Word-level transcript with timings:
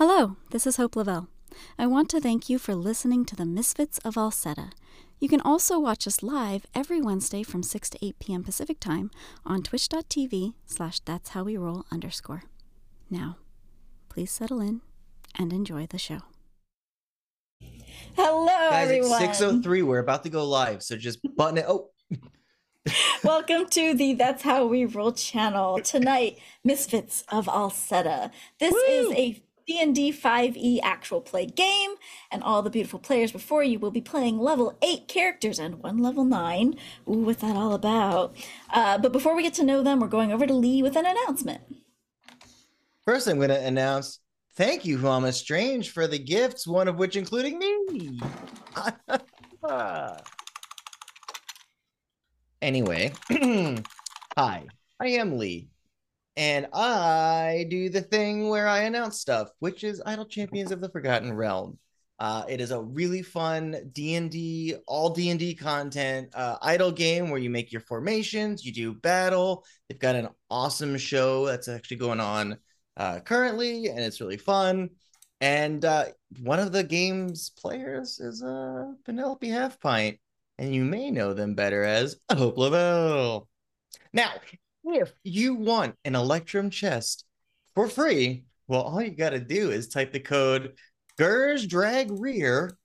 Hello, 0.00 0.36
this 0.50 0.66
is 0.66 0.78
Hope 0.78 0.96
LaVelle. 0.96 1.28
I 1.78 1.86
want 1.86 2.08
to 2.08 2.22
thank 2.22 2.48
you 2.48 2.58
for 2.58 2.74
listening 2.74 3.26
to 3.26 3.36
the 3.36 3.44
Misfits 3.44 3.98
of 3.98 4.14
Alseta. 4.14 4.70
You 5.18 5.28
can 5.28 5.42
also 5.42 5.78
watch 5.78 6.06
us 6.06 6.22
live 6.22 6.64
every 6.74 7.02
Wednesday 7.02 7.42
from 7.42 7.62
6 7.62 7.90
to 7.90 7.98
8 8.02 8.18
p.m. 8.18 8.42
Pacific 8.42 8.80
Time 8.80 9.10
on 9.44 9.62
twitch.tv 9.62 10.54
slash 10.64 11.00
that's 11.00 11.28
how 11.28 11.44
we 11.44 11.58
roll 11.58 11.84
underscore. 11.92 12.44
Now, 13.10 13.36
please 14.08 14.30
settle 14.30 14.62
in 14.62 14.80
and 15.38 15.52
enjoy 15.52 15.86
the 15.86 15.98
show. 15.98 16.20
Hello, 18.16 18.46
Guys, 18.46 18.84
everyone. 18.84 19.22
it's 19.22 19.36
603. 19.38 19.82
We're 19.82 19.98
about 19.98 20.22
to 20.22 20.30
go 20.30 20.46
live. 20.46 20.82
So 20.82 20.96
just 20.96 21.18
button 21.36 21.58
it. 21.58 21.66
Oh, 21.68 21.90
Welcome 23.22 23.66
to 23.66 23.92
the 23.92 24.14
That's 24.14 24.44
How 24.44 24.64
We 24.64 24.86
Roll 24.86 25.12
channel. 25.12 25.78
Tonight, 25.82 26.38
Misfits 26.64 27.22
of 27.28 27.44
Alseta. 27.48 28.30
This 28.58 28.74
is 28.74 29.12
a 29.12 29.42
D&D 29.66 30.12
5e 30.12 30.56
E 30.56 30.80
actual 30.82 31.20
play 31.20 31.46
game, 31.46 31.90
and 32.30 32.42
all 32.42 32.62
the 32.62 32.70
beautiful 32.70 32.98
players 32.98 33.32
before 33.32 33.62
you 33.62 33.78
will 33.78 33.90
be 33.90 34.00
playing 34.00 34.38
level 34.38 34.76
8 34.82 35.08
characters 35.08 35.58
and 35.58 35.82
one 35.82 35.98
level 35.98 36.24
9. 36.24 36.76
Ooh, 37.08 37.12
what's 37.12 37.42
that 37.42 37.56
all 37.56 37.74
about? 37.74 38.34
Uh, 38.72 38.98
but 38.98 39.12
before 39.12 39.34
we 39.34 39.42
get 39.42 39.54
to 39.54 39.64
know 39.64 39.82
them, 39.82 40.00
we're 40.00 40.08
going 40.08 40.32
over 40.32 40.46
to 40.46 40.54
Lee 40.54 40.82
with 40.82 40.96
an 40.96 41.06
announcement. 41.06 41.60
first 43.04 43.26
I'm 43.26 43.36
going 43.36 43.48
to 43.50 43.60
announce 43.60 44.20
thank 44.54 44.84
you, 44.84 44.98
Mama 44.98 45.32
Strange, 45.32 45.90
for 45.90 46.06
the 46.06 46.18
gifts, 46.18 46.66
one 46.66 46.88
of 46.88 46.96
which 46.96 47.16
including 47.16 47.58
me. 47.58 48.20
anyway, 52.62 53.12
hi, 54.36 54.66
I 55.00 55.06
am 55.06 55.38
Lee. 55.38 55.68
And 56.40 56.68
I 56.72 57.66
do 57.68 57.90
the 57.90 58.00
thing 58.00 58.48
where 58.48 58.66
I 58.66 58.84
announce 58.84 59.20
stuff, 59.20 59.50
which 59.58 59.84
is 59.84 60.00
Idle 60.06 60.24
Champions 60.24 60.72
of 60.72 60.80
the 60.80 60.88
Forgotten 60.88 61.34
Realm. 61.34 61.78
Uh, 62.18 62.44
it 62.48 62.62
is 62.62 62.70
a 62.70 62.80
really 62.80 63.20
fun 63.20 63.90
D&D, 63.92 64.76
all 64.86 65.10
D&D 65.10 65.54
content, 65.56 66.30
uh, 66.34 66.56
idle 66.62 66.92
game 66.92 67.28
where 67.28 67.38
you 67.38 67.50
make 67.50 67.70
your 67.70 67.82
formations, 67.82 68.64
you 68.64 68.72
do 68.72 68.94
battle. 68.94 69.66
They've 69.86 69.98
got 69.98 70.16
an 70.16 70.30
awesome 70.48 70.96
show 70.96 71.44
that's 71.44 71.68
actually 71.68 71.98
going 71.98 72.20
on 72.20 72.56
uh, 72.96 73.20
currently, 73.20 73.88
and 73.88 73.98
it's 73.98 74.22
really 74.22 74.38
fun. 74.38 74.88
And 75.42 75.84
uh, 75.84 76.06
one 76.40 76.58
of 76.58 76.72
the 76.72 76.84
game's 76.84 77.50
players 77.50 78.18
is 78.18 78.42
uh, 78.42 78.86
Penelope 79.04 79.46
Halfpint, 79.46 80.18
and 80.56 80.74
you 80.74 80.86
may 80.86 81.10
know 81.10 81.34
them 81.34 81.54
better 81.54 81.82
as 81.84 82.16
Hope 82.32 82.56
LaVelle. 82.56 83.46
Now, 84.14 84.32
if 84.84 85.12
you 85.22 85.54
want 85.54 85.96
an 86.04 86.14
Electrum 86.14 86.70
chest 86.70 87.24
for 87.74 87.88
free, 87.88 88.44
well, 88.66 88.82
all 88.82 89.02
you 89.02 89.10
got 89.10 89.30
to 89.30 89.40
do 89.40 89.70
is 89.70 89.88
type 89.88 90.12
the 90.12 90.20
code 90.20 90.74
GERS 91.18 91.66
Drag 91.66 92.10
Rear, 92.10 92.76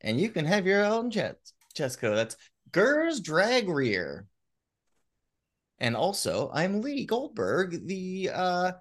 and 0.00 0.20
you 0.20 0.28
can 0.28 0.44
have 0.44 0.66
your 0.66 0.84
own 0.84 1.10
chest 1.10 1.52
chest 1.74 2.00
code. 2.00 2.16
That's 2.16 2.36
GERS 2.72 3.20
Drag 3.20 3.68
Rear. 3.68 4.26
And 5.78 5.96
also, 5.96 6.50
I'm 6.54 6.80
Lee 6.80 7.04
Goldberg, 7.04 7.86
the 7.86 8.30
uh, 8.32 8.72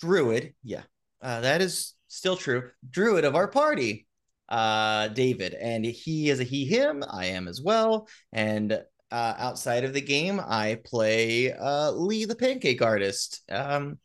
druid. 0.00 0.54
Yeah, 0.62 0.82
uh, 1.22 1.40
that 1.40 1.62
is 1.62 1.94
still 2.08 2.36
true. 2.36 2.70
Druid 2.90 3.24
of 3.24 3.36
our 3.36 3.48
party, 3.48 4.06
uh, 4.48 5.08
David, 5.08 5.54
and 5.54 5.84
he 5.84 6.28
is 6.28 6.40
a 6.40 6.44
he 6.44 6.66
him. 6.66 7.04
I 7.08 7.26
am 7.26 7.48
as 7.48 7.62
well. 7.62 8.08
And 8.32 8.82
uh, 9.14 9.34
outside 9.38 9.84
of 9.84 9.92
the 9.92 10.00
game, 10.00 10.40
I 10.44 10.80
play 10.84 11.52
uh, 11.52 11.92
Lee, 11.92 12.24
the 12.24 12.34
pancake 12.34 12.82
artist, 12.82 13.42
um, 13.48 13.98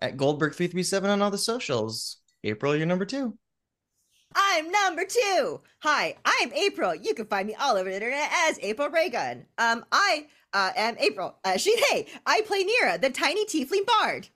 at 0.00 0.16
Goldberg 0.16 0.54
three 0.54 0.66
three 0.66 0.82
seven 0.82 1.10
on 1.10 1.22
all 1.22 1.30
the 1.30 1.38
socials. 1.38 2.16
April, 2.42 2.74
you're 2.74 2.86
number 2.86 3.04
two. 3.04 3.38
I'm 4.34 4.68
number 4.68 5.04
two. 5.04 5.60
Hi, 5.82 6.16
I'm 6.24 6.52
April. 6.54 6.92
You 6.92 7.14
can 7.14 7.26
find 7.26 7.46
me 7.46 7.54
all 7.54 7.76
over 7.76 7.88
the 7.88 7.94
internet 7.94 8.30
as 8.48 8.58
April 8.60 8.88
Raygun. 8.88 9.46
Um, 9.58 9.84
I 9.92 10.26
uh, 10.52 10.72
am 10.74 10.96
April. 10.98 11.36
Uh, 11.44 11.56
she, 11.56 11.76
hey, 11.90 12.06
I 12.26 12.40
play 12.40 12.64
Nira, 12.64 13.00
the 13.00 13.10
tiny 13.10 13.46
tiefling 13.46 13.86
bard. 13.86 14.28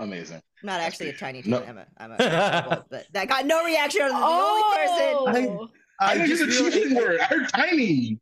Amazing. 0.00 0.40
Not 0.64 0.80
actually 0.80 1.10
a 1.10 1.12
tiny 1.12 1.42
No. 1.46 1.60
tiefling. 1.60 1.68
I'm 1.68 1.78
a, 1.78 1.86
I'm 1.98 2.12
a 2.12 2.64
kobold, 2.64 2.84
but 2.90 3.06
that 3.12 3.28
got 3.28 3.46
no 3.46 3.64
reaction 3.64 4.02
out 4.02 4.10
of 4.10 4.18
the 4.18 4.24
only 4.24 5.36
person. 5.36 5.68
I, 5.68 5.79
I 6.00 6.16
think 6.16 6.28
just 6.28 6.42
it's 6.42 6.56
a 6.58 6.64
realized- 6.64 6.74
cheating 6.82 6.96
word. 6.96 7.20
I'm 7.30 7.46
tiny. 7.46 8.18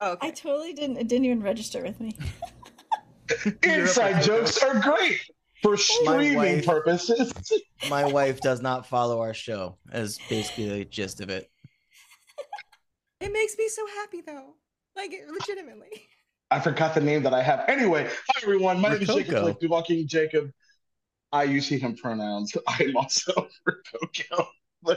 Oh, 0.00 0.12
okay. 0.12 0.28
I 0.28 0.30
totally 0.32 0.72
didn't, 0.72 0.96
it 0.96 1.08
didn't 1.08 1.26
even 1.26 1.42
register 1.42 1.82
with 1.82 2.00
me. 2.00 2.16
Inside 3.62 4.22
jokes 4.22 4.62
are 4.62 4.80
great 4.80 5.20
for 5.62 5.76
streaming 5.76 6.36
wife- 6.36 6.66
purposes. 6.66 7.32
My 7.90 8.04
wife 8.04 8.40
does 8.40 8.60
not 8.60 8.86
follow 8.86 9.20
our 9.20 9.34
show, 9.34 9.78
as 9.92 10.18
basically 10.28 10.68
the 10.68 10.84
gist 10.84 11.20
of 11.20 11.30
it. 11.30 11.50
It 13.20 13.32
makes 13.32 13.56
me 13.58 13.68
so 13.68 13.86
happy 13.86 14.20
though. 14.20 14.54
Like 14.96 15.12
legitimately. 15.30 16.06
I 16.50 16.60
forgot 16.60 16.94
the 16.94 17.00
name 17.00 17.22
that 17.22 17.32
I 17.34 17.42
have. 17.42 17.64
Anyway, 17.68 18.04
hi 18.04 18.40
everyone. 18.42 18.80
My 18.80 18.90
name 18.90 19.02
is 19.02 19.08
Jacob 19.08 19.34
Rococo. 19.34 19.82
Blake, 19.84 20.06
Jacob. 20.06 20.50
I 21.32 21.44
use 21.44 21.66
he 21.66 21.78
him 21.78 21.96
pronouns. 21.96 22.54
I 22.68 22.84
am 22.84 22.96
also 22.96 23.32
Rococo. 23.66 24.48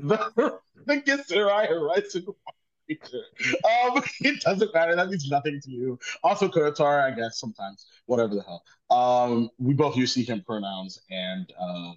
The, 0.00 0.30
the, 0.36 0.58
the 0.86 1.00
Githzerai 1.02 1.68
Horizon. 1.68 2.26
Um, 2.28 4.02
it 4.20 4.40
doesn't 4.40 4.74
matter. 4.74 4.94
That 4.94 5.08
means 5.08 5.28
nothing 5.28 5.60
to 5.60 5.70
you. 5.70 5.98
Also, 6.22 6.48
Kotar, 6.48 7.02
I 7.02 7.10
guess, 7.10 7.40
sometimes. 7.40 7.86
Whatever 8.06 8.34
the 8.36 8.42
hell. 8.42 8.62
Um, 8.90 9.50
we 9.58 9.74
both 9.74 9.96
use 9.96 10.14
he 10.14 10.22
him 10.22 10.42
pronouns, 10.46 11.00
and 11.10 11.52
um, 11.60 11.96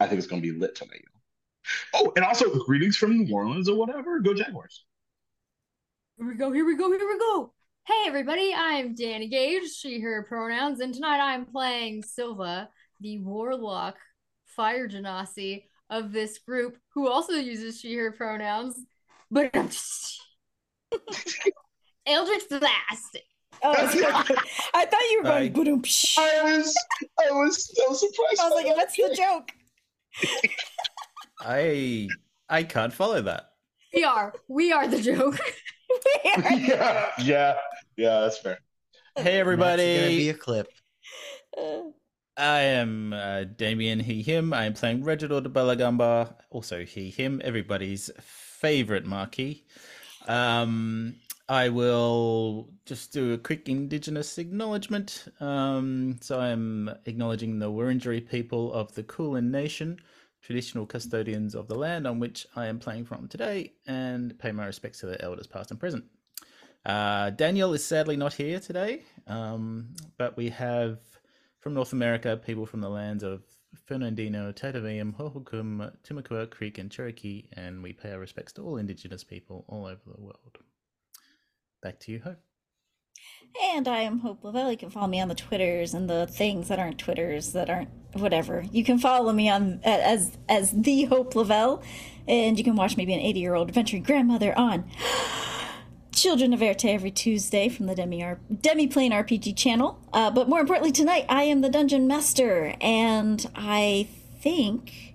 I 0.00 0.06
think 0.06 0.18
it's 0.18 0.26
going 0.26 0.40
to 0.40 0.52
be 0.52 0.58
lit 0.58 0.74
tonight. 0.74 1.04
Oh, 1.94 2.12
and 2.16 2.24
also, 2.24 2.48
greetings 2.64 2.96
from 2.96 3.18
New 3.18 3.34
Orleans 3.34 3.68
or 3.68 3.76
whatever. 3.76 4.20
Go 4.20 4.32
Jaguars. 4.32 4.84
Here 6.16 6.26
we 6.26 6.34
go, 6.34 6.50
here 6.52 6.64
we 6.64 6.76
go, 6.76 6.90
here 6.90 7.06
we 7.06 7.18
go. 7.18 7.52
Hey 7.84 8.04
everybody, 8.06 8.52
I'm 8.56 8.96
Dani 8.96 9.30
Gage, 9.30 9.70
she, 9.70 10.00
her 10.00 10.24
pronouns, 10.24 10.80
and 10.80 10.92
tonight 10.92 11.20
I'm 11.20 11.44
playing 11.44 12.02
Silva, 12.02 12.68
the 13.00 13.20
warlock 13.20 13.96
fire 14.46 14.88
genasi 14.88 15.64
of 15.90 16.12
this 16.12 16.38
group, 16.38 16.78
who 16.90 17.08
also 17.08 17.34
uses 17.34 17.80
she, 17.80 17.94
her 17.94 18.12
pronouns. 18.12 18.76
But 19.30 19.54
Eldritch 22.06 22.48
Blast. 22.48 23.18
Oh, 23.62 23.72
I 24.74 24.84
thought 24.86 25.00
you 25.10 25.18
were 25.18 25.24
going 25.24 25.44
I- 25.44 25.48
boom. 25.48 25.82
I 26.18 26.42
was, 26.44 26.74
I 27.18 27.30
was 27.32 27.72
so 27.74 27.92
surprised. 27.92 28.40
I 28.40 28.44
was 28.44 28.54
like, 28.54 28.66
that. 28.66 28.76
what's 28.76 28.96
the 28.96 29.14
joke? 29.16 29.50
I 31.40 32.08
I 32.48 32.62
can't 32.62 32.92
follow 32.92 33.20
that. 33.22 33.50
We 33.94 34.04
are, 34.04 34.34
we 34.48 34.72
are 34.72 34.86
the 34.86 35.00
joke. 35.00 35.38
yeah, 36.36 37.10
yeah, 37.18 37.56
yeah. 37.96 38.20
That's 38.20 38.38
fair. 38.38 38.58
Hey 39.16 39.38
everybody! 39.38 39.82
That's 39.82 40.04
gonna 40.06 40.16
be 40.16 40.28
a 40.30 40.34
clip. 40.34 40.68
Uh, 41.56 41.82
I 42.36 42.60
am 42.60 43.12
uh, 43.14 43.44
Damien 43.44 44.00
he 44.00 44.22
him. 44.22 44.52
I 44.52 44.66
am 44.66 44.74
playing 44.74 45.04
Reginald 45.04 45.44
de 45.44 45.50
Bellagamba, 45.50 46.34
also 46.50 46.84
he 46.84 47.08
him, 47.08 47.40
everybody's 47.42 48.10
favorite 48.20 49.06
marquis. 49.06 49.64
Um, 50.28 51.14
I 51.48 51.68
will 51.68 52.68
just 52.84 53.12
do 53.12 53.32
a 53.32 53.38
quick 53.38 53.68
Indigenous 53.68 54.36
acknowledgement. 54.36 55.28
Um, 55.40 56.18
so 56.20 56.38
I'm 56.38 56.90
acknowledging 57.06 57.58
the 57.58 57.70
Wurundjeri 57.70 58.28
people 58.28 58.72
of 58.72 58.94
the 58.94 59.04
Kulin 59.04 59.50
Nation, 59.50 59.98
traditional 60.42 60.84
custodians 60.84 61.54
of 61.54 61.68
the 61.68 61.76
land 61.76 62.06
on 62.06 62.18
which 62.18 62.46
I 62.54 62.66
am 62.66 62.78
playing 62.78 63.06
from 63.06 63.28
today, 63.28 63.72
and 63.86 64.38
pay 64.38 64.52
my 64.52 64.66
respects 64.66 65.00
to 65.00 65.06
the 65.06 65.22
elders 65.22 65.46
past 65.46 65.70
and 65.70 65.80
present. 65.80 66.04
Uh, 66.84 67.30
Daniel 67.30 67.72
is 67.72 67.84
sadly 67.84 68.16
not 68.16 68.34
here 68.34 68.60
today, 68.60 69.02
um, 69.26 69.88
but 70.18 70.36
we 70.36 70.50
have 70.50 70.98
from 71.66 71.74
North 71.74 71.92
America 71.92 72.36
people 72.36 72.64
from 72.64 72.80
the 72.80 72.88
lands 72.88 73.24
of 73.24 73.42
Fernandeño, 73.90 74.54
Tataviam, 74.54 75.12
Hohokam, 75.16 75.90
Timucua 76.04 76.48
Creek, 76.48 76.78
and 76.78 76.92
Cherokee, 76.92 77.48
and 77.54 77.82
we 77.82 77.92
pay 77.92 78.12
our 78.12 78.20
respects 78.20 78.52
to 78.52 78.62
all 78.62 78.76
Indigenous 78.76 79.24
people 79.24 79.64
all 79.66 79.84
over 79.84 80.00
the 80.06 80.20
world. 80.20 80.58
Back 81.82 81.98
to 81.98 82.12
you, 82.12 82.20
Hope. 82.22 82.38
And 83.74 83.88
I 83.88 84.02
am 84.02 84.20
Hope 84.20 84.44
LaVelle. 84.44 84.70
You 84.70 84.76
can 84.76 84.90
follow 84.90 85.08
me 85.08 85.20
on 85.20 85.26
the 85.26 85.34
Twitters 85.34 85.92
and 85.92 86.08
the 86.08 86.28
things 86.28 86.68
that 86.68 86.78
aren't 86.78 87.00
Twitters 87.00 87.52
that 87.54 87.68
aren't 87.68 87.90
whatever. 88.12 88.64
You 88.70 88.84
can 88.84 89.00
follow 89.00 89.32
me 89.32 89.50
on 89.50 89.80
as 89.82 90.38
as 90.48 90.70
the 90.70 91.06
Hope 91.06 91.34
LaVelle, 91.34 91.82
and 92.28 92.56
you 92.56 92.62
can 92.62 92.76
watch 92.76 92.96
me 92.96 93.06
be 93.06 93.14
an 93.14 93.18
80 93.18 93.40
year 93.40 93.54
old 93.54 93.70
adventuring 93.70 94.04
grandmother 94.04 94.56
on 94.56 94.88
Children 96.16 96.54
of 96.54 96.62
Erte 96.62 96.86
every 96.86 97.10
Tuesday 97.10 97.68
from 97.68 97.84
the 97.84 97.94
Demi 97.94 98.24
R- 98.24 98.40
Demi 98.62 98.86
Plane 98.86 99.12
RPG 99.12 99.54
channel. 99.54 100.00
Uh, 100.14 100.30
but 100.30 100.48
more 100.48 100.60
importantly, 100.60 100.90
tonight 100.90 101.26
I 101.28 101.42
am 101.42 101.60
the 101.60 101.68
Dungeon 101.68 102.08
Master, 102.08 102.74
and 102.80 103.46
I 103.54 104.08
think 104.40 105.14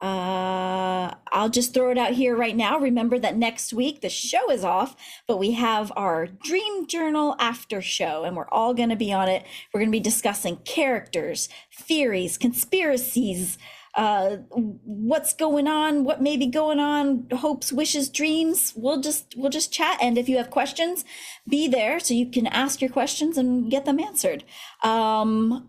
uh, 0.00 1.14
I'll 1.32 1.48
just 1.48 1.74
throw 1.74 1.90
it 1.90 1.98
out 1.98 2.12
here 2.12 2.36
right 2.36 2.54
now. 2.54 2.78
Remember 2.78 3.18
that 3.18 3.36
next 3.36 3.72
week 3.72 4.02
the 4.02 4.08
show 4.08 4.52
is 4.52 4.62
off, 4.62 4.94
but 5.26 5.38
we 5.38 5.52
have 5.52 5.92
our 5.96 6.28
Dream 6.28 6.86
Journal 6.86 7.34
after 7.40 7.82
show, 7.82 8.22
and 8.22 8.36
we're 8.36 8.48
all 8.50 8.72
going 8.72 8.90
to 8.90 8.96
be 8.96 9.12
on 9.12 9.28
it. 9.28 9.44
We're 9.72 9.80
going 9.80 9.90
to 9.90 9.96
be 9.96 10.00
discussing 10.00 10.58
characters, 10.58 11.48
theories, 11.76 12.38
conspiracies, 12.38 13.58
uh, 13.96 14.36
what's 14.50 15.34
going 15.34 15.68
on, 15.68 16.04
what 16.04 16.20
may 16.20 16.36
be 16.36 16.46
going 16.46 16.80
on, 16.80 17.28
hopes, 17.30 17.72
wishes, 17.72 18.08
dreams. 18.08 18.72
We'll 18.76 19.00
just 19.00 19.34
we'll 19.36 19.50
just 19.50 19.72
chat, 19.72 19.98
and 20.00 20.18
if 20.18 20.28
you 20.28 20.36
have 20.36 20.50
questions, 20.50 21.04
be 21.48 21.68
there 21.68 22.00
so 22.00 22.14
you 22.14 22.30
can 22.30 22.46
ask 22.48 22.80
your 22.80 22.90
questions 22.90 23.38
and 23.38 23.70
get 23.70 23.84
them 23.84 24.00
answered. 24.00 24.44
Um, 24.82 25.68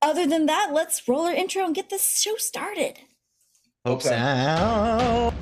other 0.00 0.26
than 0.26 0.46
that, 0.46 0.70
let's 0.72 1.06
roll 1.06 1.22
our 1.26 1.34
intro 1.34 1.64
and 1.64 1.74
get 1.74 1.88
this 1.90 2.20
show 2.20 2.36
started. 2.36 2.98
Hopes 3.86 4.06
Okay. 4.06 4.16
out. 4.16 5.32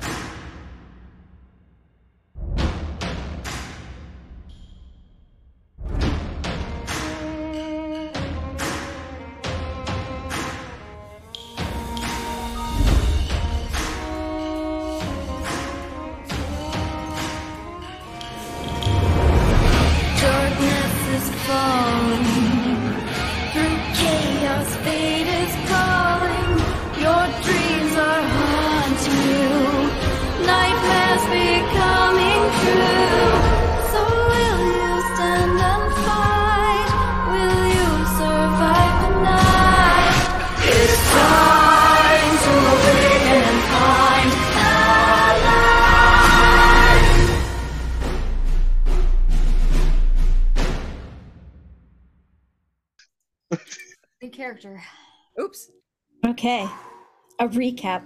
Character. 54.51 54.83
Oops. 55.39 55.71
Okay, 56.27 56.67
a 57.39 57.47
recap. 57.47 58.03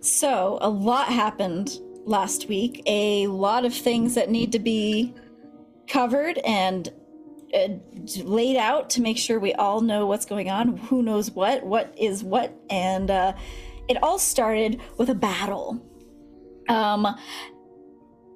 So, 0.00 0.56
a 0.62 0.70
lot 0.70 1.08
happened 1.08 1.78
last 2.06 2.48
week. 2.48 2.82
A 2.86 3.26
lot 3.26 3.66
of 3.66 3.74
things 3.74 4.14
that 4.14 4.30
need 4.30 4.50
to 4.52 4.58
be 4.58 5.14
covered 5.88 6.38
and 6.38 6.88
uh, 7.54 7.68
laid 8.22 8.56
out 8.56 8.88
to 8.90 9.02
make 9.02 9.18
sure 9.18 9.38
we 9.38 9.52
all 9.52 9.82
know 9.82 10.06
what's 10.06 10.24
going 10.24 10.48
on, 10.48 10.78
who 10.78 11.02
knows 11.02 11.30
what, 11.30 11.66
what 11.66 11.92
is 11.98 12.24
what, 12.24 12.54
and 12.70 13.10
uh, 13.10 13.34
it 13.88 14.02
all 14.02 14.18
started 14.18 14.80
with 14.96 15.10
a 15.10 15.14
battle. 15.14 15.84
Um, 16.70 17.14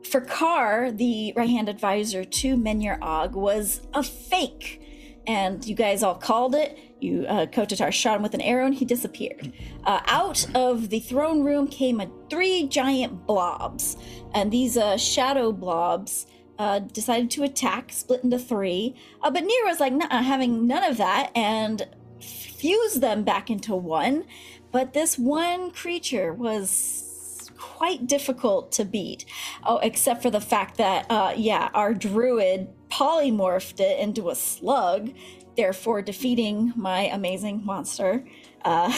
Fakar, 0.02 0.94
the 0.94 1.32
right 1.34 1.48
hand 1.48 1.70
advisor 1.70 2.24
to 2.24 2.56
Menyer 2.58 2.98
Og, 3.00 3.34
was 3.34 3.80
a 3.94 4.02
fake. 4.02 4.82
And 5.28 5.64
you 5.64 5.76
guys 5.76 6.02
all 6.02 6.14
called 6.14 6.54
it. 6.54 6.78
You, 7.00 7.26
uh, 7.28 7.46
Kotatar 7.46 7.92
shot 7.92 8.16
him 8.16 8.22
with 8.22 8.34
an 8.34 8.40
arrow 8.40 8.66
and 8.66 8.74
he 8.74 8.84
disappeared. 8.84 9.52
Uh, 9.84 10.00
out 10.06 10.46
of 10.56 10.88
the 10.88 11.00
throne 11.00 11.44
room 11.44 11.68
came 11.68 12.00
a, 12.00 12.10
three 12.30 12.66
giant 12.66 13.26
blobs. 13.26 13.96
And 14.34 14.50
these 14.50 14.76
uh, 14.76 14.96
shadow 14.96 15.52
blobs 15.52 16.26
uh, 16.58 16.80
decided 16.80 17.30
to 17.32 17.44
attack, 17.44 17.92
split 17.92 18.24
into 18.24 18.38
three. 18.38 18.96
Uh, 19.22 19.30
but 19.30 19.44
Nero 19.44 19.68
was 19.68 19.80
like, 19.80 19.92
nah, 19.92 20.08
having 20.22 20.66
none 20.66 20.82
of 20.82 20.96
that, 20.96 21.30
and 21.36 21.86
fused 22.20 23.00
them 23.00 23.22
back 23.22 23.50
into 23.50 23.76
one. 23.76 24.24
But 24.72 24.92
this 24.92 25.18
one 25.18 25.70
creature 25.70 26.32
was 26.32 27.50
quite 27.58 28.06
difficult 28.06 28.72
to 28.72 28.84
beat. 28.84 29.24
Oh, 29.64 29.78
except 29.78 30.22
for 30.22 30.30
the 30.30 30.40
fact 30.40 30.78
that, 30.78 31.06
uh, 31.10 31.34
yeah, 31.36 31.70
our 31.74 31.94
druid 31.94 32.68
polymorphed 32.98 33.78
it 33.80 33.98
into 34.00 34.28
a 34.28 34.34
slug, 34.34 35.12
therefore 35.56 36.02
defeating 36.02 36.72
my 36.74 37.02
amazing 37.02 37.64
monster. 37.64 38.24
Uh, 38.64 38.92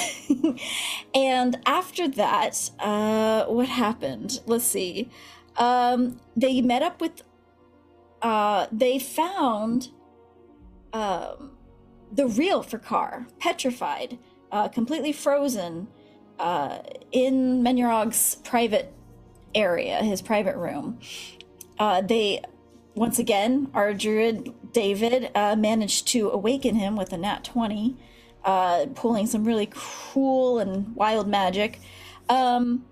and 1.14 1.58
after 1.66 2.08
that, 2.08 2.70
uh, 2.78 3.44
what 3.44 3.68
happened? 3.68 4.40
Let's 4.46 4.64
see. 4.64 5.10
Um, 5.56 6.18
they 6.36 6.62
met 6.62 6.82
up 6.82 7.00
with. 7.00 7.22
Uh, 8.22 8.66
they 8.70 8.98
found 8.98 9.88
um, 10.92 11.52
the 12.12 12.26
real 12.26 12.62
Fakar, 12.62 13.26
petrified, 13.38 14.18
uh, 14.52 14.68
completely 14.68 15.12
frozen 15.12 15.88
uh, 16.38 16.78
in 17.12 17.62
Menurog's 17.62 18.36
private 18.44 18.92
area, 19.54 20.02
his 20.02 20.20
private 20.20 20.56
room. 20.56 20.98
Uh, 21.78 22.02
they, 22.02 22.42
once 23.00 23.18
again, 23.18 23.70
our 23.72 23.94
druid 23.94 24.52
David 24.74 25.30
uh, 25.34 25.56
managed 25.56 26.06
to 26.08 26.28
awaken 26.28 26.74
him 26.74 26.96
with 26.96 27.14
a 27.14 27.16
nat 27.16 27.42
20, 27.44 27.96
uh, 28.44 28.84
pulling 28.94 29.26
some 29.26 29.42
really 29.42 29.70
cool 29.72 30.58
and 30.58 30.94
wild 30.94 31.26
magic. 31.26 31.80
Um, 32.28 32.84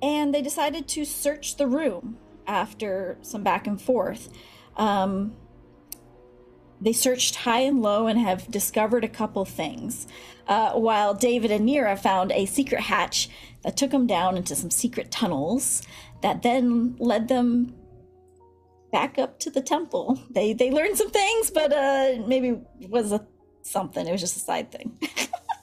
and 0.00 0.32
they 0.32 0.40
decided 0.40 0.88
to 0.88 1.04
search 1.04 1.58
the 1.58 1.66
room 1.66 2.16
after 2.46 3.18
some 3.20 3.42
back 3.42 3.66
and 3.66 3.78
forth. 3.78 4.30
Um, 4.78 5.34
they 6.80 6.94
searched 6.94 7.34
high 7.34 7.60
and 7.60 7.82
low 7.82 8.06
and 8.06 8.18
have 8.18 8.50
discovered 8.50 9.04
a 9.04 9.08
couple 9.08 9.44
things. 9.44 10.06
Uh, 10.48 10.72
while 10.72 11.12
David 11.12 11.50
and 11.50 11.68
Nira 11.68 11.98
found 11.98 12.32
a 12.32 12.46
secret 12.46 12.80
hatch 12.80 13.28
that 13.64 13.76
took 13.76 13.90
them 13.90 14.06
down 14.06 14.38
into 14.38 14.56
some 14.56 14.70
secret 14.70 15.10
tunnels 15.10 15.82
that 16.22 16.40
then 16.40 16.96
led 16.98 17.28
them 17.28 17.74
back 18.94 19.18
up 19.18 19.40
to 19.40 19.50
the 19.50 19.60
temple. 19.60 20.06
They 20.30 20.52
they 20.52 20.70
learned 20.70 20.96
some 20.96 21.10
things, 21.10 21.50
but 21.50 21.70
uh, 21.72 22.22
maybe 22.26 22.48
it 22.80 22.90
was 22.90 23.12
a 23.12 23.20
something. 23.62 24.06
It 24.06 24.12
was 24.12 24.20
just 24.20 24.36
a 24.36 24.46
side 24.50 24.70
thing. 24.70 24.88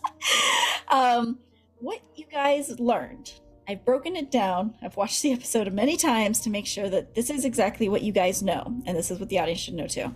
um, 1.00 1.39
what 1.80 2.00
you 2.16 2.25
guys 2.25 2.80
learned. 2.80 3.28
I've 3.68 3.86
broken 3.86 4.16
it 4.16 4.31
down. 4.31 4.75
I've 4.81 4.98
watched 4.98 5.22
the 5.22 5.31
episode 5.31 5.72
many 5.72 5.95
times 5.95 6.42
to 6.42 6.50
make 6.50 6.68
sure 6.68 6.89
that 6.89 7.16
this 7.16 7.30
is 7.30 7.45
exactly 7.45 7.88
what 7.89 8.01
you 8.01 8.12
guys 8.12 8.42
know, 8.42 8.63
and 8.86 8.98
this 8.98 9.12
is 9.12 9.19
what 9.19 9.30
the 9.30 9.39
audience 9.39 9.62
should 9.62 9.75
know 9.75 9.88
too. 9.88 10.13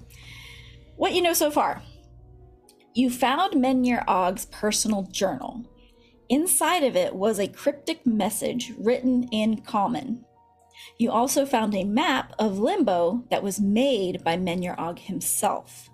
What 0.95 1.13
you 1.13 1.21
know 1.21 1.33
so 1.33 1.49
far. 1.51 1.81
You 2.93 3.09
found 3.09 3.53
Menyer 3.53 4.03
Og's 4.07 4.45
personal 4.45 5.03
journal. 5.21 5.65
Inside 6.29 6.83
of 6.83 6.95
it 6.95 7.13
was 7.13 7.39
a 7.39 7.47
cryptic 7.47 8.05
message 8.05 8.73
written 8.77 9.23
in 9.31 9.61
common. 9.61 10.25
You 10.97 11.11
also 11.11 11.45
found 11.45 11.75
a 11.75 11.83
map 11.83 12.33
of 12.39 12.59
Limbo 12.59 13.25
that 13.29 13.43
was 13.43 13.59
made 13.59 14.23
by 14.23 14.37
Menyer 14.37 14.77
Og 14.77 14.99
himself. 14.99 15.89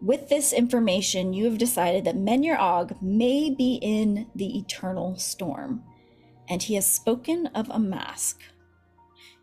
With 0.00 0.28
this 0.28 0.52
information, 0.52 1.32
you 1.32 1.44
have 1.46 1.58
decided 1.58 2.04
that 2.04 2.16
Menyer 2.16 2.58
Og 2.58 3.00
may 3.02 3.50
be 3.50 3.78
in 3.80 4.26
the 4.34 4.58
Eternal 4.58 5.16
Storm, 5.16 5.82
and 6.48 6.62
he 6.62 6.74
has 6.74 6.86
spoken 6.86 7.46
of 7.48 7.70
a 7.70 7.78
mask. 7.78 8.42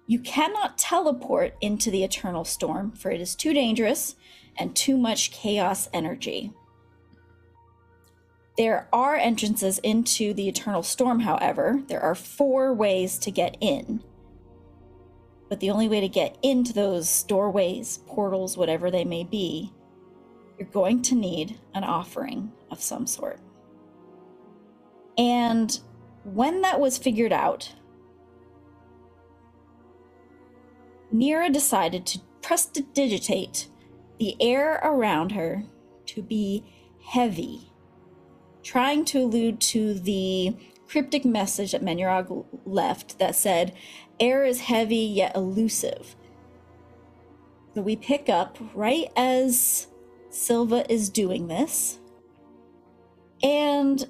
You 0.08 0.20
cannot 0.20 0.78
teleport 0.78 1.56
into 1.62 1.90
the 1.90 2.04
Eternal 2.04 2.46
Storm, 2.46 2.92
for 2.92 3.12
it 3.12 3.22
is 3.22 3.36
too 3.36 3.54
dangerous 3.54 4.16
and 4.58 4.76
too 4.76 4.98
much 4.98 5.32
chaos 5.32 5.90
energy. 5.94 6.52
There 8.58 8.88
are 8.92 9.16
entrances 9.16 9.80
into 9.80 10.34
the 10.34 10.48
Eternal 10.48 10.84
Storm, 10.84 11.22
however. 11.22 11.82
There 11.88 12.02
are 12.02 12.16
four 12.16 12.74
ways 12.74 13.18
to 13.20 13.32
get 13.32 13.58
in. 13.62 14.04
But 15.52 15.60
the 15.60 15.70
only 15.70 15.90
way 15.90 16.00
to 16.00 16.08
get 16.08 16.38
into 16.44 16.72
those 16.72 17.24
doorways, 17.24 18.00
portals, 18.08 18.56
whatever 18.56 18.90
they 18.90 19.04
may 19.04 19.26
be, 19.26 19.74
you're 20.58 20.70
going 20.70 21.02
to 21.02 21.14
need 21.14 21.60
an 21.74 21.84
offering 21.84 22.54
of 22.72 22.82
some 22.82 23.06
sort. 23.06 23.38
And 25.18 25.78
when 26.24 26.62
that 26.62 26.80
was 26.80 26.98
figured 26.98 27.34
out, 27.34 27.70
Nira 31.14 31.52
decided 31.52 32.06
to 32.06 32.22
prestidigitate 32.42 33.68
the 34.20 34.38
air 34.42 34.80
around 34.82 35.34
her 35.34 35.66
to 36.06 36.24
be 36.24 36.64
heavy, 37.04 37.74
trying 38.64 39.04
to 39.04 39.24
allude 39.24 39.60
to 39.60 39.96
the 39.96 40.56
cryptic 40.88 41.26
message 41.26 41.74
that 41.74 41.84
Menurag 41.84 42.46
left 42.66 43.20
that 43.20 43.36
said, 43.36 43.74
air 44.22 44.46
is 44.46 44.62
heavy 44.62 44.96
yet 44.96 45.36
elusive. 45.36 46.16
So 47.76 47.82
we 47.82 47.96
pick 47.96 48.30
up 48.30 48.58
right 48.74 49.08
as 49.18 49.88
Silva 50.30 50.90
is 50.92 51.10
doing 51.10 51.48
this. 51.48 52.00
And 53.44 54.06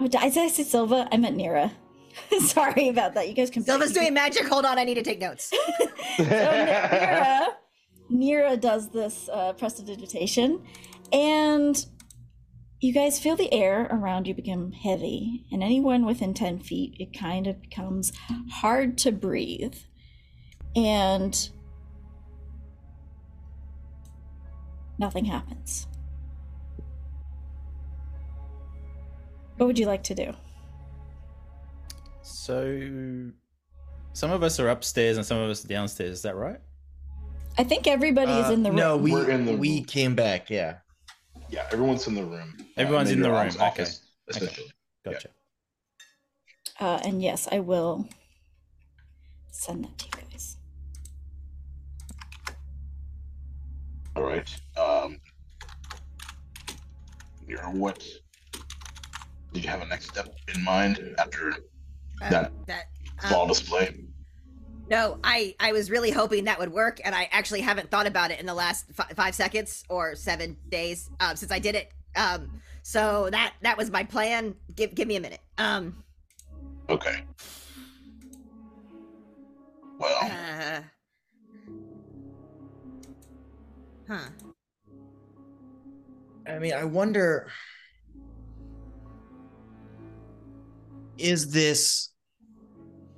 Oh, 0.00 0.06
did 0.06 0.16
I 0.16 0.28
say 0.28 0.48
Silva? 0.48 1.08
I 1.10 1.16
meant 1.16 1.36
Nira. 1.36 1.72
Sorry 2.40 2.88
about 2.88 3.14
that. 3.14 3.28
You 3.28 3.34
guys 3.34 3.50
can. 3.50 3.64
Silva's 3.64 3.92
doing 3.92 4.14
magic. 4.14 4.46
Hold 4.46 4.64
on, 4.64 4.78
I 4.78 4.84
need 4.84 4.94
to 4.94 5.02
take 5.02 5.20
notes. 5.20 5.46
so 6.16 6.24
Nira, 6.24 7.46
Nira 8.10 8.60
does 8.60 8.90
this 8.90 9.28
uh, 9.32 9.52
prestidigitation, 9.54 10.64
and 11.12 11.84
you 12.80 12.92
guys 12.92 13.18
feel 13.18 13.34
the 13.36 13.52
air 13.52 13.88
around 13.90 14.26
you 14.26 14.34
become 14.34 14.72
heavy, 14.72 15.44
and 15.50 15.62
anyone 15.62 16.04
within 16.06 16.32
10 16.34 16.60
feet, 16.60 16.94
it 17.00 17.16
kind 17.18 17.46
of 17.46 17.60
becomes 17.60 18.12
hard 18.50 18.96
to 18.98 19.10
breathe. 19.12 19.74
And 20.76 21.48
nothing 24.98 25.24
happens. 25.24 25.86
What 29.56 29.66
would 29.66 29.78
you 29.78 29.86
like 29.86 30.04
to 30.04 30.14
do? 30.14 30.32
So, 32.22 33.30
some 34.12 34.30
of 34.30 34.42
us 34.44 34.60
are 34.60 34.68
upstairs 34.68 35.16
and 35.16 35.26
some 35.26 35.38
of 35.38 35.50
us 35.50 35.64
are 35.64 35.68
downstairs. 35.68 36.10
Is 36.12 36.22
that 36.22 36.36
right? 36.36 36.60
I 37.56 37.64
think 37.64 37.88
everybody 37.88 38.30
is 38.30 38.46
Uh, 38.50 38.52
in 38.52 38.62
the 38.62 38.70
room. 38.70 38.76
No, 38.76 38.96
we 38.96 39.10
We're 39.10 39.30
in 39.30 39.46
the 39.46 39.56
we 39.56 39.76
room. 39.78 39.84
came 39.84 40.14
back. 40.14 40.48
Yeah. 40.48 40.76
Yeah, 41.50 41.66
everyone's 41.72 42.06
in 42.06 42.14
the 42.14 42.24
room. 42.24 42.54
Everyone's 42.76 43.10
in 43.10 43.20
the 43.22 43.30
room, 43.30 43.48
okay. 43.48 43.58
office, 43.58 44.02
Okay. 44.30 44.38
essentially. 44.44 44.72
Gotcha. 45.04 45.28
Uh, 46.80 47.00
and 47.04 47.22
yes, 47.22 47.48
I 47.50 47.58
will 47.60 48.06
send 49.50 49.84
that 49.84 49.96
to 49.98 50.04
you 50.06 50.28
guys. 50.30 50.56
All 54.16 54.22
right. 54.22 54.48
Um, 54.76 55.18
Nira, 57.48 57.72
what 57.74 58.06
did 59.52 59.64
you 59.64 59.70
have 59.70 59.80
a 59.80 59.86
next 59.86 60.08
step 60.08 60.28
in 60.54 60.62
mind 60.62 61.14
after 61.18 61.52
Uh, 62.20 62.30
That- 62.30 62.66
that 62.66 62.86
ball 63.30 63.42
um, 63.42 63.48
display? 63.48 63.96
No, 64.90 65.18
I 65.22 65.54
I 65.60 65.72
was 65.72 65.90
really 65.90 66.10
hoping 66.10 66.44
that 66.44 66.58
would 66.58 66.72
work, 66.72 67.00
and 67.04 67.14
I 67.14 67.28
actually 67.30 67.60
haven't 67.60 67.90
thought 67.90 68.06
about 68.06 68.30
it 68.30 68.40
in 68.40 68.46
the 68.46 68.54
last 68.54 68.86
fi- 68.92 69.12
five 69.14 69.34
seconds 69.34 69.84
or 69.88 70.14
seven 70.14 70.56
days 70.70 71.10
um, 71.20 71.36
since 71.36 71.52
I 71.52 71.58
did 71.58 71.74
it. 71.74 71.92
Um, 72.16 72.60
so 72.82 73.28
that 73.30 73.54
that 73.62 73.76
was 73.76 73.90
my 73.90 74.04
plan. 74.04 74.54
Give 74.74 74.94
give 74.94 75.06
me 75.06 75.16
a 75.16 75.20
minute. 75.20 75.40
Um, 75.58 76.02
Okay. 76.90 77.20
Well, 79.98 80.18
uh, 80.22 80.80
huh? 84.08 84.28
I 86.46 86.58
mean, 86.58 86.72
I 86.72 86.84
wonder 86.84 87.50
is 91.18 91.50
this 91.50 92.10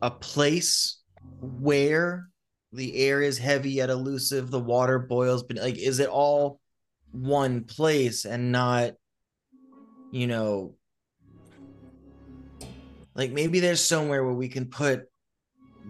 a 0.03 0.11
place 0.11 1.00
where 1.41 2.29
the 2.73 2.97
air 2.97 3.23
is 3.23 3.39
heavy 3.39 3.73
yet 3.73 3.91
elusive, 3.91 4.51
the 4.51 4.61
water 4.61 4.99
boils, 4.99 5.43
but 5.43 5.57
like, 5.57 5.77
is 5.77 5.99
it 5.99 6.09
all 6.09 6.61
one 7.13 7.65
place 7.65 8.25
and 8.25 8.53
not, 8.53 8.93
you 10.13 10.27
know, 10.27 10.75
like 13.15 13.33
maybe 13.33 13.61
there's 13.61 13.85
somewhere 13.85 14.25
where 14.25 14.35
we 14.35 14.49
can 14.49 14.67
put 14.67 15.05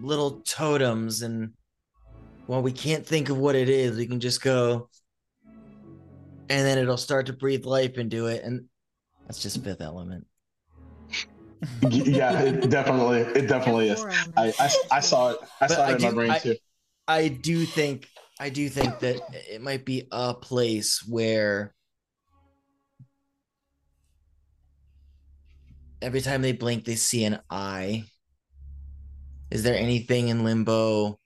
little 0.01 0.41
totems 0.41 1.21
and 1.21 1.51
well, 2.47 2.61
we 2.61 2.71
can't 2.71 3.05
think 3.05 3.29
of 3.29 3.37
what 3.37 3.55
it 3.55 3.69
is, 3.69 3.95
we 3.95 4.07
can 4.07 4.19
just 4.19 4.41
go 4.41 4.89
and 6.49 6.65
then 6.65 6.77
it'll 6.77 6.97
start 6.97 7.27
to 7.27 7.33
breathe 7.33 7.65
life 7.65 7.97
into 7.97 8.27
it 8.27 8.43
and 8.43 8.65
that's 9.25 9.41
just 9.41 9.63
fifth 9.63 9.81
element 9.81 10.25
yeah, 11.89 12.41
it 12.41 12.69
definitely, 12.69 13.19
it 13.19 13.47
definitely 13.47 13.89
is. 13.89 14.03
I, 14.37 14.53
I, 14.59 14.69
I 14.91 14.99
saw 14.99 15.29
it. 15.31 15.39
I 15.61 15.67
But 15.67 15.69
saw 15.71 15.85
I 15.85 15.91
it 15.91 15.95
in 15.97 16.01
my 16.01 16.09
do- 16.09 16.15
brain 16.15 16.31
I- 16.31 16.39
too. 16.39 16.55
i 17.07 17.27
do 17.27 17.65
think 17.65 18.07
i 18.39 18.49
do 18.49 18.69
think 18.69 18.99
that 18.99 19.19
it 19.49 19.61
might 19.61 19.85
be 19.85 20.07
a 20.11 20.33
place 20.33 21.03
where 21.07 21.73
every 26.01 26.21
time 26.21 26.41
they 26.41 26.51
blink 26.51 26.85
they 26.85 26.95
see 26.95 27.25
an 27.25 27.39
eye 27.49 28.03
is 29.51 29.63
there 29.63 29.75
anything 29.75 30.29
in 30.29 30.43
limbo 30.43 31.19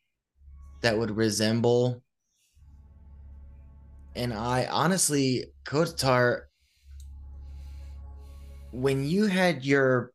that 0.81 0.97
would 0.97 1.11
resemble 1.11 2.01
an 4.15 4.31
eye 4.31 4.65
honestly 4.67 5.45
kotar 5.65 6.43
when 8.71 9.05
you 9.05 9.25
had 9.25 9.63
your 9.65 10.11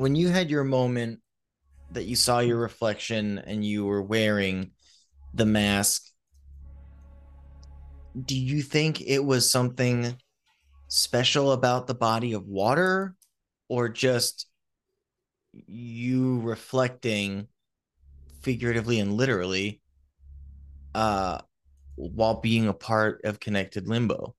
when 0.00 0.16
you 0.16 0.30
had 0.30 0.50
your 0.50 0.64
moment 0.64 1.20
that 1.90 2.06
you 2.06 2.16
saw 2.16 2.38
your 2.38 2.56
reflection 2.56 3.38
and 3.38 3.62
you 3.62 3.84
were 3.84 4.00
wearing 4.00 4.70
the 5.34 5.44
mask 5.44 6.06
do 8.24 8.34
you 8.34 8.62
think 8.62 9.02
it 9.02 9.22
was 9.22 9.48
something 9.48 10.16
special 10.88 11.52
about 11.52 11.86
the 11.86 11.94
body 11.94 12.32
of 12.32 12.46
water 12.46 13.14
or 13.68 13.90
just 13.90 14.46
you 15.52 16.40
reflecting 16.40 17.46
figuratively 18.40 19.00
and 19.00 19.12
literally 19.12 19.82
uh 20.94 21.38
while 21.96 22.40
being 22.40 22.68
a 22.68 22.72
part 22.72 23.20
of 23.24 23.38
connected 23.38 23.86
limbo 23.86 24.34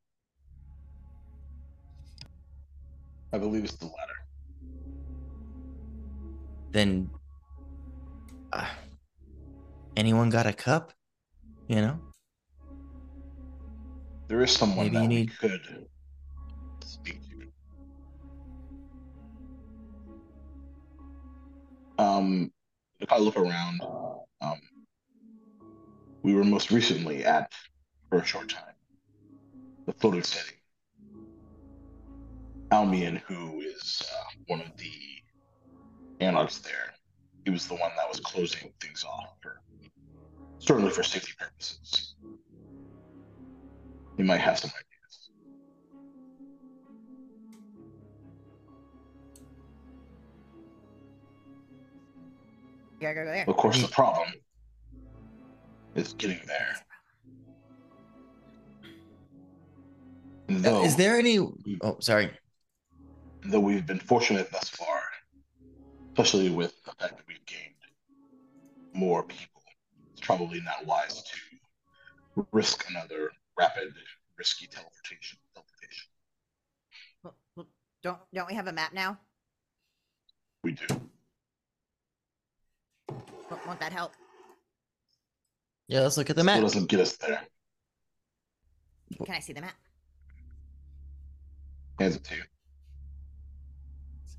I 3.33 3.37
believe 3.37 3.63
it's 3.63 3.75
the 3.75 3.85
latter. 3.85 4.10
Then 6.71 7.09
uh, 8.53 8.67
anyone 9.95 10.29
got 10.29 10.45
a 10.47 10.53
cup 10.53 10.93
you 11.67 11.75
know 11.75 11.99
There 14.31 14.41
is 14.41 14.51
someone 14.51 14.93
Maybe 14.93 14.97
that 14.97 15.11
you 15.11 15.19
we 15.19 15.25
could 15.27 15.87
speak 16.85 17.19
to. 17.29 17.51
Um, 22.01 22.51
if 23.01 23.11
I 23.11 23.17
look 23.17 23.35
around, 23.35 23.81
um, 24.39 24.59
we 26.23 26.33
were 26.33 26.45
most 26.45 26.71
recently 26.71 27.25
at, 27.25 27.51
for 28.09 28.19
a 28.19 28.25
short 28.25 28.47
time, 28.47 28.73
the 29.85 29.91
floating 29.91 30.23
city. 30.23 30.55
Almian, 32.71 33.17
who 33.27 33.59
is 33.59 34.01
uh, 34.09 34.23
one 34.47 34.61
of 34.61 34.77
the 34.77 35.20
anarchs 36.21 36.59
there, 36.59 36.93
he 37.45 37.51
was 37.51 37.67
the 37.67 37.75
one 37.75 37.91
that 37.97 38.07
was 38.07 38.19
closing 38.19 38.71
things 38.79 39.03
off 39.03 39.35
for, 39.41 39.61
certainly 40.59 40.91
for 40.91 41.03
safety 41.03 41.33
purposes. 41.37 42.15
He 44.17 44.23
might 44.23 44.39
have 44.39 44.59
some 44.59 44.69
ideas. 44.69 45.29
You 52.99 53.07
gotta 53.07 53.15
go 53.15 53.25
there. 53.25 53.45
Of 53.47 53.57
course, 53.57 53.81
the 53.81 53.87
problem 53.87 54.27
is 55.95 56.13
getting 56.13 56.39
there. 56.45 56.77
Though, 60.47 60.83
is 60.83 60.95
there 60.97 61.17
any 61.17 61.39
oh 61.39 61.97
sorry 61.99 62.29
though 63.45 63.59
we've 63.59 63.85
been 63.85 63.99
fortunate 63.99 64.51
thus 64.51 64.69
far, 64.69 65.01
especially 66.11 66.49
with 66.49 66.73
the 66.83 66.91
fact 66.91 67.17
that 67.17 67.25
we've 67.27 67.45
gained 67.45 67.75
more 68.93 69.23
people, 69.23 69.61
it's 70.11 70.21
probably 70.21 70.59
not 70.61 70.85
wise 70.85 71.23
to 71.23 72.45
risk 72.51 72.89
another 72.89 73.31
rapid, 73.57 73.93
risky 74.37 74.67
teleportation. 74.67 75.39
teleportation. 75.53 76.07
Well, 77.23 77.35
well, 77.55 77.67
don't 78.03 78.19
don't 78.33 78.47
we 78.47 78.55
have 78.55 78.67
a 78.67 78.73
map 78.73 78.93
now? 78.93 79.17
We 80.63 80.73
do. 80.73 80.85
Won't, 83.09 83.67
won't 83.67 83.79
that 83.79 83.93
help? 83.93 84.13
yeah 85.87 86.01
let's 86.01 86.15
look 86.17 86.29
at 86.29 86.35
the 86.35 86.41
Still 86.41 86.53
map 86.53 86.61
doesn't 86.61 86.89
get 86.89 86.99
us 86.99 87.17
there. 87.17 87.41
Can 89.25 89.35
I 89.35 89.39
see 89.39 89.53
the 89.53 89.61
map? 89.61 89.75
Hands 91.99 92.15
it 92.15 92.23
to 92.23 92.35
you. 92.35 92.43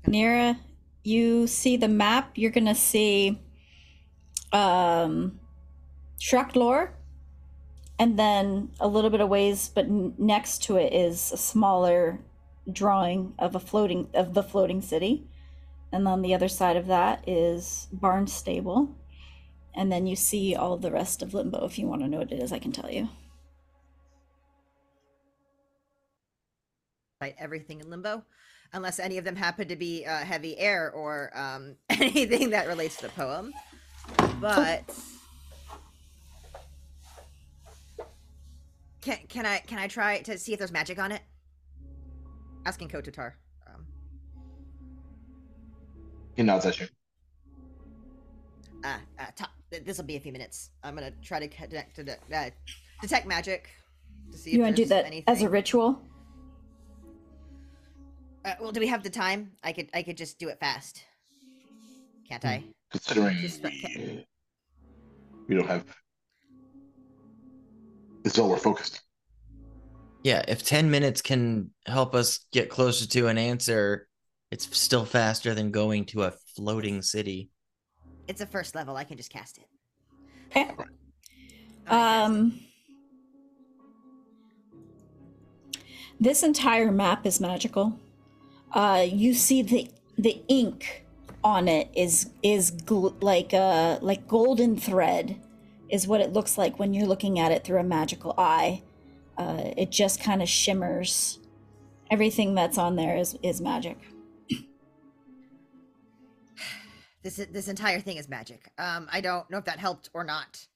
Nira, 0.07 0.57
you 1.03 1.47
see 1.47 1.77
the 1.77 1.87
map, 1.87 2.31
you're 2.35 2.51
gonna 2.51 2.75
see 2.75 3.41
um 4.51 5.39
Shreklor, 6.19 6.91
and 7.99 8.17
then 8.17 8.71
a 8.79 8.87
little 8.87 9.09
bit 9.09 9.21
of 9.21 9.29
ways, 9.29 9.69
but 9.73 9.89
next 9.89 10.63
to 10.63 10.77
it 10.77 10.93
is 10.93 11.31
a 11.31 11.37
smaller 11.37 12.19
drawing 12.71 13.33
of 13.37 13.55
a 13.55 13.59
floating 13.59 14.07
of 14.13 14.33
the 14.33 14.43
floating 14.43 14.81
city. 14.81 15.27
And 15.91 16.07
on 16.07 16.21
the 16.21 16.33
other 16.33 16.47
side 16.47 16.77
of 16.77 16.87
that 16.87 17.27
is 17.27 17.87
Barnstable. 17.91 18.95
And 19.75 19.91
then 19.91 20.07
you 20.07 20.15
see 20.15 20.55
all 20.55 20.77
the 20.77 20.91
rest 20.91 21.21
of 21.21 21.33
Limbo. 21.33 21.65
If 21.65 21.77
you 21.77 21.87
want 21.87 22.01
to 22.01 22.07
know 22.07 22.19
what 22.19 22.31
it 22.31 22.41
is, 22.41 22.51
I 22.51 22.59
can 22.59 22.71
tell 22.71 22.91
you. 22.91 23.09
Everything 27.37 27.79
in 27.79 27.89
limbo. 27.89 28.25
Unless 28.73 28.99
any 28.99 29.17
of 29.17 29.23
them 29.25 29.35
happen 29.35 29.67
to 29.67 29.75
be 29.75 30.05
uh, 30.05 30.17
heavy 30.17 30.57
air 30.57 30.91
or 30.91 31.31
um, 31.37 31.75
anything 31.89 32.49
that 32.51 32.67
relates 32.67 32.95
to 32.97 33.03
the 33.03 33.09
poem. 33.09 33.53
But 34.41 34.83
can 39.01 39.17
can 39.29 39.45
I 39.45 39.59
can 39.59 39.79
I 39.79 39.87
try 39.87 40.19
to 40.21 40.37
see 40.37 40.53
if 40.53 40.59
there's 40.59 40.71
magic 40.71 40.99
on 40.99 41.11
it? 41.11 41.21
Asking 42.65 42.89
Kotatar. 42.89 43.33
Um, 43.67 43.85
He 46.35 46.43
nods 46.43 46.65
at 46.65 46.79
you. 46.79 46.87
uh, 48.83 48.97
uh, 49.19 49.45
this 49.83 49.97
will 49.97 50.05
be 50.05 50.15
a 50.15 50.19
few 50.19 50.31
minutes. 50.31 50.69
I'm 50.83 50.95
gonna 50.95 51.11
try 51.21 51.39
to 51.39 51.47
connect 51.47 51.95
to 51.97 52.17
uh, 52.33 52.49
detect 53.01 53.27
magic 53.27 53.69
to 54.31 54.37
see. 54.37 54.51
You 54.51 54.57
if 54.59 54.63
want 54.63 54.75
to 54.75 54.83
do 54.83 54.89
that 54.89 55.05
anything. 55.05 55.23
as 55.33 55.41
a 55.41 55.49
ritual? 55.49 56.01
Uh, 58.45 58.53
well, 58.59 58.71
do 58.71 58.79
we 58.79 58.87
have 58.87 59.03
the 59.03 59.09
time? 59.09 59.51
I 59.63 59.71
could 59.71 59.89
I 59.93 60.03
could 60.03 60.17
just 60.17 60.37
do 60.37 60.49
it 60.49 60.59
fast. 60.59 61.03
Can't 62.27 62.43
I? 62.45 62.63
Considering 62.91 63.37
Just 63.37 63.63
like- 63.63 63.73
we, 63.95 64.25
we 65.47 65.55
don't 65.55 65.67
have. 65.67 65.85
It's 68.25 68.37
all 68.39 68.49
we're 68.49 68.57
focused. 68.57 69.01
Yeah, 70.23 70.43
if 70.47 70.63
10 70.63 70.89
minutes 70.89 71.21
can 71.21 71.71
help 71.85 72.15
us 72.15 72.45
get 72.53 72.69
closer 72.69 73.05
to 73.07 73.27
an 73.27 73.37
answer, 73.37 74.07
it's 74.51 74.75
still 74.77 75.03
faster 75.03 75.53
than 75.53 75.71
going 75.71 76.05
to 76.05 76.23
a 76.23 76.31
floating 76.55 77.01
city. 77.01 77.49
It's 78.29 78.39
a 78.39 78.45
first 78.45 78.73
level. 78.73 78.95
I 78.95 79.03
can 79.03 79.17
just 79.17 79.29
cast 79.29 79.57
it. 79.57 79.65
Okay. 80.51 80.63
Cast 80.63 80.79
it. 80.79 81.91
Um, 81.91 82.59
this 86.21 86.41
entire 86.43 86.89
map 86.89 87.25
is 87.25 87.41
magical. 87.41 87.99
Uh, 88.73 89.05
you 89.07 89.33
see 89.33 89.61
the 89.61 89.89
the 90.17 90.41
ink 90.47 91.05
on 91.43 91.67
it 91.67 91.89
is 91.95 92.29
is 92.41 92.71
gl- 92.71 93.21
like 93.21 93.53
uh 93.53 93.99
like 94.01 94.27
golden 94.27 94.77
thread 94.77 95.39
is 95.89 96.07
what 96.07 96.21
it 96.21 96.33
looks 96.33 96.57
like 96.57 96.79
when 96.79 96.93
you're 96.93 97.05
looking 97.05 97.37
at 97.39 97.51
it 97.51 97.63
through 97.63 97.79
a 97.79 97.83
magical 97.83 98.33
eye. 98.37 98.81
Uh, 99.37 99.71
it 99.77 99.91
just 99.91 100.21
kind 100.21 100.41
of 100.41 100.49
shimmers. 100.49 101.39
Everything 102.09 102.55
that's 102.55 102.77
on 102.77 102.95
there 102.95 103.17
is 103.17 103.37
is 103.43 103.61
magic. 103.61 103.97
This 107.21 107.37
this 107.51 107.67
entire 107.67 107.99
thing 107.99 108.17
is 108.17 108.27
magic. 108.27 108.71
Um, 108.77 109.07
I 109.11 109.21
don't 109.21 109.49
know 109.49 109.57
if 109.57 109.65
that 109.65 109.79
helped 109.79 110.09
or 110.13 110.23
not. 110.23 110.67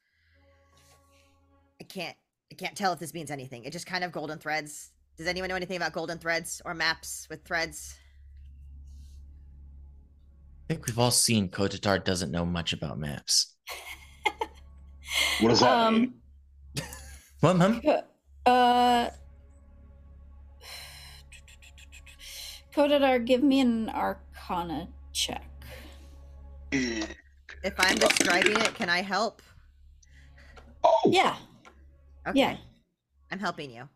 I 1.82 1.84
can't 1.84 2.16
I 2.52 2.56
can't 2.56 2.76
tell 2.76 2.94
if 2.94 3.00
this 3.00 3.14
means 3.14 3.32
anything. 3.32 3.66
It 3.66 3.74
just 3.74 3.86
kind 3.86 4.04
of 4.04 4.12
golden 4.12 4.40
threads. 4.40 4.92
Does 5.18 5.28
anyone 5.28 5.50
know 5.50 5.56
anything 5.56 5.78
about 5.78 5.94
golden 5.94 6.20
threads 6.20 6.62
or 6.64 6.74
maps 6.76 7.28
with 7.30 7.44
threads? 7.44 7.96
I 10.70 10.74
think 10.74 10.86
we've 10.86 11.00
all 11.00 11.12
seen 11.12 11.50
Kotatar 11.50 12.04
doesn't 12.04 12.30
know 12.32 12.46
much 12.46 12.74
about 12.74 13.00
maps. 13.00 13.56
What 15.40 15.50
does 15.50 15.62
that 15.62 15.70
Um, 15.72 15.94
mean? 15.94 16.14
What, 17.40 17.56
Mom? 17.58 17.82
Uh, 18.46 19.10
Kotatar, 22.76 23.24
give 23.26 23.42
me 23.42 23.60
an 23.62 23.90
Arcana 23.90 24.90
check. 25.14 25.44
If 26.72 27.74
I'm 27.80 27.96
describing 27.96 28.58
it, 28.60 28.76
can 28.76 28.90
I 28.90 29.02
help? 29.02 29.42
Oh, 30.84 31.02
Yeah, 31.06 31.38
Okay. 32.28 32.40
yeah. 32.40 32.58
I'm 33.32 33.40
helping 33.40 33.72
you. 33.72 33.88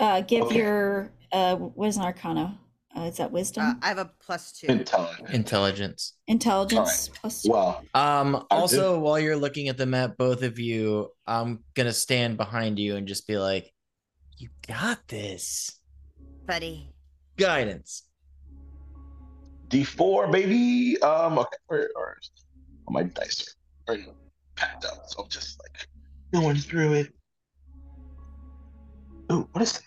Uh, 0.00 0.20
give 0.20 0.44
Okay. 0.44 0.56
your 0.56 1.12
uh, 1.32 1.56
what 1.56 1.88
is 1.88 1.96
an 1.96 2.04
Arcana? 2.04 2.58
Uh, 2.96 3.02
is 3.02 3.16
that 3.18 3.30
Wisdom? 3.30 3.64
Uh, 3.64 3.74
I 3.82 3.88
have 3.88 3.98
a 3.98 4.10
plus 4.20 4.52
two. 4.52 4.66
intelligent. 4.68 5.30
Intelligence. 5.30 6.14
Intelligence 6.26 7.10
plus 7.20 7.42
two. 7.42 7.50
Well, 7.50 7.82
Um, 7.94 8.46
I 8.50 8.56
also, 8.56 8.98
while 8.98 9.18
you're 9.18 9.36
looking 9.36 9.68
at 9.68 9.76
the 9.76 9.86
map, 9.86 10.16
both 10.16 10.42
of 10.42 10.58
you, 10.58 11.10
I'm 11.26 11.62
gonna 11.74 11.92
stand 11.92 12.36
behind 12.36 12.78
you 12.78 12.96
and 12.96 13.06
just 13.06 13.26
be 13.26 13.36
like, 13.36 13.72
You 14.38 14.48
got 14.66 15.06
this. 15.08 15.78
Buddy. 16.46 16.90
Guidance. 17.36 18.04
D4, 19.68 20.32
baby. 20.32 21.00
Um, 21.02 21.38
okay, 21.38 21.56
where 21.66 21.90
are 21.96 22.16
oh, 22.88 22.92
my 22.92 23.02
dice 23.02 23.54
are, 23.86 23.94
are 23.94 23.98
packed 24.56 24.86
up, 24.86 25.02
so 25.08 25.24
I'm 25.24 25.28
just 25.28 25.60
like 25.60 25.86
going 26.42 26.56
through 26.56 26.94
it. 26.94 27.12
Ooh, 29.30 29.46
what 29.52 29.60
is 29.62 29.74
that? 29.74 29.82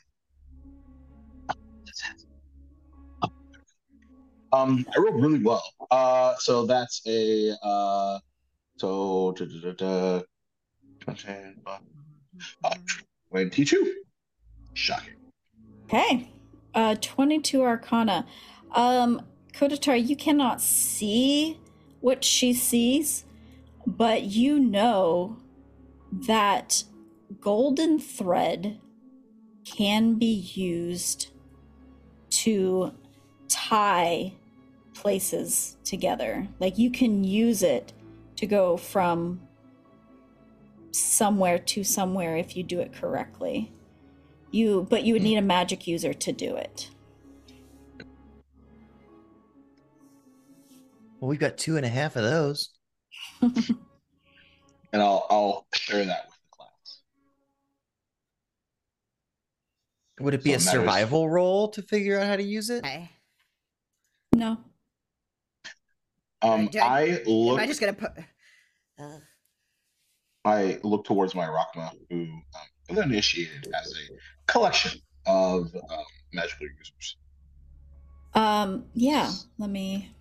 Um, 4.53 4.85
I 4.95 4.99
rolled 4.99 5.21
really 5.21 5.39
well. 5.39 5.63
Uh, 5.89 6.35
so 6.37 6.65
that's 6.65 7.01
a 7.07 7.55
uh, 7.63 8.19
so 8.77 9.33
da, 9.37 9.45
da, 9.45 9.71
da, 9.71 9.71
da, 9.73 10.21
uh, 12.63 12.75
22. 13.29 13.95
Shocking. 14.73 15.13
Okay. 15.85 16.31
Uh, 16.73 16.95
22 17.01 17.61
Arcana. 17.61 18.25
Um, 18.71 19.21
Kotatar, 19.53 20.03
you 20.03 20.15
cannot 20.15 20.61
see 20.61 21.59
what 21.99 22.23
she 22.23 22.53
sees, 22.53 23.25
but 23.85 24.23
you 24.23 24.59
know 24.59 25.37
that 26.11 26.83
golden 27.39 27.99
thread 27.99 28.79
can 29.65 30.15
be 30.15 30.33
used 30.55 31.27
to 32.29 32.93
tie 33.47 34.33
places 34.93 35.77
together. 35.83 36.47
Like 36.59 36.77
you 36.77 36.91
can 36.91 37.23
use 37.23 37.63
it 37.63 37.93
to 38.37 38.45
go 38.45 38.77
from 38.77 39.41
somewhere 40.91 41.57
to 41.57 41.83
somewhere 41.83 42.37
if 42.37 42.55
you 42.57 42.63
do 42.63 42.79
it 42.79 42.93
correctly. 42.93 43.71
You 44.51 44.85
but 44.89 45.03
you 45.03 45.13
would 45.13 45.23
need 45.23 45.37
a 45.37 45.41
magic 45.41 45.87
user 45.87 46.13
to 46.13 46.31
do 46.31 46.55
it. 46.55 46.89
Well, 51.19 51.29
we've 51.29 51.39
got 51.39 51.57
two 51.57 51.77
and 51.77 51.85
a 51.85 51.89
half 51.89 52.15
of 52.15 52.23
those. 52.23 52.69
And 54.93 55.01
I'll 55.01 55.25
I'll 55.29 55.67
share 55.73 56.03
that 56.03 56.25
with 56.25 56.35
the 56.35 56.49
class. 56.57 56.99
Would 60.19 60.33
it 60.33 60.43
be 60.43 60.49
So 60.49 60.55
a 60.55 60.57
it 60.57 60.65
matters. 60.65 60.71
survival 60.81 61.29
roll 61.29 61.69
to 61.69 61.81
figure 61.81 62.19
out 62.19 62.27
how 62.27 62.35
to 62.35 62.43
use 62.43 62.69
it? 62.69 62.83
Okay. 62.83 63.09
No. 64.35 64.57
Um, 66.41 66.67
do 66.67 66.79
I- 66.79 66.85
I 66.85 67.23
Am 67.27 67.59
I 67.59 67.65
just 67.67 67.79
gonna 67.79 67.93
put? 67.93 68.11
Uh, 68.99 69.17
I 70.45 70.79
look 70.83 71.05
towards 71.05 71.35
my 71.35 71.45
Rakma, 71.45 71.91
who 72.09 72.21
um, 72.21 72.41
was 72.89 72.97
initiated 72.99 73.67
as 73.79 73.93
a 73.93 74.51
collection 74.51 74.99
of 75.27 75.73
um, 75.75 76.03
magical 76.33 76.65
users. 76.79 77.17
Um 78.33 78.85
yeah, 78.93 79.29
let 79.57 79.69
me 79.69 80.15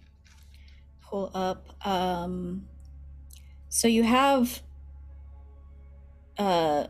pull 1.01 1.31
up 1.33 1.69
um 1.87 2.67
so 3.69 3.87
you 3.89 4.03
have 4.03 4.61
uh 6.37 6.89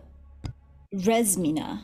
Resmina. 0.95 1.83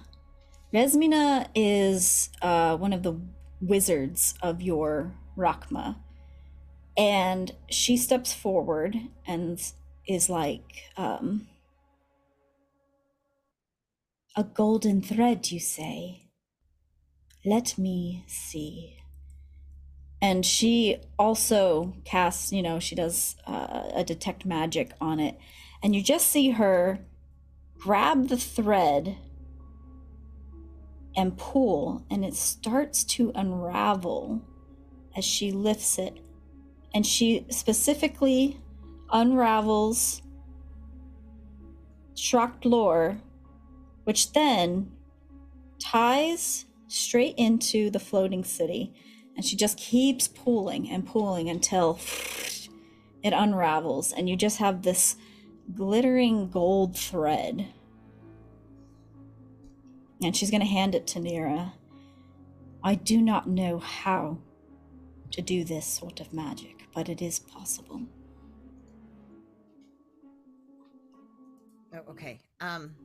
Resmina 0.73 1.49
is 1.55 2.31
uh 2.43 2.77
one 2.77 2.93
of 2.93 3.03
the 3.03 3.21
wizards 3.61 4.35
of 4.43 4.63
your 4.63 5.15
Rakma. 5.37 5.97
And 6.97 7.53
she 7.69 7.97
steps 7.97 8.33
forward 8.33 8.97
and 9.27 9.61
is 10.07 10.31
like 10.31 10.85
um 10.97 11.49
a 14.37 14.45
golden 14.45 15.01
thread, 15.01 15.51
you 15.51 15.59
say? 15.59 16.29
Let 17.45 17.79
me 17.79 18.25
see. 18.27 18.99
And 20.21 20.45
she 20.45 20.99
also 21.19 21.95
casts, 22.05 22.53
you 22.53 22.63
know, 22.63 22.79
she 22.79 22.95
does 22.95 23.37
uh, 23.47 23.91
a 23.95 24.05
detect 24.05 24.45
magic 24.45 24.93
on 25.01 25.21
it. 25.21 25.39
And 25.83 25.95
you 25.95 26.03
just 26.03 26.27
see 26.27 26.51
her 26.51 26.99
grab 27.79 28.29
the 28.29 28.37
thread 28.37 29.17
and 31.17 31.39
pull, 31.39 32.05
and 32.11 32.25
it 32.25 32.35
starts 32.35 33.05
to 33.05 33.33
unravel 33.35 34.43
as 35.17 35.25
she 35.25 35.51
lifts 35.51 35.99
it. 35.99 36.19
And 36.97 37.05
she 37.05 37.45
specifically 37.51 38.59
unravels 39.13 40.23
Shocked 42.15 42.65
Lore, 42.65 43.19
which 44.05 44.33
then 44.33 44.91
ties 45.79 46.65
straight 46.89 47.35
into 47.37 47.91
the 47.91 47.99
floating 47.99 48.45
city. 48.45 48.95
And 49.37 49.45
she 49.45 49.57
just 49.57 49.77
keeps 49.77 50.27
pulling 50.27 50.91
and 50.91 51.07
pulling 51.07 51.51
until 51.51 52.01
it 53.23 53.35
unravels. 53.35 54.15
And 54.15 54.27
you 54.27 54.35
just 54.35 54.57
have 54.57 54.81
this 54.81 55.17
glittering 55.75 56.49
gold 56.49 56.97
thread. 56.97 57.67
And 60.23 60.35
she's 60.35 60.51
going 60.51 60.63
to 60.63 60.67
hand 60.67 60.95
it 60.95 61.07
to 61.09 61.19
Nira. 61.19 61.73
I 62.83 62.95
do 62.95 63.21
not 63.21 63.47
know 63.47 63.81
how 63.81 64.39
to 65.33 65.43
do 65.43 65.63
this 65.63 65.85
sort 65.85 66.21
of 66.21 66.33
magic, 66.33 66.76
but 66.97 67.11
it 67.11 67.21
is 67.21 67.39
possible. 67.39 68.01
Oh, 71.95 72.11
okay. 72.11 72.41
Um 72.61 72.97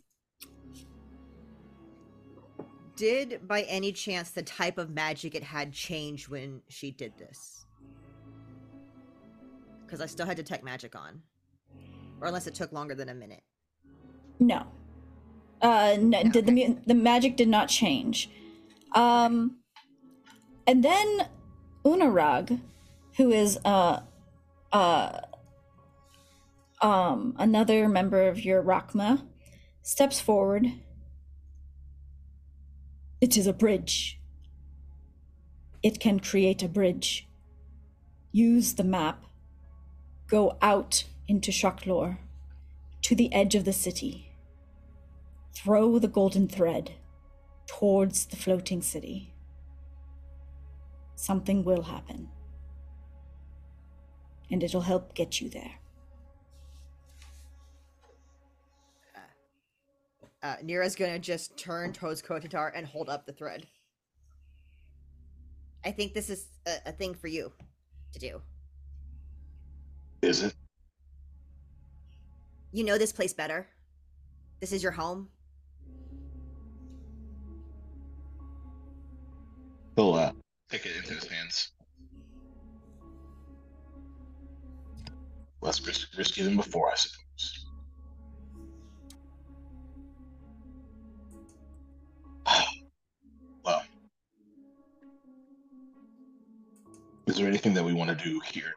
Did 2.95 3.47
by 3.47 3.63
any 3.63 3.91
chance 3.91 4.31
the 4.31 4.43
type 4.43 4.77
of 4.77 4.91
magic 4.91 5.35
it 5.35 5.43
had 5.43 5.73
change 5.73 6.29
when 6.29 6.61
she 6.69 6.91
did 6.91 7.11
this? 7.17 7.65
Cuz 9.87 9.99
I 9.99 10.05
still 10.05 10.25
had 10.25 10.37
to 10.37 10.43
detect 10.43 10.63
magic 10.63 10.95
on. 10.95 11.21
Or 12.21 12.27
unless 12.27 12.47
it 12.47 12.55
took 12.55 12.71
longer 12.71 12.95
than 12.95 13.09
a 13.09 13.13
minute. 13.13 13.43
No. 14.39 14.67
Uh, 15.61 15.97
no, 15.99 16.23
did 16.23 16.45
the 16.45 16.77
the 16.87 16.93
magic 16.93 17.35
did 17.35 17.49
not 17.49 17.67
change. 17.67 18.29
Um, 18.95 19.57
and 20.65 20.81
then 20.83 21.27
Unarag, 21.83 22.59
who 23.17 23.31
is 23.31 23.59
uh, 23.65 24.01
uh, 24.71 25.19
um, 26.81 27.35
another 27.37 27.87
member 27.87 28.27
of 28.27 28.43
your 28.43 28.61
Rakma, 28.61 29.23
steps 29.83 30.19
forward. 30.19 30.67
It 33.19 33.37
is 33.37 33.47
a 33.47 33.53
bridge. 33.53 34.19
It 35.83 35.99
can 35.99 36.19
create 36.19 36.63
a 36.63 36.67
bridge. 36.67 37.27
Use 38.31 38.73
the 38.73 38.83
map. 38.83 39.25
Go 40.27 40.57
out 40.61 41.05
into 41.27 41.51
Shaklor, 41.51 42.17
to 43.01 43.15
the 43.15 43.33
edge 43.33 43.55
of 43.55 43.65
the 43.65 43.73
city. 43.73 44.31
Throw 45.53 45.99
the 45.99 46.07
golden 46.07 46.47
thread 46.47 46.93
towards 47.67 48.25
the 48.25 48.37
floating 48.37 48.81
city. 48.81 49.33
Something 51.15 51.63
will 51.63 51.83
happen. 51.83 52.29
And 54.51 54.61
it'll 54.63 54.81
help 54.81 55.13
get 55.15 55.39
you 55.39 55.49
there. 55.49 55.71
Uh 60.43 60.55
Nira's 60.63 60.95
going 60.95 61.13
to 61.13 61.19
just 61.19 61.57
turn 61.57 61.93
towards 61.93 62.21
Kotatar 62.21 62.71
and 62.75 62.85
hold 62.85 63.09
up 63.09 63.25
the 63.25 63.33
thread. 63.33 63.67
I 65.85 65.91
think 65.91 66.13
this 66.13 66.29
is 66.29 66.47
a, 66.67 66.77
a 66.87 66.91
thing 66.91 67.13
for 67.13 67.27
you 67.27 67.51
to 68.13 68.19
do. 68.19 68.41
Is 70.21 70.43
it? 70.43 70.53
You 72.71 72.83
know 72.83 72.97
this 72.97 73.11
place 73.11 73.33
better. 73.33 73.67
This 74.59 74.71
is 74.71 74.83
your 74.83 74.91
home. 74.91 75.27
He'll 79.95 80.13
uh, 80.13 80.31
take 80.69 80.85
it 80.85 80.95
into 80.95 81.13
his 81.15 81.27
hands. 81.27 81.71
Less 85.61 85.85
ris- 85.85 86.07
risky 86.17 86.41
than 86.43 86.55
before, 86.55 86.91
I 86.91 86.95
suppose. 86.95 87.65
well, 93.63 93.83
is 97.27 97.37
there 97.37 97.47
anything 97.47 97.73
that 97.75 97.83
we 97.83 97.93
want 97.93 98.09
to 98.09 98.23
do 98.23 98.41
here? 98.51 98.73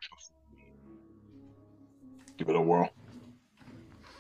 Give 2.37 2.49
it 2.49 2.57
a 2.57 2.61
whirl. 2.61 2.90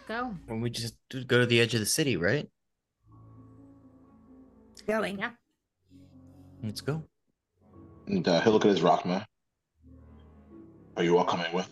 Go. 0.08 0.34
And 0.48 0.62
we 0.62 0.70
just 0.70 0.94
go 1.26 1.40
to 1.40 1.46
the 1.46 1.60
edge 1.60 1.74
of 1.74 1.80
the 1.80 1.86
city, 1.86 2.16
right? 2.16 2.48
Going. 4.86 5.18
Yeah. 5.18 5.30
Let's 6.62 6.80
go. 6.80 7.02
And 8.06 8.26
uh, 8.28 8.40
he'll 8.42 8.52
look 8.52 8.64
at 8.64 8.70
his 8.70 8.80
Rakma. 8.80 9.24
Are 10.96 11.02
you 11.02 11.18
all 11.18 11.24
coming 11.24 11.52
with? 11.52 11.68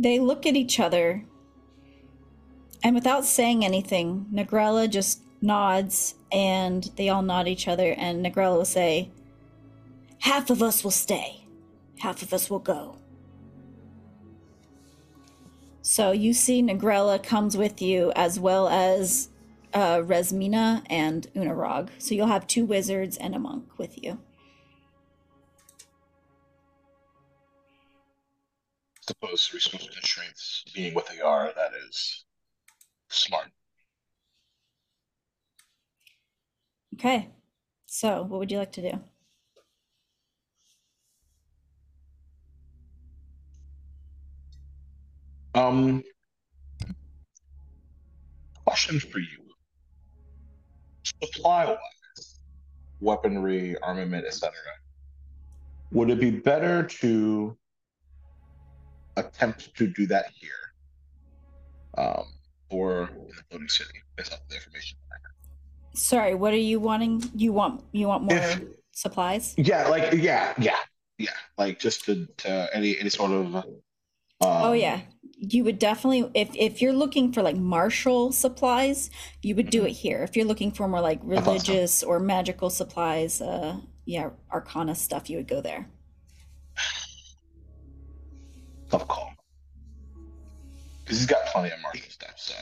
They 0.00 0.20
look 0.20 0.46
at 0.46 0.54
each 0.54 0.78
other, 0.78 1.24
and 2.84 2.94
without 2.94 3.24
saying 3.24 3.64
anything, 3.64 4.26
Negrella 4.32 4.88
just 4.88 5.22
nods, 5.40 6.14
and 6.30 6.84
they 6.94 7.08
all 7.08 7.22
nod 7.22 7.48
each 7.48 7.66
other, 7.66 7.96
and 7.98 8.24
Negrella 8.24 8.58
will 8.58 8.64
say, 8.64 9.10
Half 10.20 10.50
of 10.50 10.62
us 10.62 10.84
will 10.84 10.92
stay, 10.92 11.48
half 11.98 12.22
of 12.22 12.32
us 12.32 12.48
will 12.48 12.60
go. 12.60 12.96
So 15.82 16.12
you 16.12 16.32
see 16.32 16.62
Negrella 16.62 17.20
comes 17.20 17.56
with 17.56 17.82
you 17.82 18.12
as 18.14 18.38
well 18.38 18.68
as 18.68 19.30
uh, 19.74 19.96
Resmina 19.96 20.84
and 20.88 21.26
Unarog. 21.34 21.88
So 21.98 22.14
you'll 22.14 22.28
have 22.28 22.46
two 22.46 22.64
wizards 22.64 23.16
and 23.16 23.34
a 23.34 23.40
monk 23.40 23.76
with 23.78 24.00
you. 24.00 24.20
Suppose 29.08 29.50
resource 29.54 29.88
constraints 29.90 30.64
being 30.74 30.94
what 30.94 31.08
they 31.08 31.20
are, 31.20 31.50
that 31.56 31.70
is 31.88 32.26
smart. 33.08 33.48
Okay. 36.94 37.30
So 37.86 38.22
what 38.22 38.38
would 38.38 38.50
you 38.50 38.58
like 38.58 38.72
to 38.72 38.82
do? 38.82 39.00
Um, 45.54 46.04
question 48.64 49.00
for 49.00 49.18
you. 49.18 49.26
Supply 51.02 51.64
wise, 51.64 52.40
weaponry, 53.00 53.76
armament, 53.82 54.26
etc. 54.26 54.52
Would 55.92 56.10
it 56.10 56.20
be 56.20 56.30
better 56.30 56.82
to 56.84 57.56
attempt 59.18 59.74
to 59.76 59.86
do 59.86 60.06
that 60.06 60.26
here? 60.34 60.50
Um, 61.96 62.24
or 62.70 63.08
in 63.08 63.28
the 63.36 63.42
floating 63.50 63.68
city, 63.68 63.98
based 64.16 64.32
off 64.32 64.40
the 64.48 64.56
information. 64.56 64.98
Sorry, 65.94 66.34
what 66.34 66.52
are 66.52 66.56
you 66.72 66.78
wanting? 66.78 67.22
You 67.34 67.52
want 67.52 67.82
you 67.92 68.06
want 68.08 68.22
more 68.24 68.36
If- 68.36 68.62
supplies? 68.92 69.54
Yeah, 69.56 69.88
like 69.88 70.12
yeah, 70.12 70.54
yeah, 70.58 70.76
yeah. 71.18 71.30
Like 71.56 71.80
just 71.80 72.04
to, 72.04 72.26
to 72.38 72.68
any 72.72 72.96
any 72.98 73.10
sort 73.10 73.32
of 73.32 73.56
um, 73.56 73.64
oh 74.40 74.72
yeah. 74.72 75.00
You 75.40 75.64
would 75.64 75.78
definitely 75.80 76.30
if 76.34 76.50
if 76.54 76.80
you're 76.82 76.92
looking 76.92 77.32
for 77.32 77.42
like 77.42 77.56
martial 77.56 78.30
supplies, 78.32 79.10
you 79.42 79.54
would 79.56 79.70
do 79.70 79.84
it 79.86 79.90
here. 79.92 80.22
If 80.22 80.36
you're 80.36 80.46
looking 80.46 80.70
for 80.70 80.86
more 80.86 81.00
like 81.00 81.20
Mm-hmm. 81.20 81.34
so. 81.34 81.40
religious 81.40 82.02
or 82.04 82.20
magical 82.20 82.70
supplies, 82.70 83.40
uh 83.40 83.78
yeah, 84.04 84.30
arcana 84.52 84.94
stuff, 84.94 85.28
you 85.28 85.36
would 85.38 85.48
go 85.48 85.60
there. 85.60 85.88
tough 88.88 89.06
call 89.08 89.32
because 91.04 91.18
he's 91.18 91.26
got 91.26 91.46
plenty 91.46 91.70
of 91.70 91.80
martial 91.80 92.10
stuff. 92.10 92.34
So, 92.36 92.54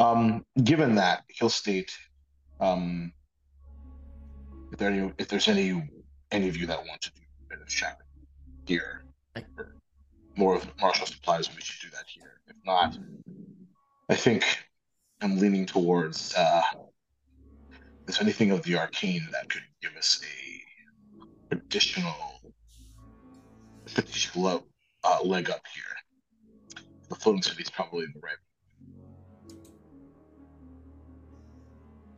um, 0.00 0.44
given 0.62 0.96
that, 0.96 1.22
he'll 1.28 1.48
state, 1.48 1.92
um, 2.60 3.12
if 4.72 4.78
there 4.78 4.90
any, 4.90 5.12
if 5.18 5.28
there's 5.28 5.48
any 5.48 5.88
any 6.32 6.48
of 6.48 6.56
you 6.56 6.66
that 6.66 6.78
want 6.78 7.00
to 7.02 7.10
do 7.12 7.22
a 7.46 7.48
bit 7.54 7.62
of 7.62 7.70
shopping 7.70 8.06
here, 8.66 9.04
like 9.36 9.46
for 9.54 9.76
more 10.36 10.56
of 10.56 10.66
martial 10.80 11.06
supplies, 11.06 11.48
we 11.54 11.60
should 11.60 11.88
do 11.88 11.96
that 11.96 12.06
here. 12.08 12.40
If 12.48 12.56
not, 12.66 12.98
I 14.08 14.16
think 14.16 14.44
I'm 15.20 15.38
leaning 15.38 15.66
towards 15.66 16.34
uh, 16.34 16.62
if 16.72 18.06
there's 18.06 18.20
anything 18.20 18.50
of 18.50 18.62
the 18.62 18.76
arcane 18.76 19.28
that 19.32 19.48
could 19.48 19.62
give 19.80 19.94
us 19.96 20.20
a 20.24 21.54
additional 21.54 22.40
strategic 23.86 24.34
lo- 24.34 24.64
uh, 25.04 25.18
leg 25.22 25.50
up 25.50 25.62
here. 25.74 25.82
The 27.08 27.14
floating 27.16 27.42
city 27.42 27.62
is 27.62 27.70
probably 27.70 28.06
the 28.06 28.20
right. 28.20 28.36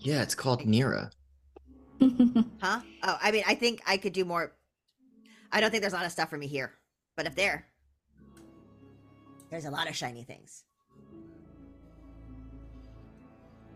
Yeah, 0.00 0.22
it's 0.22 0.34
called 0.34 0.62
Nira. 0.62 1.10
Huh? 2.62 2.80
Oh, 3.02 3.18
I 3.20 3.32
mean, 3.32 3.44
I 3.46 3.54
think 3.54 3.82
I 3.86 3.98
could 3.98 4.14
do 4.14 4.24
more. 4.24 4.50
I 5.52 5.60
don't 5.60 5.70
think 5.70 5.82
there's 5.82 5.92
a 5.92 5.96
lot 5.96 6.06
of 6.06 6.12
stuff 6.12 6.30
for 6.30 6.38
me 6.38 6.46
here, 6.46 6.72
but 7.14 7.26
up 7.26 7.34
there, 7.34 7.66
there's 9.50 9.66
a 9.66 9.70
lot 9.70 9.88
of 9.88 9.94
shiny 9.94 10.24
things. 10.24 10.64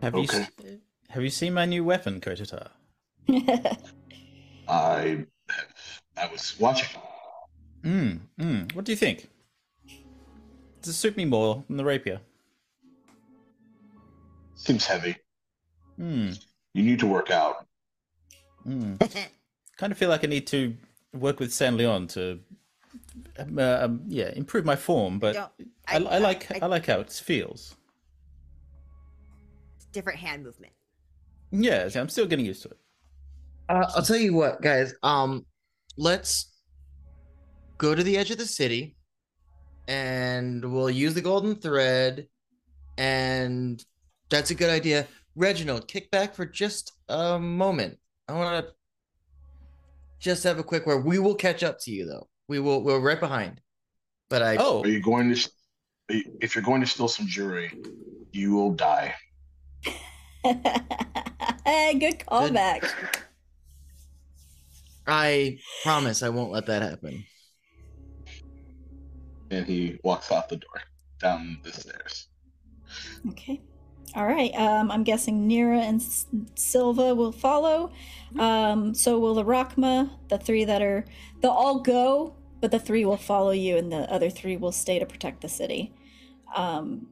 Have 0.01 0.15
you 0.15 0.23
Okay. 0.23 0.39
s- 0.39 0.51
have 1.11 1.23
you 1.23 1.29
seen 1.29 1.53
my 1.53 1.67
new 1.67 1.85
weapon, 1.85 2.21
Kotatar? 2.21 2.71
I 4.69 5.27
have, 5.51 5.67
I 6.17 6.27
was 6.33 6.59
watching. 6.59 6.99
Mm, 7.83 8.21
mm. 8.39 8.75
What 8.75 8.85
do 8.85 8.93
you 8.93 8.97
think? 8.97 9.29
Does 10.83 10.95
it 10.95 10.97
suit 10.99 11.17
me 11.17 11.25
more 11.25 11.63
than 11.69 11.77
the 11.77 11.85
rapier? 11.85 12.21
Seems 14.55 14.87
heavy. 14.87 15.17
Hmm. 15.97 16.31
You 16.75 16.83
need 16.83 16.99
to 17.01 17.07
work 17.07 17.31
out. 17.31 17.67
Mm. 18.67 18.99
kind 19.77 19.93
of 19.93 19.99
feel 19.99 20.09
like 20.11 20.25
I 20.25 20.27
need 20.27 20.47
to 20.49 20.77
work 21.15 21.41
with 21.41 21.51
San'laeon 21.51 22.09
to, 22.11 22.41
um, 23.39 23.59
uh, 23.59 23.79
um, 23.83 24.03
yeah, 24.07 24.31
improve 24.37 24.65
my 24.65 24.77
form. 24.77 25.19
But 25.19 25.35
Don't- 25.35 25.53
I, 25.89 25.97
I, 25.97 26.19
like 26.19 26.51
I, 26.51 26.59
I- 26.63 26.67
like 26.67 26.87
how 26.87 27.01
it 27.01 27.11
feels. 27.11 27.75
different 29.93 30.19
hand 30.19 30.45
movement. 30.45 30.73
Yeah, 31.51 31.89
I'm 31.97 32.09
still 32.09 32.27
getting 32.27 32.45
used 32.47 32.63
to 32.63 32.69
it. 32.69 32.79
Uh, 33.69 33.91
I'll 33.97 34.03
tell 34.03 34.17
you 34.17 34.35
what, 34.35 34.63
guys. 34.63 34.95
Um, 35.03 35.45
let's 35.97 36.50
go 37.81 37.95
to 37.95 38.03
the 38.03 38.19
edge 38.19 38.31
of 38.31 38.37
the 38.37 38.47
city, 38.47 38.95
and 39.89 40.63
we'll 40.63 40.91
use 40.91 41.15
the 41.15 41.23
golden 41.23 41.57
thread, 41.57 42.29
and 42.99 43.83
that's 44.29 44.51
a 44.51 44.55
good 44.55 44.69
idea. 44.69 45.09
Reginald, 45.35 45.89
kick 45.89 46.11
back 46.11 46.35
for 46.35 46.45
just 46.45 46.93
a 47.09 47.39
moment. 47.39 47.99
I 48.29 48.35
want 48.35 48.67
to 48.67 48.73
just 50.21 50.45
have 50.45 50.59
a 50.59 50.63
quick 50.63 50.87
word. 50.87 51.07
We 51.07 51.19
will 51.19 51.35
catch 51.35 51.63
up 51.63 51.81
to 51.81 51.91
you, 51.91 52.05
though. 52.05 52.29
We 52.49 52.61
will. 52.61 52.85
We're 52.85 53.01
right 53.01 53.19
behind. 53.19 53.61
But 54.29 54.43
I. 54.43 54.57
Oh, 54.57 54.83
Are 54.83 54.89
you 54.89 55.01
going 55.01 55.35
to? 55.35 55.51
If 56.09 56.55
you're 56.55 56.65
going 56.65 56.83
to 56.83 56.87
steal 56.87 57.09
some 57.09 57.27
jewelry, 57.27 57.73
you 58.33 58.53
will 58.53 58.73
die. 58.73 59.15
Good 60.45 62.19
callback. 62.29 62.91
I 65.07 65.59
promise 65.83 66.23
I 66.23 66.29
won't 66.29 66.53
let 66.53 66.67
that 66.67 66.83
happen. 66.83 67.25
And 69.51 69.67
he 69.67 69.99
walks 70.05 70.31
out 70.31 70.49
the 70.49 70.57
door 70.57 70.81
down 71.21 71.59
the 71.63 71.73
stairs. 71.73 72.29
Okay. 73.31 73.61
All 74.17 74.27
right. 74.27 74.53
Um, 74.55 74.91
I'm 74.91 75.05
guessing 75.05 75.49
Nira 75.49 75.81
and 75.81 76.01
S- 76.01 76.27
Silva 76.57 77.15
will 77.15 77.33
follow. 77.33 77.93
Um, 78.39 78.95
so 78.95 79.19
will 79.19 79.35
the 79.35 79.45
Rakma. 79.45 80.11
The 80.29 80.39
three 80.39 80.65
that 80.65 80.83
are 80.83 81.05
they'll 81.41 81.51
all 81.53 81.81
go, 81.81 82.35
but 82.61 82.71
the 82.71 82.79
three 82.81 83.05
will 83.05 83.17
follow 83.17 83.51
you, 83.53 83.77
and 83.77 83.93
the 83.93 84.11
other 84.13 84.31
three 84.31 84.57
will 84.57 84.73
stay 84.73 84.99
to 84.99 85.07
protect 85.07 85.41
the 85.43 85.49
city. 85.49 85.93
Um, 86.57 87.09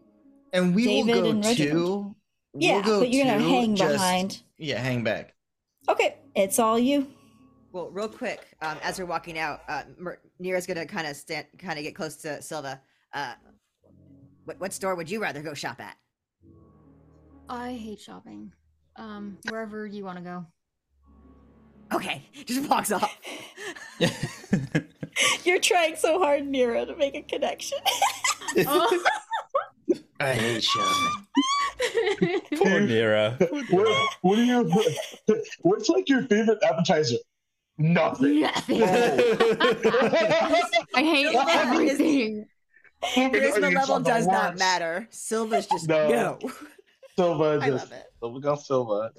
And 0.53 0.75
we 0.75 0.85
David 0.87 1.15
will 1.17 1.23
go 1.23 1.31
and 1.31 1.43
too. 1.45 1.49
Reginald. 1.49 2.15
We'll 2.55 2.63
yeah, 2.63 2.83
go 2.83 3.01
but 3.01 3.11
you're 3.11 3.27
gonna 3.27 3.39
too, 3.39 3.49
hang 3.49 3.77
just- 3.77 3.93
behind. 3.95 4.43
Yeah, 4.57 4.79
hang 4.81 5.05
back. 5.05 5.35
Okay, 5.89 6.17
it's 6.35 6.59
all 6.59 6.79
you. 6.79 7.07
Well, 7.73 7.91
real 7.91 8.09
quick, 8.09 8.47
um, 8.63 8.79
as 8.83 8.99
we're 8.99 9.07
walking 9.07 9.39
out, 9.39 9.61
uh, 9.69 9.83
Mer- 9.99 10.21
Nira's 10.43 10.67
gonna 10.67 10.87
kind 10.87 11.07
of 11.07 11.17
stand, 11.17 11.47
kind 11.59 11.79
of 11.79 11.85
get 11.85 11.95
close 11.95 12.17
to 12.17 12.41
Silva. 12.41 12.81
Uh, 13.13 13.35
what, 14.45 14.59
what 14.59 14.73
store 14.73 14.95
would 14.95 15.11
you 15.11 15.21
rather 15.21 15.43
go 15.43 15.53
shop 15.53 15.81
at? 15.81 15.97
I 17.49 17.73
hate 17.73 18.01
shopping. 18.01 18.53
Um, 18.97 19.39
wherever 19.51 19.87
you 19.87 20.05
want 20.05 20.19
to 20.19 20.25
go. 20.25 20.47
Okay, 21.93 22.23
just 22.47 22.69
walks 22.69 22.91
off. 22.91 23.19
You're 25.45 25.61
trying 25.61 25.97
so 25.97 26.19
hard, 26.19 26.45
Nira, 26.45 26.87
to 26.87 26.97
make 26.97 27.15
a 27.15 27.23
connection. 27.23 27.79
Oh. 28.67 29.05
I 30.21 30.33
hate 30.35 30.65
shopping. 30.65 32.41
poor 32.57 32.81
Nira. 32.81 33.39
What, 33.71 34.09
what 34.23 34.39
are 34.39 34.45
your? 34.45 34.65
What's 35.63 35.89
like 35.89 36.09
your 36.09 36.23
favorite 36.25 36.59
appetizer? 36.63 37.17
Nothing. 37.79 38.41
Nothing. 38.41 38.83
I 38.83 38.87
hate 40.97 41.31
Silva 41.33 41.51
is- 41.51 41.57
everything. 41.57 42.47
Charisma 43.15 43.73
level 43.75 43.95
on 43.95 44.03
the 44.03 44.11
does 44.11 44.27
not 44.27 44.59
matter. 44.59 45.07
Silva's 45.11 45.67
just 45.69 45.87
No. 45.89 46.09
no. 46.09 46.39
Silva 47.17 47.61
I 47.63 47.71
just 47.71 47.91
love 47.91 48.01
it. 48.01 48.07
Silva 48.21 48.41
got 48.41 48.61
Silva. 48.63 49.11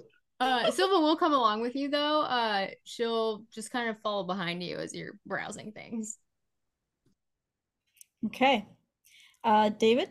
Uh, 0.41 0.69
Silva 0.71 0.99
will 0.99 1.15
come 1.15 1.31
along 1.33 1.61
with 1.61 1.75
you 1.75 1.89
though. 1.89 2.21
Uh, 2.21 2.67
she'll 2.83 3.43
just 3.53 3.71
kind 3.71 3.89
of 3.89 3.95
follow 4.03 4.23
behind 4.23 4.61
you 4.61 4.77
as 4.77 4.93
you're 4.93 5.13
browsing 5.25 5.71
things. 5.71 6.17
okay. 8.25 8.65
Uh, 9.43 9.69
David? 9.69 10.09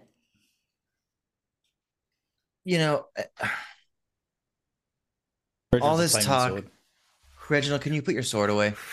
You 2.64 2.78
know, 2.78 3.06
All 5.82 5.98
this 5.98 6.12
talk- 6.24 6.48
sword. 6.50 6.70
Reginald, 7.48 7.80
can 7.80 7.94
you 7.94 8.02
put 8.02 8.14
your 8.14 8.22
sword 8.22 8.50
away? 8.50 8.74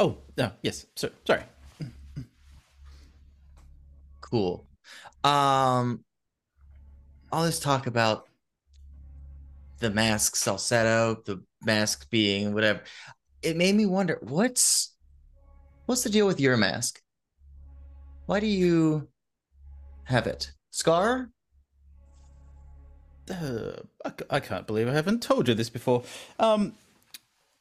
Oh, 0.00 0.18
no, 0.36 0.52
yes. 0.62 0.86
So, 0.94 1.10
sorry. 1.26 1.42
Cool. 4.20 4.64
Um, 5.24 6.04
all 7.32 7.44
this 7.44 7.58
talk 7.58 7.88
about 7.88 8.28
the 9.80 9.90
mask 9.90 10.36
Salsetto, 10.36 11.24
the 11.24 11.42
mask 11.64 12.08
being 12.10 12.54
whatever, 12.54 12.82
it 13.42 13.56
made 13.56 13.74
me 13.74 13.86
wonder 13.86 14.18
what's 14.22 14.94
what's 15.86 16.04
the 16.04 16.10
deal 16.10 16.28
with 16.28 16.38
your 16.38 16.56
mask? 16.56 17.02
Why 18.26 18.38
do 18.38 18.46
you 18.46 19.08
have 20.04 20.28
it? 20.28 20.52
Scar? 20.70 21.30
Uh, 23.30 23.72
I, 24.04 24.12
I 24.30 24.40
can't 24.40 24.66
believe 24.66 24.88
I 24.88 24.92
haven't 24.92 25.22
told 25.22 25.48
you 25.48 25.54
this 25.54 25.70
before. 25.70 26.04
Um, 26.38 26.74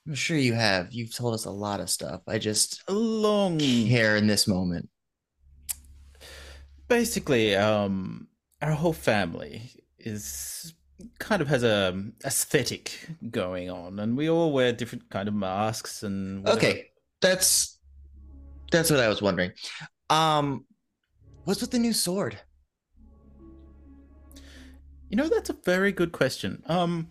I'm 0.07 0.15
sure 0.15 0.37
you 0.37 0.53
have. 0.53 0.93
You've 0.93 1.13
told 1.13 1.33
us 1.33 1.45
a 1.45 1.51
lot 1.51 1.81
of 1.81 1.89
stuff. 1.89 2.21
I 2.27 2.37
just 2.37 2.89
long 2.89 3.59
care 3.59 4.15
in 4.15 4.27
this 4.27 4.47
moment. 4.47 4.89
basically 6.87 7.53
um 7.55 8.27
our 8.61 8.71
whole 8.71 8.93
family 8.93 9.69
is 9.99 10.73
kind 11.19 11.41
of 11.41 11.47
has 11.49 11.63
a 11.63 12.01
aesthetic 12.25 13.09
going 13.29 13.69
on 13.69 13.99
and 13.99 14.15
we 14.15 14.29
all 14.29 14.53
wear 14.53 14.71
different 14.71 15.09
kind 15.09 15.27
of 15.27 15.33
masks 15.33 16.03
and 16.03 16.43
whatever. 16.43 16.57
Okay, 16.57 16.85
that's 17.21 17.77
that's 18.71 18.89
what 18.89 18.99
I 18.99 19.07
was 19.09 19.21
wondering. 19.21 19.51
Um, 20.09 20.65
what's 21.43 21.61
with 21.61 21.71
the 21.71 21.79
new 21.79 21.93
sword? 21.93 22.39
you 25.09 25.15
know 25.15 25.29
that's 25.29 25.49
a 25.49 25.55
very 25.63 25.91
good 25.91 26.11
question 26.11 26.61
um 26.67 27.07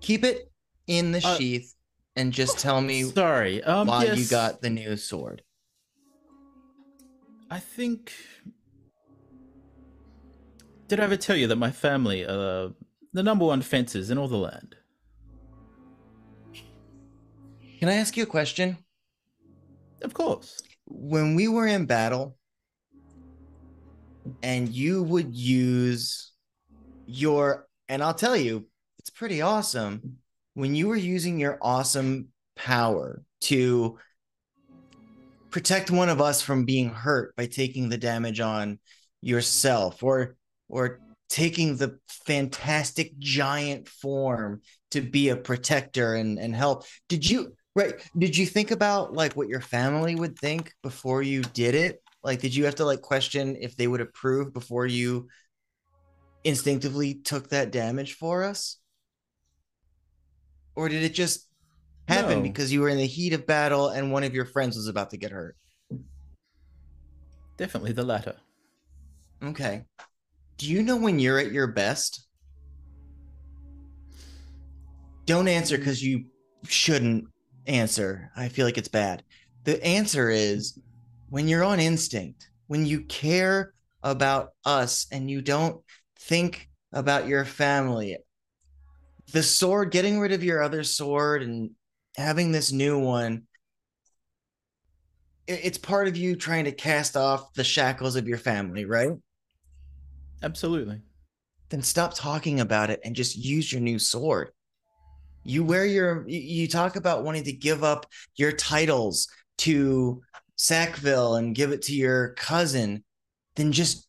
Keep 0.00 0.24
it 0.24 0.52
in 0.86 1.12
the 1.12 1.18
Uh, 1.24 1.36
sheath 1.36 1.74
and 2.14 2.32
just 2.32 2.58
tell 2.58 2.80
me 2.80 3.02
sorry 3.04 3.62
um 3.64 3.88
why 3.88 4.04
you 4.04 4.24
got 4.26 4.60
the 4.62 4.70
new 4.70 4.96
sword. 4.96 5.42
i 7.50 7.58
think 7.58 8.12
did 10.88 11.00
i 11.00 11.04
ever 11.04 11.16
tell 11.16 11.36
you 11.36 11.46
that 11.46 11.56
my 11.56 11.70
family 11.70 12.24
are 12.24 12.72
the 13.12 13.22
number 13.22 13.44
one 13.44 13.62
fencers 13.62 14.10
in 14.10 14.18
all 14.18 14.28
the 14.28 14.36
land 14.36 14.76
Can 17.80 17.90
I 17.90 17.94
ask 17.96 18.16
you 18.16 18.22
a 18.22 18.26
question? 18.26 18.78
of 20.02 20.14
course 20.14 20.62
When 20.86 21.34
we 21.34 21.46
were 21.48 21.66
in 21.66 21.84
battle 21.86 22.36
and 24.42 24.68
you 24.68 25.02
would 25.02 25.34
use 25.34 26.32
your 27.06 27.68
and 27.88 28.02
I'll 28.02 28.14
tell 28.14 28.36
you, 28.36 28.66
it's 28.98 29.10
pretty 29.10 29.40
awesome 29.42 30.18
when 30.56 30.74
you 30.74 30.88
were 30.88 30.96
using 30.96 31.38
your 31.38 31.58
awesome 31.60 32.28
power 32.56 33.22
to 33.42 33.98
protect 35.50 35.90
one 35.90 36.08
of 36.08 36.22
us 36.22 36.40
from 36.40 36.64
being 36.64 36.88
hurt 36.88 37.36
by 37.36 37.44
taking 37.44 37.90
the 37.90 37.98
damage 37.98 38.40
on 38.40 38.78
yourself 39.20 40.02
or 40.02 40.34
or 40.70 40.98
taking 41.28 41.76
the 41.76 41.98
fantastic 42.08 43.18
giant 43.18 43.86
form 43.86 44.62
to 44.92 45.02
be 45.02 45.28
a 45.28 45.36
protector 45.36 46.14
and 46.14 46.38
and 46.38 46.56
help. 46.56 46.86
Did 47.10 47.28
you 47.28 47.52
right 47.74 47.92
did 48.16 48.34
you 48.34 48.46
think 48.46 48.70
about 48.70 49.12
like 49.12 49.34
what 49.34 49.48
your 49.48 49.60
family 49.60 50.14
would 50.14 50.38
think 50.38 50.72
before 50.82 51.22
you 51.22 51.42
did 51.42 51.74
it? 51.74 52.02
Like 52.24 52.40
did 52.40 52.54
you 52.54 52.64
have 52.64 52.76
to 52.76 52.86
like 52.86 53.02
question 53.02 53.58
if 53.60 53.76
they 53.76 53.86
would 53.86 54.00
approve 54.00 54.54
before 54.54 54.86
you 54.86 55.28
instinctively 56.44 57.16
took 57.16 57.50
that 57.50 57.72
damage 57.72 58.14
for 58.14 58.42
us 58.42 58.78
or 60.76 60.88
did 60.88 61.02
it 61.02 61.14
just 61.14 61.48
happen 62.08 62.38
No. 62.38 62.42
because 62.42 62.72
you 62.72 62.80
were 62.80 62.88
in 62.88 62.98
the 62.98 63.06
heat 63.06 63.32
of 63.32 63.46
battle 63.46 63.88
and 63.88 64.12
one 64.12 64.22
of 64.24 64.34
your 64.34 64.44
friends 64.44 64.76
was 64.76 64.86
about 64.88 65.10
to 65.10 65.16
get 65.16 65.32
hurt 65.32 65.56
definitely 67.56 67.92
the 67.92 68.04
latter 68.04 68.36
Okay. 69.42 69.84
Do 70.56 70.66
you 70.66 70.82
know 70.82 70.96
when 70.96 71.18
you're 71.18 71.38
at 71.38 71.52
your 71.52 71.66
best? 71.66 72.26
Don't 75.26 75.46
answer 75.46 75.76
because 75.76 76.02
you 76.02 76.24
shouldn't 76.66 77.26
answer. 77.66 78.30
I 78.34 78.48
feel 78.48 78.64
like 78.64 78.78
it's 78.78 78.88
bad. 78.88 79.22
The 79.64 79.84
answer 79.84 80.30
is 80.30 80.78
when 81.28 81.48
you're 81.48 81.64
on 81.64 81.80
instinct, 81.80 82.48
when 82.68 82.86
you 82.86 83.02
care 83.02 83.74
about 84.02 84.50
us 84.64 85.06
and 85.12 85.30
you 85.30 85.42
don't 85.42 85.82
think 86.18 86.68
about 86.92 87.26
your 87.26 87.44
family. 87.44 88.16
The 89.32 89.42
sword, 89.42 89.90
getting 89.90 90.18
rid 90.20 90.32
of 90.32 90.44
your 90.44 90.62
other 90.62 90.84
sword 90.84 91.42
and 91.42 91.70
having 92.16 92.52
this 92.52 92.72
new 92.72 92.98
one, 92.98 93.46
i- 95.48 95.52
it's 95.52 95.78
part 95.78 96.08
of 96.08 96.16
you 96.16 96.36
trying 96.36 96.64
to 96.64 96.72
cast 96.72 97.16
off 97.16 97.52
the 97.54 97.64
shackles 97.64 98.16
of 98.16 98.28
your 98.28 98.38
family, 98.38 98.84
right? 98.84 99.12
absolutely 100.42 101.00
then 101.70 101.82
stop 101.82 102.14
talking 102.14 102.60
about 102.60 102.90
it 102.90 103.00
and 103.04 103.16
just 103.16 103.36
use 103.36 103.72
your 103.72 103.80
new 103.80 103.98
sword. 103.98 104.50
You 105.42 105.64
wear 105.64 105.86
your 105.86 106.28
you- 106.28 106.40
you 106.40 106.68
talk 106.68 106.94
about 106.96 107.24
wanting 107.24 107.44
to 107.44 107.52
give 107.52 107.82
up 107.82 108.06
your 108.36 108.52
titles 108.52 109.28
to 109.58 110.22
Sackville 110.56 111.36
and 111.36 111.54
give 111.54 111.72
it 111.72 111.82
to 111.82 111.94
your 111.94 112.34
cousin, 112.34 113.04
then 113.56 113.72
just 113.72 114.06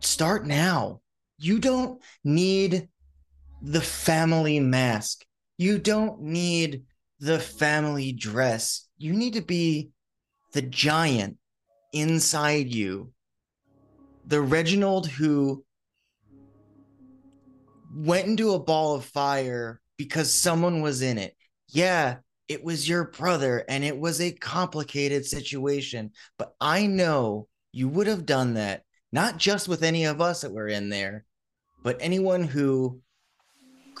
start 0.00 0.46
now. 0.46 1.00
You 1.38 1.58
don't 1.58 2.02
need 2.24 2.88
the 3.62 3.80
family 3.80 4.60
mask. 4.60 5.24
You 5.56 5.78
don't 5.78 6.20
need 6.20 6.84
the 7.20 7.38
family 7.38 8.12
dress. 8.12 8.86
You 8.96 9.12
need 9.12 9.34
to 9.34 9.42
be 9.42 9.90
the 10.52 10.62
giant 10.62 11.36
inside 11.92 12.72
you. 12.72 13.12
The 14.26 14.40
Reginald 14.40 15.08
who 15.08 15.64
went 17.94 18.28
into 18.28 18.52
a 18.52 18.58
ball 18.58 18.94
of 18.94 19.04
fire 19.04 19.80
because 19.96 20.32
someone 20.32 20.80
was 20.80 21.02
in 21.02 21.18
it. 21.18 21.34
Yeah, 21.68 22.18
it 22.46 22.62
was 22.62 22.88
your 22.88 23.10
brother 23.10 23.64
and 23.68 23.84
it 23.84 23.98
was 23.98 24.20
a 24.20 24.32
complicated 24.32 25.26
situation, 25.26 26.12
but 26.38 26.54
I 26.60 26.86
know 26.86 27.48
you 27.72 27.88
would 27.88 28.06
have 28.06 28.26
done 28.26 28.54
that 28.54 28.82
not 29.12 29.38
just 29.38 29.68
with 29.68 29.82
any 29.82 30.04
of 30.04 30.20
us 30.20 30.42
that 30.42 30.52
were 30.52 30.68
in 30.68 30.88
there, 30.88 31.24
but 31.82 31.96
anyone 32.00 32.44
who 32.44 33.00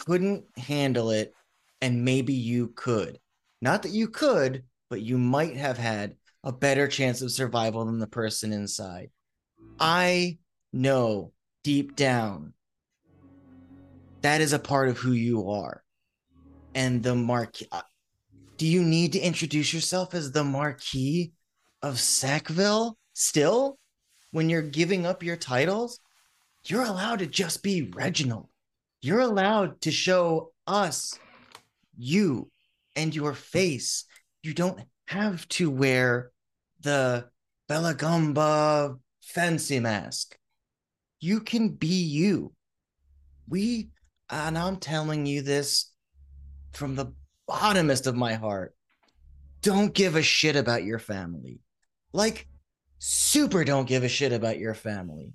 couldn't 0.06 0.44
handle 0.56 1.10
it 1.10 1.34
and 1.80 2.04
maybe 2.04 2.32
you 2.32 2.68
could. 2.74 3.18
Not 3.60 3.82
that 3.82 3.92
you 3.92 4.08
could, 4.08 4.64
but 4.90 5.02
you 5.02 5.18
might 5.18 5.56
have 5.56 5.78
had 5.78 6.16
a 6.44 6.52
better 6.52 6.88
chance 6.88 7.22
of 7.22 7.32
survival 7.32 7.84
than 7.84 7.98
the 7.98 8.06
person 8.06 8.52
inside. 8.52 9.10
I 9.80 10.38
know 10.72 11.32
deep 11.62 11.96
down 11.96 12.54
that 14.22 14.40
is 14.40 14.52
a 14.52 14.58
part 14.58 14.88
of 14.88 14.98
who 14.98 15.12
you 15.12 15.50
are. 15.50 15.82
And 16.74 17.02
the 17.02 17.14
Marquis. 17.14 17.68
Uh, 17.70 17.82
do 18.56 18.66
you 18.66 18.82
need 18.82 19.12
to 19.12 19.20
introduce 19.20 19.72
yourself 19.72 20.14
as 20.14 20.32
the 20.32 20.44
Marquis 20.44 21.32
of 21.82 21.98
Sackville 21.98 22.96
still? 23.14 23.78
When 24.30 24.50
you're 24.50 24.62
giving 24.62 25.06
up 25.06 25.22
your 25.22 25.36
titles, 25.36 26.00
you're 26.64 26.84
allowed 26.84 27.20
to 27.20 27.26
just 27.26 27.62
be 27.62 27.90
Reginald. 27.94 28.47
You're 29.00 29.20
allowed 29.20 29.80
to 29.82 29.90
show 29.90 30.52
us 30.66 31.18
you 31.96 32.50
and 32.96 33.14
your 33.14 33.34
face. 33.34 34.04
You 34.42 34.54
don't 34.54 34.80
have 35.06 35.46
to 35.48 35.70
wear 35.70 36.30
the 36.80 37.28
Bellagamba 37.68 38.98
fancy 39.22 39.78
mask. 39.78 40.36
You 41.20 41.40
can 41.40 41.70
be 41.70 42.02
you. 42.02 42.52
We, 43.48 43.90
and 44.30 44.58
I'm 44.58 44.76
telling 44.76 45.26
you 45.26 45.42
this 45.42 45.92
from 46.72 46.94
the 46.94 47.12
bottomest 47.48 48.06
of 48.06 48.16
my 48.16 48.34
heart, 48.34 48.74
don't 49.62 49.94
give 49.94 50.16
a 50.16 50.22
shit 50.22 50.56
about 50.56 50.84
your 50.84 50.98
family. 50.98 51.60
Like, 52.12 52.46
super 52.98 53.64
don't 53.64 53.88
give 53.88 54.04
a 54.04 54.08
shit 54.08 54.32
about 54.32 54.58
your 54.58 54.74
family. 54.74 55.32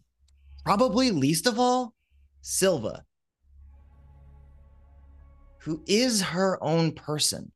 Probably 0.64 1.12
least 1.12 1.48
of 1.48 1.60
all, 1.60 1.94
Silva, 2.42 3.04
who 5.64 5.82
is 5.88 6.22
her 6.22 6.62
own 6.62 6.92
person. 6.92 7.52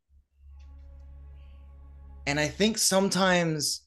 And 2.26 2.40
I 2.40 2.48
think 2.48 2.78
sometimes 2.78 3.82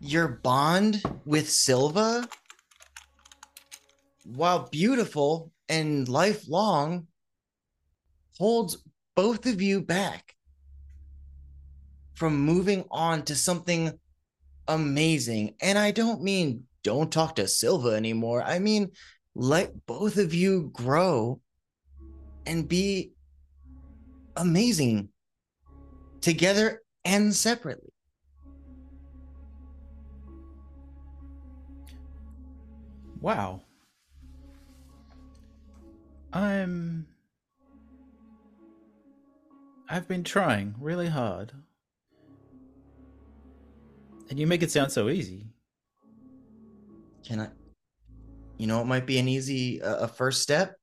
your 0.00 0.28
bond 0.28 1.02
with 1.24 1.50
Silva, 1.50 2.28
while 4.24 4.68
beautiful 4.70 5.52
and 5.70 6.06
lifelong, 6.06 7.06
holds 8.38 8.76
both 9.14 9.46
of 9.46 9.62
you 9.62 9.80
back 9.80 10.34
from 12.14 12.38
moving 12.38 12.84
on 12.90 13.22
to 13.22 13.34
something 13.34 13.98
amazing. 14.68 15.54
And 15.62 15.78
I 15.78 15.92
don't 15.92 16.22
mean 16.22 16.64
don't 16.82 17.10
talk 17.10 17.36
to 17.36 17.48
Silva 17.48 17.90
anymore. 17.90 18.42
I 18.42 18.58
mean, 18.58 18.92
let 19.34 19.86
both 19.86 20.18
of 20.18 20.34
you 20.34 20.70
grow 20.72 21.40
and 22.46 22.68
be 22.68 23.12
amazing 24.36 25.08
together 26.20 26.82
and 27.04 27.34
separately. 27.34 27.92
Wow. 33.20 33.62
I'm. 36.32 37.06
I've 39.88 40.08
been 40.08 40.24
trying 40.24 40.74
really 40.80 41.08
hard. 41.08 41.52
And 44.28 44.38
you 44.38 44.46
make 44.46 44.62
it 44.62 44.70
sound 44.70 44.90
so 44.90 45.08
easy. 45.08 45.46
Can 47.24 47.40
I? 47.40 47.48
You 48.58 48.66
know, 48.66 48.80
it 48.80 48.86
might 48.86 49.06
be 49.06 49.18
an 49.18 49.28
easy 49.28 49.80
uh, 49.82 50.04
a 50.04 50.08
first 50.08 50.42
step, 50.42 50.76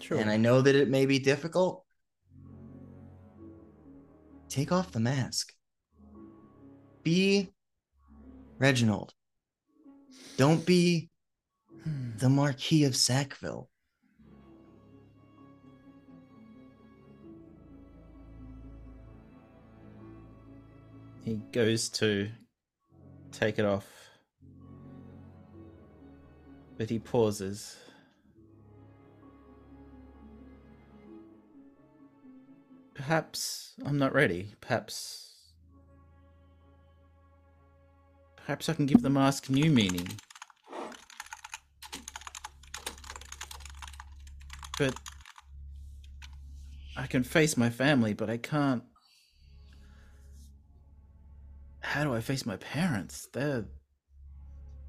Sure. 0.00 0.18
and 0.18 0.30
I 0.30 0.36
know 0.36 0.60
that 0.62 0.74
it 0.74 0.88
may 0.88 1.04
be 1.06 1.18
difficult. 1.18 1.84
Take 4.48 4.72
off 4.72 4.92
the 4.92 5.00
mask. 5.00 5.52
Be 7.02 7.52
Reginald. 8.58 9.12
Don't 10.36 10.64
be 10.64 11.10
Hmm. 11.82 12.16
the 12.16 12.30
Marquis 12.30 12.84
of 12.84 12.96
Sackville. 12.96 13.68
He 21.24 21.40
goes 21.52 21.88
to 21.90 22.28
take 23.32 23.58
it 23.58 23.64
off. 23.64 23.86
But 26.76 26.90
he 26.90 26.98
pauses. 26.98 27.76
Perhaps 33.06 33.74
I'm 33.84 33.98
not 33.98 34.14
ready. 34.14 34.54
Perhaps. 34.62 35.34
Perhaps 38.34 38.70
I 38.70 38.72
can 38.72 38.86
give 38.86 39.02
the 39.02 39.10
mask 39.10 39.50
new 39.50 39.70
meaning. 39.70 40.08
But. 44.78 44.94
I 46.96 47.06
can 47.06 47.24
face 47.24 47.58
my 47.58 47.68
family, 47.68 48.14
but 48.14 48.30
I 48.30 48.38
can't 48.38 48.82
how 51.82 52.04
do 52.04 52.14
I 52.14 52.22
face 52.22 52.46
my 52.46 52.56
parents? 52.56 53.28
They're 53.34 53.66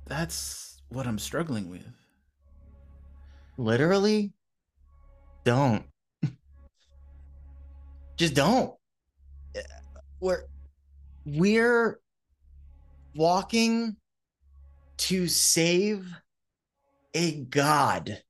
that's 0.05 0.81
what 0.87 1.05
I'm 1.05 1.19
struggling 1.19 1.69
with. 1.69 1.85
Literally, 3.57 4.31
don't. 5.43 5.85
Just 8.17 8.33
don't. 8.33 8.73
We're 10.19 10.45
we're 11.25 11.99
walking 13.15 13.95
to 14.97 15.27
save 15.27 16.07
a 17.13 17.41
god 17.45 18.21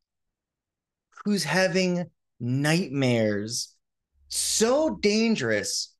who's 1.23 1.43
having 1.43 2.05
nightmares 2.39 3.75
so 4.29 4.95
dangerous 5.01 5.95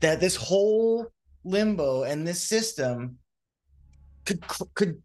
that 0.00 0.20
this 0.20 0.36
whole 0.36 1.06
limbo 1.44 2.02
and 2.02 2.26
this 2.26 2.42
system 2.42 3.18
could 4.24 4.44
could 4.74 5.02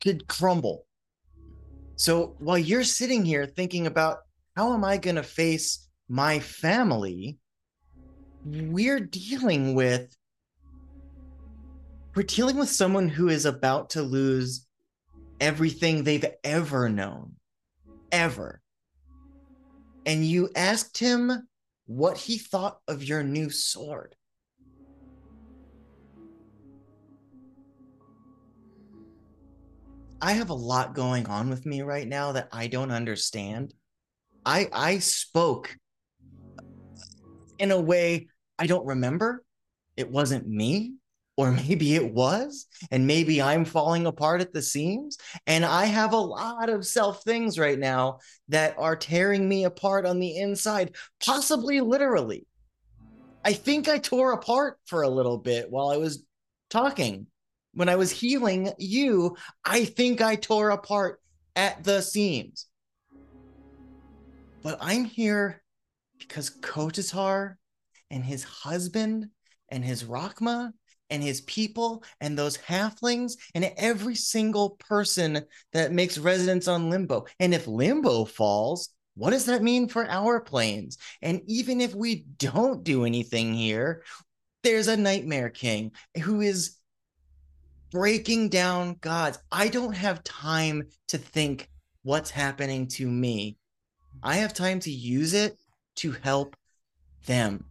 could 0.00 0.26
crumble. 0.26 0.86
So 1.96 2.34
while 2.38 2.58
you're 2.58 2.84
sitting 2.84 3.24
here 3.24 3.46
thinking 3.46 3.86
about 3.86 4.18
how 4.56 4.72
am 4.72 4.84
I 4.84 4.96
going 4.96 5.16
to 5.16 5.22
face 5.22 5.88
my 6.10 6.40
family, 6.40 7.38
we're 8.44 8.98
dealing 8.98 9.74
with 9.76 10.14
we're 12.16 12.24
dealing 12.24 12.56
with 12.56 12.68
someone 12.68 13.08
who 13.08 13.28
is 13.28 13.46
about 13.46 13.90
to 13.90 14.02
lose 14.02 14.66
everything 15.40 16.02
they've 16.02 16.26
ever 16.42 16.88
known. 16.88 17.36
Ever. 18.10 18.60
And 20.04 20.24
you 20.26 20.50
asked 20.56 20.98
him 20.98 21.46
what 21.86 22.18
he 22.18 22.38
thought 22.38 22.80
of 22.88 23.04
your 23.04 23.22
new 23.22 23.48
sword. 23.48 24.16
I 30.20 30.32
have 30.32 30.50
a 30.50 30.54
lot 30.54 30.96
going 30.96 31.28
on 31.28 31.48
with 31.48 31.64
me 31.64 31.82
right 31.82 32.08
now 32.08 32.32
that 32.32 32.48
I 32.50 32.66
don't 32.66 32.90
understand. 32.90 33.72
I 34.44 34.68
I 34.72 34.98
spoke 34.98 35.76
in 37.60 37.70
a 37.70 37.80
way 37.80 38.28
I 38.58 38.66
don't 38.66 38.86
remember. 38.86 39.44
It 39.96 40.10
wasn't 40.10 40.48
me, 40.48 40.94
or 41.36 41.50
maybe 41.68 41.94
it 41.94 42.12
was, 42.12 42.66
and 42.90 43.06
maybe 43.06 43.40
I'm 43.40 43.64
falling 43.64 44.06
apart 44.06 44.40
at 44.40 44.52
the 44.52 44.62
seams. 44.62 45.18
And 45.46 45.64
I 45.64 45.86
have 45.86 46.12
a 46.12 46.16
lot 46.16 46.68
of 46.68 46.86
self 46.86 47.22
things 47.22 47.58
right 47.58 47.78
now 47.78 48.18
that 48.48 48.76
are 48.78 48.96
tearing 48.96 49.48
me 49.48 49.64
apart 49.64 50.06
on 50.06 50.20
the 50.20 50.36
inside, 50.36 50.94
possibly 51.24 51.80
literally. 51.80 52.46
I 53.44 53.54
think 53.54 53.88
I 53.88 53.98
tore 53.98 54.32
apart 54.32 54.78
for 54.84 55.02
a 55.02 55.08
little 55.08 55.38
bit 55.38 55.70
while 55.70 55.88
I 55.88 55.96
was 55.96 56.24
talking. 56.68 57.26
When 57.72 57.88
I 57.88 57.96
was 57.96 58.10
healing 58.10 58.72
you, 58.78 59.36
I 59.64 59.84
think 59.84 60.20
I 60.20 60.34
tore 60.34 60.70
apart 60.70 61.20
at 61.56 61.84
the 61.84 62.02
seams. 62.02 62.66
but 64.62 64.76
I'm 64.80 65.04
here 65.04 65.59
because 66.20 66.50
Kotatar 66.60 67.56
and 68.10 68.24
his 68.24 68.44
husband 68.44 69.28
and 69.68 69.84
his 69.84 70.04
Rakma 70.04 70.72
and 71.10 71.22
his 71.22 71.40
people 71.42 72.04
and 72.20 72.38
those 72.38 72.56
halflings 72.56 73.34
and 73.54 73.72
every 73.76 74.14
single 74.14 74.70
person 74.70 75.44
that 75.72 75.92
makes 75.92 76.18
residence 76.18 76.68
on 76.68 76.90
Limbo. 76.90 77.26
And 77.40 77.52
if 77.52 77.66
Limbo 77.66 78.24
falls, 78.24 78.90
what 79.14 79.30
does 79.30 79.46
that 79.46 79.62
mean 79.62 79.88
for 79.88 80.08
our 80.08 80.40
planes? 80.40 80.98
And 81.20 81.42
even 81.46 81.80
if 81.80 81.94
we 81.94 82.26
don't 82.38 82.84
do 82.84 83.04
anything 83.04 83.54
here, 83.54 84.04
there's 84.62 84.88
a 84.88 84.96
Nightmare 84.96 85.50
King 85.50 85.92
who 86.22 86.40
is 86.40 86.76
breaking 87.90 88.48
down 88.48 88.96
gods. 89.00 89.38
I 89.50 89.68
don't 89.68 89.94
have 89.94 90.22
time 90.22 90.84
to 91.08 91.18
think 91.18 91.68
what's 92.02 92.30
happening 92.30 92.86
to 92.88 93.08
me. 93.08 93.56
I 94.22 94.36
have 94.36 94.54
time 94.54 94.80
to 94.80 94.90
use 94.90 95.34
it 95.34 95.56
to 95.96 96.12
help 96.12 96.56
them. 97.26 97.64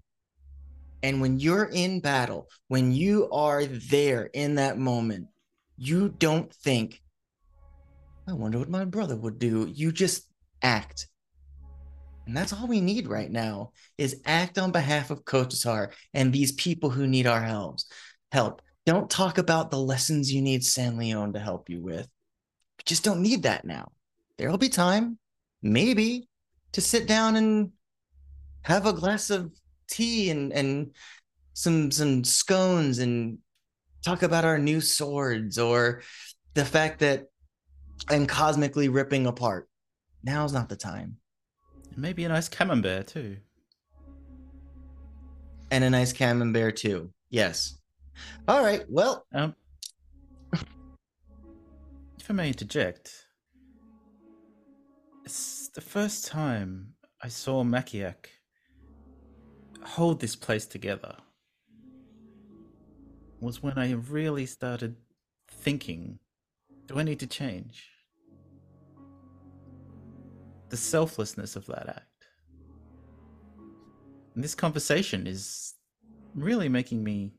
And 1.02 1.22
when 1.22 1.40
you're 1.40 1.70
in 1.72 2.02
battle, 2.02 2.50
when 2.68 2.92
you 2.92 3.30
are 3.32 3.66
there 3.66 4.30
in 4.34 4.56
that 4.56 4.78
moment, 4.78 5.28
you 5.78 6.10
don't 6.10 6.54
think, 6.54 7.02
I 8.28 8.34
wonder 8.34 8.60
what 8.60 8.70
my 8.70 8.86
brother 8.86 9.16
would 9.16 9.40
do. 9.40 9.68
You 9.72 9.92
just 9.92 10.28
act. 10.62 11.08
And 12.28 12.36
that's 12.36 12.54
all 12.54 12.68
we 12.68 12.82
need 12.82 13.08
right 13.08 13.32
now 13.32 13.72
is 13.98 14.22
act 14.26 14.60
on 14.60 14.72
behalf 14.72 15.10
of 15.10 15.24
Kotatar 15.24 15.94
and 16.14 16.32
these 16.32 16.52
people 16.52 16.90
who 16.90 17.08
need 17.08 17.26
our 17.26 17.42
help. 17.42 17.80
Help. 18.32 18.62
Don't 18.86 19.10
talk 19.10 19.38
about 19.38 19.72
the 19.72 19.80
lessons 19.80 20.32
you 20.32 20.42
need 20.42 20.62
San'laeon 20.62 21.34
to 21.34 21.40
help 21.40 21.70
you 21.70 21.82
with. 21.82 22.06
You 22.06 22.84
just 22.86 23.04
don't 23.04 23.22
need 23.22 23.44
that 23.44 23.66
now. 23.66 23.92
There'll 24.38 24.58
be 24.58 24.70
time, 24.70 25.18
maybe, 25.62 26.28
to 26.74 26.82
sit 26.82 27.08
down 27.08 27.36
and 27.36 27.72
have 28.64 28.86
a 28.86 28.94
glass 28.94 29.30
of 29.30 29.52
tea 29.88 30.30
and 30.30 30.54
and 30.54 30.92
some 31.54 31.92
some 31.92 32.24
scones 32.24 33.00
and 33.00 33.40
talk 34.04 34.24
about 34.24 34.46
our 34.46 34.58
new 34.58 34.80
swords 34.82 35.58
or 35.58 36.02
the 36.54 36.66
fact 36.66 37.00
that 37.00 37.26
I'm 38.10 38.26
cosmically 38.26 38.90
ripping 38.90 39.28
apart. 39.28 39.68
Now's 40.24 40.54
not 40.54 40.70
the 40.70 40.76
time. 40.76 41.18
Maybe 41.96 42.24
a 42.24 42.30
nice 42.30 42.48
camembert 42.48 43.08
too. 43.08 43.38
And 45.72 45.84
a 45.84 45.90
nice 45.90 46.14
camembert 46.14 46.78
too. 46.78 47.12
Yes. 47.30 47.78
All 48.48 48.64
right. 48.64 48.84
Well, 48.90 49.26
Um, 49.34 49.56
if 50.54 52.30
I 52.30 52.34
may 52.34 52.48
interject, 52.48 53.26
it's 55.26 55.70
the 55.70 55.82
first 55.82 56.28
time 56.28 56.94
I 57.22 57.28
saw 57.28 57.64
Makiak 57.64 58.28
hold 59.84 60.20
this 60.20 60.36
place 60.36 60.66
together. 60.66 61.16
Was 63.40 63.64
when 63.64 63.78
I 63.78 63.94
really 63.94 64.46
started 64.46 64.96
thinking, 65.50 66.20
do 66.88 67.00
I 67.00 67.04
need 67.04 67.20
to 67.20 67.28
change? 67.28 67.90
The 70.70 70.78
selflessness 70.78 71.56
of 71.56 71.66
that 71.68 71.88
act. 71.88 72.26
And 74.36 74.44
this 74.44 74.56
conversation 74.56 75.26
is 75.26 75.74
really 76.36 76.70
making 76.70 77.04
me 77.04 77.34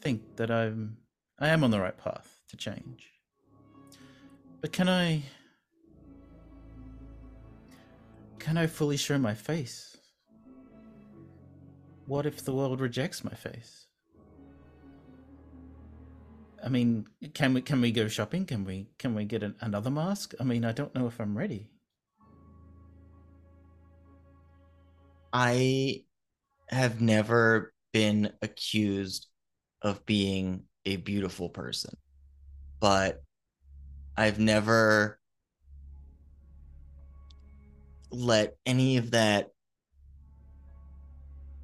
think 0.00 0.36
that 0.36 0.50
I'm 0.50 0.96
I 1.38 1.48
am 1.48 1.64
on 1.64 1.70
the 1.70 1.80
right 1.80 1.96
path 1.96 2.40
to 2.48 2.56
change. 2.56 3.10
But 4.60 4.72
can 4.72 4.88
I 4.88 5.22
can 8.38 8.56
I 8.56 8.66
fully 8.66 8.96
show 8.96 9.18
my 9.18 9.34
face? 9.34 9.91
What 12.06 12.26
if 12.26 12.44
the 12.44 12.52
world 12.52 12.80
rejects 12.80 13.24
my 13.24 13.34
face? 13.34 13.86
I 16.64 16.68
mean, 16.68 17.06
can 17.34 17.54
we 17.54 17.60
can 17.62 17.80
we 17.80 17.90
go 17.90 18.06
shopping? 18.08 18.46
Can 18.46 18.64
we 18.64 18.88
can 18.98 19.14
we 19.14 19.24
get 19.24 19.42
an, 19.42 19.54
another 19.60 19.90
mask? 19.90 20.34
I 20.38 20.44
mean, 20.44 20.64
I 20.64 20.72
don't 20.72 20.94
know 20.94 21.06
if 21.06 21.20
I'm 21.20 21.36
ready. 21.36 21.68
I 25.32 26.04
have 26.68 27.00
never 27.00 27.72
been 27.92 28.32
accused 28.42 29.28
of 29.82 30.04
being 30.06 30.64
a 30.84 30.96
beautiful 30.96 31.48
person, 31.48 31.96
but 32.80 33.22
I've 34.16 34.38
never 34.38 35.18
let 38.10 38.56
any 38.66 38.98
of 38.98 39.12
that 39.12 39.48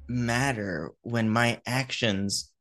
matter 0.09 0.91
when 1.01 1.29
my 1.29 1.61
actions 1.65 2.51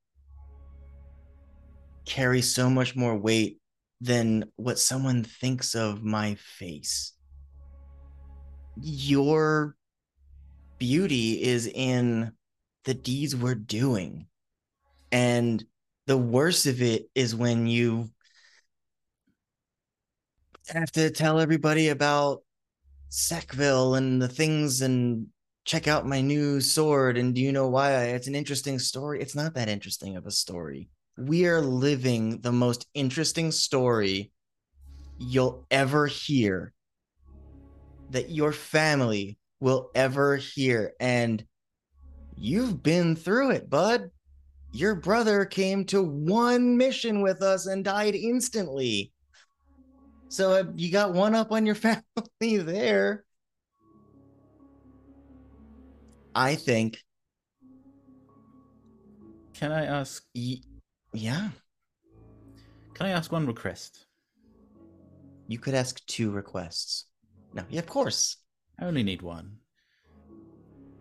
carry 2.05 2.42
so 2.42 2.70
much 2.70 2.94
more 2.94 3.16
weight 3.16 3.59
than 4.01 4.44
what 4.57 4.78
someone 4.78 5.24
thinks 5.24 5.74
of 5.74 6.05
my 6.05 6.36
face. 6.36 7.12
Your 8.80 9.76
beauty 10.78 11.42
is 11.42 11.66
in 11.66 12.32
the 12.84 12.94
deeds 12.94 13.34
we're 13.34 13.55
doing. 13.55 14.26
And 15.11 15.64
the 16.07 16.16
worst 16.16 16.66
of 16.66 16.80
it 16.80 17.11
is 17.14 17.34
when 17.34 17.66
you 17.66 18.11
have 20.68 20.92
to 20.92 21.11
tell 21.11 21.40
everybody 21.40 21.88
about 21.88 22.42
Sackville 23.09 23.94
and 23.94 24.20
the 24.20 24.28
things 24.28 24.82
and 24.82 25.26
check 25.68 25.86
out 25.86 26.06
my 26.06 26.22
new 26.22 26.62
sword. 26.62 27.18
And 27.18 27.34
do 27.34 27.42
you 27.42 27.52
know 27.52 27.68
why? 27.68 27.92
It's 28.04 28.26
an 28.26 28.34
interesting 28.34 28.78
story. 28.78 29.20
It's 29.20 29.34
not 29.34 29.52
that 29.54 29.68
interesting 29.68 30.16
of 30.16 30.26
a 30.26 30.30
story. 30.30 30.88
We 31.18 31.46
are 31.46 31.60
living 31.60 32.40
the 32.40 32.52
most 32.52 32.86
interesting 32.94 33.52
story 33.52 34.32
you'll 35.18 35.66
ever 35.70 36.06
hear 36.06 36.72
that 38.10 38.30
your 38.30 38.52
family 38.52 39.36
will 39.60 39.90
ever 39.94 40.36
hear. 40.36 40.94
And 41.00 41.44
you've 42.38 42.82
been 42.82 43.14
through 43.14 43.50
it, 43.50 43.68
bud. 43.68 44.10
Your 44.72 44.94
brother 44.94 45.44
came 45.44 45.84
to 45.86 46.02
one 46.02 46.78
mission 46.78 47.20
with 47.20 47.42
us 47.42 47.66
and 47.66 47.84
died 47.84 48.14
instantly. 48.14 49.12
So 50.30 50.52
uh, 50.52 50.64
you 50.76 50.90
got 50.90 51.12
one 51.12 51.34
up 51.34 51.52
on 51.52 51.66
your 51.66 51.74
family 51.74 52.56
there. 52.56 53.26
I 56.39 56.55
think, 56.55 57.03
Can 59.55 59.72
I 59.72 59.86
ask 59.86 60.24
y- 60.36 60.62
yeah, 61.12 61.49
can 62.95 63.07
I 63.07 63.11
ask 63.11 63.32
one 63.32 63.47
request? 63.47 64.07
you 65.49 65.59
could 65.59 65.74
ask 65.74 66.05
two 66.07 66.30
requests. 66.30 67.07
No, 67.55 67.64
yeah, 67.70 67.80
of 67.80 67.86
course. 67.86 68.36
I 68.78 68.84
only 68.84 69.03
need 69.03 69.22
one. 69.22 69.57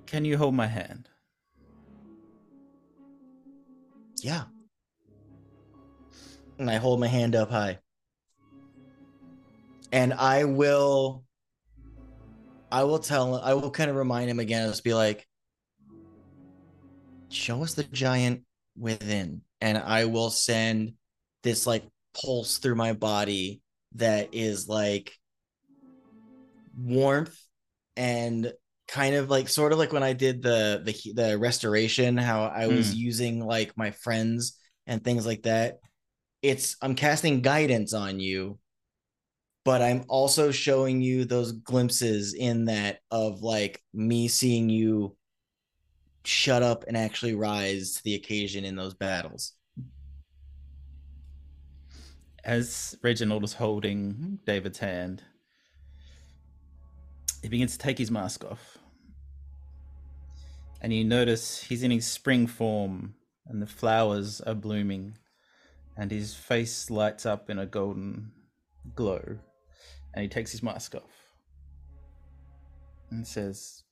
Can 0.08 0.26
you 0.26 0.38
hold 0.38 0.56
my 0.56 0.68
hand? 0.68 1.10
Yeah. 4.24 4.46
And 6.58 6.72
I 6.72 6.78
hold 6.78 7.00
my 7.00 7.08
hand 7.08 7.36
up 7.36 7.52
high. 7.52 7.80
And 9.92 10.14
I 10.14 10.46
will 10.46 11.26
I 12.72 12.84
will 12.84 13.00
tell 13.00 13.36
I 13.36 13.54
will 13.54 13.70
kind 13.72 13.90
of 13.90 13.98
remind 13.98 14.30
him 14.30 14.40
again, 14.40 14.68
just 14.70 14.84
be 14.86 14.94
like, 14.94 15.27
show 17.30 17.64
us 17.64 17.74
the 17.74 17.84
giant 17.84 18.44
within. 18.78 19.42
And 19.62 19.78
I 19.78 20.06
will 20.06 20.30
send 20.30 20.94
this 21.44 21.66
like 21.66 21.84
pulse 22.20 22.58
through 22.58 22.76
my 22.76 22.94
body 22.94 23.62
that 23.96 24.30
is 24.34 24.68
like 24.68 25.14
warmth 26.78 27.38
and 27.96 28.54
kind 28.88 29.16
of 29.16 29.30
like 29.30 29.50
sort 29.50 29.72
of 29.72 29.80
like 29.80 29.92
when 29.92 30.04
I 30.04 30.14
did 30.14 30.42
the 30.42 30.82
the 30.84 31.14
the 31.14 31.38
restoration, 31.38 32.18
how 32.18 32.44
I 32.44 32.68
hmm. 32.68 32.76
was 32.76 32.94
using 32.94 33.46
like 33.46 33.78
my 33.78 33.92
friends 33.92 34.58
and 34.86 35.04
things 35.04 35.26
like 35.26 35.44
that. 35.44 35.80
It's 36.42 36.78
I'm 36.82 36.96
casting 36.96 37.42
guidance 37.42 37.94
on 37.94 38.20
you, 38.20 38.60
but 39.66 39.82
I'm 39.82 40.06
also 40.08 40.52
showing 40.52 41.02
you 41.02 41.26
those 41.26 41.52
glimpses 41.52 42.34
in 42.34 42.66
that 42.66 43.00
of 43.12 43.42
like 43.42 43.82
me 43.94 44.28
seeing 44.28 44.70
you 44.70 45.18
shut 46.28 46.64
up 46.64 46.84
and 46.88 46.98
actually 46.98 47.36
rise 47.36 47.96
to 47.96 48.04
the 48.04 48.16
occasion 48.16 48.66
in 48.66 48.76
those 48.76 48.94
battles. 48.94 49.54
As 52.44 52.98
Reginald 53.02 53.44
is 53.44 53.54
holding 53.54 54.40
David's 54.46 54.80
hand, 54.80 55.24
he 57.42 57.50
begins 57.50 57.74
to 57.74 57.78
take 57.78 57.98
his 57.98 58.12
mask 58.12 58.44
off. 58.46 58.78
And 60.82 60.94
you 60.94 61.04
notice 61.04 61.64
he's 61.64 61.84
in 61.84 61.92
his 61.92 62.06
spring 62.06 62.48
form, 62.48 63.16
and 63.48 63.62
the 63.62 63.68
flowers 63.68 64.42
are 64.42 64.54
blooming, 64.54 65.18
and 65.98 66.12
his 66.12 66.36
face 66.36 66.90
lights 66.90 67.26
up 67.26 67.50
in 67.50 67.58
a 67.58 67.66
golden 67.66 68.32
glow. 68.96 69.40
And 70.14 70.24
he 70.24 70.28
takes 70.28 70.52
his 70.52 70.64
mask 70.64 70.96
off. 70.96 71.34
and 73.12 73.26
says, 73.26 73.84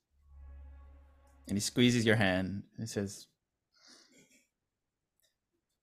and 1.48 1.56
he 1.56 1.60
squeezes 1.60 2.04
your 2.04 2.16
hand 2.16 2.62
and 2.76 2.80
he 2.80 2.86
says, 2.86 3.26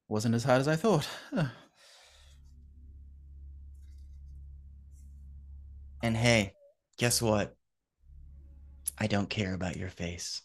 "Wasn't 0.07 0.35
as 0.35 0.43
hard 0.43 0.61
as 0.61 0.67
I 0.67 0.75
thought." 0.75 1.07
Ugh. 1.35 1.47
And 6.03 6.17
hey, 6.17 6.51
guess 6.97 7.21
what? 7.21 7.55
I 8.99 9.07
don't 9.07 9.29
care 9.29 9.53
about 9.53 9.77
your 9.77 9.87
face. 9.87 10.41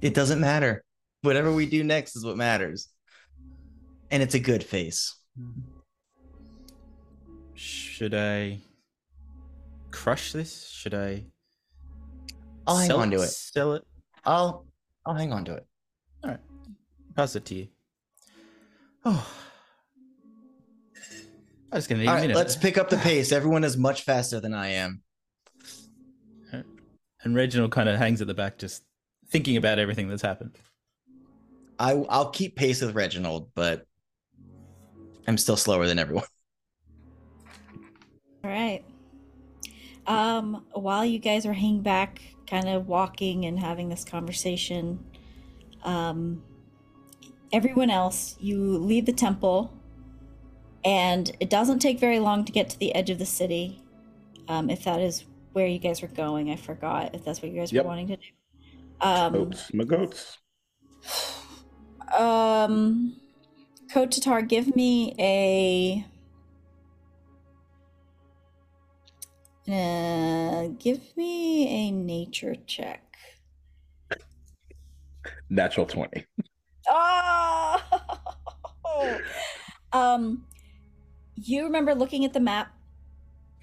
It 0.00 0.12
doesn't 0.12 0.40
matter. 0.40 0.82
Whatever 1.22 1.52
we 1.52 1.66
do 1.66 1.84
next 1.84 2.16
is 2.16 2.24
what 2.24 2.36
matters. 2.36 2.88
And 4.10 4.22
it's 4.22 4.34
a 4.34 4.40
good 4.40 4.64
face. 4.64 5.14
Should 7.54 8.14
I 8.14 8.62
crush 9.90 10.32
this? 10.32 10.68
Should 10.68 10.94
I 10.94 11.26
I'll 12.70 12.76
hang 12.76 12.86
sell 12.86 13.00
on 13.00 13.10
to 13.10 13.20
it. 13.22 13.28
Sell 13.28 13.74
it. 13.74 13.84
I'll 14.24 14.66
I'll 15.04 15.14
hang 15.14 15.32
on 15.32 15.44
to 15.46 15.54
it. 15.54 15.66
All 16.22 16.30
right. 16.30 16.40
Pass 17.16 17.34
it 17.36 17.44
to 17.46 17.54
you. 17.54 17.68
Oh. 19.04 19.26
I 21.72 21.76
was 21.76 21.86
gonna 21.86 22.00
need 22.02 22.08
All 22.08 22.16
a 22.16 22.20
minute. 22.20 22.36
let's 22.36 22.56
pick 22.56 22.78
up 22.78 22.90
the 22.90 22.96
pace. 22.96 23.32
Everyone 23.32 23.64
is 23.64 23.76
much 23.76 24.02
faster 24.02 24.40
than 24.40 24.54
I 24.54 24.68
am. 24.68 25.02
And 27.22 27.34
Reginald 27.34 27.70
kind 27.70 27.86
of 27.86 27.98
hangs 27.98 28.22
at 28.22 28.28
the 28.28 28.34
back, 28.34 28.56
just 28.56 28.82
thinking 29.28 29.58
about 29.58 29.78
everything 29.78 30.08
that's 30.08 30.22
happened. 30.22 30.56
I 31.78 31.92
I'll 32.08 32.30
keep 32.30 32.56
pace 32.56 32.80
with 32.80 32.94
Reginald, 32.94 33.50
but 33.54 33.86
I'm 35.26 35.36
still 35.36 35.58
slower 35.58 35.86
than 35.86 35.98
everyone. 35.98 36.24
All 38.44 38.50
right. 38.50 38.82
Um, 40.06 40.64
while 40.72 41.04
you 41.04 41.18
guys 41.18 41.44
are 41.44 41.52
hanging 41.52 41.82
back, 41.82 42.22
kind 42.50 42.68
of 42.68 42.88
walking 42.88 43.46
and 43.46 43.60
having 43.60 43.88
this 43.88 44.04
conversation, 44.04 44.98
um, 45.84 46.42
everyone 47.52 47.90
else, 47.90 48.36
you 48.40 48.60
leave 48.78 49.06
the 49.06 49.12
temple, 49.12 49.72
and 50.84 51.30
it 51.38 51.48
doesn't 51.48 51.78
take 51.78 52.00
very 52.00 52.18
long 52.18 52.44
to 52.44 52.52
get 52.52 52.68
to 52.70 52.78
the 52.78 52.92
edge 52.94 53.08
of 53.08 53.18
the 53.18 53.26
city. 53.26 53.80
Um, 54.48 54.68
if 54.68 54.82
that 54.84 55.00
is 55.00 55.24
where 55.52 55.66
you 55.66 55.78
guys 55.78 56.02
were 56.02 56.08
going, 56.08 56.50
I 56.50 56.56
forgot 56.56 57.14
if 57.14 57.24
that's 57.24 57.40
what 57.40 57.52
you 57.52 57.58
guys 57.58 57.72
Yep. 57.72 57.84
were 57.84 57.88
wanting 57.88 58.08
to 58.08 58.16
do. 58.16 58.22
Um, 59.00 59.32
Goats, 59.32 59.72
my 59.72 59.84
goats. 59.84 60.38
um, 62.18 63.16
Kotatar, 63.92 64.46
give 64.46 64.74
me 64.74 65.14
a. 65.18 66.04
Uh, 69.68 70.68
give 70.78 71.16
me 71.16 71.88
a 71.88 71.90
nature 71.90 72.54
check. 72.66 73.04
Natural 75.48 75.86
20. 75.86 76.24
Oh! 76.88 77.82
um, 79.92 80.44
you 81.34 81.64
remember 81.64 81.94
looking 81.94 82.24
at 82.24 82.32
the 82.32 82.40
map, 82.40 82.72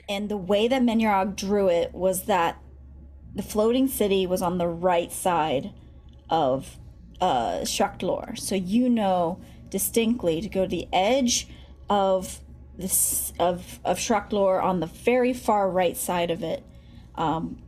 and 0.09 0.29
the 0.29 0.37
way 0.37 0.67
that 0.67 0.81
Menurag 0.81 1.35
drew 1.35 1.69
it 1.69 1.93
was 1.93 2.23
that 2.23 2.61
the 3.35 3.43
floating 3.43 3.87
city 3.87 4.25
was 4.25 4.41
on 4.41 4.57
the 4.57 4.67
right 4.67 5.11
side 5.11 5.73
of 6.29 6.77
uh, 7.21 7.59
Shraktlor. 7.61 8.37
So 8.37 8.55
you 8.55 8.89
know 8.89 9.39
distinctly 9.69 10.41
to 10.41 10.49
go 10.49 10.63
to 10.63 10.67
the 10.67 10.87
edge 10.93 11.47
of 11.89 12.39
this 12.77 13.33
of 13.39 13.79
of 13.83 13.97
Shraktlor 13.97 14.61
on 14.63 14.79
the 14.79 14.85
very 14.85 15.33
far 15.33 15.69
right 15.69 15.97
side 15.97 16.31
of 16.31 16.43
it. 16.43 16.63
Um, 17.15 17.61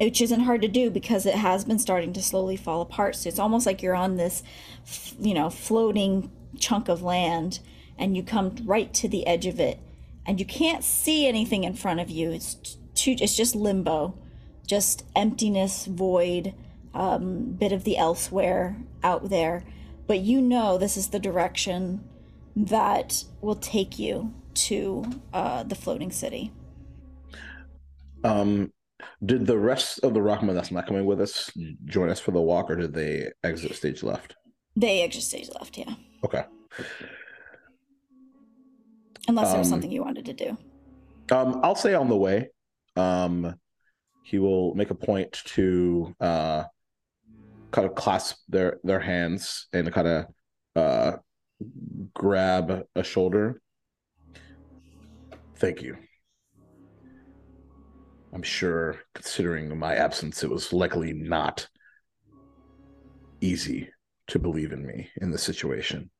which 0.00 0.20
isn't 0.20 0.40
hard 0.40 0.60
to 0.62 0.68
do 0.68 0.90
because 0.90 1.24
it 1.24 1.36
has 1.36 1.64
been 1.64 1.78
starting 1.78 2.12
to 2.12 2.22
slowly 2.22 2.56
fall 2.56 2.80
apart. 2.80 3.16
So 3.16 3.28
it's 3.28 3.38
almost 3.38 3.64
like 3.64 3.82
you're 3.82 3.94
on 3.94 4.16
this, 4.16 4.42
you 5.18 5.34
know, 5.34 5.50
floating 5.50 6.30
chunk 6.58 6.88
of 6.88 7.02
land, 7.02 7.60
and 7.98 8.16
you 8.16 8.22
come 8.22 8.56
right 8.64 8.92
to 8.94 9.08
the 9.08 9.26
edge 9.26 9.46
of 9.46 9.60
it, 9.60 9.78
and 10.26 10.40
you 10.40 10.46
can't 10.46 10.82
see 10.82 11.26
anything 11.26 11.64
in 11.64 11.74
front 11.74 12.00
of 12.00 12.10
you. 12.10 12.30
It's 12.32 12.76
too, 12.94 13.16
it's 13.20 13.36
just 13.36 13.54
limbo, 13.54 14.18
just 14.66 15.04
emptiness, 15.14 15.86
void, 15.86 16.54
um, 16.92 17.52
bit 17.52 17.72
of 17.72 17.84
the 17.84 17.96
elsewhere 17.96 18.76
out 19.02 19.30
there. 19.30 19.64
But 20.06 20.20
you 20.20 20.40
know 20.40 20.76
this 20.76 20.96
is 20.96 21.08
the 21.08 21.18
direction 21.18 22.04
that 22.56 23.24
will 23.40 23.56
take 23.56 23.98
you 23.98 24.34
to 24.54 25.04
uh, 25.32 25.62
the 25.62 25.74
floating 25.74 26.10
city. 26.10 26.52
Um, 28.22 28.72
did 29.24 29.46
the 29.46 29.58
rest 29.58 30.00
of 30.02 30.14
the 30.14 30.20
Rakma 30.20 30.54
that's 30.54 30.70
not 30.70 30.86
coming 30.86 31.04
with 31.04 31.20
us 31.20 31.50
join 31.84 32.08
us 32.08 32.20
for 32.20 32.30
the 32.30 32.40
walk, 32.40 32.70
or 32.70 32.76
did 32.76 32.94
they 32.94 33.30
exit 33.42 33.74
stage 33.74 34.02
left? 34.02 34.34
They 34.76 35.02
exit 35.02 35.22
stage 35.22 35.50
left, 35.58 35.76
yeah. 35.76 35.94
Okay. 36.24 36.44
Unless 39.28 39.50
there 39.50 39.58
was 39.58 39.68
Um, 39.68 39.72
something 39.72 39.90
you 39.90 40.02
wanted 40.02 40.24
to 40.26 40.32
do. 40.32 40.56
Um, 41.30 41.60
I'll 41.62 41.74
say 41.74 41.94
on 41.94 42.08
the 42.08 42.16
way, 42.16 42.50
um, 42.96 43.54
he 44.22 44.38
will 44.38 44.74
make 44.74 44.90
a 44.90 44.94
point 44.94 45.32
to 45.32 46.14
uh, 46.20 46.64
kind 47.70 47.86
of 47.88 47.94
clasp 47.94 48.38
their 48.48 48.78
their 48.84 49.00
hands 49.00 49.66
and 49.72 49.92
kind 49.92 50.08
of 50.08 50.26
uh, 50.76 51.16
grab 52.14 52.84
a 52.94 53.02
shoulder. 53.02 53.60
Thank 55.56 55.82
you. 55.82 55.96
I'm 58.32 58.42
sure, 58.42 59.00
considering 59.14 59.78
my 59.78 59.94
absence, 59.94 60.42
it 60.42 60.50
was 60.50 60.72
likely 60.72 61.12
not 61.12 61.68
easy 63.40 63.88
to 64.26 64.38
believe 64.38 64.72
in 64.72 64.84
me 64.84 65.10
in 65.20 65.30
this 65.30 65.42
situation. 65.42 66.10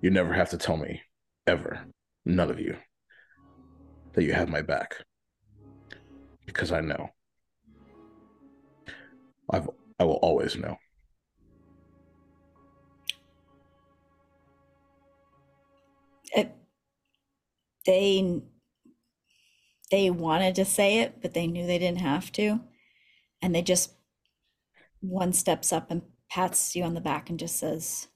You 0.00 0.10
never 0.10 0.32
have 0.32 0.50
to 0.50 0.56
tell 0.56 0.76
me, 0.76 1.02
ever, 1.46 1.84
none 2.24 2.50
of 2.50 2.60
you, 2.60 2.76
that 4.12 4.24
you 4.24 4.32
have 4.32 4.48
my 4.48 4.62
back. 4.62 4.96
Because 6.46 6.72
I 6.72 6.80
know. 6.80 7.10
I've, 9.50 9.68
I 9.98 10.04
will 10.04 10.14
always 10.14 10.56
know. 10.56 10.76
It, 16.34 16.54
they 17.86 18.42
they 19.90 20.10
wanted 20.10 20.54
to 20.54 20.64
say 20.64 21.00
it, 21.00 21.20
but 21.20 21.34
they 21.34 21.46
knew 21.46 21.66
they 21.66 21.78
didn't 21.78 21.98
have 22.00 22.30
to, 22.32 22.60
and 23.42 23.54
they 23.54 23.62
just 23.62 23.92
one 25.00 25.32
steps 25.32 25.72
up 25.72 25.90
and 25.90 26.02
pats 26.30 26.76
you 26.76 26.84
on 26.84 26.94
the 26.94 27.00
back 27.00 27.28
and 27.28 27.38
just 27.38 27.56
says, 27.56 28.08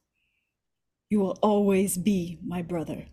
"You 1.11 1.21
will 1.21 1.39
always 1.43 1.97
be 1.97 2.39
my 2.45 2.62
brother." 2.62 3.07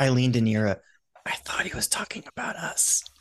Eileen 0.00 0.32
Danira, 0.32 0.78
I 1.26 1.32
thought 1.32 1.66
he 1.66 1.74
was 1.74 1.88
talking 1.88 2.24
about 2.26 2.56
us. 2.56 3.04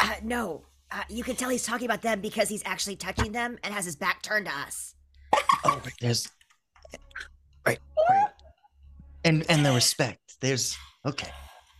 Uh, 0.00 0.14
no, 0.22 0.62
uh, 0.92 1.02
you 1.08 1.24
can 1.24 1.34
tell 1.34 1.48
he's 1.48 1.64
talking 1.64 1.84
about 1.84 2.02
them 2.02 2.20
because 2.20 2.48
he's 2.48 2.62
actually 2.64 2.94
touching 2.94 3.32
them 3.32 3.58
and 3.64 3.74
has 3.74 3.84
his 3.84 3.96
back 3.96 4.22
turned 4.22 4.46
to 4.46 4.52
us. 4.52 4.94
Oh, 5.64 5.80
right, 5.84 5.92
there's 6.00 6.28
right, 7.66 7.78
right. 8.08 8.26
And 9.24 9.44
and 9.50 9.64
the 9.64 9.72
respect. 9.72 10.20
There's 10.40 10.76
okay. 11.04 11.28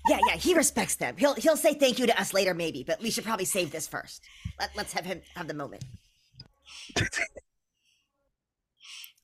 Yeah, 0.09 0.18
yeah, 0.29 0.37
he 0.37 0.55
respects 0.55 0.97
them. 0.97 1.16
He'll 1.16 1.35
he'll 1.35 1.57
say 1.57 1.74
thank 1.74 1.99
you 1.99 2.07
to 2.07 2.20
us 2.20 2.33
later, 2.35 2.55
maybe, 2.55 2.83
but 2.85 3.01
we 3.01 3.11
should 3.11 3.24
probably 3.24 3.45
save 3.45 3.70
this 3.70 3.87
first. 3.87 4.22
Let, 4.59 4.70
let's 4.76 4.93
have 4.95 5.05
him 5.05 5.20
have 5.37 5.49
the 5.49 5.55
moment. 5.55 5.85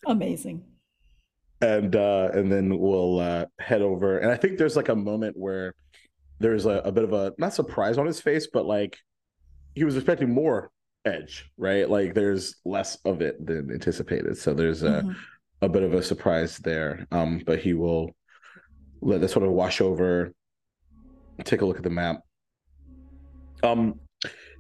Amazing. 0.07 0.65
and 1.61 1.97
uh 1.97 2.31
and 2.35 2.51
then 2.53 2.79
we'll 2.79 3.21
uh 3.21 3.47
head 3.59 3.81
over 3.81 4.19
and 4.19 4.31
i 4.31 4.37
think 4.37 4.59
there's 4.59 4.77
like 4.77 4.89
a 4.89 4.95
moment 4.95 5.37
where 5.37 5.75
there's 6.41 6.67
a, 6.67 6.83
a 6.85 6.93
bit 6.93 7.05
of 7.05 7.13
a 7.13 7.33
not 7.39 7.55
surprise 7.55 7.97
on 7.97 8.05
his 8.07 8.21
face 8.21 8.49
but 8.53 8.67
like 8.67 8.99
he 9.75 9.85
was 9.85 9.97
expecting 9.97 10.31
more 10.35 10.71
edge 11.05 11.51
right? 11.57 11.89
Like 11.89 12.15
there's 12.15 12.57
less 12.65 12.97
of 13.05 13.21
it 13.21 13.45
than 13.45 13.71
anticipated. 13.71 14.39
So 14.39 14.55
there's 14.55 14.83
a 14.83 15.03
Mhm. 15.03 15.17
a 15.63 15.69
bit 15.69 15.83
of 15.83 15.95
a 15.95 16.03
surprise 16.03 16.59
there. 16.59 17.07
Um 17.11 17.43
but 17.45 17.59
he 17.61 17.75
will 17.75 18.15
let 19.01 19.21
that 19.21 19.29
sort 19.29 19.45
of 19.45 19.53
wash 19.53 19.81
over 19.81 20.33
take 21.45 21.61
a 21.61 21.67
look 21.67 21.77
at 21.77 21.83
the 21.83 21.91
map. 21.91 22.21
Um 23.63 24.01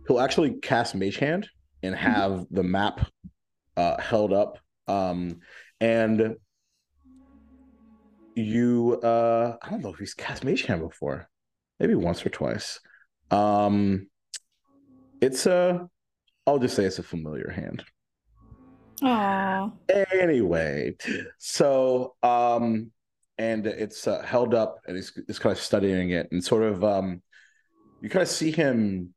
he'll 0.06 0.20
actually 0.20 0.54
cast 0.60 0.94
mage 0.94 1.16
hand 1.16 1.48
and 1.82 1.94
have 1.94 2.44
the 2.50 2.62
map 2.62 3.06
uh 3.76 4.00
held 4.00 4.32
up. 4.32 4.58
Um 4.86 5.40
and 5.80 6.36
you 8.36 8.98
uh 9.02 9.56
i 9.62 9.70
don't 9.70 9.80
know 9.80 9.92
if 9.92 9.98
he's 9.98 10.14
cast 10.14 10.44
mage 10.44 10.62
hand 10.64 10.80
before. 10.82 11.28
Maybe 11.80 11.94
once 11.94 12.24
or 12.24 12.30
twice. 12.30 12.80
Um 13.30 14.08
it's 15.20 15.46
a 15.46 15.88
i'll 16.46 16.58
just 16.58 16.76
say 16.76 16.84
it's 16.84 16.98
a 16.98 17.02
familiar 17.02 17.50
hand 17.50 17.84
Aw. 19.02 19.70
Anyway, 20.12 20.96
so 21.38 22.14
um, 22.22 22.90
and 23.38 23.66
it's 23.66 24.06
uh, 24.06 24.22
held 24.22 24.54
up, 24.54 24.80
and 24.86 24.96
he's, 24.96 25.12
he's 25.26 25.38
kind 25.38 25.52
of 25.56 25.62
studying 25.62 26.10
it, 26.10 26.28
and 26.30 26.42
sort 26.42 26.62
of 26.62 26.84
um, 26.84 27.22
you 28.00 28.08
kind 28.08 28.22
of 28.22 28.28
see 28.28 28.50
him 28.50 29.14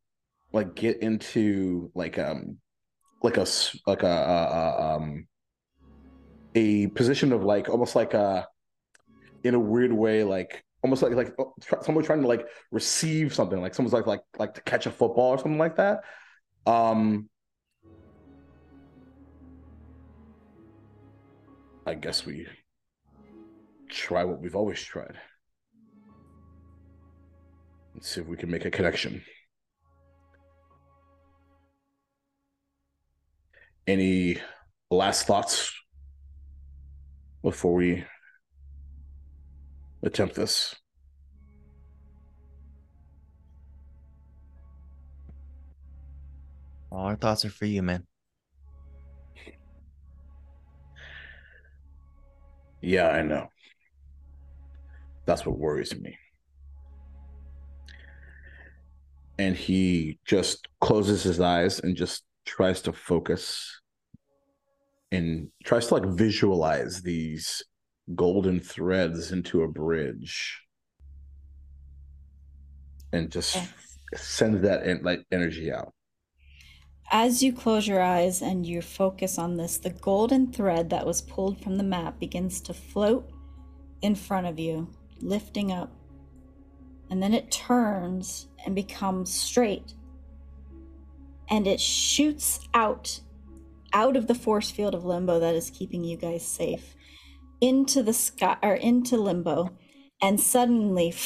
like 0.51 0.75
get 0.75 1.01
into 1.01 1.91
like 1.93 2.17
um, 2.17 2.57
like 3.21 3.37
a 3.37 3.45
like 3.85 4.03
a, 4.03 4.07
a, 4.07 4.11
a 4.11 4.95
um, 4.95 5.27
a 6.55 6.87
position 6.87 7.31
of 7.31 7.43
like 7.43 7.69
almost 7.69 7.95
like 7.95 8.13
a 8.13 8.47
in 9.43 9.53
a 9.53 9.59
weird 9.59 9.93
way, 9.93 10.23
like 10.23 10.63
almost 10.83 11.03
like 11.03 11.13
like 11.13 11.35
oh, 11.39 11.53
someone 11.81 12.03
trying 12.03 12.21
to 12.23 12.27
like 12.27 12.47
receive 12.71 13.33
something, 13.33 13.61
like 13.61 13.75
someone's 13.75 13.93
like 13.93 14.07
like 14.07 14.21
like 14.39 14.55
to 14.55 14.61
catch 14.61 14.87
a 14.87 14.91
football 14.91 15.29
or 15.29 15.37
something 15.37 15.59
like 15.59 15.75
that. 15.75 16.01
Um, 16.67 17.29
I 21.85 21.93
guess 21.93 22.25
we 22.25 22.45
try 23.87 24.25
what 24.25 24.41
we've 24.41 24.53
always 24.53 24.83
tried. 24.83 25.15
Let's 27.95 28.09
see 28.09 28.19
if 28.19 28.27
we 28.27 28.35
can 28.35 28.51
make 28.51 28.65
a 28.65 28.69
connection. 28.69 29.23
Any 33.87 34.37
last 34.91 35.25
thoughts 35.25 35.73
before 37.43 37.75
we 37.75 38.03
attempt 40.03 40.35
this? 40.35 40.75
All 46.91 47.05
our 47.05 47.15
thoughts 47.15 47.43
are 47.45 47.49
for 47.49 47.65
you, 47.65 47.81
man. 47.83 48.05
Yeah, 52.81 53.07
I 53.09 53.21
know. 53.23 53.47
That's 55.25 55.45
what 55.45 55.57
worries 55.57 55.99
me. 55.99 56.17
And 59.39 59.55
he 59.55 60.19
just 60.25 60.67
closes 60.79 61.23
his 61.23 61.39
eyes 61.39 61.79
and 61.79 61.95
just 61.95 62.23
tries 62.45 62.81
to 62.83 62.93
focus 62.93 63.81
and 65.11 65.49
tries 65.63 65.87
to 65.87 65.95
like 65.95 66.05
visualize 66.05 67.01
these 67.01 67.63
golden 68.15 68.59
threads 68.59 69.31
into 69.31 69.63
a 69.63 69.67
bridge 69.67 70.61
and 73.11 73.31
just 73.31 73.55
Yes. 73.55 73.69
sends 74.15 74.61
that 74.61 74.87
en- 74.87 75.03
like 75.03 75.25
energy 75.31 75.71
out. 75.71 75.93
As 77.09 77.41
you 77.41 77.53
close 77.53 77.87
your 77.87 78.01
eyes 78.01 78.41
and 78.41 78.65
you 78.65 78.81
focus 78.81 79.37
on 79.37 79.55
this, 79.55 79.77
the 79.77 79.91
golden 79.91 80.51
thread 80.51 80.89
that 80.89 81.05
was 81.05 81.21
pulled 81.21 81.61
from 81.61 81.77
the 81.77 81.83
map 81.83 82.19
begins 82.19 82.59
to 82.61 82.73
float 82.73 83.29
in 84.01 84.13
front 84.13 84.45
of 84.45 84.59
you, 84.59 84.89
lifting 85.21 85.71
up. 85.71 85.89
And 87.09 87.23
then 87.23 87.33
it 87.33 87.49
turns 87.49 88.47
and 88.65 88.75
becomes 88.75 89.33
straight. 89.33 89.93
And 91.49 91.65
it 91.65 91.79
shoots 91.79 92.59
out, 92.73 93.21
out 93.93 94.17
of 94.17 94.27
the 94.27 94.35
force 94.35 94.69
field 94.69 94.93
of 94.93 95.05
limbo 95.05 95.39
that 95.39 95.55
is 95.55 95.69
keeping 95.69 96.03
you 96.03 96.17
guys 96.17 96.45
safe, 96.45 96.93
into 97.61 98.03
the 98.03 98.11
sky 98.11 98.57
or 98.61 98.75
into 98.75 99.15
limbo. 99.15 99.77
And 100.21 100.41
suddenly, 100.41 101.11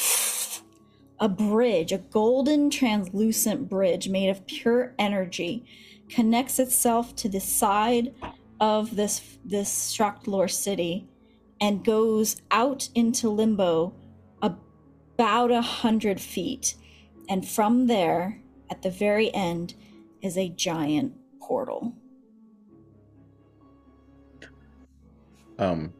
a 1.22 1.28
bridge, 1.28 1.92
a 1.92 1.98
golden 1.98 2.68
translucent 2.68 3.68
bridge 3.68 4.08
made 4.08 4.28
of 4.28 4.44
pure 4.48 4.92
energy, 4.98 5.64
connects 6.08 6.58
itself 6.58 7.14
to 7.14 7.28
the 7.28 7.38
side 7.38 8.12
of 8.60 8.96
this 8.96 9.38
this 9.44 9.94
Shraktlor 9.96 10.50
city 10.50 11.08
and 11.60 11.84
goes 11.84 12.42
out 12.50 12.88
into 12.96 13.30
limbo 13.30 13.94
about 14.42 15.52
a 15.52 15.62
hundred 15.62 16.20
feet. 16.20 16.74
And 17.28 17.48
from 17.48 17.86
there, 17.86 18.42
at 18.68 18.82
the 18.82 18.90
very 18.90 19.32
end, 19.32 19.74
is 20.22 20.36
a 20.36 20.48
giant 20.48 21.14
portal. 21.40 21.94
Um, 25.60 25.92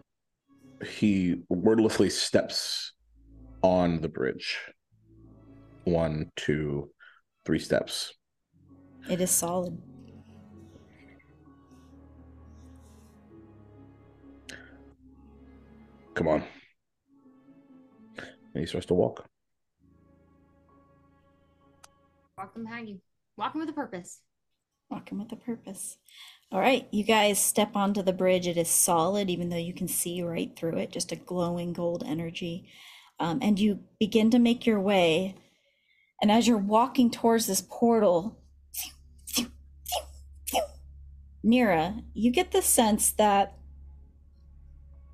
he 0.85 1.37
wordlessly 1.49 2.11
steps 2.11 2.93
on 3.63 4.01
the 4.01 4.09
bridge. 4.09 4.59
One, 5.85 6.31
two, 6.37 6.91
three 7.45 7.59
steps. 7.59 8.15
It 9.11 9.21
is 9.21 9.31
solid. 9.31 9.81
Come 16.15 16.29
on. 16.29 16.45
And 18.19 18.61
he 18.61 18.67
starts 18.67 18.87
to 18.87 18.95
walk. 18.95 19.25
Walk 22.37 22.55
behind 22.55 22.89
you. 22.89 23.01
Walking 23.37 23.61
with 23.61 23.71
a 23.71 23.73
purpose. 23.73 24.21
Walking 24.91 25.19
with 25.19 25.33
a 25.33 25.37
purpose. 25.37 25.97
All 26.53 26.61
right, 26.61 26.87
you 26.91 27.03
guys 27.03 27.41
step 27.41 27.75
onto 27.75 28.03
the 28.03 28.13
bridge. 28.13 28.47
It 28.47 28.59
is 28.59 28.69
solid, 28.69 29.31
even 29.31 29.49
though 29.49 29.57
you 29.57 29.73
can 29.73 29.89
see 29.89 30.23
right 30.23 30.55
through 30.55 30.77
it, 30.77 30.93
just 30.93 31.11
a 31.11 31.17
glowing 31.17 31.73
gold 31.73 32.05
energy. 32.07 32.69
Um, 33.19 33.39
and 33.41 33.59
you 33.59 33.81
begin 33.99 34.31
to 34.31 34.39
make 34.39 34.67
your 34.67 34.81
way. 34.81 35.35
And 36.23 36.31
as 36.31 36.47
you're 36.47 36.57
walking 36.57 37.11
towards 37.11 37.47
this 37.47 37.61
portal, 37.61 38.39
Nira, 41.45 42.05
you 42.15 42.31
get 42.31 42.53
the 42.53 42.63
sense 42.63 43.11
that 43.13 43.59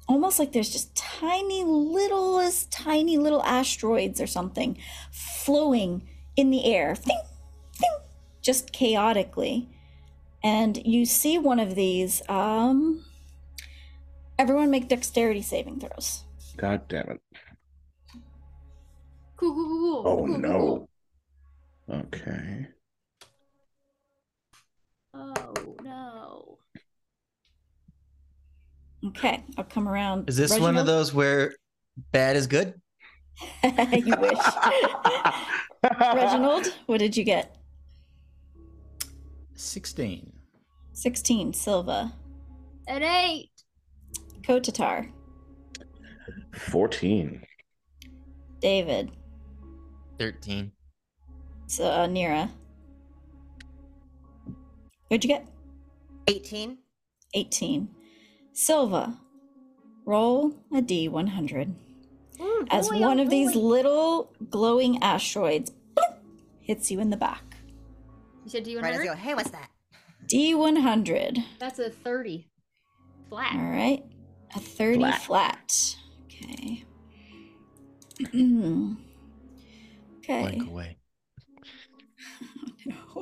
almost 0.06 0.38
like 0.38 0.52
there's 0.52 0.70
just 0.70 0.94
tiny 0.94 1.64
littlest, 1.64 2.70
tiny 2.70 3.16
little 3.16 3.42
asteroids 3.42 4.20
or 4.20 4.26
something 4.26 4.76
flowing 5.10 6.06
in 6.36 6.50
the 6.50 6.66
air, 6.66 6.94
Thing, 6.94 7.18
thing, 7.72 7.90
just 8.42 8.72
chaotically. 8.72 9.68
And 10.44 10.86
you 10.86 11.06
see 11.06 11.38
one 11.38 11.58
of 11.58 11.74
these. 11.74 12.22
Um, 12.28 13.04
everyone 14.38 14.70
make 14.70 14.88
dexterity 14.88 15.42
saving 15.42 15.80
throws. 15.80 16.24
God 16.56 16.86
damn 16.88 17.08
it. 17.10 17.20
Cool, 19.36 19.54
cool, 19.54 19.66
cool, 19.66 19.78
cool. 19.78 20.02
Oh 20.06 20.16
cool, 20.16 20.26
cool, 20.26 20.38
no. 20.38 20.87
Cool. 21.88 21.96
Okay. 21.96 22.66
Oh 25.14 25.76
no. 25.82 26.58
Okay, 29.06 29.44
I'll 29.56 29.64
come 29.64 29.88
around. 29.88 30.28
Is 30.28 30.36
this 30.36 30.58
one 30.58 30.76
of 30.76 30.86
those 30.86 31.14
where 31.14 31.54
bad 32.12 32.36
is 32.36 32.46
good? 32.46 32.74
you 33.62 34.14
wish. 34.18 34.38
Reginald, 36.00 36.74
what 36.86 36.98
did 36.98 37.16
you 37.16 37.22
get? 37.24 37.56
16. 39.54 40.32
16. 40.92 41.52
Silva. 41.52 42.12
An 42.88 43.02
eight. 43.02 43.50
Kotatar. 44.42 45.10
14. 46.54 47.42
David. 48.60 49.12
13. 50.18 50.72
So, 51.68 51.84
uh, 51.84 52.06
Nira. 52.08 52.50
What'd 55.08 55.22
you 55.24 55.28
get? 55.28 55.46
18. 56.26 56.78
18. 57.34 57.88
Silva. 58.52 59.18
Roll 60.06 60.54
a 60.72 60.80
D100. 60.80 61.74
Ooh, 62.40 62.66
As 62.70 62.88
boy, 62.88 62.98
one 63.00 63.20
oh 63.20 63.22
of 63.24 63.30
these 63.30 63.52
boy. 63.52 63.60
little 63.60 64.32
glowing 64.50 65.02
asteroids 65.02 65.70
bloop, 65.94 66.16
hits 66.60 66.90
you 66.90 67.00
in 67.00 67.10
the 67.10 67.16
back. 67.16 67.42
You 68.44 68.50
said 68.50 68.66
Right 68.66 68.94
as 68.94 69.00
you 69.00 69.10
go, 69.10 69.12
D100? 69.12 69.16
hey, 69.16 69.34
what's 69.34 69.50
that? 69.50 69.68
D100. 70.26 71.44
That's 71.58 71.78
a 71.78 71.90
30. 71.90 72.48
Flat. 73.28 73.54
All 73.54 73.70
right. 73.70 74.02
A 74.56 74.60
30 74.60 74.98
Flat. 75.00 75.20
flat. 75.20 75.96
Okay. 76.26 76.84
okay. 80.18 80.40
Blank 80.42 80.66
away. 80.68 80.97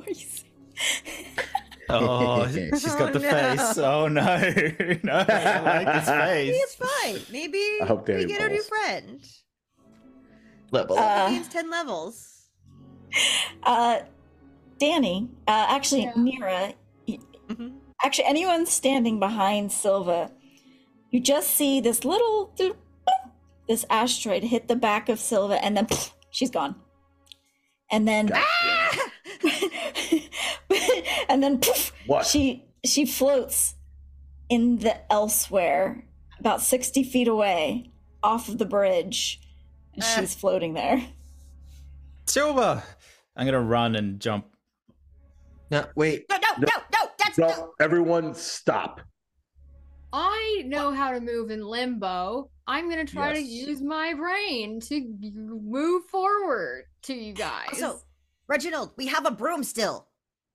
What 0.07 0.17
are 0.17 0.21
you 0.21 0.27
saying? 0.27 1.27
Oh, 1.89 2.47
she's 2.53 2.95
got 2.95 3.13
the 3.13 3.19
Oh, 3.19 3.23
no. 3.23 3.57
face. 3.57 3.79
Oh 3.79 4.09
no, 4.09 4.23
no, 5.03 5.25
I 5.29 5.61
like 5.85 5.95
his 6.01 6.09
Maybe 6.09 6.53
face. 6.53 6.63
it's 6.63 6.75
fine. 6.75 7.21
Maybe 7.33 7.59
I 7.81 7.87
hope 7.87 8.07
we 8.09 8.15
Danny 8.15 8.27
get 8.27 8.41
a 8.43 8.49
new 8.49 8.63
friend. 8.63 9.21
Level. 10.73 10.99
Uh, 10.99 11.31
Game's 11.31 11.49
10 11.49 11.71
levels. 11.71 12.49
Uh, 13.63 14.01
Danny, 14.79 15.29
uh, 15.47 15.67
actually, 15.69 16.03
Yeah. 16.03 16.13
Mira, 16.17 16.75
y- 17.09 17.19
Mhm. 17.49 17.77
actually, 18.05 18.25
anyone 18.27 18.67
standing 18.67 19.21
behind 19.21 19.71
Silva, 19.71 20.33
you 21.11 21.21
just 21.21 21.53
see 21.53 21.81
this 21.81 22.05
little, 22.05 22.53
this 23.69 23.85
asteroid 23.89 24.43
hit 24.43 24.67
the 24.69 24.75
back 24.77 25.09
of 25.09 25.21
Silva, 25.21 25.65
and 25.65 25.77
then 25.77 25.87
she's 26.31 26.51
gone. 26.51 26.75
And 27.93 28.07
then, 28.09 28.27
God 28.27 28.43
and 31.29 31.43
then 31.43 31.59
poof, 31.59 31.93
What? 32.07 32.27
she 32.27 32.65
she 32.85 33.05
floats 33.07 33.75
in 34.49 34.79
the 34.79 35.13
elsewhere, 35.13 36.05
about 36.39 36.61
60 36.63 37.03
feet 37.03 37.27
away, 37.29 37.91
off 38.23 38.49
of 38.49 38.59
the 38.59 38.65
bridge. 38.67 39.41
And 39.95 40.03
Ah. 40.03 40.17
she's 40.19 40.35
floating 40.35 40.75
there. 40.75 41.03
Silva. 42.27 42.83
I'm 43.37 43.45
gonna 43.47 43.61
run 43.61 43.97
and 43.97 44.21
jump. 44.21 44.47
No, 45.71 45.85
wait. 45.97 46.27
No, 46.31 46.37
no, 46.37 46.49
no, 46.59 46.67
no. 46.67 47.09
That's 47.19 47.39
no. 47.39 47.49
No, 47.49 47.73
everyone 47.81 48.35
stop. 48.35 49.01
I 50.13 50.63
know 50.67 50.93
how 50.93 51.11
to 51.13 51.21
move 51.21 51.51
in 51.51 51.65
limbo. 51.65 52.51
I'm 52.67 52.89
gonna 52.89 53.05
try 53.05 53.33
to 53.33 53.41
use 53.41 53.81
my 53.83 54.15
brain 54.15 54.81
to 54.81 55.01
move 55.35 56.05
forward 56.07 56.85
to 57.03 57.15
you 57.15 57.33
guys. 57.47 57.69
Also, 57.83 58.01
Reginald, 58.49 58.93
we 58.97 59.07
have 59.09 59.27
a 59.27 59.31
broom 59.31 59.63
still. 59.65 60.07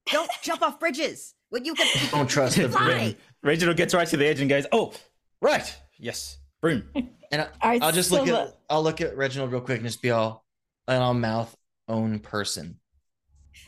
Don't 0.07 0.29
jump 0.41 0.61
off 0.61 0.79
bridges. 0.79 1.35
When 1.49 1.65
you 1.65 1.73
can 1.73 1.87
Don't 2.11 2.29
trust 2.29 2.55
the 2.57 2.69
Fly. 2.69 2.85
broom. 2.85 3.15
Reginald 3.43 3.75
gets 3.77 3.93
right 3.93 4.07
to 4.07 4.15
the 4.17 4.25
edge 4.25 4.39
and 4.39 4.49
goes, 4.49 4.65
"Oh, 4.71 4.93
right, 5.41 5.75
yes, 5.97 6.37
broom, 6.61 6.83
And 7.31 7.41
I, 7.41 7.45
All 7.61 7.69
right, 7.69 7.81
I'll 7.83 7.91
just 7.91 8.09
look 8.11 8.25
Silva. 8.25 8.41
at 8.49 8.57
I'll 8.69 8.83
look 8.83 9.01
at 9.01 9.15
Reginald 9.17 9.51
real 9.51 9.61
quick 9.61 9.77
and 9.79 9.85
just 9.85 10.01
be 10.01 10.11
all 10.11 10.45
and 10.87 11.03
I'll 11.03 11.13
mouth 11.13 11.55
own 11.87 12.19
person. 12.19 12.79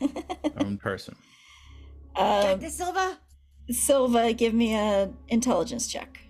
own 0.58 0.78
person." 0.78 1.14
Got 2.16 2.52
Um, 2.54 2.60
this, 2.60 2.76
Silva. 2.76 3.18
Silva, 3.70 4.32
give 4.32 4.54
me 4.54 4.74
a 4.76 5.10
intelligence 5.28 5.86
check. 5.88 6.20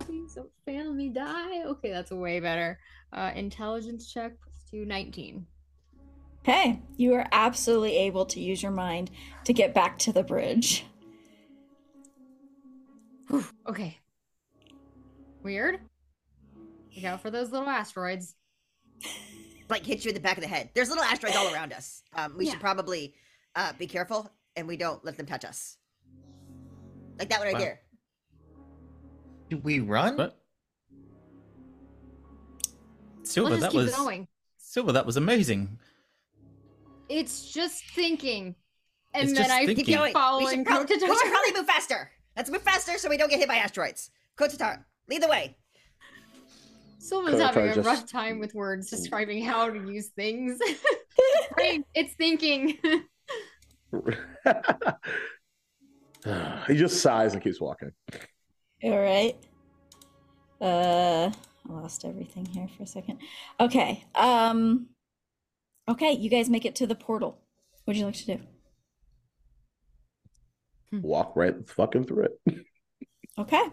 Please 0.00 0.34
don't 0.34 0.50
fail 0.64 0.92
me, 0.92 1.08
die. 1.10 1.62
Okay, 1.64 1.90
that's 1.90 2.10
way 2.10 2.40
better. 2.40 2.78
Uh, 3.12 3.30
intelligence 3.34 4.12
check 4.12 4.32
plus 4.42 4.64
two, 4.70 4.84
19. 4.84 5.46
Okay, 6.48 6.78
you 6.96 7.12
are 7.14 7.26
absolutely 7.32 7.96
able 7.96 8.24
to 8.26 8.38
use 8.38 8.62
your 8.62 8.70
mind 8.70 9.10
to 9.46 9.52
get 9.52 9.74
back 9.74 9.98
to 9.98 10.12
the 10.12 10.22
bridge. 10.22 10.86
Whew, 13.28 13.44
okay. 13.66 13.98
Weird. 15.42 15.80
Look 16.94 17.04
out 17.04 17.20
for 17.20 17.32
those 17.32 17.50
little 17.50 17.68
asteroids. 17.68 18.36
Like 19.68 19.84
hit 19.84 20.04
you 20.04 20.10
in 20.10 20.14
the 20.14 20.20
back 20.20 20.36
of 20.36 20.42
the 20.44 20.48
head. 20.48 20.70
There's 20.72 20.88
little 20.88 21.02
asteroids 21.02 21.34
all 21.36 21.52
around 21.52 21.72
us. 21.72 22.04
Um, 22.14 22.36
we 22.38 22.44
Yeah. 22.44 22.52
should 22.52 22.60
probably 22.60 23.14
uh, 23.56 23.72
be 23.76 23.88
careful 23.88 24.30
and 24.54 24.68
we 24.68 24.76
don't 24.76 25.04
let 25.04 25.16
them 25.16 25.26
touch 25.26 25.44
us. 25.44 25.78
Like 27.18 27.28
that 27.30 27.40
one 27.40 27.46
right 27.48 27.54
Wow. 27.54 27.58
there. 27.60 27.80
Do 29.50 29.56
we 29.58 29.80
run? 29.80 30.16
What? 30.16 30.38
Silva, 33.24 33.50
Let's 33.50 33.62
just 33.62 33.72
that 33.74 33.78
keep 33.78 33.86
was 33.86 33.96
going. 33.96 34.28
Silva. 34.58 34.92
That 34.92 35.06
was 35.06 35.16
amazing. 35.16 35.80
It's 37.08 37.52
just 37.52 37.84
thinking. 37.90 38.54
And 39.14 39.24
It's 39.24 39.32
then 39.32 39.42
just 39.44 39.50
I 39.54 39.66
thinking. 39.66 39.84
Keep 39.84 39.96
going. 39.96 40.08
We 40.10 40.12
following 40.12 40.48
should, 40.58 40.66
prob- 40.66 40.88
we 40.88 40.98
should 40.98 41.08
probably 41.08 41.52
move 41.54 41.66
faster. 41.66 42.10
Let's 42.36 42.50
move 42.50 42.62
faster 42.62 42.98
so 42.98 43.08
we 43.08 43.16
don't 43.16 43.30
get 43.30 43.38
hit 43.38 43.48
by 43.48 43.56
asteroids. 43.56 44.10
Kotatar, 44.36 44.84
lead 45.08 45.22
the 45.22 45.28
way. 45.28 45.56
Silva's 46.98 47.34
Kotatar 47.36 47.44
having 47.54 47.68
a 47.70 47.74
just- 47.76 47.86
rough 47.86 48.06
time 48.10 48.38
with 48.40 48.54
words 48.54 48.90
describing 48.90 49.42
how 49.44 49.70
to 49.70 49.78
use 49.90 50.08
things. 50.08 50.58
It's 51.94 52.12
thinking. 52.14 52.76
he 56.66 56.74
just 56.74 57.00
sighs 57.00 57.32
and 57.32 57.42
keeps 57.42 57.60
walking. 57.60 57.92
All 58.82 58.98
right. 58.98 59.34
Uh, 60.60 61.30
I 61.32 61.72
lost 61.72 62.04
everything 62.04 62.44
here 62.46 62.68
for 62.76 62.82
a 62.82 62.86
second. 62.86 63.18
Okay. 63.58 64.04
Um. 64.14 64.88
Okay, 65.88 66.12
you 66.12 66.28
guys 66.28 66.48
make 66.50 66.64
it 66.64 66.74
to 66.76 66.86
the 66.86 66.94
portal. 66.94 67.38
What 67.84 67.92
would 67.94 67.96
you 67.96 68.06
like 68.06 68.14
to 68.16 68.26
do? 68.36 68.40
Walk 71.00 71.32
right 71.36 71.54
fucking 71.68 72.04
through 72.04 72.24
it. 72.46 72.58
Okay. 73.38 73.64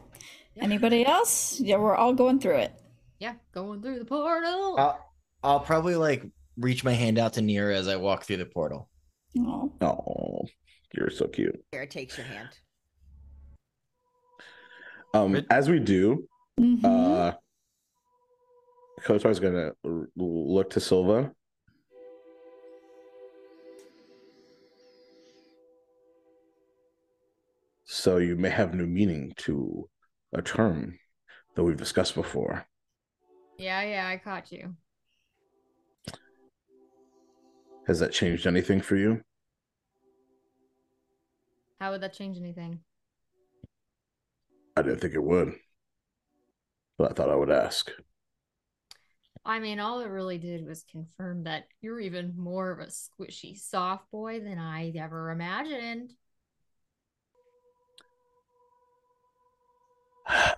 Anybody 0.60 1.06
else? 1.06 1.58
Yeah, 1.58 1.78
we're 1.78 1.96
all 1.96 2.14
going 2.14 2.38
through 2.42 2.58
it. 2.58 2.74
yeah, 3.20 3.36
going 3.54 3.82
through 3.82 4.00
the 4.00 4.04
portal. 4.04 4.76
I'll, 4.78 5.00
I'll 5.42 5.60
probably 5.62 5.96
like 5.96 6.26
reach 6.58 6.84
my 6.84 6.92
hand 6.92 7.18
out 7.18 7.32
to 7.36 7.42
Nira 7.42 7.74
as 7.74 7.88
I 7.88 7.96
walk 7.96 8.24
through 8.26 8.38
the 8.38 8.46
portal. 8.46 8.90
Oh. 9.40 9.72
Oh, 9.80 10.42
you're 10.94 11.10
so 11.10 11.28
cute. 11.30 11.64
Here, 11.72 11.86
takes 11.86 12.18
your 12.18 12.28
hand. 12.28 12.50
Um, 15.14 15.42
as 15.50 15.70
we 15.70 15.80
do, 15.80 16.28
Mhm. 16.60 16.84
uh, 16.84 17.38
Kotar's 19.06 19.40
gonna 19.40 19.72
l- 19.86 20.08
look 20.18 20.72
to 20.72 20.82
Silva. 20.82 21.32
So 27.94 28.18
you 28.18 28.36
may 28.36 28.50
have 28.50 28.74
new 28.74 28.88
meaning 28.88 29.34
to 29.38 29.88
a 30.34 30.42
term 30.42 30.98
that 31.54 31.64
we've 31.64 31.78
discussed 31.78 32.16
before. 32.16 32.66
Yeah, 33.60 33.84
yeah, 33.84 34.08
I 34.08 34.18
caught 34.18 34.52
you. 34.52 34.74
Has 37.86 38.00
that 38.00 38.12
changed 38.12 38.48
anything 38.48 38.82
for 38.82 38.96
you? 38.96 39.22
How 41.80 41.92
would 41.92 42.02
that 42.02 42.14
change 42.14 42.36
anything? 42.38 42.80
I 44.76 44.82
didn't 44.82 45.00
think 45.00 45.14
it 45.14 45.24
would, 45.24 45.54
but 46.98 47.12
I 47.12 47.14
thought 47.14 47.30
I 47.30 47.36
would 47.36 47.52
ask. 47.52 47.92
I 49.46 49.60
mean, 49.60 49.80
all 49.80 50.00
it 50.00 50.10
really 50.10 50.40
did 50.40 50.66
was 50.66 50.84
confirm 50.92 51.44
that 51.44 51.66
you're 51.80 52.00
even 52.00 52.34
more 52.36 52.72
of 52.72 52.80
a 52.80 52.88
squishy 52.88 53.56
soft 53.56 54.10
boy 54.10 54.40
than 54.40 54.58
I 54.58 54.92
ever 54.98 55.30
imagined. 55.30 56.10
I 60.28 60.56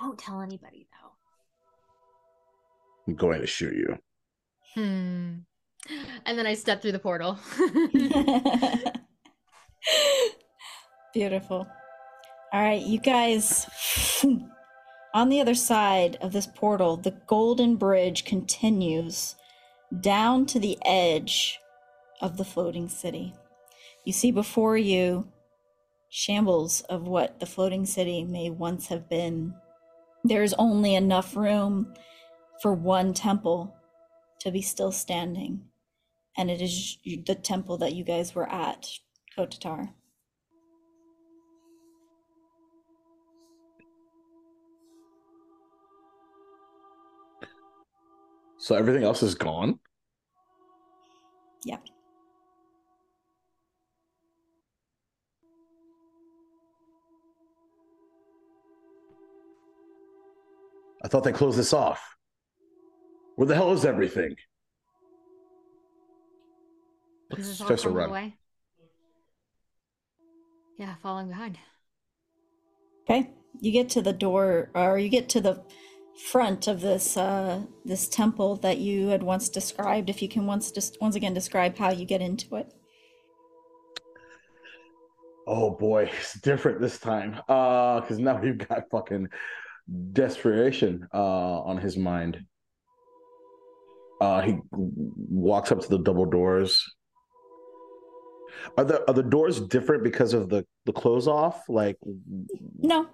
won't 0.00 0.18
tell 0.18 0.40
anybody 0.40 0.86
though. 0.92 1.10
I'm 3.06 3.14
going 3.14 3.40
to 3.40 3.46
shoot 3.46 3.74
you. 3.74 3.98
Hmm. 4.74 5.38
And 6.26 6.38
then 6.38 6.46
I 6.46 6.54
step 6.54 6.82
through 6.82 6.92
the 6.92 6.98
portal. 6.98 7.38
Beautiful. 11.14 11.66
All 12.52 12.60
right, 12.60 12.82
you 12.82 13.00
guys. 13.00 13.66
On 15.14 15.30
the 15.30 15.40
other 15.40 15.54
side 15.54 16.16
of 16.20 16.32
this 16.32 16.46
portal, 16.46 16.96
the 16.96 17.16
golden 17.26 17.76
bridge 17.76 18.24
continues 18.24 19.36
down 20.00 20.44
to 20.46 20.58
the 20.60 20.78
edge 20.84 21.58
of 22.20 22.36
the 22.36 22.44
floating 22.44 22.88
city. 22.88 23.32
You 24.04 24.12
see 24.12 24.30
before 24.30 24.76
you 24.76 25.26
shambles 26.08 26.80
of 26.82 27.06
what 27.06 27.40
the 27.40 27.46
floating 27.46 27.84
city 27.86 28.24
may 28.24 28.50
once 28.50 28.86
have 28.88 29.08
been. 29.08 29.54
There 30.24 30.42
is 30.42 30.54
only 30.58 30.94
enough 30.94 31.36
room 31.36 31.94
for 32.62 32.74
one 32.74 33.14
temple 33.14 33.74
to 34.40 34.50
be 34.50 34.62
still 34.62 34.92
standing, 34.92 35.62
and 36.36 36.50
it 36.50 36.60
is 36.60 36.98
the 37.04 37.34
temple 37.34 37.78
that 37.78 37.94
you 37.94 38.04
guys 38.04 38.34
were 38.34 38.50
at, 38.50 38.88
Kotatar. 39.36 39.90
So 48.58 48.74
everything 48.74 49.04
else 49.04 49.22
is 49.22 49.34
gone? 49.34 49.78
Yep. 51.64 51.87
I 61.04 61.08
thought 61.08 61.24
they 61.24 61.32
closed 61.32 61.58
this 61.58 61.72
off. 61.72 62.16
Where 63.36 63.46
the 63.46 63.54
hell 63.54 63.72
is 63.72 63.84
everything? 63.84 64.34
Is 67.36 67.48
this 67.48 67.60
all 67.60 67.66
Starts 67.66 67.82
to 67.82 67.90
run. 67.90 68.10
away? 68.10 68.36
Yeah, 70.78 70.94
falling 71.02 71.28
behind. 71.28 71.58
Okay, 73.08 73.30
you 73.60 73.72
get 73.72 73.88
to 73.90 74.02
the 74.02 74.12
door, 74.12 74.70
or 74.74 74.98
you 74.98 75.08
get 75.08 75.28
to 75.30 75.40
the 75.40 75.62
front 76.30 76.66
of 76.66 76.80
this 76.80 77.16
uh, 77.16 77.62
this 77.84 78.08
temple 78.08 78.56
that 78.56 78.78
you 78.78 79.08
had 79.08 79.22
once 79.22 79.48
described. 79.48 80.10
If 80.10 80.20
you 80.22 80.28
can 80.28 80.46
once 80.46 80.70
just 80.70 80.98
once 81.00 81.14
again 81.16 81.34
describe 81.34 81.76
how 81.76 81.90
you 81.90 82.04
get 82.04 82.20
into 82.20 82.56
it. 82.56 82.72
Oh 85.46 85.70
boy, 85.70 86.10
it's 86.18 86.38
different 86.40 86.80
this 86.80 86.98
time. 86.98 87.40
Uh, 87.48 88.00
because 88.00 88.18
now 88.18 88.40
we've 88.40 88.58
got 88.58 88.90
fucking 88.90 89.28
desperation 90.12 91.06
uh 91.14 91.60
on 91.62 91.78
his 91.78 91.96
mind. 91.96 92.44
Uh 94.20 94.40
he 94.42 94.56
walks 94.72 95.70
up 95.72 95.80
to 95.80 95.88
the 95.88 95.98
double 95.98 96.26
doors. 96.26 96.84
Are 98.76 98.84
the 98.84 99.06
are 99.08 99.14
the 99.14 99.22
doors 99.22 99.60
different 99.60 100.02
because 100.02 100.34
of 100.34 100.48
the 100.48 100.66
the 100.86 100.92
close 100.92 101.28
off? 101.28 101.68
Like 101.68 101.96
No, 102.78 103.06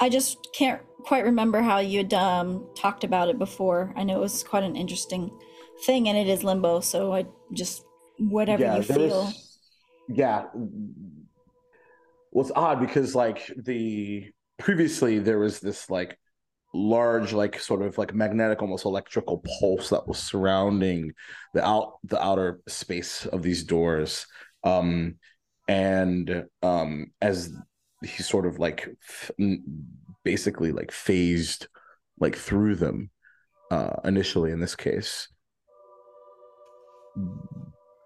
I 0.00 0.08
just 0.08 0.48
can't 0.54 0.82
quite 1.04 1.24
remember 1.24 1.60
how 1.60 1.78
you'd 1.78 2.12
um, 2.14 2.68
talked 2.76 3.04
about 3.04 3.28
it 3.28 3.38
before. 3.38 3.92
I 3.96 4.02
know 4.04 4.16
it 4.16 4.20
was 4.20 4.42
quite 4.42 4.64
an 4.64 4.76
interesting 4.76 5.30
thing, 5.86 6.08
and 6.08 6.18
it 6.18 6.28
is 6.28 6.42
limbo, 6.44 6.80
so 6.80 7.12
I 7.12 7.26
just 7.52 7.84
whatever 8.18 8.62
you 8.62 8.82
there 8.82 8.96
feel. 8.96 9.08
was- 9.24 9.58
yeah. 10.08 10.46
Well, 10.54 12.44
it's 12.44 12.52
odd 12.54 12.80
because 12.80 13.14
like 13.14 13.50
the 13.56 14.30
previously 14.58 15.18
there 15.18 15.38
was 15.38 15.60
this 15.60 15.88
like 15.88 16.18
large 16.74 17.32
like 17.32 17.58
sort 17.58 17.82
of 17.82 17.96
like 17.96 18.14
magnetic 18.14 18.60
almost 18.60 18.84
electrical 18.84 19.42
pulse 19.58 19.88
that 19.88 20.06
was 20.06 20.18
surrounding 20.18 21.12
the 21.54 21.66
out 21.66 21.94
the 22.04 22.22
outer 22.22 22.60
space 22.68 23.24
of 23.26 23.42
these 23.42 23.64
doors. 23.64 24.26
Um 24.64 25.16
and 25.66 26.44
um 26.62 27.12
as 27.20 27.52
he 28.02 28.22
sort 28.22 28.46
of 28.46 28.58
like 28.58 28.88
f- 29.08 29.30
basically 30.24 30.72
like 30.72 30.92
phased 30.92 31.68
like 32.20 32.36
through 32.36 32.76
them 32.76 33.10
uh 33.70 33.96
initially 34.04 34.50
in 34.50 34.60
this 34.60 34.76
case. 34.76 35.28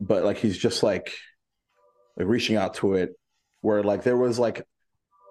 But 0.00 0.24
like 0.24 0.38
he's 0.38 0.58
just 0.58 0.82
like 0.82 1.12
like 2.16 2.26
reaching 2.26 2.56
out 2.56 2.74
to 2.74 2.94
it 2.94 3.10
where 3.60 3.82
like 3.82 4.02
there 4.02 4.16
was 4.16 4.38
like 4.38 4.66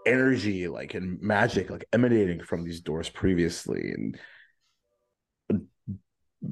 energy 0.05 0.67
like 0.67 0.93
and 0.93 1.21
magic 1.21 1.69
like 1.69 1.85
emanating 1.93 2.43
from 2.43 2.63
these 2.63 2.81
doors 2.81 3.09
previously 3.09 3.91
and 3.91 4.17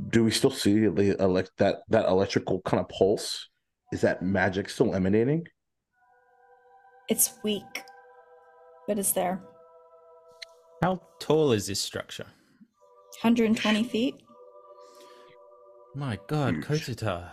do 0.09 0.23
we 0.23 0.29
still 0.31 0.51
see 0.51 0.87
the 0.87 1.19
elect 1.21 1.51
that 1.57 1.77
that 1.89 2.07
electrical 2.07 2.61
kind 2.61 2.79
of 2.79 2.87
pulse 2.89 3.49
is 3.91 4.01
that 4.01 4.21
magic 4.21 4.69
still 4.69 4.93
emanating 4.93 5.47
It's 7.09 7.33
weak, 7.43 7.83
but 8.87 8.99
it's 8.99 9.13
there. 9.13 9.41
How 10.83 11.01
tall 11.19 11.53
is 11.53 11.65
this 11.65 11.81
structure? 11.81 12.27
120 13.21 13.83
feet. 13.83 14.15
My 15.95 16.19
God, 16.27 16.53
Huge. 16.53 16.65
Kotatar. 16.67 17.31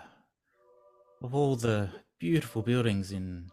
Of 1.22 1.34
all 1.34 1.56
the 1.56 1.90
beautiful 2.18 2.62
buildings 2.62 3.12
in 3.12 3.50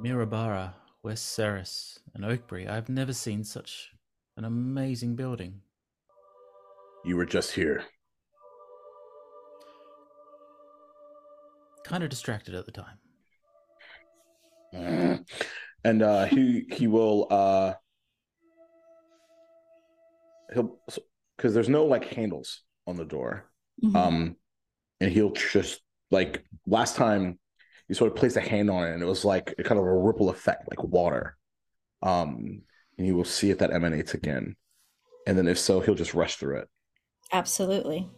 Mirabara, 0.00 0.74
West 1.02 1.26
Ceres, 1.34 2.00
and 2.14 2.24
Oakbury, 2.24 2.68
I've 2.68 2.88
never 2.88 3.12
seen 3.12 3.44
such 3.44 3.90
an 4.36 4.44
amazing 4.44 5.16
building. 5.16 5.60
you 7.04 7.16
were 7.16 7.24
just 7.26 7.52
here 7.52 7.84
Kind 11.84 12.02
of 12.04 12.10
distracted 12.10 12.54
at 12.54 12.66
the 12.66 12.72
time. 12.72 12.98
and 15.84 16.02
uh 16.02 16.26
he 16.26 16.66
he 16.72 16.86
will 16.86 17.26
uh 17.30 17.72
he'll 20.52 20.78
because 21.36 21.54
there's 21.54 21.68
no 21.70 21.86
like 21.86 22.04
handles 22.12 22.62
on 22.86 22.96
the 22.96 23.04
door 23.06 23.46
Mhm. 23.82 23.96
um 23.96 24.36
and 25.00 25.10
he'll 25.10 25.30
just 25.32 25.80
like 26.10 26.44
last 26.66 26.96
time 26.96 27.38
he 27.88 27.94
sort 27.94 28.10
of 28.10 28.16
placed 28.16 28.36
a 28.36 28.40
hand 28.40 28.70
on 28.70 28.86
it 28.86 28.92
and 28.92 29.02
it 29.02 29.06
was 29.06 29.24
like 29.24 29.54
a 29.58 29.62
kind 29.62 29.80
of 29.80 29.86
a 29.86 29.98
ripple 29.98 30.30
effect 30.30 30.68
like 30.68 30.82
water 30.84 31.36
um 32.02 32.62
and 32.96 33.06
you 33.06 33.16
will 33.16 33.24
see 33.24 33.50
if 33.50 33.58
that 33.58 33.72
emanates 33.72 34.14
again 34.14 34.54
and 35.26 35.36
then 35.36 35.48
if 35.48 35.58
so 35.58 35.80
he'll 35.80 35.94
just 35.94 36.14
rush 36.14 36.36
through 36.36 36.58
it 36.58 36.68
Absolutely. 37.32 38.08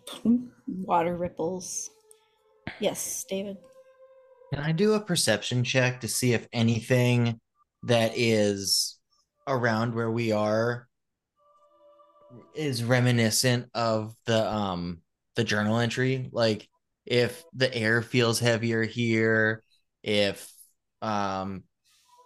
Water 0.66 1.16
ripples. 1.16 1.90
Yes, 2.78 3.24
David. 3.28 3.56
Can 4.52 4.62
I 4.62 4.72
do 4.72 4.94
a 4.94 5.00
perception 5.00 5.64
check 5.64 6.00
to 6.00 6.08
see 6.08 6.32
if 6.32 6.46
anything 6.52 7.40
that 7.84 8.12
is 8.14 8.98
around 9.46 9.94
where 9.94 10.10
we 10.10 10.32
are 10.32 10.86
is 12.54 12.84
reminiscent 12.84 13.68
of 13.74 14.14
the 14.26 14.48
um 14.52 15.00
the 15.34 15.44
journal 15.44 15.78
entry? 15.78 16.28
Like 16.32 16.68
if 17.06 17.44
the 17.54 17.72
air 17.74 18.02
feels 18.02 18.38
heavier 18.38 18.82
here, 18.84 19.62
if 20.02 20.50
um 21.02 21.64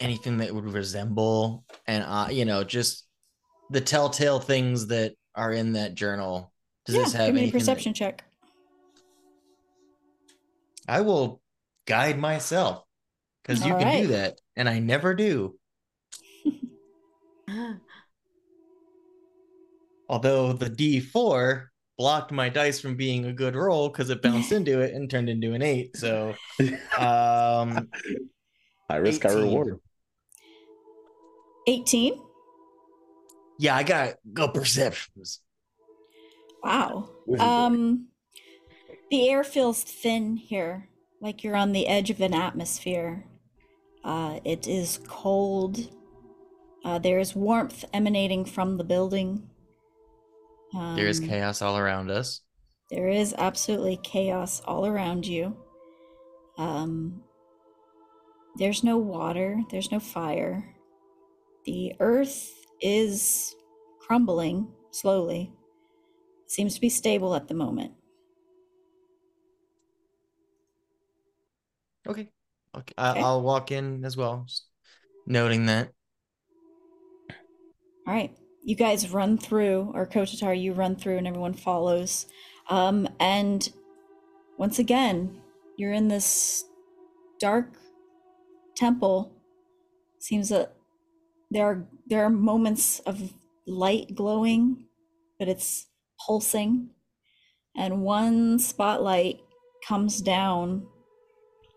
anything 0.00 0.38
that 0.38 0.52
would 0.54 0.64
resemble 0.64 1.64
and 1.86 2.02
uh 2.02 2.26
you 2.30 2.44
know 2.44 2.64
just 2.64 3.06
the 3.70 3.80
telltale 3.80 4.40
things 4.40 4.88
that 4.88 5.14
are 5.34 5.52
in 5.52 5.72
that 5.74 5.94
journal. 5.94 6.52
Does 6.86 6.96
yeah, 6.96 7.02
this 7.04 7.12
have 7.14 7.26
give 7.26 7.34
me 7.34 7.40
a 7.40 7.42
anything 7.44 7.60
that- 7.60 7.66
perception 7.66 7.94
check. 7.94 8.24
I 10.86 11.00
will 11.00 11.40
guide 11.86 12.18
myself 12.18 12.84
because 13.42 13.64
you 13.64 13.72
All 13.72 13.78
can 13.78 13.88
right. 13.88 14.02
do 14.02 14.08
that, 14.08 14.38
and 14.54 14.68
I 14.68 14.80
never 14.80 15.14
do. 15.14 15.58
Although 20.08 20.52
the 20.52 20.68
D4 20.68 21.66
blocked 21.96 22.32
my 22.32 22.48
dice 22.48 22.80
from 22.80 22.96
being 22.96 23.26
a 23.26 23.32
good 23.32 23.54
roll 23.54 23.88
because 23.88 24.10
it 24.10 24.22
bounced 24.22 24.52
into 24.58 24.80
it 24.80 24.94
and 24.94 25.08
turned 25.10 25.28
into 25.28 25.52
an 25.52 25.62
eight. 25.62 25.96
So, 25.96 26.34
um, 26.98 27.88
i 28.90 28.96
risk 28.96 29.24
i 29.24 29.32
reward 29.32 29.80
18. 31.66 32.20
yeah, 33.58 33.76
I 33.76 33.82
got 33.82 34.14
go 34.32 34.48
perceptions. 34.48 35.40
Wow. 36.62 37.10
Um 37.38 38.08
the 39.10 39.28
air 39.30 39.44
feels 39.44 39.82
thin 39.82 40.36
here, 40.36 40.88
like 41.20 41.44
you're 41.44 41.56
on 41.56 41.72
the 41.72 41.86
edge 41.86 42.10
of 42.10 42.20
an 42.20 42.34
atmosphere. 42.34 43.24
Uh 44.02 44.40
it 44.44 44.66
is 44.66 45.00
cold. 45.06 45.78
Uh 46.84 46.98
there 46.98 47.18
is 47.18 47.34
warmth 47.34 47.84
emanating 47.92 48.44
from 48.44 48.76
the 48.76 48.84
building. 48.84 49.48
There 50.94 51.06
is 51.08 51.20
Um, 51.20 51.20
chaos 51.20 51.62
all 51.62 51.78
around 51.78 52.10
us. 52.10 52.40
There 52.90 53.08
is 53.10 53.34
absolutely 53.36 53.98
chaos 53.98 54.62
all 54.62 54.86
around 54.86 55.26
you. 55.26 55.54
Um, 56.58 57.22
there's 58.56 58.84
no 58.84 58.98
water, 58.98 59.60
there's 59.70 59.90
no 59.90 60.00
fire. 60.00 60.74
The 61.66 61.94
earth 62.00 62.52
is 62.80 63.54
crumbling 64.00 64.68
slowly. 64.92 65.52
Seems 66.48 66.74
to 66.76 66.80
be 66.80 66.88
stable 66.90 67.34
at 67.34 67.48
the 67.48 67.54
moment. 67.54 67.94
Okay, 72.06 72.30
okay. 72.74 72.94
I, 72.98 73.10
Okay. 73.10 73.14
I'll 73.14 73.42
walk 73.42 73.70
in 73.72 74.04
as 74.04 74.16
well, 74.16 74.46
noting 75.26 75.66
that. 75.66 75.92
All 78.06 78.14
right. 78.14 78.34
You 78.64 78.74
guys 78.74 79.10
run 79.10 79.36
through, 79.36 79.92
or 79.94 80.06
Kotatar, 80.06 80.58
you 80.58 80.72
run 80.72 80.96
through, 80.96 81.18
and 81.18 81.26
everyone 81.26 81.52
follows. 81.52 82.26
Um, 82.70 83.06
and 83.20 83.68
once 84.56 84.78
again, 84.78 85.42
you're 85.76 85.92
in 85.92 86.08
this 86.08 86.64
dark 87.38 87.76
temple. 88.74 89.32
Seems 90.18 90.48
that 90.48 90.74
there 91.50 91.66
are 91.66 91.86
there 92.06 92.24
are 92.24 92.30
moments 92.30 93.00
of 93.00 93.34
light 93.66 94.14
glowing, 94.14 94.86
but 95.38 95.48
it's 95.48 95.86
pulsing. 96.24 96.90
And 97.76 98.02
one 98.02 98.58
spotlight 98.58 99.40
comes 99.86 100.22
down 100.22 100.86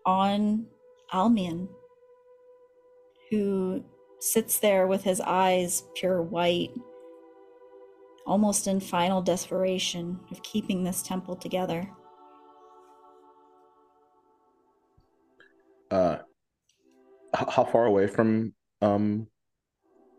on 0.06 0.66
Almian, 1.12 1.68
who 3.30 3.84
sits 4.20 4.58
there 4.58 4.86
with 4.86 5.04
his 5.04 5.20
eyes 5.20 5.84
pure 5.94 6.22
white, 6.22 6.70
almost 8.26 8.66
in 8.66 8.80
final 8.80 9.22
desperation 9.22 10.18
of 10.30 10.42
keeping 10.42 10.84
this 10.84 11.02
temple 11.02 11.36
together. 11.36 11.88
uh 15.90 16.18
h- 17.34 17.48
how 17.48 17.64
far 17.64 17.86
away 17.86 18.06
from 18.06 18.52
um 18.82 19.26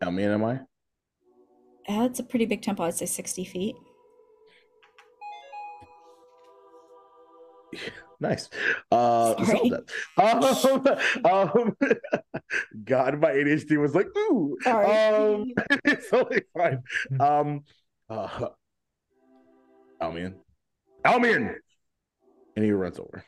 Almian 0.02 0.32
am 0.34 0.44
I? 0.44 0.54
Uh, 1.88 2.06
It's 2.06 2.18
a 2.20 2.24
pretty 2.24 2.46
big 2.46 2.62
temple, 2.62 2.84
I'd 2.86 2.94
say 2.94 3.06
60 3.06 3.44
feet. 3.44 3.76
Nice. 8.20 8.50
Uh, 8.92 9.42
Zelda. 9.44 9.82
Um, 10.18 11.24
um, 11.24 11.76
God, 12.84 13.18
my 13.18 13.30
ADHD 13.30 13.80
was 13.80 13.94
like, 13.94 14.08
ooh. 14.16 14.58
Um, 14.66 15.52
it's 15.84 16.10
totally 16.10 16.42
fine. 16.54 16.82
Um, 17.18 17.64
uh, 18.10 18.48
Almian. 20.02 20.34
Almian! 21.04 21.54
And 22.56 22.64
he 22.64 22.72
runs 22.72 22.98
over. 22.98 23.24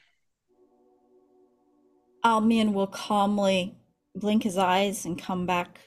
Almian 2.25 2.75
will 2.75 2.87
calmly 2.87 3.75
blink 4.15 4.43
his 4.43 4.59
eyes 4.59 5.07
and 5.07 5.21
come 5.21 5.47
back 5.47 5.81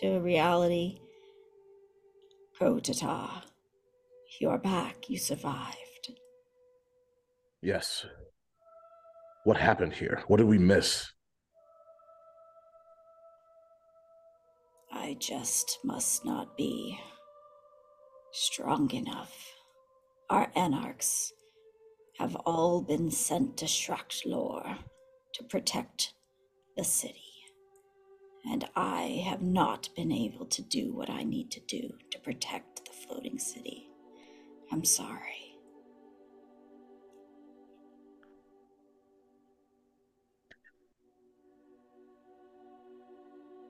to 0.00 0.18
reality. 0.20 1.00
Kotatar, 2.58 3.42
you 4.40 4.48
are 4.48 4.58
back. 4.58 5.10
You 5.10 5.18
survived. 5.18 6.12
Yes. 7.60 8.06
What 9.44 9.56
happened 9.56 9.94
here? 9.94 10.22
What 10.28 10.36
did 10.36 10.46
we 10.46 10.58
miss? 10.58 11.10
I 14.92 15.16
just 15.18 15.78
must 15.82 16.24
not 16.24 16.56
be 16.56 17.00
strong 18.32 18.90
enough. 18.92 19.34
Our 20.30 20.52
anarchs 20.54 21.32
have 22.18 22.36
all 22.36 22.82
been 22.82 23.10
sent 23.10 23.56
to 23.58 23.64
Shraktlor 23.64 24.78
to 25.34 25.44
protect 25.44 26.14
the 26.76 26.84
city. 26.84 27.18
And 28.48 28.68
I 28.76 29.24
have 29.26 29.42
not 29.42 29.88
been 29.96 30.12
able 30.12 30.46
to 30.46 30.62
do 30.62 30.94
what 30.94 31.10
I 31.10 31.24
need 31.24 31.50
to 31.50 31.60
do 31.60 31.90
to 32.10 32.18
protect 32.20 32.84
the 32.84 32.92
floating 32.92 33.38
city. 33.38 33.88
I'm 34.70 34.84
sorry. 34.84 35.51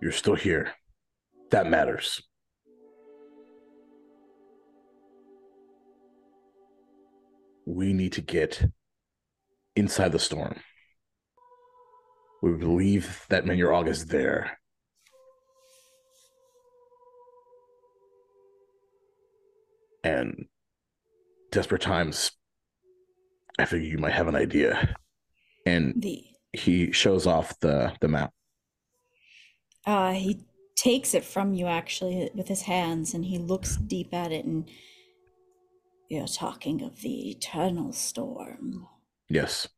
You're 0.03 0.11
still 0.11 0.35
here. 0.35 0.73
That 1.53 1.69
matters. 1.69 2.21
We 7.67 7.93
need 7.93 8.15
to 8.15 8.21
get 8.21 8.65
inside 9.77 10.11
the 10.11 10.19
storm. 10.19 10.57
We 12.43 12.55
believe 12.55 13.25
that 13.29 13.45
Menyorog 13.45 13.87
is 13.87 14.07
there. 14.07 14.59
And 20.03 20.47
desperate 21.53 21.83
times, 21.83 22.33
I 23.57 23.67
figure 23.67 23.87
you 23.87 23.99
might 23.99 24.15
have 24.15 24.27
an 24.27 24.35
idea. 24.35 24.97
And 25.65 25.95
The 25.97 26.25
he 26.53 26.91
shows 26.91 27.29
off 27.29 27.57
the 27.61 27.93
the 28.01 28.09
map. 28.09 28.33
Uh 29.87 30.13
he 30.13 30.45
takes 30.77 31.15
it 31.15 31.25
from 31.25 31.55
you 31.55 31.67
actually 31.67 32.31
with 32.35 32.49
his 32.49 32.63
hands 32.63 33.15
and 33.15 33.25
he 33.25 33.39
looks 33.39 33.77
deep 33.77 34.13
at 34.13 34.33
it 34.33 34.45
and 34.45 34.69
you're 36.09 36.27
talking 36.27 36.83
of 36.83 37.01
the 37.01 37.31
eternal 37.31 37.93
storm. 37.93 38.87
Yes. 39.29 39.69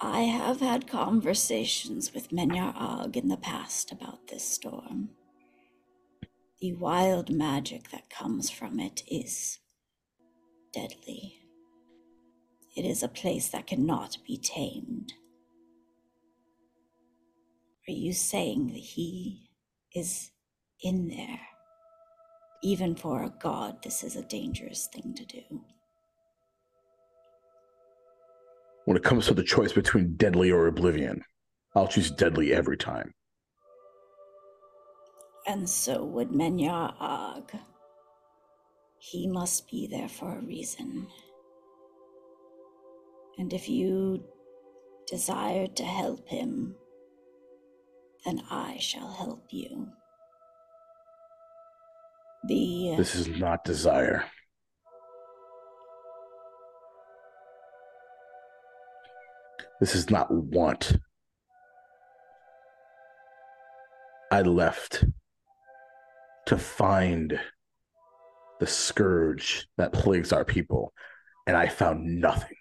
I 0.00 0.20
have 0.20 0.60
had 0.60 0.86
conversations 0.86 2.14
with 2.14 2.30
Menyar 2.30 2.74
Og 2.76 3.16
in 3.16 3.28
the 3.28 3.36
past 3.36 3.92
about 3.92 4.28
this 4.28 4.44
storm. 4.44 5.10
The 6.60 6.72
wild 6.74 7.30
magic 7.30 7.90
that 7.90 8.08
comes 8.08 8.50
from 8.50 8.80
it 8.80 9.02
is 9.06 9.58
deadly. 10.72 11.40
It 12.76 12.84
is 12.84 13.02
a 13.02 13.08
place 13.08 13.48
that 13.48 13.66
cannot 13.66 14.18
be 14.26 14.38
tamed. 14.38 15.12
Are 17.86 17.92
you 17.92 18.12
saying 18.14 18.68
that 18.68 18.78
he 18.78 19.50
is 19.94 20.30
in 20.82 21.08
there? 21.08 21.40
Even 22.62 22.94
for 22.94 23.22
a 23.22 23.32
god, 23.42 23.82
this 23.82 24.02
is 24.02 24.16
a 24.16 24.22
dangerous 24.22 24.88
thing 24.92 25.14
to 25.14 25.24
do. 25.26 25.42
When 28.86 28.96
it 28.96 29.04
comes 29.04 29.26
to 29.26 29.34
the 29.34 29.42
choice 29.42 29.72
between 29.72 30.16
deadly 30.16 30.50
or 30.50 30.66
oblivion, 30.66 31.22
I'll 31.74 31.88
choose 31.88 32.10
deadly 32.10 32.54
every 32.54 32.78
time. 32.78 33.12
And 35.46 35.68
so 35.68 36.04
would 36.04 36.30
Menyar 36.30 36.94
Og. 36.98 37.52
He 38.98 39.26
must 39.26 39.70
be 39.70 39.86
there 39.86 40.08
for 40.08 40.38
a 40.38 40.42
reason. 40.42 41.06
And 43.36 43.52
if 43.52 43.68
you 43.68 44.24
desire 45.06 45.66
to 45.66 45.84
help 45.84 46.26
him, 46.28 46.76
then 48.24 48.42
I 48.50 48.78
shall 48.78 49.10
help 49.12 49.46
you. 49.50 49.88
The 52.46 52.92
uh, 52.92 52.96
This 52.96 53.14
is 53.14 53.28
not 53.28 53.64
desire. 53.64 54.24
This 59.80 59.94
is 59.94 60.10
not 60.10 60.30
want. 60.30 60.96
I 64.30 64.42
left 64.42 65.04
to 66.46 66.58
find 66.58 67.38
the 68.60 68.66
scourge 68.66 69.66
that 69.76 69.92
plagues 69.92 70.32
our 70.32 70.44
people, 70.44 70.92
and 71.46 71.56
I 71.56 71.68
found 71.68 72.20
nothing. 72.20 72.56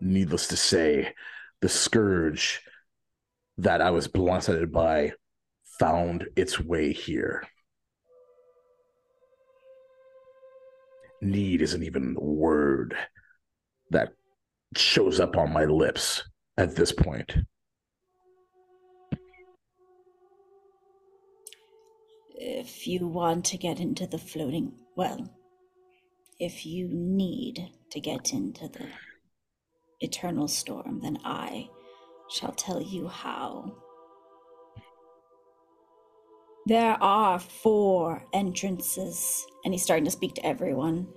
Needless 0.00 0.46
to 0.48 0.56
say, 0.56 1.14
the 1.60 1.68
scourge 1.68 2.62
that 3.56 3.80
I 3.80 3.90
was 3.90 4.08
blindsided 4.08 4.70
by 4.70 5.12
found 5.78 6.26
its 6.36 6.60
way 6.60 6.92
here. 6.92 7.46
Need 11.20 11.62
isn't 11.62 11.82
even 11.82 12.14
the 12.14 12.20
word 12.20 12.96
that 13.90 14.12
shows 14.76 15.18
up 15.18 15.36
on 15.36 15.52
my 15.52 15.64
lips 15.64 16.22
at 16.56 16.76
this 16.76 16.92
point. 16.92 17.32
if 22.40 22.86
you 22.86 23.06
want 23.06 23.44
to 23.44 23.56
get 23.56 23.80
into 23.80 24.06
the 24.06 24.18
floating, 24.18 24.72
well, 24.96 25.28
if 26.38 26.64
you 26.64 26.88
need 26.88 27.68
to 27.90 28.00
get 28.00 28.32
into 28.32 28.68
the 28.68 28.86
eternal 30.00 30.48
storm, 30.48 31.00
then 31.02 31.18
I 31.24 31.68
shall 32.30 32.52
tell 32.52 32.80
you 32.80 33.08
how. 33.08 33.74
There 36.66 37.02
are 37.02 37.38
four 37.38 38.24
entrances, 38.32 39.46
and 39.64 39.72
he's 39.72 39.82
starting 39.82 40.04
to 40.04 40.10
speak 40.10 40.34
to 40.34 40.46
everyone, 40.46 41.08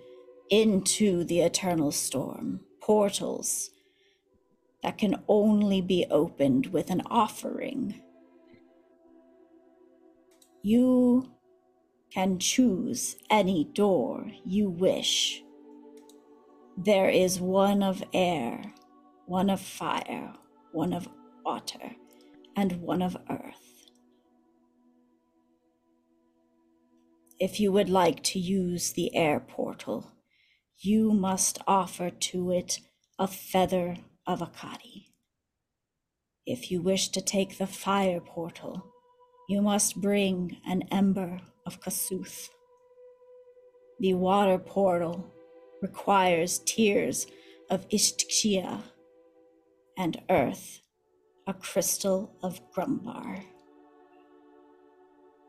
into 0.49 1.23
the 1.25 1.41
eternal 1.41 1.91
storm. 1.91 2.61
Portals 2.81 3.69
that 4.81 4.97
can 4.97 5.21
only 5.27 5.81
be 5.81 6.05
opened 6.09 6.67
with 6.67 6.89
an 6.89 7.01
offering. 7.05 8.01
You 10.63 11.31
can 12.11 12.39
choose 12.39 13.15
any 13.29 13.65
door 13.65 14.25
you 14.45 14.69
wish. 14.69 15.43
There 16.77 17.09
is 17.09 17.39
one 17.39 17.83
of 17.83 18.03
air, 18.13 18.63
one 19.25 19.49
of 19.49 19.59
fire, 19.59 20.33
one 20.71 20.93
of 20.93 21.07
water, 21.45 21.95
and 22.55 22.81
one 22.81 23.01
of 23.01 23.17
earth. 23.29 23.89
If 27.39 27.59
you 27.59 27.71
would 27.71 27.89
like 27.89 28.23
to 28.23 28.39
use 28.39 28.93
the 28.93 29.15
air 29.15 29.39
portal, 29.39 30.11
you 30.77 31.11
must 31.11 31.59
offer 31.67 32.09
to 32.09 32.51
it 32.51 32.79
a 33.19 33.27
feather 33.27 33.97
of 34.25 34.39
Akadi. 34.39 35.07
If 36.45 36.71
you 36.71 36.81
wish 36.81 37.09
to 37.09 37.21
take 37.21 37.57
the 37.57 37.67
fire 37.67 38.21
portal, 38.21 38.85
you 39.49 39.61
must 39.61 39.99
bring 39.99 40.57
an 40.65 40.83
ember 40.91 41.41
of 41.65 41.81
Kossuth. 41.81 42.49
The 43.99 44.13
water 44.13 44.57
portal 44.57 45.31
requires 45.81 46.59
tears 46.59 47.27
of 47.69 47.87
Istishia, 47.89 48.81
and 49.97 50.21
earth, 50.29 50.81
a 51.47 51.53
crystal 51.53 52.35
of 52.43 52.61
Grumbar. 52.71 53.43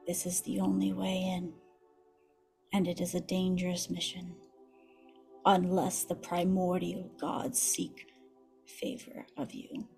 This 0.07 0.27
is 0.27 0.41
the 0.43 0.61
only 0.61 0.93
way 0.93 1.23
in, 1.23 1.53
and 2.73 2.89
it 2.89 3.01
is 3.01 3.15
a 3.15 3.21
dangerous 3.21 3.89
mission, 3.89 4.35
unless 5.45 6.05
the 6.05 6.15
primordial 6.15 7.11
gods 7.21 7.61
seek 7.61 8.07
favor 8.67 9.27
of 9.37 9.53
you. 9.53 9.89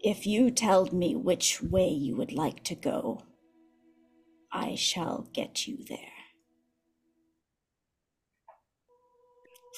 If 0.00 0.26
you 0.26 0.50
tell 0.50 0.86
me 0.86 1.16
which 1.16 1.60
way 1.60 1.88
you 1.88 2.14
would 2.16 2.32
like 2.32 2.62
to 2.64 2.74
go, 2.74 3.22
I 4.52 4.74
shall 4.74 5.28
get 5.32 5.66
you 5.66 5.78
there. 5.88 5.98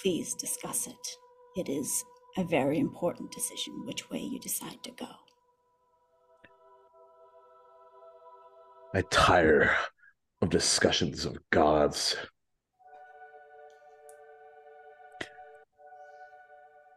Please 0.02 0.34
discuss 0.34 0.86
it. 0.86 1.16
It 1.56 1.68
is 1.68 2.04
a 2.38 2.44
very 2.44 2.78
important 2.78 3.32
decision 3.32 3.84
which 3.84 4.08
way 4.10 4.20
you 4.20 4.38
decide 4.38 4.82
to 4.84 4.92
go. 4.92 5.08
I 8.94 9.02
tire 9.10 9.76
of 10.40 10.50
discussions 10.50 11.24
of 11.24 11.38
gods. 11.50 12.16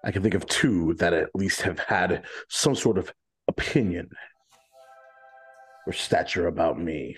I 0.06 0.12
can 0.12 0.22
think 0.22 0.34
of 0.34 0.46
two 0.48 0.94
that 0.96 1.14
at 1.14 1.30
least 1.34 1.62
have 1.62 1.80
had 1.80 2.26
some 2.50 2.76
sort 2.76 2.98
of 2.98 3.12
opinion 3.48 4.10
or 5.88 5.94
stature 5.94 6.48
about 6.48 6.80
me. 6.80 7.16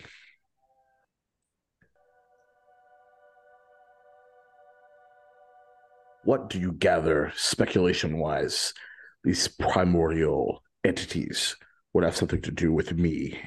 What 6.26 6.50
do 6.50 6.60
you 6.60 6.72
gather, 6.72 7.32
speculation 7.36 8.18
wise, 8.18 8.74
these 9.24 9.48
primordial 9.48 10.64
entities 10.84 11.56
would 11.94 12.04
have 12.04 12.18
something 12.18 12.42
to 12.42 12.52
do 12.52 12.74
with 12.74 12.94
me 12.94 13.40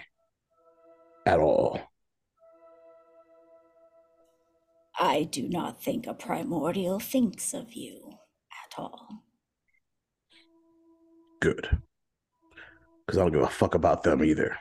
at 1.27 1.41
all. 1.41 1.81
I 4.99 5.25
do 5.25 5.49
not 5.49 5.83
think 5.83 6.07
a 6.07 6.15
primordial 6.15 7.01
thinks 7.01 7.53
of 7.53 7.75
you 7.75 8.13
at 8.65 8.79
all. 8.79 9.25
Good. 11.41 11.69
Because 13.07 13.19
I 13.19 13.23
don't 13.23 13.33
give 13.33 13.43
a 13.43 13.49
fuck 13.49 13.75
about 13.75 14.05
them 14.05 14.25
either. 14.25 14.57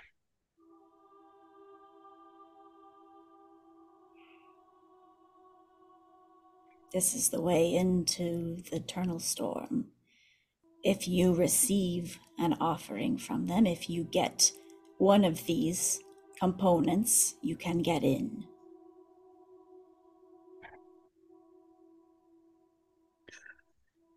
This 6.94 7.16
is 7.16 7.30
the 7.30 7.42
way 7.42 7.74
into 7.76 8.64
the 8.70 8.78
eternal 8.78 9.20
storm. 9.20 9.88
If 10.84 11.08
you 11.08 11.34
receive 11.34 12.18
an 12.40 12.56
offering 12.62 13.18
from 13.18 13.48
them, 13.48 13.68
if 13.68 13.90
you 13.90 14.04
get 14.06 14.52
one 14.98 15.26
of 15.26 15.46
these 15.46 16.00
components, 16.40 17.36
you 17.42 17.56
can 17.56 17.80
get 17.80 18.04
in. 18.04 18.46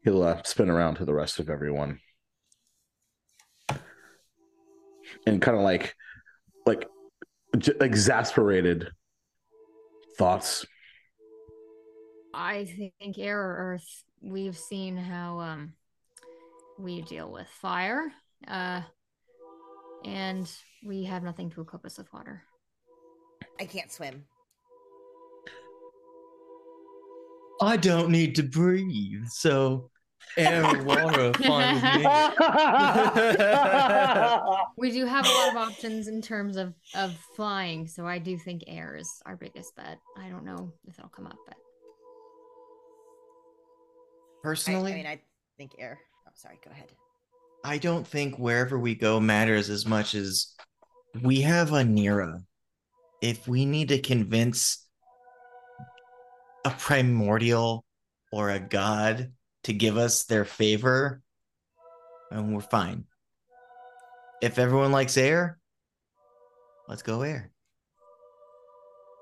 He'll 0.05 0.23
uh, 0.23 0.43
spin 0.45 0.71
around 0.71 0.95
to 0.97 1.05
the 1.05 1.13
rest 1.13 1.41
of 1.41 1.51
everyone. 1.51 2.01
And 5.27 5.43
kind 5.43 5.57
of 5.57 5.63
like, 5.63 5.95
like, 6.67 6.89
exasperated 7.53 8.89
thoughts. 10.17 10.65
I 12.33 12.93
think 12.99 13.19
air 13.19 13.41
or 13.41 13.75
earth, 13.75 14.05
we've 14.23 14.57
seen 14.57 14.97
how 14.97 15.41
um 15.41 15.75
we 16.79 17.03
deal 17.03 17.31
with 17.31 17.49
fire. 17.49 18.13
Uh 18.47 18.83
and 20.05 20.51
we 20.85 21.05
have 21.05 21.23
nothing 21.23 21.51
to 21.51 21.61
equip 21.61 21.85
us 21.85 21.99
with 21.99 22.11
water. 22.13 22.43
I 23.61 23.67
can't 23.67 23.93
swim. 23.93 24.25
I 27.61 27.77
don't 27.77 28.11
need 28.11 28.35
to 28.37 28.43
breathe, 28.43 29.27
so 29.29 29.91
air 30.39 30.65
and 30.65 30.87
water 30.87 31.27
are 31.27 31.35
fine 31.35 31.75
with 31.75 31.85
me. 31.85 32.07
We 34.79 34.91
do 34.91 35.05
have 35.05 35.27
a 35.27 35.29
lot 35.29 35.49
of 35.51 35.57
options 35.57 36.09
in 36.09 36.23
terms 36.23 36.57
of 36.57 36.73
of 36.95 37.15
flying, 37.37 37.87
so 37.87 38.07
I 38.07 38.19
do 38.19 38.39
think 38.39 38.65
air 38.67 38.97
is 38.97 39.21
our 39.27 39.37
biggest 39.37 39.77
bet. 39.77 39.99
I 40.17 40.31
don't 40.31 40.47
know 40.47 40.73
if 40.89 40.99
it'll 40.99 41.11
come 41.11 41.27
up, 41.27 41.37
but 41.47 41.57
I, 41.57 41.59
Personally, 44.43 44.93
I 44.93 44.97
mean, 44.97 45.07
I 45.07 45.21
think 45.59 45.73
air. 45.79 45.99
Oh, 46.27 46.31
sorry. 46.35 46.59
Go 46.65 46.71
ahead. 46.71 46.89
I 47.65 47.79
don't 47.79 48.07
think 48.07 48.39
wherever 48.39 48.79
we 48.79 48.95
go 48.95 49.21
matters 49.21 49.69
as 49.69 49.87
much 49.87 50.15
as 50.15 50.55
we 51.23 51.43
have 51.43 51.73
a 51.73 51.83
Nira. 51.83 52.43
If 53.21 53.47
we 53.47 53.67
need 53.67 53.89
to 53.89 54.01
convince 54.01 54.87
a 56.65 56.71
primordial 56.71 57.85
or 58.33 58.51
a 58.51 58.61
god 58.61 59.33
to 59.65 59.73
give 59.75 59.99
us 59.99 60.25
their 60.25 60.47
favor, 60.47 61.21
and 62.31 62.55
we're 62.55 62.63
fine. 62.63 63.05
If 64.41 64.59
everyone 64.59 64.93
likes 64.93 65.19
air, 65.19 65.59
let's 66.89 67.03
go 67.03 67.23
air. 67.23 67.51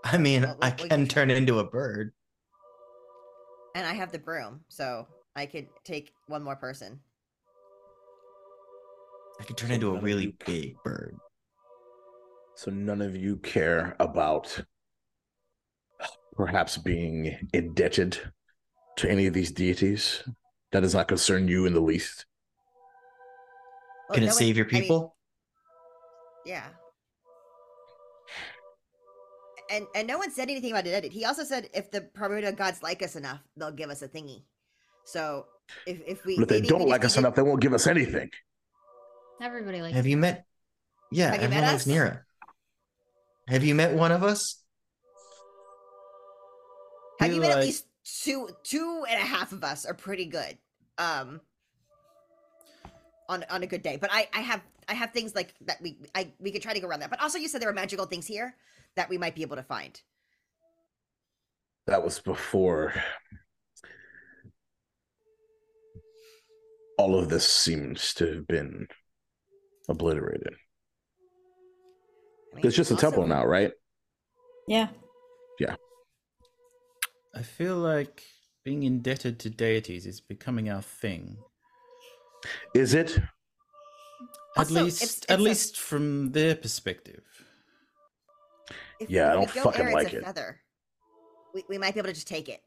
I 0.04 0.16
mean, 0.16 0.42
Well, 0.42 0.58
I 0.62 0.70
can 0.70 1.08
turn 1.08 1.30
into 1.30 1.58
a 1.58 1.68
bird. 1.68 2.12
And 3.74 3.86
I 3.86 3.92
have 3.94 4.10
the 4.12 4.18
broom, 4.18 4.60
so 4.68 5.06
I 5.36 5.46
could 5.46 5.68
take 5.84 6.12
one 6.26 6.42
more 6.42 6.56
person. 6.56 7.00
I 9.40 9.44
can 9.44 9.54
turn 9.56 9.68
So 9.68 9.74
into 9.74 9.94
a 9.96 10.00
really 10.00 10.24
you- 10.26 10.36
big 10.44 10.82
bird. 10.82 11.16
So 12.56 12.70
none 12.72 13.00
of 13.02 13.14
you 13.14 13.36
care 13.36 13.94
about 14.00 14.62
perhaps 16.32 16.76
being 16.76 17.48
indebted 17.52 18.18
to 18.96 19.08
any 19.08 19.26
of 19.26 19.34
these 19.34 19.52
deities. 19.52 20.24
That 20.72 20.80
does 20.80 20.94
not 20.94 21.06
concern 21.08 21.46
you 21.48 21.66
in 21.66 21.72
the 21.72 21.80
least. 21.80 22.26
Well, 24.08 24.14
Can 24.16 24.24
it 24.24 24.26
no 24.26 24.32
one- 24.32 24.38
save 24.38 24.56
your 24.56 24.66
I 24.66 24.72
mean, 24.72 24.82
people? 24.82 25.16
yeah. 26.44 26.70
And 29.70 29.86
and 29.94 30.08
no 30.08 30.18
one 30.18 30.30
said 30.30 30.48
anything 30.48 30.72
about 30.72 30.86
it. 30.86 31.12
He 31.12 31.24
also 31.24 31.44
said 31.44 31.68
if 31.74 31.90
the 31.90 32.00
primordial 32.00 32.52
gods 32.52 32.82
like 32.82 33.02
us 33.02 33.16
enough, 33.16 33.40
they'll 33.56 33.70
give 33.72 33.90
us 33.90 34.02
a 34.02 34.08
thingy. 34.08 34.44
So 35.04 35.46
if 35.86 36.00
if 36.06 36.24
we 36.24 36.36
But 36.36 36.44
if 36.44 36.48
they 36.48 36.60
don't 36.60 36.88
like 36.88 37.04
us 37.04 37.16
enough, 37.16 37.34
they 37.34 37.42
won't 37.42 37.60
give 37.60 37.72
us 37.74 37.86
anything. 37.86 38.30
everybody 39.40 39.82
likes 39.82 39.94
Have 39.94 40.06
you 40.06 40.16
met? 40.16 40.46
Yeah, 41.10 41.30
Have 41.32 41.42
you 41.42 41.48
met 41.48 41.56
everyone 41.56 41.72
likes 41.72 41.86
us? 41.86 41.92
Nira. 41.92 42.20
Have 43.48 43.64
you 43.64 43.74
met 43.74 43.94
one 43.94 44.12
of 44.12 44.22
us? 44.22 44.62
Have 47.20 47.32
you 47.32 47.40
met 47.40 47.50
at 47.52 47.60
least 47.60 47.86
two 48.04 48.48
two 48.62 49.04
and 49.08 49.20
a 49.20 49.24
half 49.24 49.52
of 49.52 49.64
us 49.64 49.84
are 49.84 49.94
pretty 49.94 50.26
good. 50.26 50.56
Um 50.96 51.40
on 53.28 53.44
on 53.50 53.62
a 53.62 53.66
good 53.66 53.82
day. 53.82 53.96
But 53.96 54.10
I 54.12 54.28
I 54.32 54.40
have 54.40 54.62
I 54.88 54.94
have 54.94 55.12
things 55.12 55.34
like 55.34 55.54
that 55.66 55.80
we 55.82 55.98
I 56.14 56.32
we 56.38 56.50
could 56.50 56.62
try 56.62 56.72
to 56.72 56.80
go 56.80 56.86
around 56.88 57.00
that. 57.00 57.10
But 57.10 57.20
also 57.20 57.38
you 57.38 57.48
said 57.48 57.60
there 57.60 57.68
were 57.68 57.74
magical 57.74 58.06
things 58.06 58.26
here 58.26 58.54
that 58.96 59.08
we 59.08 59.18
might 59.18 59.34
be 59.34 59.42
able 59.42 59.56
to 59.56 59.62
find. 59.62 60.00
That 61.86 62.02
was 62.04 62.18
before 62.20 62.94
all 66.98 67.18
of 67.18 67.28
this 67.28 67.48
seems 67.50 68.12
to 68.14 68.26
have 68.34 68.46
been 68.46 68.88
obliterated. 69.88 70.54
I 72.52 72.56
mean, 72.56 72.66
It's 72.66 72.76
just 72.76 72.90
a 72.90 72.94
also- 72.94 73.06
temple 73.10 73.26
now, 73.26 73.44
right? 73.44 73.72
Yeah. 74.66 74.88
Yeah. 75.60 75.76
I 77.34 77.42
feel 77.42 77.76
like 77.76 78.24
being 78.64 78.82
indebted 78.82 79.38
to 79.40 79.50
deities 79.50 80.06
is 80.06 80.20
becoming 80.20 80.68
our 80.68 80.82
thing. 80.82 81.38
Is 82.74 82.94
it? 82.94 83.18
At 84.56 84.70
least, 84.70 85.02
it's- 85.02 85.18
at 85.28 85.34
it's 85.34 85.40
a- 85.40 85.42
least 85.42 85.78
from 85.80 86.32
their 86.32 86.54
perspective. 86.56 87.22
If, 89.00 89.08
Yeah, 89.10 89.30
I 89.30 89.34
don't 89.34 89.50
fucking 89.50 89.80
air, 89.86 89.92
like 89.92 90.12
it. 90.12 90.24
Feather. 90.24 90.60
We, 91.54 91.64
we 91.68 91.78
might 91.78 91.94
be 91.94 92.00
able 92.00 92.08
to 92.08 92.14
just 92.14 92.26
take 92.28 92.48
it. 92.48 92.60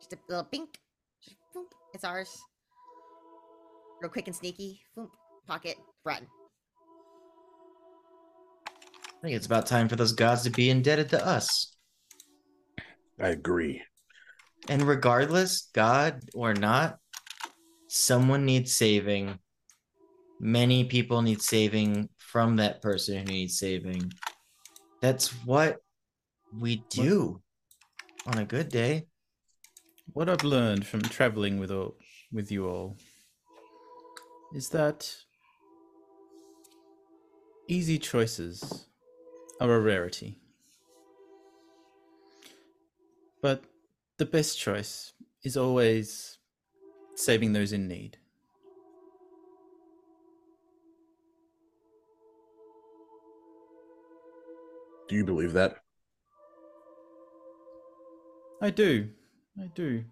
Just 0.00 0.12
a 0.12 0.18
little 0.28 0.44
pink. 0.44 0.78
Just 1.22 1.36
boop, 1.54 1.66
it's 1.94 2.04
ours. 2.04 2.36
Real 4.00 4.10
quick 4.10 4.26
and 4.26 4.34
sneaky. 4.36 4.80
Boop, 4.96 5.10
pocket. 5.46 5.76
Run. 6.04 6.26
I 8.68 9.20
think 9.22 9.36
it's 9.36 9.46
about 9.46 9.66
time 9.66 9.88
for 9.88 9.96
those 9.96 10.12
gods 10.12 10.42
to 10.44 10.50
be 10.50 10.70
indebted 10.70 11.08
to 11.10 11.26
us. 11.26 11.74
I 13.20 13.28
agree. 13.28 13.82
And 14.68 14.82
regardless, 14.82 15.68
God 15.74 16.20
or 16.34 16.54
not, 16.54 16.98
someone 17.88 18.44
needs 18.44 18.72
saving. 18.74 19.38
Many 20.38 20.84
people 20.84 21.22
need 21.22 21.42
saving 21.42 22.10
from 22.18 22.56
that 22.56 22.80
person 22.80 23.18
who 23.18 23.24
needs 23.24 23.58
saving. 23.58 24.12
That's 25.00 25.28
what 25.44 25.78
we 26.56 26.84
do 26.90 27.42
on 28.26 28.38
a 28.38 28.44
good 28.44 28.68
day. 28.68 29.06
What 30.12 30.28
I've 30.28 30.44
learned 30.44 30.86
from 30.86 31.02
traveling 31.02 31.58
with 31.58 31.70
all, 31.70 31.96
with 32.30 32.52
you 32.52 32.68
all 32.68 32.96
is 34.54 34.68
that 34.70 35.12
easy 37.68 37.98
choices 37.98 38.86
are 39.60 39.72
a 39.72 39.80
rarity. 39.80 40.38
But 43.42 43.64
the 44.18 44.24
best 44.24 44.58
choice 44.58 45.12
is 45.42 45.56
always 45.56 46.37
saving 47.18 47.52
those 47.52 47.72
in 47.72 47.88
need. 47.88 48.16
Do 55.08 55.16
you 55.16 55.24
believe 55.24 55.54
that? 55.54 55.76
I 58.62 58.70
do. 58.70 59.08
I 59.58 59.68
do. 59.74 60.04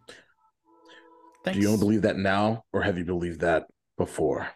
Thanks. 1.44 1.56
Do 1.56 1.62
you 1.62 1.68
only 1.68 1.78
believe 1.78 2.02
that 2.02 2.16
now, 2.16 2.64
or 2.72 2.82
have 2.82 2.98
you 2.98 3.04
believed 3.04 3.40
that 3.40 3.66
before? 3.96 4.48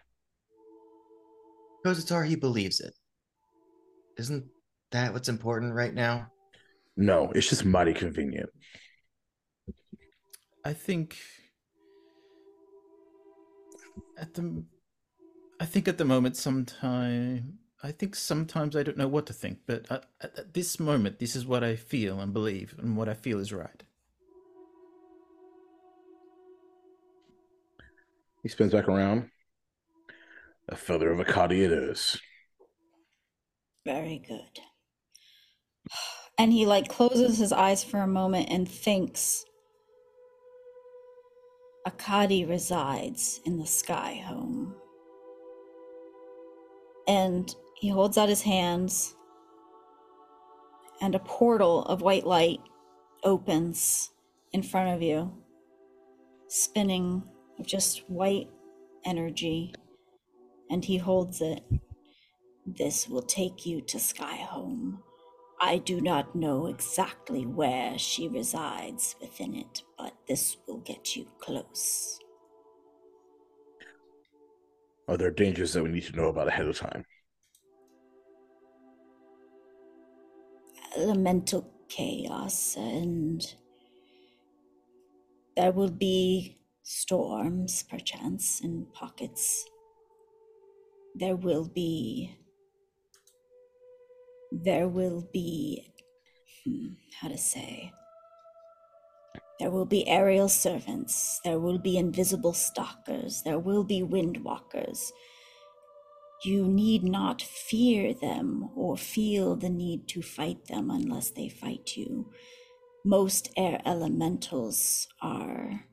Kotatar, 1.85 2.27
he 2.27 2.35
believes 2.35 2.79
it. 2.81 2.93
Isn't 4.17 4.45
that 4.91 5.13
what's 5.13 5.29
important 5.29 5.73
right 5.73 5.93
now? 5.93 6.27
No, 6.97 7.31
it's 7.33 7.49
just 7.49 7.63
mighty 7.63 7.93
convenient. 7.93 8.49
I 10.65 10.73
think 10.73 11.17
at 14.17 14.33
the 14.33 14.63
I 15.59 15.65
think 15.65 15.87
at 15.87 15.97
the 15.97 16.05
moment 16.05 16.37
sometime 16.37 17.59
I 17.83 17.91
think 17.91 18.15
sometimes 18.15 18.75
I 18.75 18.83
don't 18.83 18.97
know 18.97 19.07
what 19.07 19.25
to 19.27 19.33
think, 19.33 19.59
but 19.65 19.85
at, 19.89 20.05
at 20.21 20.37
at 20.39 20.53
this 20.53 20.79
moment 20.79 21.19
this 21.19 21.35
is 21.35 21.45
what 21.45 21.63
I 21.63 21.75
feel 21.75 22.19
and 22.19 22.33
believe 22.33 22.75
and 22.77 22.95
what 22.95 23.09
I 23.09 23.13
feel 23.13 23.39
is 23.39 23.51
right. 23.53 23.83
He 28.43 28.49
spins 28.49 28.71
back 28.71 28.87
around. 28.87 29.29
A 30.69 30.75
feather 30.75 31.11
of 31.11 31.19
a 31.19 31.25
Akadi 31.25 31.63
it 31.63 31.71
is. 31.71 32.19
Very 33.85 34.19
good. 34.27 34.63
And 36.37 36.51
he 36.51 36.65
like 36.65 36.87
closes 36.87 37.37
his 37.37 37.51
eyes 37.51 37.83
for 37.83 37.99
a 37.99 38.07
moment 38.07 38.49
and 38.49 38.67
thinks 38.67 39.45
Akadi 41.87 42.47
resides 42.47 43.41
in 43.45 43.57
the 43.57 43.65
sky 43.65 44.21
home. 44.25 44.75
And 47.07 47.53
he 47.75 47.89
holds 47.89 48.17
out 48.17 48.29
his 48.29 48.43
hands, 48.43 49.15
and 51.01 51.15
a 51.15 51.19
portal 51.19 51.83
of 51.85 52.01
white 52.01 52.27
light 52.27 52.59
opens 53.23 54.11
in 54.53 54.61
front 54.61 54.95
of 54.95 55.01
you, 55.01 55.31
spinning 56.47 57.23
of 57.59 57.65
just 57.65 58.07
white 58.09 58.49
energy. 59.03 59.73
And 60.69 60.85
he 60.85 60.97
holds 60.97 61.41
it. 61.41 61.63
This 62.65 63.09
will 63.09 63.23
take 63.23 63.65
you 63.65 63.81
to 63.81 63.99
Sky 63.99 64.35
Home. 64.35 65.01
I 65.63 65.77
do 65.77 66.01
not 66.01 66.35
know 66.35 66.65
exactly 66.65 67.45
where 67.45 67.95
she 67.99 68.27
resides 68.27 69.15
within 69.21 69.53
it, 69.53 69.83
but 69.95 70.11
this 70.27 70.57
will 70.67 70.79
get 70.79 71.15
you 71.15 71.27
close. 71.39 72.19
Are 75.07 75.17
there 75.17 75.29
dangers 75.29 75.73
that 75.73 75.83
we 75.83 75.89
need 75.89 76.05
to 76.05 76.15
know 76.15 76.29
about 76.29 76.47
ahead 76.47 76.67
of 76.67 76.79
time? 76.79 77.05
Elemental 80.97 81.69
chaos, 81.89 82.75
and 82.75 83.45
there 85.55 85.71
will 85.71 85.91
be 85.91 86.57
storms, 86.81 87.83
perchance, 87.83 88.61
in 88.61 88.87
pockets. 88.93 89.63
There 91.13 91.35
will 91.35 91.65
be. 91.67 92.35
There 94.51 94.87
will 94.87 95.27
be. 95.31 95.93
hmm, 96.65 96.87
how 97.19 97.29
to 97.29 97.37
say? 97.37 97.93
There 99.59 99.69
will 99.69 99.85
be 99.85 100.07
aerial 100.07 100.49
servants. 100.49 101.39
There 101.43 101.59
will 101.59 101.77
be 101.77 101.97
invisible 101.97 102.53
stalkers. 102.53 103.43
There 103.43 103.59
will 103.59 103.83
be 103.83 104.01
windwalkers. 104.01 105.11
You 106.43 106.67
need 106.67 107.03
not 107.03 107.43
fear 107.43 108.15
them 108.15 108.71
or 108.75 108.97
feel 108.97 109.55
the 109.55 109.69
need 109.69 110.07
to 110.09 110.23
fight 110.23 110.65
them 110.65 110.89
unless 110.89 111.29
they 111.29 111.47
fight 111.47 111.95
you. 111.95 112.31
Most 113.05 113.51
air 113.55 113.79
elementals 113.85 115.07
are 115.21 115.85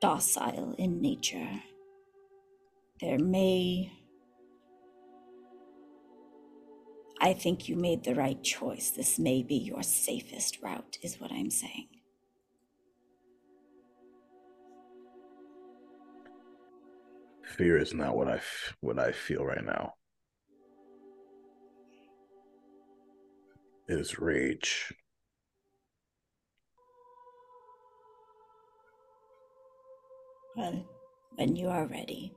docile 0.00 0.74
in 0.78 1.00
nature. 1.00 1.62
There 3.00 3.20
may. 3.20 3.92
I 7.26 7.32
think 7.32 7.68
you 7.68 7.74
made 7.74 8.04
the 8.04 8.14
right 8.14 8.40
choice. 8.40 8.90
This 8.90 9.18
may 9.18 9.42
be 9.42 9.56
your 9.56 9.82
safest 9.82 10.62
route, 10.62 10.96
is 11.02 11.20
what 11.20 11.32
I'm 11.32 11.50
saying. 11.50 11.88
Fear 17.56 17.78
is 17.78 17.92
not 17.94 18.16
what 18.16 18.28
I 18.28 18.40
what 18.80 19.00
I 19.00 19.10
feel 19.10 19.44
right 19.44 19.64
now. 19.64 19.94
It 23.88 23.98
is 23.98 24.20
rage. 24.20 24.94
Well, 30.54 30.86
when 31.34 31.56
you 31.56 31.70
are 31.70 31.86
ready. 31.86 32.36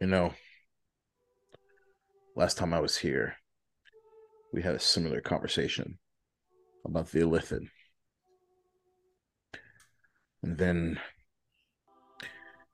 You 0.00 0.06
know, 0.06 0.32
last 2.36 2.56
time 2.56 2.72
I 2.72 2.78
was 2.78 2.96
here, 2.96 3.34
we 4.52 4.62
had 4.62 4.76
a 4.76 4.80
similar 4.80 5.20
conversation 5.20 5.98
about 6.84 7.10
the 7.10 7.18
Illithid. 7.20 7.68
And 10.44 10.56
then 10.56 11.00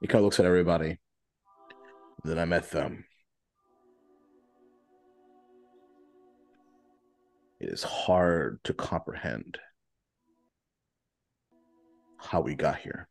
he 0.01 0.07
kind 0.07 0.19
of 0.19 0.25
looks 0.25 0.39
at 0.39 0.45
everybody. 0.45 0.99
Then 2.25 2.39
I 2.39 2.45
met 2.45 2.71
them. 2.71 3.07
It 7.59 7.71
is 7.71 7.83
hard 7.83 8.63
to 8.65 8.75
comprehend 8.75 9.57
how 12.19 12.43
we 12.43 12.55
got 12.55 12.81
here. 12.81 13.09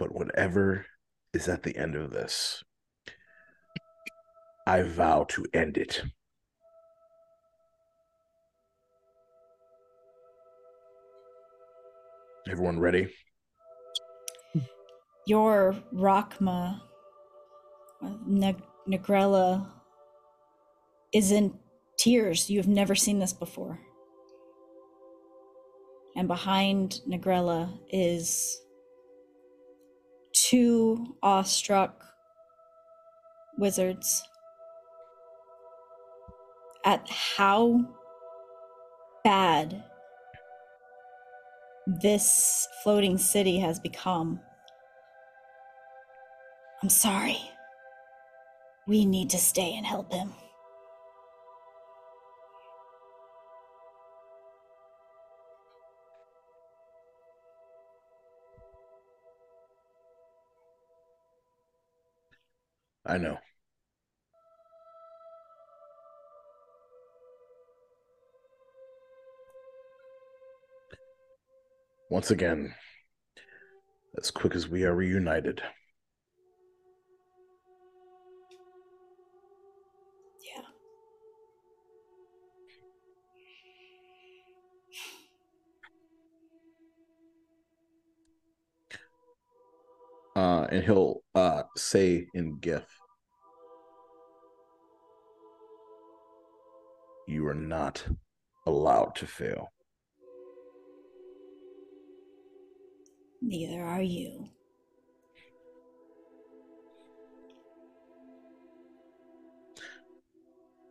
But 0.00 0.14
whatever 0.14 0.86
is 1.34 1.46
at 1.46 1.62
the 1.62 1.76
end 1.76 1.94
of 1.94 2.10
this, 2.10 2.64
I 4.66 4.80
vow 4.82 5.26
to 5.28 5.44
end 5.52 5.76
it. 5.76 6.02
Everyone 12.48 12.80
ready? 12.80 13.12
Your 15.26 15.76
Rakma, 15.94 16.80
uh, 18.02 18.14
Neg- 18.26 18.62
Negrella, 18.88 19.70
is 21.12 21.30
in 21.30 21.58
tears. 21.98 22.48
You 22.48 22.58
have 22.58 22.66
never 22.66 22.94
seen 22.94 23.18
this 23.18 23.34
before. 23.34 23.78
And 26.16 26.26
behind 26.26 27.02
Negrella 27.06 27.78
is 27.90 28.62
two 30.48 31.16
awestruck 31.22 32.04
wizards 33.58 34.22
at 36.84 37.08
how 37.08 37.80
bad 39.22 39.84
this 42.02 42.68
floating 42.82 43.18
city 43.18 43.58
has 43.58 43.78
become. 43.80 44.40
I'm 46.82 46.88
sorry. 46.88 47.38
We 48.86 49.04
need 49.04 49.30
to 49.30 49.38
stay 49.38 49.74
and 49.76 49.84
help 49.84 50.12
him. 50.12 50.32
I 63.10 63.18
know. 63.18 63.38
Once 72.08 72.30
again, 72.30 72.72
as 74.16 74.30
quick 74.30 74.54
as 74.54 74.68
we 74.68 74.84
are 74.84 74.94
reunited, 74.94 75.60
Yeah. 80.42 80.62
uh, 90.36 90.66
and 90.70 90.84
he'll 90.84 91.22
uh, 91.34 91.62
say 91.76 92.26
in 92.34 92.58
Gith, 92.58 92.86
You 97.30 97.46
are 97.46 97.54
not 97.54 98.04
allowed 98.66 99.14
to 99.14 99.24
fail. 99.24 99.72
Neither 103.40 103.84
are 103.84 104.02
you. 104.02 104.48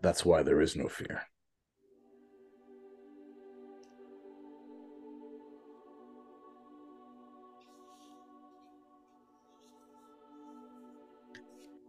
That's 0.01 0.23
why 0.23 0.43
there 0.43 0.61
is 0.61 0.77
no 0.77 0.87
fear. 0.87 1.23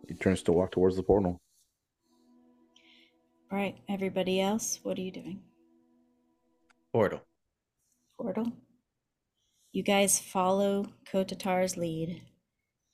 He 0.08 0.14
turns 0.14 0.42
to 0.42 0.52
walk 0.52 0.72
towards 0.72 0.96
the 0.96 1.04
portal. 1.04 1.40
All 3.52 3.58
right, 3.58 3.76
everybody 3.88 4.40
else, 4.40 4.78
what 4.84 4.96
are 4.96 5.00
you 5.00 5.10
doing? 5.10 5.40
Portal. 6.92 7.20
Portal? 8.16 8.52
You 9.72 9.82
guys 9.82 10.20
follow 10.20 10.86
Kotatar's 11.12 11.76
lead 11.76 12.22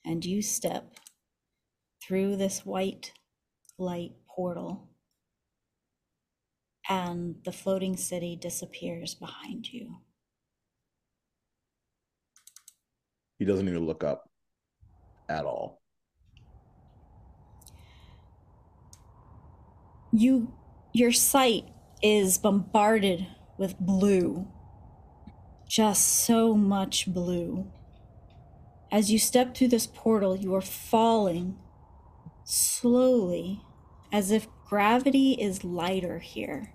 and 0.03 0.25
you 0.25 0.41
step 0.41 0.95
through 2.01 2.37
this 2.37 2.65
white 2.65 3.11
light 3.77 4.13
portal, 4.27 4.89
and 6.89 7.35
the 7.43 7.51
floating 7.51 7.95
city 7.95 8.35
disappears 8.35 9.13
behind 9.13 9.71
you. 9.71 9.97
He 13.37 13.45
doesn't 13.45 13.67
even 13.67 13.85
look 13.85 14.03
up 14.03 14.27
at 15.29 15.45
all. 15.45 15.81
You 20.19 20.51
your 20.93 21.11
sight 21.11 21.65
is 22.01 22.39
bombarded 22.39 23.27
with 23.59 23.77
blue. 23.77 24.47
Just 25.69 26.07
so 26.07 26.55
much 26.55 27.05
blue. 27.13 27.71
As 28.91 29.11
you 29.11 29.19
step 29.19 29.53
through 29.53 29.67
this 29.67 29.85
portal, 29.85 30.35
you 30.35 30.55
are 30.55 30.61
falling 30.61 31.59
slowly 32.45 33.61
as 34.11 34.31
if 34.31 34.47
gravity 34.65 35.33
is 35.33 35.63
lighter 35.63 36.17
here. 36.17 36.73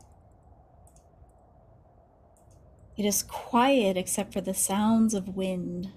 It 2.97 3.05
is 3.05 3.25
quiet 3.25 3.97
except 3.97 4.33
for 4.33 4.41
the 4.41 4.55
sounds 4.55 5.15
of 5.15 5.35
wind 5.35 5.91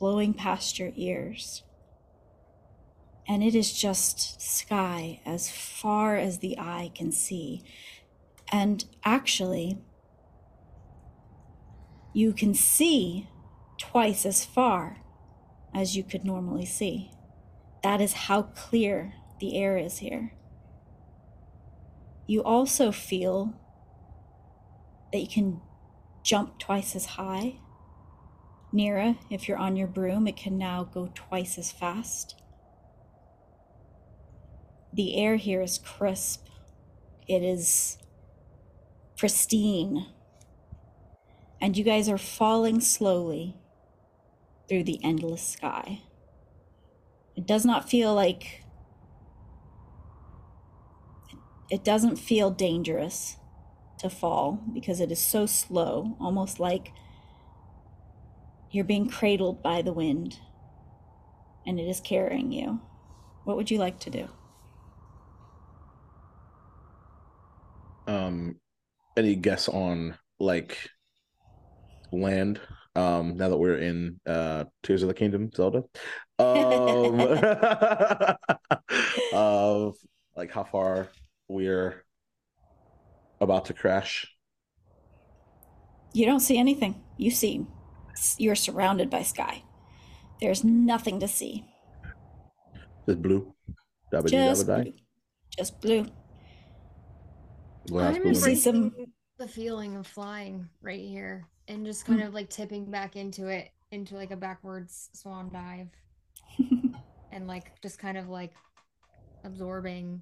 blowing 0.00 0.34
past 0.34 0.80
your 0.80 0.90
ears. 0.96 1.62
And 3.28 3.42
it 3.42 3.54
is 3.54 3.72
just 3.72 4.40
sky 4.40 5.20
as 5.26 5.50
far 5.50 6.16
as 6.16 6.38
the 6.38 6.58
eye 6.58 6.90
can 6.94 7.12
see. 7.12 7.62
And 8.50 8.86
actually, 9.04 9.78
you 12.14 12.32
can 12.32 12.54
see 12.54 13.28
twice 13.78 14.24
as 14.24 14.44
far 14.44 15.02
as 15.74 15.94
you 15.94 16.02
could 16.02 16.24
normally 16.24 16.64
see. 16.64 17.10
That 17.82 18.00
is 18.00 18.14
how 18.14 18.42
clear 18.42 19.12
the 19.40 19.56
air 19.56 19.76
is 19.76 19.98
here. 19.98 20.32
You 22.26 22.42
also 22.42 22.90
feel 22.90 23.54
that 25.12 25.20
you 25.20 25.28
can 25.28 25.60
jump 26.22 26.58
twice 26.58 26.96
as 26.96 27.06
high. 27.06 27.60
Nira, 28.72 29.16
if 29.30 29.48
you're 29.48 29.58
on 29.58 29.76
your 29.76 29.86
broom, 29.86 30.26
it 30.26 30.36
can 30.36 30.58
now 30.58 30.84
go 30.84 31.10
twice 31.14 31.56
as 31.56 31.72
fast. 31.72 32.37
The 34.92 35.16
air 35.16 35.36
here 35.36 35.60
is 35.62 35.78
crisp, 35.78 36.46
it 37.26 37.42
is 37.42 37.98
pristine, 39.16 40.06
and 41.60 41.76
you 41.76 41.84
guys 41.84 42.08
are 42.08 42.18
falling 42.18 42.80
slowly 42.80 43.56
through 44.68 44.84
the 44.84 45.00
endless 45.02 45.42
sky. 45.42 46.02
It 47.36 47.46
does 47.46 47.64
not 47.64 47.88
feel 47.88 48.14
like. 48.14 48.64
It 51.70 51.84
doesn't 51.84 52.16
feel 52.16 52.50
dangerous 52.50 53.36
to 53.98 54.08
fall 54.08 54.64
because 54.72 55.00
it 55.00 55.12
is 55.12 55.18
so 55.18 55.44
slow, 55.44 56.16
almost 56.18 56.58
like 56.58 56.92
you're 58.70 58.84
being 58.84 59.08
cradled 59.08 59.62
by 59.62 59.82
the 59.82 59.92
wind 59.92 60.38
and 61.66 61.78
it 61.78 61.86
is 61.88 62.00
carrying 62.00 62.52
you. 62.52 62.80
What 63.44 63.56
would 63.56 63.70
you 63.70 63.78
like 63.78 63.98
to 64.00 64.10
do? 64.10 64.28
Um, 68.08 68.56
any 69.16 69.36
guess 69.36 69.68
on 69.68 70.16
like 70.40 70.78
land? 72.10 72.60
Um, 72.96 73.36
now 73.36 73.50
that 73.50 73.56
we're 73.58 73.78
in 73.78 74.18
uh 74.26 74.64
Tears 74.82 75.02
of 75.02 75.08
the 75.08 75.14
Kingdom, 75.14 75.50
Zelda. 75.54 75.84
Um, 76.38 77.20
of 79.32 79.96
like 80.36 80.50
how 80.50 80.64
far 80.64 81.08
we're 81.48 82.04
about 83.40 83.66
to 83.66 83.74
crash. 83.74 84.26
You 86.12 86.26
don't 86.26 86.40
see 86.40 86.58
anything. 86.58 87.02
You 87.16 87.30
see, 87.30 87.66
you're 88.38 88.54
surrounded 88.54 89.10
by 89.10 89.22
sky. 89.22 89.62
There's 90.40 90.64
nothing 90.64 91.20
to 91.20 91.28
see. 91.28 91.64
Just 93.08 93.22
blue. 93.22 93.54
Just 94.12 94.26
blue. 94.66 94.92
Just 95.56 95.80
blue. 95.80 96.06
Glass 97.88 98.16
I'm 98.16 98.22
blue. 98.22 98.34
See 98.34 98.54
some- 98.54 98.94
the 99.38 99.48
feeling 99.48 99.96
of 99.96 100.06
flying 100.06 100.68
right 100.82 101.00
here 101.00 101.46
and 101.68 101.86
just 101.86 102.04
kind 102.04 102.22
of 102.22 102.34
like 102.34 102.50
tipping 102.50 102.90
back 102.90 103.14
into 103.14 103.46
it 103.46 103.70
into 103.92 104.16
like 104.16 104.32
a 104.32 104.36
backwards 104.36 105.10
swan 105.12 105.48
dive 105.52 105.88
and 107.32 107.46
like 107.46 107.80
just 107.80 107.98
kind 108.00 108.18
of 108.18 108.28
like 108.28 108.52
absorbing 109.44 110.20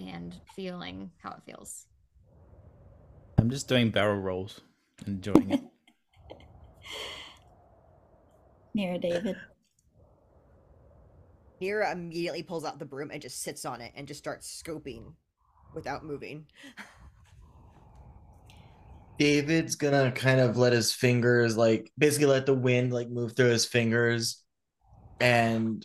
and 0.00 0.34
feeling 0.56 1.10
how 1.22 1.30
it 1.30 1.40
feels. 1.46 1.86
I'm 3.38 3.48
just 3.48 3.68
doing 3.68 3.90
barrel 3.90 4.18
rolls, 4.18 4.60
enjoying 5.06 5.50
it. 5.52 5.60
Nira 8.76 9.00
David. 9.00 9.36
Nira 11.62 11.92
immediately 11.92 12.42
pulls 12.42 12.64
out 12.64 12.78
the 12.78 12.84
broom 12.84 13.10
and 13.12 13.22
just 13.22 13.42
sits 13.42 13.64
on 13.64 13.80
it 13.80 13.92
and 13.94 14.06
just 14.08 14.18
starts 14.18 14.62
scoping 14.62 15.12
without 15.74 16.04
moving. 16.04 16.46
David's 19.18 19.74
gonna 19.74 20.12
kind 20.12 20.40
of 20.40 20.56
let 20.56 20.72
his 20.72 20.92
fingers 20.92 21.56
like 21.56 21.90
basically 21.98 22.26
let 22.26 22.46
the 22.46 22.54
wind 22.54 22.92
like 22.92 23.08
move 23.10 23.34
through 23.34 23.48
his 23.50 23.66
fingers 23.66 24.44
and 25.20 25.84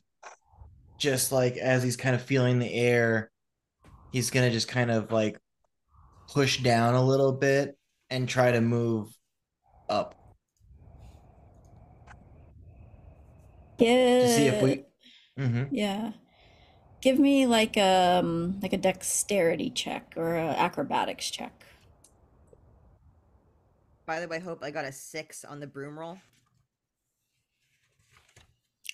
just 0.99 1.31
like 1.31 1.57
as 1.57 1.81
he's 1.83 1.97
kind 1.97 2.15
of 2.15 2.21
feeling 2.21 2.59
the 2.59 2.71
air, 2.71 3.31
he's 4.11 4.29
gonna 4.29 4.51
just 4.51 4.67
kind 4.67 4.91
of 4.91 5.11
like 5.11 5.39
push 6.31 6.61
down 6.61 6.93
a 6.95 7.03
little 7.03 7.31
bit 7.33 7.77
and 8.09 8.29
try 8.29 8.51
to 8.51 8.61
move 8.61 9.09
up 9.89 10.15
Yeah. 13.79 14.19
to 14.19 14.27
see 14.27 14.47
if 14.47 14.61
we 14.61 14.83
Mhm. 15.37 15.69
Yeah. 15.71 16.11
Give 17.01 17.17
me 17.19 17.47
like 17.47 17.75
um 17.77 18.59
like 18.61 18.73
a 18.73 18.77
dexterity 18.77 19.71
check 19.71 20.13
or 20.15 20.35
a 20.35 20.49
acrobatics 20.49 21.31
check. 21.31 21.62
By 24.05 24.19
the 24.19 24.27
way, 24.27 24.39
hope 24.39 24.63
I 24.63 24.71
got 24.71 24.85
a 24.85 24.91
six 24.91 25.45
on 25.45 25.59
the 25.59 25.67
broom 25.67 25.97
roll. 25.97 26.17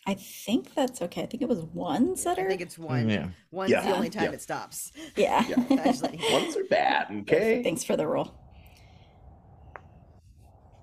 I 0.07 0.13
think 0.15 0.73
that's 0.73 1.01
okay. 1.03 1.23
I 1.23 1.25
think 1.25 1.43
it 1.43 1.49
was 1.49 1.59
one 1.61 2.15
setter. 2.15 2.41
I 2.45 2.47
think 2.47 2.61
it's 2.61 2.77
one. 2.79 3.09
Yeah. 3.09 3.29
One's 3.51 3.71
Yeah. 3.71 3.81
the 3.85 3.95
only 3.95 4.09
time 4.09 4.25
Yeah. 4.25 4.31
it 4.31 4.41
stops. 4.41 4.91
Yeah. 5.15 5.39
Actually. 5.79 6.19
Ones 6.31 6.55
are 6.55 6.63
bad, 6.69 7.07
okay? 7.21 7.61
Thanks 7.63 7.83
for 7.83 7.95
the 7.95 8.07
roll. 8.07 8.33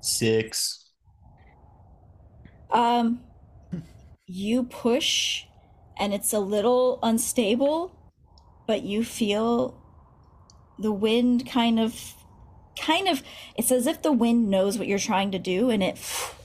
Six. 0.01 0.85
Um, 2.71 3.21
you 4.27 4.65
push, 4.65 5.45
and 5.99 6.13
it's 6.13 6.33
a 6.33 6.39
little 6.41 6.99
unstable, 7.03 7.93
but 8.67 8.83
you 8.83 9.03
feel 9.05 9.81
the 10.79 10.93
wind 10.93 11.49
kind 11.49 11.81
of, 11.81 12.15
kind 12.79 13.09
of. 13.09 13.23
It's 13.57 13.73
as 13.73 13.87
if 13.87 14.03
the 14.03 14.13
wind 14.13 14.49
knows 14.49 14.79
what 14.79 14.87
you're 14.87 14.99
trying 14.99 15.31
to 15.33 15.39
do, 15.39 15.71
and 15.71 15.83
it 15.83 15.97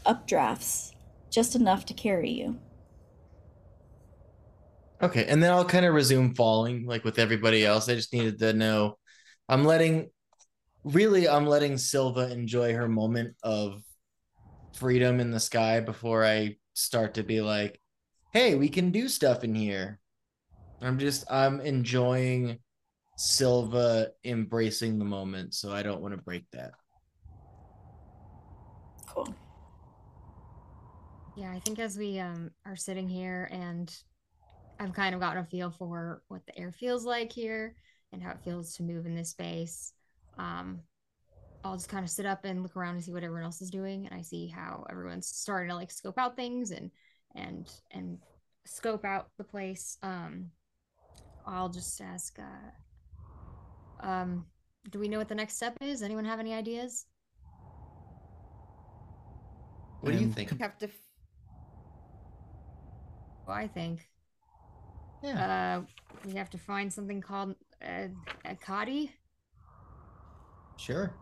updrafts 0.05 0.93
just 1.29 1.55
enough 1.55 1.85
to 1.85 1.93
carry 1.93 2.31
you. 2.31 2.59
Okay, 5.01 5.25
and 5.25 5.41
then 5.41 5.51
I'll 5.51 5.65
kind 5.65 5.85
of 5.85 5.95
resume 5.95 6.35
falling 6.35 6.85
like 6.85 7.03
with 7.03 7.17
everybody 7.17 7.65
else. 7.65 7.89
I 7.89 7.95
just 7.95 8.13
needed 8.13 8.37
to 8.39 8.53
know 8.53 8.97
I'm 9.49 9.65
letting 9.65 10.11
really 10.83 11.27
I'm 11.27 11.45
letting 11.47 11.77
Silva 11.77 12.31
enjoy 12.31 12.73
her 12.73 12.87
moment 12.87 13.35
of 13.43 13.81
freedom 14.73 15.19
in 15.19 15.31
the 15.31 15.39
sky 15.39 15.79
before 15.79 16.25
I 16.25 16.57
start 16.73 17.15
to 17.15 17.23
be 17.23 17.41
like, 17.41 17.81
"Hey, 18.31 18.55
we 18.55 18.69
can 18.69 18.91
do 18.91 19.09
stuff 19.09 19.43
in 19.43 19.55
here." 19.55 19.99
I'm 20.81 20.99
just 20.99 21.25
I'm 21.29 21.61
enjoying 21.61 22.59
Silva 23.23 24.07
embracing 24.25 24.97
the 24.97 25.05
moment, 25.05 25.53
so 25.53 25.71
I 25.71 25.83
don't 25.83 26.01
want 26.01 26.15
to 26.15 26.19
break 26.19 26.49
that. 26.53 26.71
Cool. 29.07 29.35
Yeah, 31.37 31.51
I 31.51 31.59
think 31.59 31.77
as 31.77 31.99
we 31.99 32.17
um 32.19 32.49
are 32.65 32.75
sitting 32.75 33.07
here 33.07 33.47
and 33.51 33.95
I've 34.79 34.93
kind 34.93 35.13
of 35.13 35.21
gotten 35.21 35.43
a 35.43 35.45
feel 35.45 35.69
for 35.69 36.23
what 36.29 36.43
the 36.47 36.57
air 36.57 36.71
feels 36.71 37.05
like 37.05 37.31
here 37.31 37.75
and 38.11 38.23
how 38.23 38.31
it 38.31 38.41
feels 38.43 38.73
to 38.77 38.83
move 38.83 39.05
in 39.05 39.13
this 39.13 39.29
space. 39.29 39.93
Um 40.39 40.79
I'll 41.63 41.75
just 41.75 41.89
kind 41.89 42.03
of 42.03 42.09
sit 42.09 42.25
up 42.25 42.43
and 42.43 42.63
look 42.63 42.75
around 42.75 42.95
and 42.95 43.03
see 43.03 43.13
what 43.13 43.23
everyone 43.23 43.45
else 43.45 43.61
is 43.61 43.69
doing 43.69 44.07
and 44.07 44.19
I 44.19 44.23
see 44.23 44.47
how 44.47 44.83
everyone's 44.89 45.27
starting 45.27 45.69
to 45.69 45.75
like 45.75 45.91
scope 45.91 46.17
out 46.17 46.35
things 46.35 46.71
and 46.71 46.89
and 47.35 47.69
and 47.91 48.17
scope 48.65 49.05
out 49.05 49.27
the 49.37 49.43
place. 49.43 49.99
Um 50.01 50.49
I'll 51.45 51.69
just 51.69 52.01
ask 52.01 52.39
uh 52.39 52.71
um 54.01 54.45
do 54.89 54.99
we 54.99 55.07
know 55.07 55.17
what 55.19 55.29
the 55.29 55.35
next 55.35 55.55
step 55.55 55.77
is? 55.81 56.01
Anyone 56.01 56.25
have 56.25 56.39
any 56.39 56.53
ideas? 56.53 57.05
What 60.01 60.11
do 60.13 60.17
you 60.19 60.31
think? 60.31 60.51
You 60.51 60.57
have 60.59 60.77
to. 60.79 60.87
f- 60.87 60.91
What 63.45 63.57
I 63.57 63.67
think. 63.67 64.07
Yeah. 65.23 65.81
Uh, 65.81 65.81
we 66.25 66.33
have 66.33 66.49
to 66.51 66.57
find 66.57 66.91
something 66.91 67.21
called 67.21 67.55
uh, 67.83 68.07
Akadi. 68.45 69.11
Sure. 70.77 71.13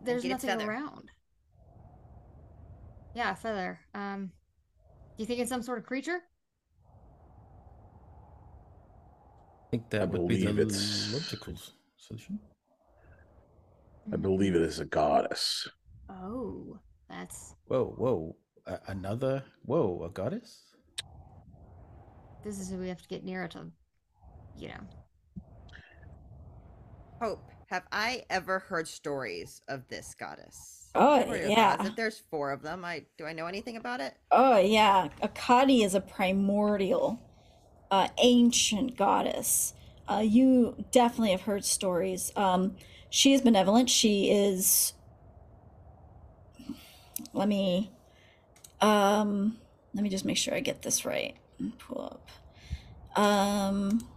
There's 0.00 0.24
nothing 0.24 0.50
around. 0.62 1.10
Yeah, 3.14 3.32
a 3.32 3.36
feather. 3.36 3.80
Um, 3.94 4.26
do 5.16 5.22
you 5.22 5.26
think 5.26 5.40
it's 5.40 5.48
some 5.50 5.62
sort 5.62 5.78
of 5.78 5.84
creature? 5.84 6.20
I 9.68 9.70
think 9.70 9.90
that 9.90 10.00
I 10.00 10.04
would 10.06 10.26
be 10.28 10.38
the 10.38 10.46
believe 10.46 10.58
it's- 10.60 11.12
logical 11.12 11.54
solution. 11.98 12.38
I 14.10 14.16
believe 14.16 14.54
it 14.54 14.62
is 14.62 14.78
a 14.80 14.86
goddess. 14.86 15.68
Oh, 16.08 16.78
that's 17.10 17.54
Whoa, 17.66 17.84
whoa. 17.98 18.36
A- 18.66 18.80
another. 18.86 19.44
Whoa, 19.66 20.04
a 20.04 20.08
goddess? 20.10 20.64
this 22.44 22.58
is 22.60 22.70
who 22.70 22.78
we 22.78 22.88
have 22.88 23.02
to 23.02 23.08
get 23.08 23.24
nearer 23.24 23.48
to. 23.48 23.70
You 24.56 24.68
know, 24.68 24.80
Hope, 27.20 27.50
have 27.66 27.82
I 27.92 28.24
ever 28.30 28.60
heard 28.60 28.88
stories 28.88 29.60
of 29.68 29.86
this 29.88 30.14
goddess? 30.18 30.88
Oh, 30.94 31.18
What 31.18 31.28
are 31.28 31.36
your 31.36 31.48
yeah. 31.48 31.76
thoughts? 31.76 31.90
If 31.90 31.96
there's 31.96 32.22
four 32.30 32.52
of 32.52 32.62
them, 32.62 32.84
I 32.86 33.04
do 33.18 33.26
I 33.26 33.34
know 33.34 33.44
anything 33.46 33.76
about 33.76 34.00
it? 34.00 34.14
Oh 34.30 34.56
yeah, 34.58 35.08
Akadi 35.22 35.84
is 35.84 35.94
a 35.94 36.00
primordial, 36.00 37.20
uh, 37.90 38.08
ancient 38.18 38.96
goddess. 38.96 39.74
Uh, 40.08 40.22
you 40.24 40.84
definitely 40.90 41.30
have 41.32 41.42
heard 41.42 41.64
stories. 41.64 42.32
Um, 42.36 42.76
she 43.10 43.32
is 43.32 43.40
benevolent. 43.40 43.90
She 43.90 44.30
is. 44.30 44.92
Let 47.32 47.48
me, 47.48 47.90
um, 48.80 49.58
let 49.94 50.02
me 50.02 50.08
just 50.08 50.24
make 50.24 50.36
sure 50.36 50.54
I 50.54 50.60
get 50.60 50.82
this 50.82 51.04
right. 51.04 51.36
Pull 51.78 52.00
up. 52.02 52.30
Um, 53.18 54.08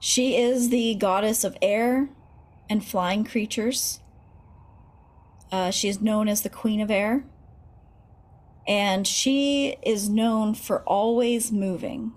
she 0.00 0.36
is 0.36 0.70
the 0.70 0.94
goddess 0.96 1.44
of 1.44 1.56
air 1.62 2.08
and 2.68 2.84
flying 2.84 3.24
creatures. 3.24 4.00
Uh, 5.52 5.70
she 5.70 5.88
is 5.88 6.00
known 6.00 6.28
as 6.28 6.42
the 6.42 6.50
Queen 6.50 6.80
of 6.80 6.90
Air 6.90 7.24
and 8.66 9.06
she 9.06 9.76
is 9.82 10.08
known 10.08 10.54
for 10.54 10.80
always 10.82 11.52
moving. 11.52 12.12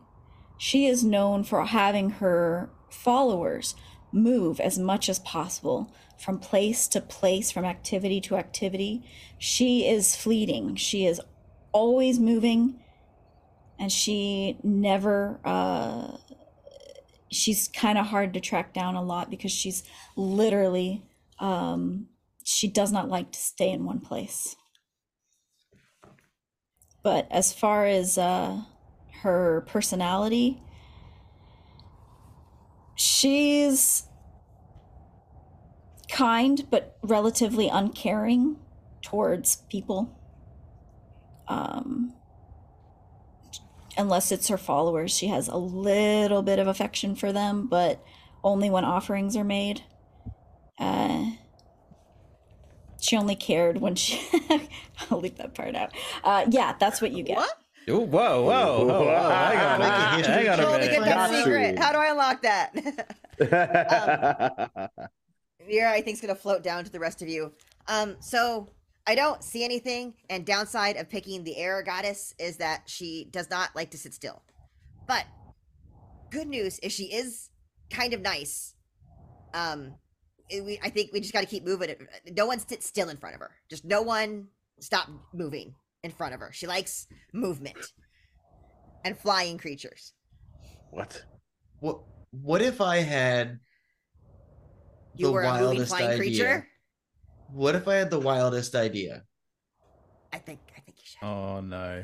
She 0.58 0.88
is 0.88 1.04
known 1.04 1.44
for 1.44 1.66
having 1.66 2.12
her 2.12 2.70
followers 2.90 3.76
move 4.12 4.60
as 4.60 4.80
much 4.80 5.10
as 5.10 5.20
possible 5.20 5.94
from 6.18 6.40
place 6.40 6.88
to 6.88 7.02
place, 7.02 7.52
from 7.52 7.66
activity 7.66 8.20
to 8.22 8.36
activity. 8.38 9.04
She 9.38 9.88
is 9.88 10.16
fleeting. 10.16 10.76
She 10.76 11.06
is 11.06 11.22
always 11.72 12.20
moving, 12.20 12.80
and 13.78 13.92
she 13.92 14.58
never. 14.64 15.40
Uh, 15.44 16.18
she's 17.30 17.68
kind 17.68 17.98
of 17.98 18.08
hard 18.08 18.34
to 18.34 18.40
track 18.40 18.74
down 18.74 18.96
a 18.96 19.04
lot 19.04 19.30
because 19.30 19.52
she's 19.52 19.84
literally. 20.16 21.04
Um, 21.40 22.08
she 22.44 22.68
does 22.70 22.94
not 22.94 23.10
like 23.10 23.32
to 23.34 23.40
stay 23.40 23.70
in 23.70 23.84
one 23.84 24.00
place 24.00 24.56
but 27.04 27.28
as 27.32 27.54
far 27.54 27.86
as 27.86 28.18
uh, 28.18 28.62
her 29.22 29.66
personality, 29.68 30.62
she's 32.96 34.04
kind 36.10 36.66
but 36.70 36.98
relatively 37.02 37.70
uncaring 37.70 38.58
towards 39.02 39.58
people. 39.70 40.14
Um, 41.48 42.14
unless 43.98 44.32
it's 44.32 44.48
her 44.48 44.58
followers, 44.58 45.16
she 45.16 45.28
has 45.28 45.48
a 45.48 45.58
little 45.58 46.42
bit 46.42 46.60
of 46.60 46.68
affection 46.68 47.16
for 47.16 47.32
them, 47.32 47.68
but 47.68 48.04
only 48.44 48.70
when 48.70 48.84
offerings 48.84 49.36
are 49.36 49.44
made. 49.44 49.84
Uh, 50.80 51.32
she 53.00 53.16
only 53.18 53.36
cared 53.36 53.80
when 53.82 53.96
she. 53.96 54.20
I'll 55.12 55.20
leave 55.20 55.38
that 55.38 55.54
part 55.54 55.76
out. 55.76 55.92
Uh, 56.24 56.46
yeah, 56.50 56.76
that's 56.80 57.02
what 57.02 57.12
you 57.12 57.24
get. 57.24 57.38
What? 57.38 57.58
Oh, 57.90 58.00
whoa, 58.00 58.44
whoa, 58.44 58.86
whoa, 58.86 59.04
whoa. 59.06 59.30
Hang 59.30 59.58
on, 59.60 59.80
Make 59.80 59.88
a 59.88 59.92
hang 59.92 60.10
on, 60.12 60.18
history 60.18 60.34
hang 60.34 60.46
How 60.48 60.56
do 60.58 60.64
I 60.68 60.78
minute. 60.78 60.92
get 60.92 61.06
that 61.06 61.16
Got 61.16 61.30
secret? 61.46 61.76
to. 61.78 61.82
How 61.82 61.92
do 61.94 61.98
I 62.00 62.10
unlock 62.12 62.42
that? 62.42 62.76
Nira, 65.70 65.88
I 65.88 66.02
think, 66.02 66.16
is 66.16 66.22
going 66.22 66.34
to 66.34 66.40
float 66.40 66.64
down 66.64 66.84
to 66.84 66.92
the 66.92 67.00
rest 67.00 67.22
of 67.22 67.28
you. 67.28 67.54
Um, 67.88 68.16
so 68.20 68.68
I 69.06 69.16
don't 69.16 69.44
see 69.44 69.64
anything, 69.64 70.14
and 70.30 70.46
downside 70.46 70.98
of 70.98 71.10
picking 71.10 71.44
the 71.44 71.58
air 71.58 71.82
goddess 71.84 72.34
is 72.40 72.58
that 72.58 72.84
she 72.88 73.28
does 73.32 73.50
not 73.50 73.76
like 73.76 73.92
to 73.92 73.98
sit 73.98 74.14
still. 74.14 74.42
But 75.08 75.26
good 76.30 76.48
news 76.48 76.80
is 76.80 76.92
she 76.92 77.06
is 77.06 77.50
kind 77.90 78.14
of 78.14 78.22
nice. 78.22 78.74
Um, 79.54 79.84
it- 79.84 79.94
we, 80.52 80.80
I 80.84 80.90
think 80.90 81.12
we 81.14 81.20
just 81.20 81.34
got 81.34 81.42
to 81.42 81.46
keep 81.48 81.66
moving. 81.66 81.94
No 82.36 82.46
one 82.46 82.60
sits 82.60 82.86
still 82.86 83.10
in 83.10 83.18
front 83.18 83.36
of 83.36 83.42
her. 83.42 83.52
Just 83.70 83.86
no 83.86 84.02
one 84.02 84.48
stop 84.80 85.10
moving 85.34 85.74
in 86.04 86.12
front 86.12 86.34
of 86.34 86.40
her. 86.40 86.52
She 86.54 86.68
likes 86.68 87.08
movement 87.34 87.78
and 89.04 89.18
flying 89.18 89.58
creatures. 89.58 90.14
what? 90.92 91.24
What 91.80 92.00
what 92.32 92.62
if 92.62 92.82
I 92.82 92.98
had 92.98 93.60
You 95.16 95.28
the 95.28 95.32
were 95.32 95.44
a 95.44 95.52
moving 95.54 95.66
wildest 95.66 95.90
flying 95.90 96.06
idea? 96.08 96.18
creature. 96.18 96.68
What 97.52 97.76
if 97.76 97.88
I 97.88 97.96
had 97.96 98.10
the 98.10 98.20
wildest 98.20 98.76
idea? 98.76 99.24
I 100.34 100.38
think. 100.40 100.60
I 100.76 100.82
think 100.82 100.98
you 101.00 101.06
should. 101.06 101.26
Oh, 101.26 101.62
no. 101.62 102.04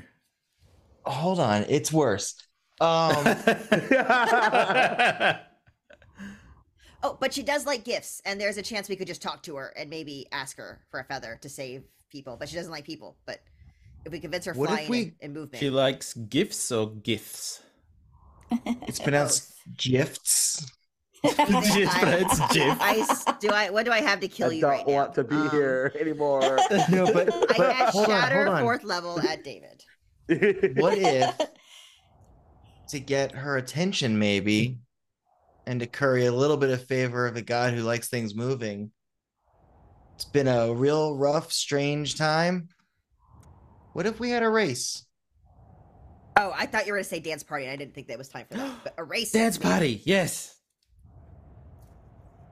Hold 1.06 1.40
on, 1.40 1.66
it's 1.70 1.92
worse. 1.92 2.36
Um 2.80 3.16
Oh, 7.06 7.18
but 7.20 7.34
she 7.34 7.44
does 7.44 7.66
like 7.66 7.84
gifts, 7.84 8.22
and 8.26 8.40
there's 8.40 8.58
a 8.58 8.62
chance 8.62 8.88
we 8.88 8.96
could 8.96 9.08
just 9.08 9.22
talk 9.22 9.44
to 9.44 9.58
her 9.58 9.74
and 9.76 9.90
maybe 9.90 10.26
ask 10.32 10.58
her 10.58 10.82
for 10.90 11.02
a 11.02 11.04
feather 11.04 11.38
to 11.42 11.50
save 11.50 11.84
people. 12.10 12.38
But 12.40 12.48
she 12.50 12.56
doesn't 12.56 12.72
like 12.72 12.86
people. 12.86 13.18
But 13.26 13.40
if 14.06 14.12
we 14.12 14.20
convince 14.20 14.46
her 14.46 14.54
What 14.54 14.70
if 14.70 14.76
flying 14.76 14.90
we- 14.90 15.02
and, 15.04 15.14
and 15.22 15.34
movement, 15.34 15.60
she 15.60 15.70
likes 15.70 16.14
gifts 16.14 16.72
or 16.72 16.92
gifts? 16.92 17.62
it's 18.88 19.00
pronounced 19.08 19.54
gifts. 19.78 20.72
Just 21.26 21.98
pronounced 21.98 22.42
gif. 22.52 22.78
I 22.82 22.98
s- 23.00 23.26
do. 23.40 23.48
I 23.50 23.70
what 23.70 23.86
do 23.86 23.92
I 23.92 24.02
have 24.02 24.20
to 24.20 24.28
kill 24.28 24.52
you? 24.52 24.54
I 24.54 24.56
you 24.56 24.62
don't 24.62 24.72
right 24.72 24.88
now? 24.88 24.94
want 24.94 25.14
to 25.16 25.24
be 25.24 25.36
Um, 25.36 25.50
here 25.52 25.92
anymore. 26.00 26.42
No, 26.90 27.06
but, 27.14 27.34
I 27.34 27.40
but 27.40 27.56
cast 27.58 27.94
hold 27.94 28.06
on, 28.10 28.12
shatter 28.12 28.48
on. 28.48 28.62
fourth 28.62 28.84
level 28.84 29.20
at 29.22 29.44
David. 29.44 29.84
What 30.78 30.98
if 30.98 31.34
to 32.90 33.00
get 33.00 33.32
her 33.34 33.56
attention 33.58 34.20
maybe 34.20 34.80
and 35.66 35.80
to 35.80 35.88
curry 35.88 36.26
a 36.26 36.32
little 36.32 36.58
bit 36.58 36.70
of 36.70 36.86
favor 36.86 37.28
of 37.28 37.36
a 37.36 37.42
god 37.42 37.74
who 37.74 37.82
likes 37.82 38.10
things 38.10 38.36
moving? 38.36 38.92
It's 40.16 40.26
been 40.26 40.48
a 40.48 40.74
real 40.74 41.16
rough, 41.16 41.52
strange 41.52 42.16
time. 42.16 42.70
What 43.94 44.06
if 44.06 44.20
we 44.20 44.30
had 44.30 44.44
a 44.44 44.50
race? 44.50 45.06
Oh, 46.38 46.52
I 46.56 46.66
thought 46.66 46.86
you 46.88 46.94
were 46.94 46.98
gonna 46.98 47.04
say 47.06 47.20
dance 47.20 47.44
party, 47.44 47.66
and 47.66 47.74
I 47.74 47.76
didn't 47.76 47.94
think 47.94 48.08
that 48.08 48.18
was 48.18 48.30
time 48.30 48.46
for 48.50 48.58
that. 48.58 48.72
But 48.84 48.94
a 48.98 49.04
race. 49.04 49.32
Dance 49.32 49.58
party, 49.58 50.02
yes. 50.06 50.56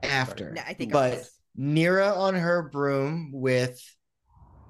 after. 0.02 0.52
No, 0.52 0.62
I 0.66 0.74
think. 0.74 0.92
but 0.92 1.14
ours. 1.14 1.30
Nira 1.58 2.16
on 2.16 2.34
her 2.34 2.62
broom 2.62 3.30
with 3.32 3.80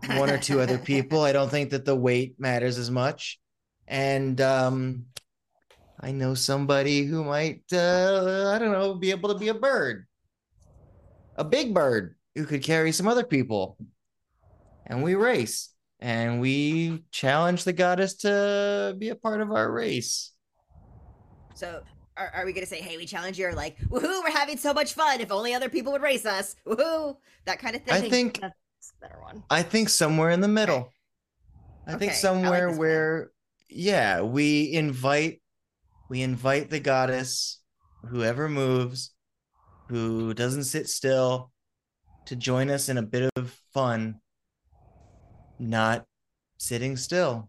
one 0.06 0.31
or 0.31 0.39
two 0.39 0.60
other 0.60 0.78
people. 0.93 1.20
I 1.20 1.32
don't 1.32 1.51
think 1.51 1.70
that 1.70 1.85
the 1.85 1.94
weight 1.97 2.36
matters 2.39 2.78
as 2.78 2.90
much. 2.90 3.39
And 3.86 4.40
um 4.40 5.06
I 6.03 6.12
know 6.12 6.35
somebody 6.35 7.05
who 7.05 7.24
might 7.24 7.62
uh 7.73 8.53
I 8.55 8.59
don't 8.59 8.73
know, 8.73 8.95
be 8.95 9.11
able 9.11 9.31
to 9.31 9.39
be 9.39 9.49
a 9.49 9.55
bird. 9.55 10.07
A 11.37 11.45
big 11.45 11.74
bird 11.74 12.16
who 12.35 12.47
could 12.47 12.62
carry 12.62 12.93
some 12.93 13.07
other 13.09 13.24
people. 13.24 13.77
And 14.87 15.03
we 15.03 15.15
race. 15.15 15.70
And 16.01 16.41
we 16.41 17.05
challenge 17.12 17.65
the 17.65 17.73
goddess 17.73 18.15
to 18.19 18.95
be 18.99 19.11
a 19.11 19.15
part 19.16 19.41
of 19.41 19.53
our 19.53 19.70
race. 19.70 20.33
So, 21.55 21.83
are, 22.16 22.31
are 22.35 22.45
we 22.45 22.53
gonna 22.53 22.66
say, 22.66 22.81
"Hey, 22.81 22.97
we 22.97 23.07
challenge 23.07 23.39
you"? 23.39 23.47
Or 23.49 23.55
like, 23.55 23.79
"Woohoo, 23.89 24.23
we're 24.24 24.31
having 24.31 24.57
so 24.59 24.74
much 24.74 24.95
fun! 24.95 25.20
If 25.20 25.31
only 25.31 25.55
other 25.55 25.69
people 25.69 25.93
would 25.93 26.03
race 26.03 26.27
us!" 26.27 26.57
Woohoo, 26.66 27.16
that 27.45 27.59
kind 27.59 27.77
of 27.77 27.83
thing. 27.85 27.95
I 27.95 28.01
think 28.03 28.41
that's 28.41 28.93
a 28.99 29.01
better 29.01 29.20
one. 29.20 29.45
I 29.51 29.62
think 29.62 29.89
somewhere 29.89 30.31
in 30.31 30.41
the 30.41 30.49
middle. 30.49 30.95
I 31.87 31.95
think 31.97 32.12
Okay, 32.12 32.19
I 32.23 32.23
like 32.33 32.33
somewhere 32.33 32.69
this 32.69 32.79
plan. 32.79 32.79
where 32.79 33.33
yeah, 33.69 34.23
we 34.23 34.73
invite 34.73 35.41
we 36.12 36.20
invite 36.20 36.68
the 36.68 36.78
goddess, 36.78 37.62
whoever 38.05 38.47
moves, 38.47 39.14
who 39.89 40.34
doesn't 40.34 40.64
sit 40.64 40.86
still, 40.86 41.51
to 42.26 42.36
join 42.36 42.68
us 42.68 42.90
in 42.90 42.98
a 42.98 43.02
bit 43.02 43.30
of 43.34 43.59
fun, 43.72 44.20
not 45.59 46.05
sitting 46.59 46.98
still. 46.98 47.48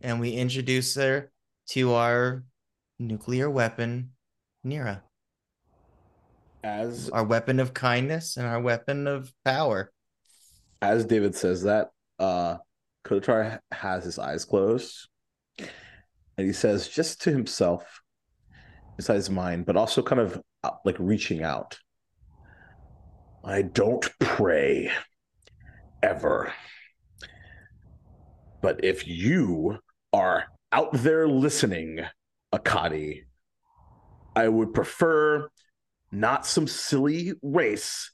And 0.00 0.20
we 0.20 0.30
introduce 0.30 0.94
her 0.94 1.30
to 1.72 1.92
our 1.92 2.44
nuclear 2.98 3.50
weapon, 3.50 4.12
Nira, 4.64 5.02
as 6.64 7.10
our 7.10 7.24
weapon 7.24 7.60
of 7.60 7.74
kindness 7.74 8.38
and 8.38 8.46
our 8.46 8.58
weapon 8.62 9.06
of 9.06 9.34
power. 9.44 9.92
as 10.80 11.04
David 11.04 11.34
says 11.34 11.64
that, 11.64 11.90
uh 12.18 12.56
Kotar 13.04 13.58
has 13.70 14.04
his 14.04 14.18
eyes 14.18 14.46
closed, 14.46 15.08
and 16.38 16.46
he 16.46 16.52
says, 16.52 16.88
just 16.88 17.20
to 17.22 17.30
himself, 17.32 18.00
inside 18.96 19.14
his 19.14 19.28
mind, 19.28 19.66
but 19.66 19.76
also 19.76 20.02
kind 20.02 20.20
of 20.20 20.40
uh, 20.62 20.70
like 20.84 20.96
reaching 21.00 21.42
out. 21.42 21.78
I 23.44 23.62
don't 23.62 24.08
pray 24.20 24.92
ever. 26.02 26.52
But 28.62 28.84
if 28.84 29.06
you 29.06 29.78
are 30.12 30.44
out 30.70 30.92
there 30.92 31.26
listening, 31.28 32.00
Akadi, 32.54 33.22
I 34.36 34.48
would 34.48 34.72
prefer 34.74 35.48
not 36.12 36.46
some 36.46 36.68
silly 36.68 37.32
race, 37.42 38.12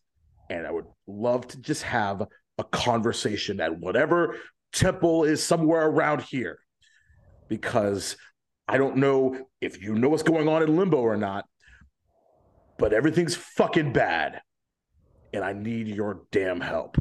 and 0.48 0.66
I 0.66 0.70
would 0.70 0.86
love 1.06 1.46
to 1.48 1.60
just 1.60 1.82
have 1.82 2.22
a 2.56 2.64
conversation 2.64 3.60
at 3.60 3.78
whatever 3.78 4.36
temple 4.72 5.24
is 5.24 5.42
somewhere 5.42 5.86
around 5.86 6.22
here. 6.22 6.58
Because 7.48 8.16
I 8.66 8.78
don't 8.78 8.96
know 8.96 9.46
if 9.60 9.82
you 9.82 9.94
know 9.94 10.08
what's 10.08 10.22
going 10.22 10.48
on 10.48 10.62
in 10.62 10.76
limbo 10.76 10.98
or 10.98 11.16
not, 11.16 11.44
but 12.78 12.92
everything's 12.92 13.36
fucking 13.36 13.92
bad. 13.92 14.40
And 15.32 15.44
I 15.44 15.52
need 15.52 15.88
your 15.88 16.22
damn 16.30 16.60
help. 16.60 16.96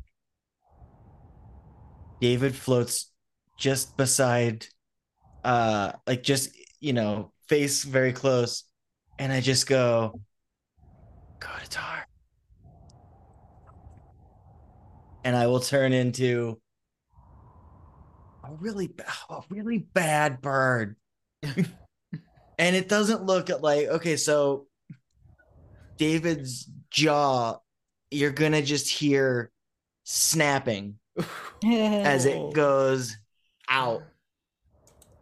David 2.19 2.55
floats 2.55 3.11
just 3.57 3.95
beside, 3.97 4.65
uh, 5.43 5.93
like 6.07 6.23
just 6.23 6.49
you 6.83 6.91
know, 6.91 7.31
face 7.47 7.85
very 7.85 8.11
close, 8.11 8.65
and 9.17 9.31
I 9.31 9.39
just 9.39 9.67
go, 9.67 10.19
Kotar. 11.39 12.03
And 15.23 15.33
I 15.33 15.47
will 15.47 15.61
turn 15.61 15.93
into 15.93 16.59
a 18.43 18.53
really, 18.53 18.91
a 19.29 19.41
really 19.49 19.79
bad 19.79 20.41
bird. 20.41 20.95
and 21.43 22.75
it 22.75 22.87
doesn't 22.89 23.23
look 23.23 23.49
at 23.49 23.61
like 23.61 23.87
okay, 23.87 24.15
so 24.17 24.67
David's 25.97 26.69
jaw, 26.89 27.57
you're 28.11 28.31
gonna 28.31 28.61
just 28.61 28.89
hear 28.89 29.51
snapping 30.03 30.99
as 31.63 32.25
it 32.25 32.53
goes 32.53 33.15
out 33.69 34.03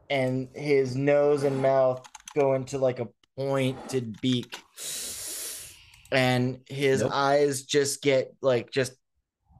and 0.09 0.49
his 0.53 0.95
nose 0.95 1.43
and 1.43 1.61
mouth 1.61 2.05
go 2.35 2.53
into 2.53 2.77
like 2.77 2.99
a 2.99 3.07
pointed 3.37 4.19
beak 4.21 4.61
and 6.11 6.59
his 6.67 7.01
Nope. 7.01 7.11
eyes 7.13 7.63
just 7.63 8.01
get 8.01 8.33
like 8.41 8.71
just 8.71 8.93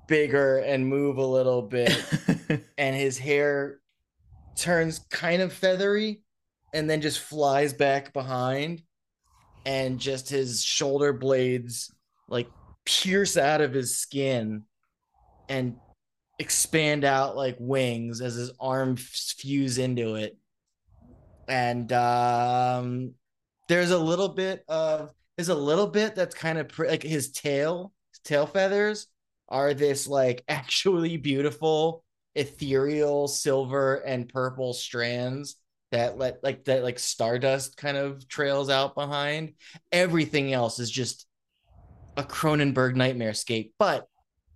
bigger 0.08 0.58
and 0.58 0.86
move 0.86 1.18
a 1.18 1.26
little 1.26 1.62
bit 1.62 1.92
and 2.78 2.96
his 2.96 3.18
hair 3.18 3.80
turns 4.56 5.00
kind 5.10 5.42
of 5.42 5.54
feathery 5.54 6.22
and 6.74 6.90
then 6.90 7.02
just 7.02 7.20
flies 7.20 7.74
back 7.74 8.14
behind 8.14 8.82
and 9.66 10.00
just 10.00 10.30
his 10.30 10.64
shoulder 10.64 11.14
blades 11.14 11.94
like 12.28 12.48
pierce 12.86 13.38
out 13.38 13.62
of 13.62 13.74
his 13.74 13.98
skin 13.98 14.64
and 15.50 15.76
expand 16.40 17.04
out 17.04 17.36
like 17.36 17.56
wings 17.60 18.22
as 18.22 18.36
his 18.36 18.52
arms 18.60 19.36
fuse 19.38 19.78
into 19.78 20.16
it. 20.16 20.38
And 21.48 21.92
um 21.94 23.14
there's 23.68 23.92
a 23.92 23.98
little 23.98 24.30
bit 24.30 24.64
of 24.68 25.12
there's 25.38 25.50
a 25.50 25.56
little 25.56 25.88
bit 25.88 26.16
that's 26.16 26.36
kind 26.36 26.58
of 26.58 26.70
pre- 26.70 26.90
like 26.90 27.04
his 27.04 27.32
tail 27.32 27.94
his 28.12 28.20
tail 28.20 28.46
feathers 28.46 29.08
are 29.50 29.74
this 29.74 30.08
like 30.08 30.44
actually 30.50 31.18
beautiful 31.18 32.04
ethereal 32.36 33.28
silver 33.28 33.96
and 33.96 34.30
purple 34.30 34.74
strands 34.74 35.56
that 35.92 36.18
let 36.18 36.44
like 36.44 36.64
that 36.66 36.84
like 36.84 37.00
stardust 37.00 37.76
kind 37.78 37.98
of 37.98 38.28
trails 38.28 38.70
out 38.70 38.96
behind. 38.96 39.54
Everything 39.92 40.54
else 40.54 40.80
is 40.80 40.90
just 40.90 41.28
a 42.18 42.24
cronenberg 42.24 42.96
nightmare 42.96 43.34
scape 43.34 43.74
but 43.78 44.08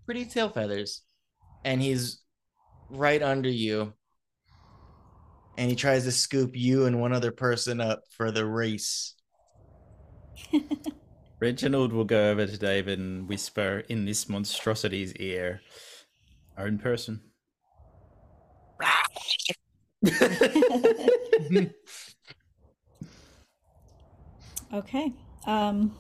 pretty 0.06 0.26
tail 0.26 0.50
feathers. 0.50 1.02
And 1.64 1.82
he's 1.82 2.22
right 2.90 3.22
under 3.22 3.50
you. 3.50 3.94
And 5.58 5.70
he 5.70 5.76
tries 5.76 6.04
to 6.04 6.12
scoop 6.12 6.56
you 6.56 6.86
and 6.86 7.00
one 7.00 7.14
other 7.14 7.32
person 7.32 7.82
up 7.82 8.04
for 8.12 8.32
the 8.32 8.46
race. 8.46 9.16
Reginald 11.40 11.92
will 11.92 12.06
go 12.06 12.32
over 12.32 12.46
to 12.46 12.58
David 12.58 13.00
and 13.00 13.28
whisper 13.28 13.84
in 13.90 14.06
this 14.06 14.30
monstrosity's 14.30 15.14
ear, 15.14 15.62
our 16.58 16.68
in 16.68 16.78
person. 16.78 17.22
Okay. 24.74 25.14
Um 25.46 25.96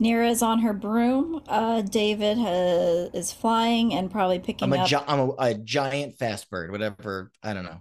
Nira 0.00 0.30
is 0.30 0.42
on 0.42 0.60
her 0.60 0.72
broom. 0.72 1.42
Uh 1.48 1.82
David 1.82 2.38
ha- 2.38 3.10
is 3.12 3.32
flying 3.32 3.92
and 3.94 4.10
probably 4.10 4.38
picking 4.38 4.66
i'm 4.66 4.72
a, 4.78 4.82
up 4.82 4.88
gi- 4.88 4.96
I'm 4.96 5.20
a, 5.20 5.28
a 5.38 5.54
giant 5.54 6.18
fast 6.18 6.50
bird 6.50 6.70
whatever 6.70 7.30
i 7.42 7.52
don't 7.52 7.64
know 7.64 7.80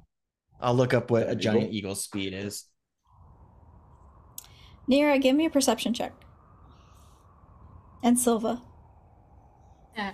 i'll 0.60 0.74
look 0.74 0.94
up 0.94 1.12
what 1.12 1.24
a 1.24 1.36
Giant 1.36 1.42
giant 1.42 1.64
eagle? 1.64 1.76
eagle's 1.92 2.04
speed 2.04 2.34
is 2.34 2.66
Nira, 4.90 5.22
give 5.22 5.36
me 5.36 5.46
a 5.46 5.50
perception 5.50 5.94
check. 5.94 6.12
And 8.04 8.20
Silva. 8.20 8.62
Uh, 9.98 10.12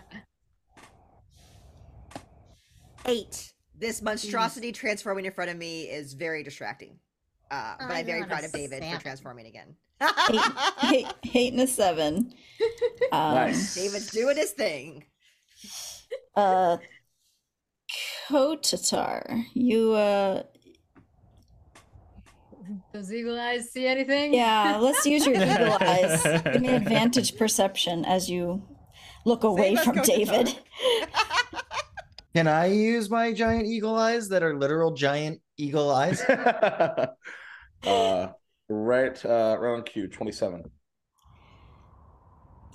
Eight. 3.08 3.54
This 3.80 4.02
monstrosity 4.02 4.72
transforming 4.72 5.26
in 5.26 5.32
front 5.32 5.50
of 5.52 5.58
me 5.58 5.84
is 5.84 6.14
very 6.14 6.44
distracting. 6.44 6.98
Uh, 7.50 7.76
but 7.80 7.92
I 7.92 8.00
I'm 8.00 8.06
very 8.06 8.24
proud 8.26 8.44
of 8.44 8.52
David 8.52 8.84
for 8.84 9.00
transforming 9.00 9.46
again. 9.46 9.76
Eight, 10.02 10.42
eight, 10.92 11.08
eight 11.34 11.54
and 11.54 11.62
a 11.62 11.68
seven. 11.68 12.34
Um, 13.12 13.36
Nice. 13.36 13.76
David's 13.76 14.12
doing 14.12 14.36
his 14.36 14.52
thing. 14.52 15.06
uh 16.36 16.78
Kotatar, 18.28 19.46
you 19.54 19.94
uh 19.94 20.44
Does 22.94 23.14
Eagle 23.14 23.40
Eyes 23.40 23.70
see 23.72 23.88
anything? 23.88 24.34
yeah, 24.34 24.78
let's 24.82 25.06
use 25.06 25.26
your 25.26 25.36
eagle 25.42 25.78
eyes. 25.80 26.22
Give 26.24 26.62
me 26.62 26.70
advantage 26.76 27.38
perception 27.38 28.04
as 28.06 28.30
you 28.30 28.62
look 29.26 29.44
away 29.46 29.76
as 29.76 29.84
from 29.86 29.98
Kotatar. 29.98 30.06
David. 30.06 30.60
can 32.36 32.48
i 32.48 32.66
use 32.66 33.10
my 33.10 33.34
giant 33.34 33.66
eagle 33.66 33.96
eyes 33.96 34.30
that 34.30 34.44
are 34.44 34.58
literal 34.58 34.94
giant 34.94 35.42
eagle 35.58 35.90
eyes 35.92 36.22
uh, 37.84 38.28
right 38.70 39.26
uh, 39.26 39.56
around 39.58 39.86
Q, 39.86 40.08
27. 40.08 40.70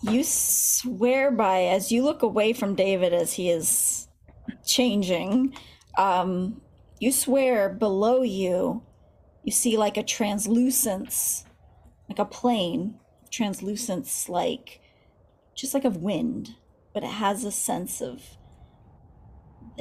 You 0.03 0.25
swear 0.25 1.31
by 1.31 1.65
as 1.65 1.93
you 1.93 2.03
look 2.03 2.23
away 2.23 2.53
from 2.53 2.75
David 2.75 3.13
as 3.13 3.35
he 3.35 3.51
is 3.51 4.09
changing. 4.67 5.55
Um, 5.97 6.61
you 6.99 7.13
swear 7.13 7.69
below 7.69 8.23
you, 8.23 8.83
you 9.45 9.53
see 9.53 9.77
like 9.77 9.97
a 9.97 10.03
translucence, 10.03 11.45
like 12.09 12.19
a 12.19 12.25
plane, 12.25 12.99
translucence, 13.31 14.29
like 14.29 14.81
just 15.55 15.75
like 15.75 15.85
of 15.85 15.99
wind, 15.99 16.57
but 16.93 17.05
it 17.05 17.11
has 17.11 17.45
a 17.45 17.53
sense 17.53 18.01
of 18.01 18.23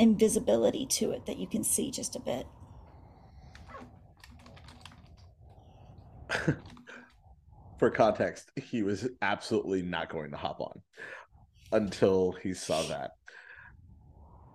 invisibility 0.01 0.87
to 0.87 1.11
it 1.11 1.27
that 1.27 1.37
you 1.37 1.45
can 1.45 1.63
see 1.63 1.91
just 1.91 2.15
a 2.15 2.19
bit. 2.19 2.47
For 7.77 7.91
context, 7.91 8.51
he 8.55 8.81
was 8.81 9.07
absolutely 9.21 9.83
not 9.83 10.09
going 10.09 10.31
to 10.31 10.37
hop 10.37 10.59
on 10.59 10.81
until 11.71 12.31
he 12.31 12.55
saw 12.55 12.81
that. 12.83 13.11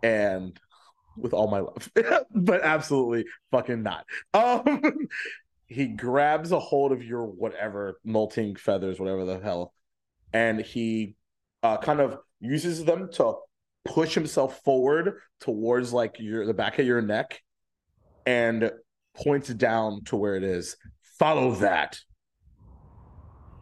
And 0.03 0.59
with 1.17 1.33
all 1.33 1.49
my 1.49 1.61
love, 1.61 1.91
but 2.35 2.63
absolutely 2.63 3.27
fucking 3.53 3.85
not. 3.85 4.05
Um, 4.35 5.09
he 5.69 5.87
grabs 5.87 6.51
a 6.51 6.59
hold 6.59 6.91
of 6.91 7.05
your 7.05 7.25
whatever 7.25 8.01
molting 8.05 8.57
feathers, 8.57 8.99
whatever 8.99 9.25
the 9.25 9.39
hell, 9.39 9.73
and 10.33 10.61
he 10.61 11.15
uh, 11.63 11.79
kind 11.79 12.01
of 12.01 12.19
uses 12.41 12.85
them 12.85 13.11
to 13.13 13.35
push 13.87 14.15
himself 14.15 14.63
forward 14.65 15.19
towards 15.41 15.93
like 15.93 16.17
your 16.19 16.47
the 16.47 16.55
back 16.55 16.79
of 16.79 16.87
your 16.87 17.03
neck, 17.03 17.41
and 18.27 18.71
points 19.15 19.49
down 19.49 20.05
to 20.05 20.17
where 20.17 20.37
it 20.37 20.43
is. 20.45 20.77
Follow 21.19 21.55
that. 21.57 21.99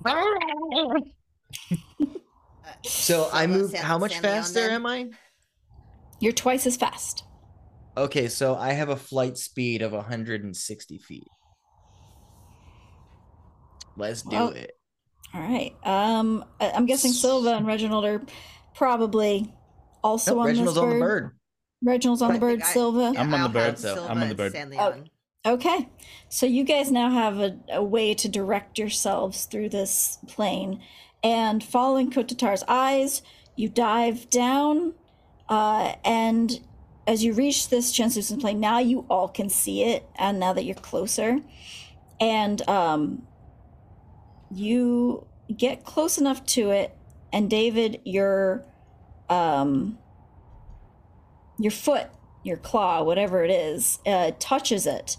so 2.85 3.29
i 3.33 3.47
Silva, 3.47 3.49
move 3.49 3.73
how 3.75 3.97
much 3.97 4.19
faster 4.19 4.61
am 4.69 4.85
i 4.85 5.09
You're 6.21 6.33
twice 6.33 6.67
as 6.67 6.77
fast. 6.77 7.25
okay 7.97 8.29
so 8.29 8.55
i 8.55 8.73
have 8.73 8.91
a 8.91 8.97
flight 8.97 9.39
speed 9.39 9.81
of 9.83 9.93
160 9.93 10.99
feet 10.99 11.27
let's 13.97 14.23
do 14.23 14.37
Well, 14.37 14.49
it 14.51 14.73
All 15.33 15.41
right. 15.41 15.73
Um, 15.85 16.45
I'm 16.61 16.87
guessing 16.87 17.13
Silva 17.13 17.55
and 17.57 17.67
Reginald 17.67 18.05
are 18.05 18.23
probably 18.75 19.53
also 20.05 20.33
Nope, 20.33 20.41
on 20.41 20.47
reginald's 20.47 20.75
this 20.75 20.83
on 20.83 20.89
the 20.91 20.95
bird. 21.01 21.23
bird 21.25 21.31
Reginald's 21.83 22.23
on 22.23 22.33
the 22.33 22.39
bird, 22.39 22.63
I- 22.63 22.67
Silva. 22.67 23.13
I'm 23.19 23.35
on 23.35 23.43
the 23.43 23.49
bird, 23.49 23.65
have 23.65 23.79
so 23.79 24.07
I'm 24.09 24.23
on 24.23 24.29
the 24.29 24.35
bird. 24.37 24.53
San'laeon. 24.55 25.09
Okay, 25.47 25.89
so 26.31 26.47
you 26.47 26.65
guys 26.65 26.91
now 26.91 27.11
have 27.11 27.39
a, 27.39 27.59
a 27.73 27.83
way 27.83 28.15
to 28.15 28.29
direct 28.29 28.79
yourselves 28.79 29.45
through 29.45 29.69
this 29.71 30.19
plane, 30.27 30.81
and 31.23 31.63
following 31.63 32.11
Kotatar's 32.11 32.65
eyes, 32.69 33.21
you 33.57 33.69
dive 33.69 34.31
down, 34.31 34.95
uh, 35.51 35.95
and 36.05 36.61
as 37.07 37.23
you 37.23 37.35
reach 37.35 37.69
this 37.69 37.93
translucent 37.93 38.41
plane, 38.41 38.59
now 38.61 38.79
you 38.79 39.05
all 39.11 39.29
can 39.29 39.51
see 39.51 39.83
it, 39.83 40.07
and 40.17 40.41
now 40.41 40.55
that 40.55 40.65
you're 40.65 40.75
closer, 40.77 41.41
and 42.19 42.67
um, 42.67 43.27
you 44.51 45.27
get 45.55 45.85
close 45.85 46.17
enough 46.17 46.47
to 46.47 46.71
it, 46.71 46.97
and 47.35 47.51
David, 47.51 48.01
your 48.05 48.65
um, 49.29 49.99
your 51.59 51.71
foot, 51.71 52.09
your 52.43 52.57
claw, 52.57 53.03
whatever 53.03 53.45
it 53.45 53.51
is, 53.51 53.99
uh, 54.07 54.33
touches 54.39 54.87
it 54.87 55.17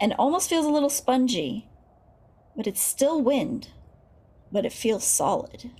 and 0.00 0.14
almost 0.18 0.48
feels 0.48 0.66
a 0.66 0.70
little 0.70 0.90
spongy, 0.90 1.68
but 2.56 2.66
it's 2.66 2.80
still 2.80 3.20
wind, 3.20 3.68
but 4.52 4.64
it 4.64 4.72
feels 4.72 5.04
solid. 5.04 5.70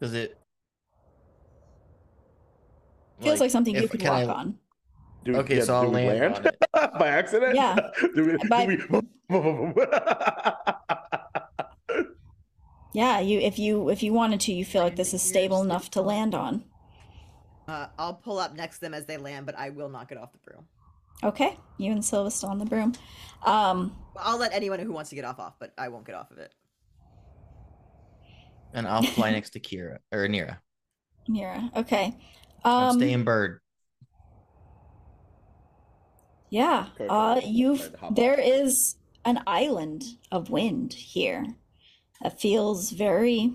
Does 0.00 0.12
it 0.14 0.38
Feels 3.22 3.40
like, 3.40 3.50
something 3.50 3.74
you 3.74 3.88
could 3.88 4.02
walk 4.02 4.10
I- 4.12 4.24
on. 4.26 4.58
Do, 5.26 5.36
Okay, 5.38 5.60
so 5.60 5.74
I'll 5.74 5.82
do 5.82 5.88
we 5.90 6.06
land 6.06 6.48
by 6.72 7.08
accident. 7.08 7.56
Yeah. 7.56 7.76
do 8.14 8.24
we, 8.24 8.36
do 8.38 8.48
By- 8.48 8.66
we- 8.66 8.78
Yeah, 12.92 13.20
you 13.20 13.40
if 13.40 13.58
you 13.58 13.90
if 13.90 14.02
you 14.02 14.12
wanted 14.14 14.40
to, 14.40 14.52
you 14.52 14.64
feel 14.64 14.82
like 14.82 14.96
this 14.96 15.12
is 15.12 15.20
stable 15.20 15.60
enough 15.62 15.90
to 15.90 16.00
land 16.00 16.34
on. 16.34 16.64
Uh, 17.68 17.88
I'll 17.98 18.14
pull 18.14 18.38
up 18.38 18.54
next 18.54 18.76
to 18.76 18.80
them 18.82 18.94
as 18.94 19.04
they 19.06 19.18
land, 19.18 19.44
but 19.44 19.58
I 19.58 19.70
will 19.70 19.88
not 19.88 20.08
get 20.08 20.16
off 20.16 20.32
the 20.32 20.38
broom. 20.38 20.64
Okay, 21.24 21.58
you 21.78 21.90
and 21.92 22.04
Silva 22.04 22.30
still 22.30 22.48
on 22.50 22.58
the 22.58 22.64
broom. 22.64 22.92
Um, 23.44 23.94
I'll 24.16 24.38
let 24.38 24.52
anyone 24.54 24.78
who 24.78 24.92
wants 24.92 25.10
to 25.10 25.16
get 25.16 25.24
off 25.24 25.38
off, 25.40 25.54
but 25.58 25.72
I 25.76 25.88
won't 25.88 26.06
get 26.06 26.14
off 26.14 26.30
of 26.30 26.38
it. 26.38 26.52
and 28.72 28.86
I'll 28.86 29.02
fly 29.02 29.30
next 29.30 29.50
to 29.50 29.60
Kira 29.60 29.98
or 30.12 30.26
Nira. 30.28 30.58
Mira. 31.28 31.70
Okay. 31.76 32.14
I'm 32.64 32.90
Um, 32.90 32.96
staying 32.98 33.24
bird. 33.24 33.60
Yeah. 36.50 36.86
Uh, 37.08 37.40
you've 37.44 37.80
Tried 37.80 37.92
to 37.92 37.98
hop 37.98 38.16
there 38.16 38.40
is 38.40 38.96
an 39.24 39.42
island 39.46 40.04
of 40.30 40.50
wind 40.50 40.92
here 40.92 41.46
that 42.22 42.40
feels 42.40 42.90
very 42.90 43.52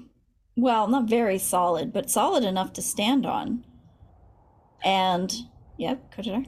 well, 0.55 0.87
not 0.87 1.09
very 1.09 1.37
solid, 1.37 1.93
but 1.93 2.09
solid 2.09 2.43
enough 2.43 2.73
to 2.73 2.81
stand 2.81 3.25
on. 3.25 3.63
And 4.83 5.33
yep, 5.77 6.13
Kotar. 6.13 6.45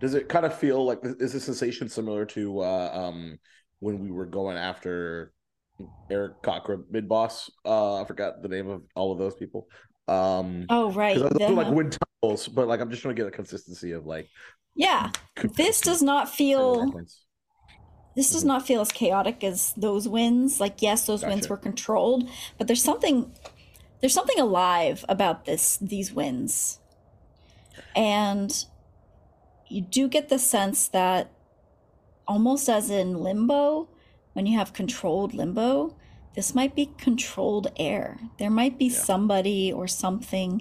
Does 0.00 0.14
it 0.14 0.28
kind 0.28 0.44
of 0.44 0.56
feel 0.56 0.84
like 0.84 1.00
is 1.02 1.32
the 1.32 1.40
sensation 1.40 1.88
similar 1.88 2.24
to 2.26 2.60
uh, 2.60 2.90
um, 2.92 3.38
when 3.80 3.98
we 3.98 4.10
were 4.10 4.26
going 4.26 4.56
after 4.56 5.32
Eric 6.10 6.42
Cochran 6.42 6.84
mid 6.90 7.08
boss? 7.08 7.50
Uh, 7.64 8.02
I 8.02 8.04
forgot 8.04 8.42
the 8.42 8.48
name 8.48 8.68
of 8.68 8.82
all 8.94 9.12
of 9.12 9.18
those 9.18 9.34
people. 9.34 9.68
Um, 10.08 10.66
Oh 10.68 10.92
right. 10.92 11.16
I 11.16 11.28
the- 11.28 11.48
like 11.50 11.72
wind 11.72 11.96
tunnels, 12.22 12.48
but 12.48 12.68
like 12.68 12.80
I'm 12.80 12.90
just 12.90 13.02
trying 13.02 13.14
to 13.16 13.20
get 13.22 13.28
a 13.28 13.32
consistency 13.34 13.92
of 13.92 14.06
like 14.06 14.28
yeah. 14.74 15.10
This 15.56 15.80
does 15.80 16.02
not 16.02 16.28
feel 16.28 16.92
this 18.14 18.30
does 18.30 18.44
not 18.44 18.66
feel 18.66 18.80
as 18.80 18.92
chaotic 18.92 19.44
as 19.44 19.72
those 19.76 20.08
winds. 20.08 20.60
Like 20.60 20.80
yes, 20.80 21.06
those 21.06 21.24
winds 21.24 21.46
Gotcha. 21.46 21.52
were 21.52 21.56
controlled, 21.58 22.28
but 22.58 22.66
there's 22.66 22.82
something 22.82 23.32
there's 24.00 24.14
something 24.14 24.40
alive 24.40 25.04
about 25.08 25.44
this 25.44 25.76
these 25.78 26.12
winds. 26.12 26.78
And 27.94 28.64
you 29.68 29.82
do 29.82 30.08
get 30.08 30.28
the 30.28 30.38
sense 30.38 30.88
that 30.88 31.30
almost 32.28 32.68
as 32.68 32.90
in 32.90 33.22
limbo, 33.22 33.88
when 34.32 34.46
you 34.46 34.58
have 34.58 34.72
controlled 34.72 35.34
limbo, 35.34 35.96
this 36.36 36.54
might 36.54 36.76
be 36.76 36.86
controlled 36.98 37.72
air. 37.76 38.18
There 38.38 38.50
might 38.50 38.78
be 38.78 38.86
Yeah. 38.86 38.98
somebody 38.98 39.72
or 39.72 39.88
something 39.88 40.60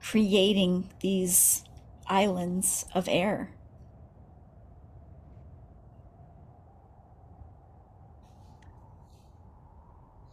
creating 0.00 0.90
these 1.00 1.64
islands 2.08 2.84
of 2.94 3.08
air. 3.08 3.54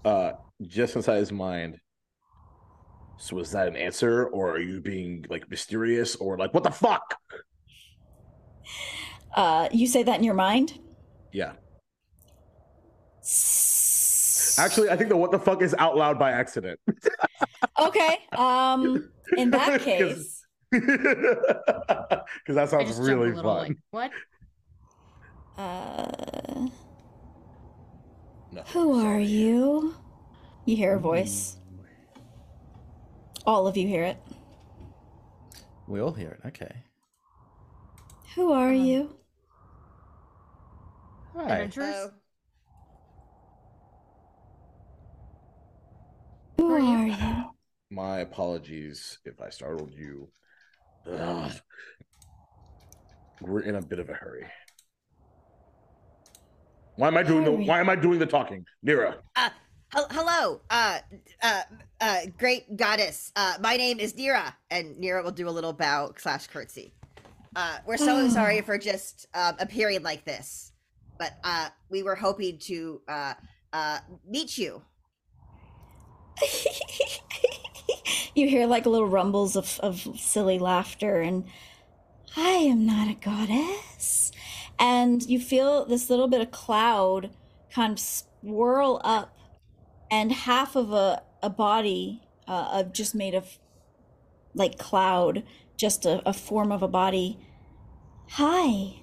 uh 0.05 0.31
just 0.61 0.95
inside 0.95 1.17
his 1.17 1.31
mind. 1.31 1.79
So 3.17 3.35
was 3.35 3.51
that 3.51 3.67
an 3.67 3.75
answer, 3.75 4.27
or 4.27 4.49
are 4.51 4.59
you 4.59 4.79
being 4.81 5.25
like 5.29 5.49
mysterious, 5.49 6.15
or 6.15 6.37
like 6.37 6.53
what 6.53 6.63
the 6.63 6.71
fuck? 6.71 7.17
Uh, 9.35 9.67
you 9.71 9.87
say 9.87 10.03
that 10.03 10.17
in 10.17 10.23
your 10.23 10.33
mind? 10.33 10.79
Yeah. 11.33 11.53
Actually, 14.59 14.89
I 14.89 14.95
think 14.97 15.09
the 15.09 15.17
what 15.17 15.31
the 15.31 15.39
fuck 15.39 15.61
is 15.61 15.73
out 15.77 15.95
loud 15.97 16.17
by 16.19 16.31
accident. 16.31 16.79
Okay. 17.79 18.17
Um, 18.33 19.09
in 19.37 19.51
that 19.51 19.81
case, 19.89 20.45
Because 20.71 20.95
that 22.47 22.69
sounds 22.69 22.87
just 22.87 22.97
jumped 22.97 23.09
a 23.11 23.15
really 23.17 23.33
fun. 23.33 23.43
like, 23.43 23.77
what? 23.91 24.11
uh, 25.57 26.67
No, 28.51 28.61
who 28.73 28.99
are 29.05 29.19
you? 29.19 29.95
You 30.65 30.75
hear 30.75 30.95
a 30.95 30.99
voice. 30.99 31.57
All 33.45 33.65
of 33.65 33.77
you 33.77 33.87
hear 33.87 34.03
it. 34.03 34.17
We 35.87 36.01
all 36.01 36.11
hear 36.11 36.31
it. 36.43 36.47
Okay. 36.47 36.83
Who 38.35 38.51
are 38.51 38.73
you? 38.73 39.15
Hi. 41.35 41.43
Adventurers? 41.43 42.11
Who 46.59 46.73
are 46.73 46.79
you? 46.79 46.87
are 46.87 47.07
you? 47.07 47.43
My 47.89 48.19
apologies 48.19 49.17
if 49.23 49.39
I 49.41 49.49
startled 49.49 49.93
you. 49.93 50.27
Ugh. 51.09 51.51
We're 53.41 53.61
in 53.61 53.75
a 53.75 53.81
bit 53.81 53.99
of 53.99 54.09
a 54.09 54.13
hurry. 54.13 54.45
Why 56.97 57.07
am 57.07 57.15
I 57.15 57.23
doing 57.23 57.45
the 57.45 57.51
Why 57.51 57.79
am 57.79 57.89
I 57.89 57.95
doing 57.95 58.19
the 58.19 58.25
talking, 58.25 58.65
Nira? 58.85 59.19
uh, 59.37 59.49
hello, 59.93 60.59
uh, 60.69 60.99
uh, 61.41 61.61
uh, 62.01 62.19
great 62.37 62.75
goddess. 62.75 63.31
Uh, 63.37 63.53
my 63.61 63.77
name 63.77 64.01
is 64.01 64.13
Nira, 64.13 64.53
and 64.69 64.97
Nira 64.97 65.23
will 65.23 65.31
do 65.31 65.47
a 65.47 65.49
little 65.49 65.71
bow 65.71 66.13
slash 66.17 66.47
curtsy. 66.47 66.93
Uh, 67.55 67.77
we're 67.85 67.95
so 67.95 68.27
sorry 68.29 68.59
for 68.59 68.77
just 68.77 69.27
um, 69.33 69.55
appearing 69.59 70.03
like 70.03 70.25
this, 70.25 70.73
but 71.17 71.37
uh, 71.45 71.69
we 71.89 72.03
were 72.03 72.15
hoping 72.15 72.57
to 72.57 73.01
uh, 73.07 73.33
uh, 73.71 73.99
meet 74.27 74.57
you. 74.57 74.81
you 78.35 78.47
hear 78.47 78.65
like 78.67 78.85
little 78.85 79.07
rumbles 79.07 79.55
of, 79.55 79.79
of 79.81 79.99
silly 80.19 80.59
laughter 80.59 81.21
and 81.21 81.45
I 82.35 82.49
am 82.49 82.85
not 82.85 83.09
a 83.09 83.15
goddess. 83.15 84.31
And 84.77 85.21
you 85.23 85.39
feel 85.39 85.85
this 85.85 86.09
little 86.09 86.27
bit 86.27 86.41
of 86.41 86.51
cloud 86.51 87.31
kind 87.73 87.93
of 87.93 87.99
swirl 87.99 89.01
up 89.03 89.35
and 90.11 90.31
half 90.31 90.75
of 90.75 90.91
a, 90.93 91.23
a 91.43 91.49
body 91.49 92.23
uh, 92.47 92.69
of 92.73 92.93
just 92.93 93.13
made 93.13 93.35
of 93.35 93.57
like 94.53 94.77
cloud, 94.77 95.43
just 95.77 96.05
a, 96.05 96.27
a 96.27 96.33
form 96.33 96.71
of 96.71 96.81
a 96.81 96.87
body. 96.87 97.39
Hi. 98.31 99.01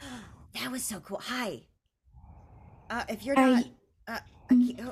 That 0.54 0.72
was 0.72 0.82
so 0.82 0.98
cool. 0.98 1.20
Hi. 1.22 1.62
Uh, 2.90 3.04
if 3.08 3.24
you're 3.24 3.38
Are 3.38 3.46
not, 3.46 3.64
you- 3.66 3.72
uh, 4.08 4.18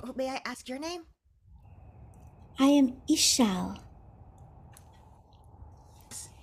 oh, 0.05 0.13
may 0.15 0.29
I 0.31 0.41
ask 0.45 0.69
your 0.69 0.79
name? 0.79 1.03
I 2.59 2.67
am 2.67 2.95
Ishal. 3.09 3.79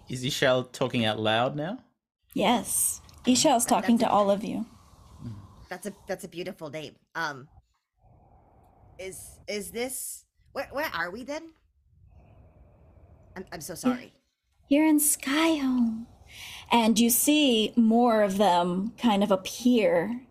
Is 0.10 0.24
Ishal 0.24 0.72
talking 0.72 1.06
out 1.06 1.20
loud 1.20 1.56
now? 1.56 1.80
Yes. 2.34 3.02
Ishal's 3.26 3.66
talking 3.66 3.98
to 4.00 4.10
all 4.10 4.30
of 4.30 4.44
you. 4.44 4.66
That's 5.70 5.88
a 5.88 5.94
that's 6.08 6.24
a 6.24 6.28
beautiful 6.28 6.70
name. 6.70 6.96
Um, 7.16 7.48
is 9.00 9.40
is 9.48 9.72
this 9.72 10.26
where 10.54 10.70
where 10.72 10.90
are 10.94 11.10
we 11.10 11.24
then? 11.24 11.52
I'm 13.36 13.46
I'm 13.52 13.62
so 13.62 13.74
sorry. 13.74 14.14
You're 14.70 14.86
in 14.86 15.00
Skyhome. 15.00 16.06
And 16.72 17.00
you 17.00 17.10
see 17.10 17.72
more 17.76 18.24
of 18.24 18.38
them 18.38 18.94
kind 18.98 19.24
of 19.24 19.32
appear, 19.32 20.22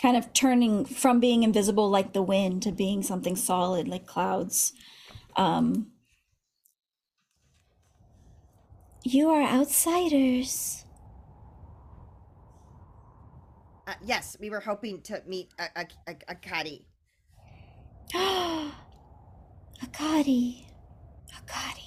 kind 0.00 0.16
of 0.16 0.32
turning 0.32 0.84
from 0.84 1.20
being 1.20 1.42
invisible 1.42 1.88
like 1.88 2.12
the 2.12 2.22
wind 2.22 2.62
to 2.64 2.72
being 2.72 3.02
something 3.02 3.36
solid 3.36 3.86
like 3.88 4.06
clouds. 4.06 4.72
Um, 5.38 5.86
you 9.04 9.30
are 9.30 9.42
outsiders. 9.42 10.84
Uh, 13.86 13.94
yes, 14.04 14.36
we 14.40 14.50
were 14.50 14.60
hoping 14.60 15.00
to 15.02 15.22
meet 15.26 15.48
a 15.58 15.62
a, 15.80 15.86
a, 16.08 16.16
a. 16.28 16.34
Akadi. 16.34 16.84
Akadi. 21.32 21.84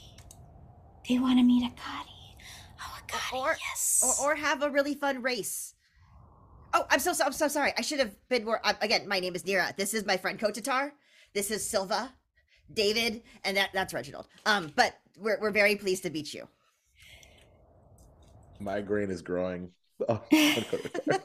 They 1.08 1.20
want 1.20 1.38
to 1.38 1.44
meet 1.44 1.64
Akadi. 1.64 2.38
Oh, 2.80 2.98
Akadi, 3.06 3.38
Or- 3.38 3.58
yes. 3.70 4.18
or, 4.22 4.32
or 4.32 4.36
have 4.36 4.64
a 4.64 4.70
really 4.70 4.96
fun 4.96 5.22
race. 5.22 5.76
Oh, 6.74 6.86
I'm 6.90 7.00
so 7.02 7.12
so 7.12 7.26
I'm 7.26 7.34
so 7.34 7.50
sorry. 7.50 7.74
I 7.78 7.82
should 7.82 8.00
have 8.00 8.16
been 8.30 8.46
more. 8.46 8.62
Uh, 8.64 8.74
again, 8.82 9.08
my 9.10 9.20
name 9.20 9.36
is 9.36 9.44
Nira. 9.44 9.76
This 9.76 9.94
is 9.94 10.06
my 10.06 10.16
friend 10.16 10.40
Kotatar. 10.40 10.92
This 11.34 11.52
is 11.52 11.70
Silva, 11.70 12.14
David, 12.74 13.22
and 13.44 13.58
that 13.58 13.70
that's 13.74 13.94
Reginald. 13.94 14.28
Um, 14.46 14.72
but 14.76 14.96
we're 15.20 15.40
we're 15.40 15.52
very 15.52 15.76
pleased 15.76 16.04
to 16.04 16.10
meet 16.10 16.34
you. 16.34 16.48
Migraine 18.60 19.12
is 19.12 19.22
growing. 19.22 19.72
Oh, 20.10 20.20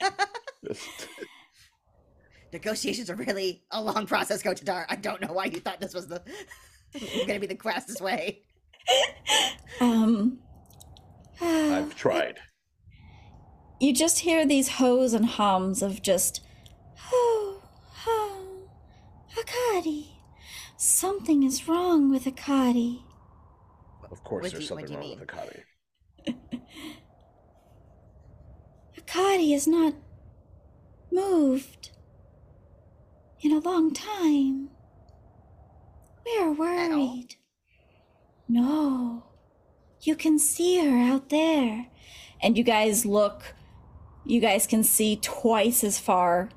Negotiations 2.53 3.09
are 3.09 3.15
really 3.15 3.63
a 3.71 3.81
long 3.83 4.07
process, 4.07 4.43
Kotatar. 4.43 4.85
I 4.91 4.97
don't 4.97 5.23
know 5.23 5.33
why 5.33 5.47
you 5.47 5.61
thought 5.61 5.81
this 5.81 5.95
was 5.95 6.07
the 6.09 6.21
going 7.01 7.27
to 7.29 7.39
be 7.41 7.47
the 7.47 7.57
fastest 7.57 8.03
way. 8.03 8.43
um. 9.81 10.39
I've 11.41 11.95
tried. 11.97 12.39
You 13.79 13.93
just 13.93 14.21
hear 14.21 14.47
these 14.47 14.69
hoes 14.69 15.13
and 15.13 15.27
hums 15.27 15.83
of 15.83 16.01
just, 16.01 16.41
oh, 17.13 17.63
oh, 18.07 18.69
Akadi. 19.37 20.16
Something 20.77 21.43
is 21.43 21.67
wrong 21.69 22.11
with 22.11 22.25
Akadi. 22.25 23.03
Of 24.11 24.23
course, 24.25 24.45
What 24.45 24.53
there's 24.53 24.63
you- 24.63 24.69
something 24.69 24.87
do 24.87 24.93
you 24.93 24.99
wrong 24.99 25.09
mean? 25.09 25.21
with 25.21 25.29
Akadi. 25.29 25.63
Akadi 28.99 29.53
has 29.53 29.67
not 29.67 29.95
moved 31.11 31.91
in 33.41 33.53
a 33.53 33.59
long 33.59 33.93
time. 33.93 34.71
We 36.25 36.39
are 36.39 36.53
worried. 36.53 37.37
No, 38.49 39.25
you 40.03 40.17
can 40.17 40.39
see 40.39 40.79
her 40.85 40.97
out 40.99 41.29
there. 41.31 41.87
And 42.43 42.59
you 42.59 42.65
guys 42.65 43.07
look, 43.07 43.55
you 44.25 44.41
guys 44.41 44.67
can 44.67 44.83
see 44.85 45.17
twice 45.17 45.83
as 45.85 45.99
far. 45.99 46.51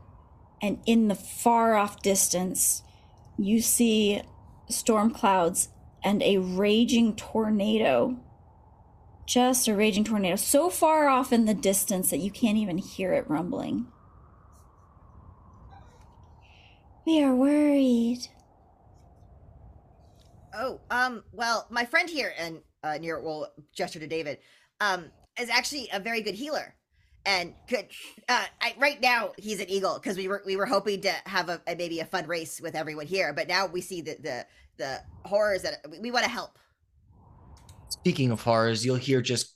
And 0.62 0.80
in 0.86 1.08
the 1.08 1.16
far 1.16 1.76
off 1.76 2.02
distance, 2.02 2.84
you 3.40 3.61
see 3.61 4.22
storm 4.70 5.11
clouds 5.11 5.70
and 6.03 6.22
a 6.22 6.38
raging 6.38 7.16
tornado 7.16 8.20
just 9.30 9.68
a 9.68 9.76
raging 9.76 10.03
tornado 10.03 10.36
so 10.36 10.72
far 10.72 11.07
off 11.07 11.32
in 11.32 11.45
the 11.45 11.53
distance 11.53 12.10
that 12.10 12.18
you 12.18 12.32
can't 12.32 12.57
even 12.57 12.80
hear 12.80 13.14
it 13.14 13.30
rumbling. 13.30 13.86
We 17.06 17.24
are 17.24 17.36
worried. 17.36 18.28
Oh, 20.56 20.82
um, 20.90 21.24
well, 21.32 21.68
my 21.70 21.86
friend 21.86 22.10
here, 22.10 22.34
and 22.40 22.61
uh, 22.84 22.98
Nira 22.99 23.22
will 23.22 23.48
gesture 23.72 23.99
to 23.99 24.07
David, 24.07 24.40
um, 24.82 25.11
is 25.40 25.49
actually 25.49 25.90
a 25.94 25.99
very 25.99 26.22
good 26.22 26.36
healer, 26.36 26.74
and 27.26 27.54
could, 27.68 27.88
uh, 28.28 28.46
I, 28.62 28.76
right 28.78 29.00
now 29.02 29.32
he's 29.38 29.60
an 29.60 29.70
eagle 29.70 29.96
because 29.96 30.18
we 30.18 30.28
were 30.28 30.41
we 30.46 30.56
were 30.56 30.66
hoping 30.66 31.02
to 31.02 31.12
have 31.26 31.50
a, 31.50 31.62
a 31.68 31.76
maybe 31.76 32.00
a 32.00 32.06
fun 32.06 32.28
race 32.28 32.60
with 32.62 32.76
everyone 32.76 33.08
here, 33.08 33.34
but 33.34 33.48
now 33.48 33.68
we 33.68 33.82
see 33.82 34.02
the 34.02 34.18
the 34.22 34.46
the 34.78 35.00
horrors 35.26 35.64
that 35.64 35.86
we, 35.90 36.00
we 36.00 36.12
want 36.12 36.26
to 36.26 36.32
help. 36.32 36.58
Speaking 37.90 38.32
of 38.32 38.41
horrors, 38.41 38.86
you'll 38.86 38.96
hear 38.96 39.22
just 39.22 39.56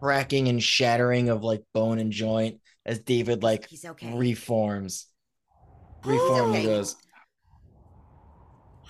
cracking 0.00 0.48
and 0.48 0.62
shattering 0.62 1.28
of 1.28 1.42
like 1.42 1.62
bone 1.72 1.98
and 1.98 2.12
joint 2.12 2.60
as 2.86 2.98
David 3.00 3.42
like 3.42 3.66
He's 3.68 3.84
okay. 3.84 4.12
reforms. 4.14 5.06
Reform 6.04 6.50
okay. 6.50 6.62
goes, 6.62 6.94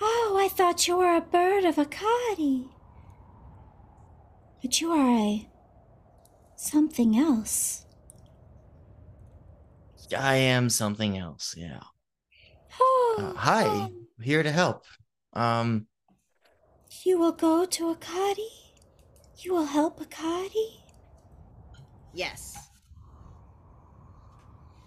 Oh, 0.01 0.37
I 0.39 0.47
thought 0.47 0.87
you 0.87 0.97
were 0.97 1.15
a 1.15 1.21
bird 1.21 1.65
of 1.65 1.77
a 1.77 1.85
Akadi. 1.85 2.69
But 4.61 4.79
you 4.79 4.91
are 4.91 5.09
a 5.09 5.49
something 6.59 7.17
else. 7.17 7.85
I 10.17 10.35
am 10.35 10.69
something 10.69 11.17
else. 11.17 11.55
Yeah. 11.57 11.81
Oh, 12.81 13.15
Uh, 13.19 13.33
hi, 13.33 13.65
um, 13.65 14.07
here 14.21 14.43
to 14.43 14.51
help. 14.51 14.85
Um, 15.33 15.87
you 17.03 17.17
will 17.19 17.31
go 17.33 17.65
to 17.65 17.93
Akadi? 17.95 18.47
You 19.43 19.53
will 19.55 19.65
help 19.65 19.99
Akadi? 19.99 20.69
Yes. 22.13 22.55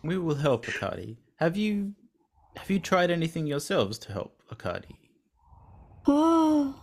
We 0.03 0.17
will 0.19 0.37
help 0.37 0.67
Akadi. 0.67 1.17
Have 1.37 1.57
you 1.57 1.95
have 2.57 2.71
you 2.71 2.79
tried 2.79 3.11
anything 3.11 3.47
yourselves 3.47 3.99
to 4.01 4.13
help 4.13 4.41
Akadi? 4.51 4.97
Oh. 6.07 6.75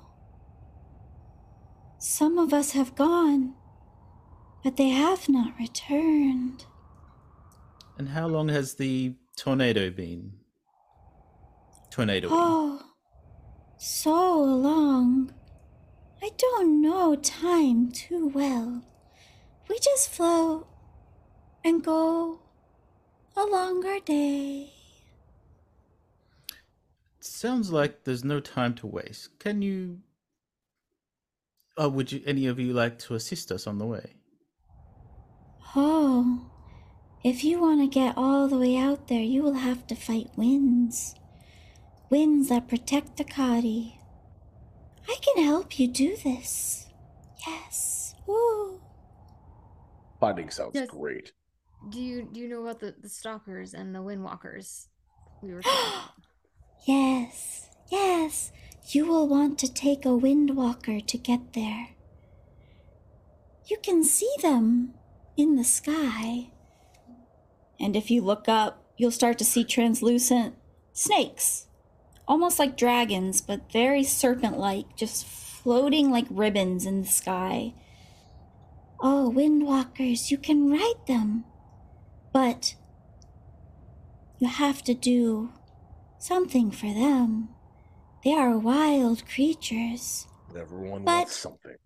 Some 2.00 2.38
of 2.38 2.54
us 2.54 2.72
have 2.72 2.96
gone, 2.96 3.56
but 4.64 4.78
they 4.78 4.90
have 4.90 5.30
not 5.30 5.58
returned. 5.60 6.66
And 7.98 8.10
how 8.10 8.28
long 8.28 8.50
has 8.50 8.76
the 8.76 9.16
tornado 9.36 9.90
been? 9.90 10.34
Tornado. 11.92 12.30
Oh, 12.32 12.82
so 13.78 14.42
long. 14.42 15.34
I 16.22 16.32
don't 16.38 16.82
know 16.82 17.16
time 17.16 17.92
too 17.92 18.28
well. 18.28 18.84
We 19.70 19.80
just 19.80 20.10
float 20.10 20.68
and 21.64 21.84
go 21.84 22.42
along 23.36 23.86
our 23.86 24.00
day. 24.00 24.74
Sounds 27.22 27.72
like 27.72 28.04
there's 28.04 28.24
no 28.24 28.40
time 28.40 28.76
to 28.76 28.88
waste. 28.88 29.40
Can 29.40 29.62
you 29.62 30.02
Oh, 31.78 31.88
would 31.88 32.12
you 32.12 32.22
any 32.26 32.48
of 32.48 32.60
you 32.60 32.74
like 32.74 33.00
to 33.00 33.16
assist 33.16 33.54
us 33.54 33.66
on 33.66 33.78
the 33.78 33.86
way? 33.86 34.19
Oh, 35.76 36.50
if 37.24 37.44
you 37.44 37.60
want 37.60 37.82
to 37.82 37.88
get 37.88 38.18
all 38.18 38.48
the 38.48 38.58
way 38.58 38.78
out 38.78 39.08
there, 39.08 39.22
you 39.22 39.44
will 39.44 39.54
have 39.54 39.86
to 39.88 39.96
fight 39.96 40.30
winds. 40.36 41.16
Winds 42.10 42.50
that 42.50 42.68
protect 42.68 43.18
the 43.18 43.24
Kadi. 43.24 44.00
I 45.08 45.16
can 45.22 45.44
help 45.44 45.80
you 45.80 45.88
do 45.88 46.16
this. 46.16 46.88
Yes. 47.46 48.16
Woo. 48.26 48.80
Fighting 50.20 50.50
sounds 50.50 50.72
Yes. 50.76 50.90
great. 50.90 51.34
Do 51.90 52.02
you 52.02 52.28
do 52.32 52.40
you 52.42 52.48
know 52.50 52.62
about 52.64 52.80
the, 52.80 52.94
the 53.00 53.08
stalkers 53.10 53.74
and 53.74 53.94
the 53.96 54.00
windwalkers? 54.00 54.88
We 55.42 55.54
were? 55.54 55.62
Yes, 56.88 57.70
yes. 57.92 58.52
You 58.92 59.06
will 59.06 59.28
want 59.28 59.60
to 59.60 59.72
take 59.72 60.06
a 60.06 60.10
windwalker 60.10 61.06
to 61.06 61.18
get 61.18 61.54
there. 61.54 61.90
You 63.66 63.78
can 63.84 64.04
see 64.04 64.34
them 64.42 64.94
in 65.40 65.56
the 65.56 65.64
sky. 65.64 66.50
And 67.80 67.96
if 67.96 68.12
you 68.12 68.22
look 68.22 68.50
up, 68.50 68.84
you'll 68.98 69.10
start 69.10 69.38
to 69.38 69.46
see 69.46 69.64
translucent 69.64 70.56
snakes, 70.92 71.68
almost 72.28 72.60
like 72.60 72.76
dragons, 72.78 73.40
but 73.40 73.72
very 73.72 74.04
serpent 74.04 74.58
like, 74.58 74.98
just 74.98 75.26
floating 75.26 76.12
like 76.12 76.26
ribbons 76.30 76.86
in 76.86 77.02
the 77.02 77.08
sky. 77.08 77.74
Oh, 79.00 79.32
windwalkers, 79.34 80.30
you 80.30 80.38
can 80.38 80.70
ride 80.70 81.06
them. 81.08 81.46
But 82.34 82.76
you 84.40 84.50
have 84.50 84.84
to 84.84 84.94
do 84.94 85.54
something 86.18 86.70
for 86.70 86.94
them. 86.94 87.50
They 88.26 88.34
are 88.34 88.58
wild 88.58 89.26
creatures. 89.26 90.28
Everyone 90.54 91.06
But- 91.06 91.12
wants 91.12 91.38
something. 91.38 91.78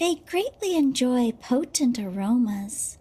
They 0.00 0.14
greatly 0.14 0.76
enjoy 0.76 1.32
potent 1.32 1.98
aromas 1.98 2.96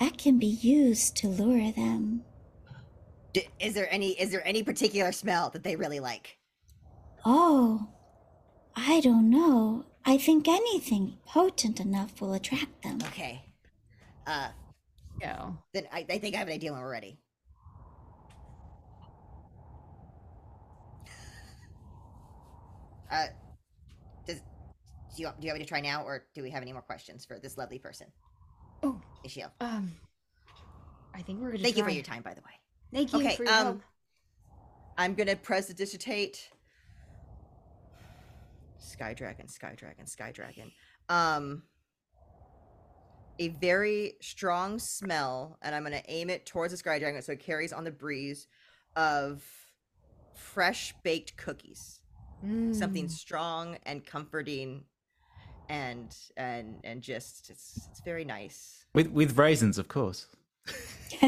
that 0.00 0.18
can 0.18 0.36
be 0.36 0.48
used 0.48 1.16
to 1.18 1.28
lure 1.28 1.70
them. 1.70 2.24
D- 3.32 3.46
is 3.60 3.74
there 3.74 3.86
any 3.88 4.20
is 4.20 4.32
there 4.32 4.44
any 4.44 4.64
particular 4.64 5.12
smell 5.12 5.50
that 5.50 5.62
they 5.62 5.76
really 5.76 6.00
like? 6.00 6.36
Oh, 7.24 7.86
I 8.74 9.00
don't 9.00 9.30
know. 9.30 9.84
I 10.04 10.18
think 10.18 10.48
anything 10.48 11.18
potent 11.24 11.78
enough 11.78 12.20
will 12.20 12.34
attract 12.34 12.82
them. 12.82 12.98
Okay. 13.04 13.44
Uh, 14.26 14.48
Go. 15.20 15.56
then 15.72 15.86
I, 15.92 16.04
I 16.10 16.18
think 16.18 16.34
I 16.34 16.38
have 16.38 16.48
an 16.48 16.54
idea 16.54 16.72
when 16.72 16.80
we're 16.80 16.90
ready. 16.90 17.16
Uh, 23.08 23.26
does 23.26 23.43
do 25.14 25.22
you, 25.22 25.28
do 25.40 25.46
you 25.46 25.50
want 25.50 25.58
me 25.58 25.64
to 25.64 25.68
try 25.68 25.80
now, 25.80 26.02
or 26.02 26.24
do 26.34 26.42
we 26.42 26.50
have 26.50 26.62
any 26.62 26.72
more 26.72 26.82
questions 26.82 27.24
for 27.24 27.38
this 27.38 27.56
lovely 27.56 27.78
person? 27.78 28.06
Oh, 28.82 29.00
Ishiel. 29.26 29.50
um, 29.60 29.92
I 31.14 31.22
think 31.22 31.40
we're 31.40 31.52
gonna. 31.52 31.62
Thank 31.62 31.76
you 31.76 31.84
for 31.84 31.90
your 31.90 32.02
time, 32.02 32.22
by 32.22 32.34
the 32.34 32.40
way. 32.40 32.50
Thank 32.92 33.12
you 33.12 33.20
Okay, 33.20 33.36
for 33.36 33.44
your 33.44 33.52
um, 33.52 33.64
help. 33.64 33.82
I'm 34.98 35.14
gonna 35.14 35.36
prestidigitate. 35.36 36.50
Sky 38.78 39.14
Dragon, 39.14 39.48
Sky 39.48 39.74
Dragon, 39.76 40.06
Sky 40.06 40.32
Dragon. 40.32 40.70
Um, 41.08 41.62
a 43.38 43.48
very 43.48 44.14
strong 44.20 44.78
smell, 44.78 45.58
and 45.62 45.74
I'm 45.74 45.82
gonna 45.82 46.02
aim 46.08 46.30
it 46.30 46.46
towards 46.46 46.72
the 46.72 46.76
Sky 46.76 46.98
Dragon 46.98 47.22
so 47.22 47.32
it 47.32 47.40
carries 47.40 47.72
on 47.72 47.84
the 47.84 47.90
breeze 47.90 48.46
of 48.96 49.42
fresh 50.34 50.94
baked 51.02 51.36
cookies. 51.36 52.00
Mm. 52.44 52.74
Something 52.74 53.08
strong 53.08 53.78
and 53.86 54.04
comforting 54.04 54.84
and 55.68 56.14
and 56.36 56.76
and 56.84 57.02
just 57.02 57.50
it's 57.50 57.88
it's 57.90 58.00
very 58.04 58.24
nice. 58.24 58.84
With 58.94 59.08
with 59.08 59.36
raisins, 59.38 59.78
of 59.78 59.88
course. 59.88 60.26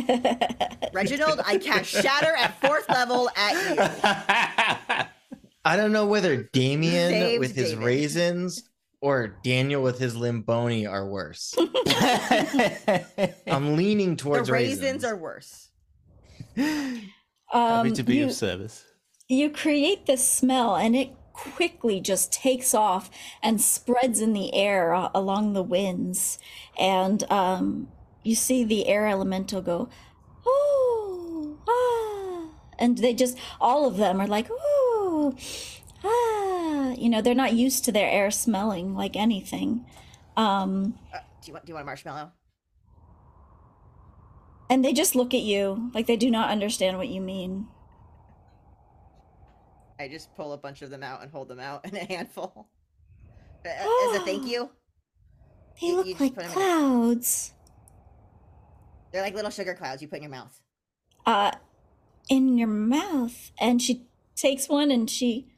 Reginald, 0.93 1.41
I 1.45 1.59
cast 1.59 1.87
shatter 1.91 2.35
at 2.37 2.61
fourth 2.61 2.89
level 2.89 3.29
at 3.37 3.53
you. 3.53 5.07
I 5.65 5.77
don't 5.77 5.93
know 5.93 6.07
whether 6.07 6.45
Damien 6.53 7.11
Saved 7.11 7.41
with 7.41 7.55
his 7.55 7.71
David. 7.71 7.85
raisins 7.85 8.63
or 9.01 9.37
Daniel 9.45 9.83
with 9.83 9.99
his 9.99 10.15
limboni 10.17 10.89
are 10.91 11.07
worse. 11.07 11.55
I'm 13.47 13.77
leaning 13.77 14.11
The 14.11 14.17
towards 14.17 14.51
raisins 14.51 15.05
are 15.05 15.17
worse. 15.17 15.69
Happy 16.57 17.11
Um, 17.53 17.93
to 17.93 18.03
be 18.03 18.17
you, 18.17 18.27
of 18.27 18.33
service. 18.33 18.85
you 19.29 19.51
create 19.51 20.07
this 20.07 20.27
smell 20.27 20.77
and 20.77 20.97
it 20.97 21.11
quickly 21.37 22.01
just 22.01 22.33
takes 22.33 22.75
off 22.75 23.11
and 23.43 23.61
spreads 23.61 24.21
in 24.21 24.33
the 24.33 24.55
air 24.55 24.95
uh, 24.95 25.11
along 25.15 25.53
the 25.53 25.63
winds. 25.63 26.39
And 26.79 27.23
um, 27.31 27.89
you 28.27 28.35
see 28.35 28.65
the 28.65 28.89
air 28.89 29.07
elemental 29.07 29.63
go 29.63 29.89
oh 30.47 31.59
ah 31.69 32.51
and 32.79 32.99
they 32.99 33.15
just 33.15 33.39
all 33.61 33.87
of 33.87 33.97
them 33.97 34.21
are 34.21 34.27
like 34.27 34.49
oh 34.51 35.35
ah 36.05 36.93
you 36.99 37.09
know 37.09 37.21
they're 37.23 37.35
not 37.35 37.53
used 37.55 37.85
to 37.85 37.93
their 37.93 38.11
air 38.11 38.31
smelling 38.31 38.95
like 38.95 39.17
anything. 39.17 39.85
Um, 40.37 40.99
Uh, 41.15 41.19
do 41.41 41.47
you 41.47 41.53
want 41.55 41.67
do 41.67 41.71
you 41.71 41.75
want 41.75 41.85
a 41.85 41.87
marshmallow? 41.87 42.33
and 44.69 44.85
they 44.85 44.93
just 44.93 45.15
look 45.15 45.33
at 45.33 45.43
you 45.43 45.91
like 45.95 46.07
they 46.07 46.17
do 46.17 46.31
not 46.31 46.51
understand 46.51 46.99
what 46.99 47.09
you 47.09 47.21
mean 47.21 47.69
I 49.99 50.09
just 50.09 50.35
pull 50.37 50.53
a 50.53 50.59
bunch 50.59 50.83
of 50.83 50.91
them 50.91 51.03
out 51.03 51.23
and 51.23 51.31
hold 51.31 51.49
them 51.49 51.61
out 51.61 51.85
in 51.89 51.97
a 51.97 52.05
handful. 52.05 52.69
Uh, 53.65 53.69
As 53.69 54.21
a 54.21 54.25
thank 54.25 54.47
you. 54.51 54.71
they 55.81 55.87
You- 55.87 55.93
you 55.93 55.97
look 55.97 56.07
just 56.07 56.21
like 56.21 56.35
put 56.35 56.45
'em 56.45 56.51
in 56.51 56.57
a- 56.57 56.61
clouds 56.61 57.53
They're 59.13 59.23
like 59.23 59.35
little 59.35 59.51
sugar 59.51 59.75
clouds 59.75 60.03
you 60.03 60.09
put 60.09 60.17
in 60.19 60.23
your 60.25 60.31
mouth. 60.31 60.61
uh 61.27 61.53
in 62.29 62.59
your 62.59 62.69
mouth 62.69 63.53
and 63.61 63.81
she 63.81 64.07
takes 64.35 64.69
one 64.69 64.91
and 64.91 65.09
she 65.09 65.49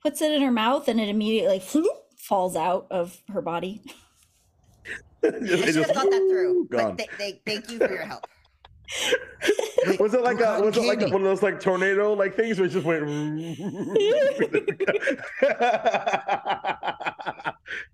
puts 0.00 0.20
it 0.22 0.30
in 0.32 0.40
her 0.42 0.52
mouth 0.52 0.86
and 0.88 1.00
it 1.00 1.08
immediately 1.08 1.58
floop, 1.58 1.86
falls 2.16 2.54
out 2.56 2.86
of 2.90 3.22
her 3.28 3.42
body 3.42 3.82
I 5.24 5.28
should 5.30 5.50
have 5.50 5.74
just- 5.74 5.94
thought 5.94 6.10
that 6.10 6.26
through. 6.30 6.66
gone. 6.68 6.96
But 6.96 6.98
th- 6.98 7.10
they, 7.18 7.40
thank 7.46 7.70
you 7.70 7.78
for 7.78 7.90
your 7.92 8.02
help. 8.06 8.26
Wait, 9.86 9.98
was 10.00 10.14
it 10.14 10.22
like 10.22 10.38
a 10.40 10.44
cotton 10.44 10.66
was 10.66 10.76
it 10.76 10.82
like 10.84 10.98
candy. 11.00 11.12
one 11.12 11.22
of 11.22 11.26
those 11.28 11.42
like 11.42 11.60
tornado 11.60 12.12
like 12.12 12.34
things 12.36 12.58
where 12.58 12.66
it 12.66 12.70
just 12.70 12.86
went 12.86 13.02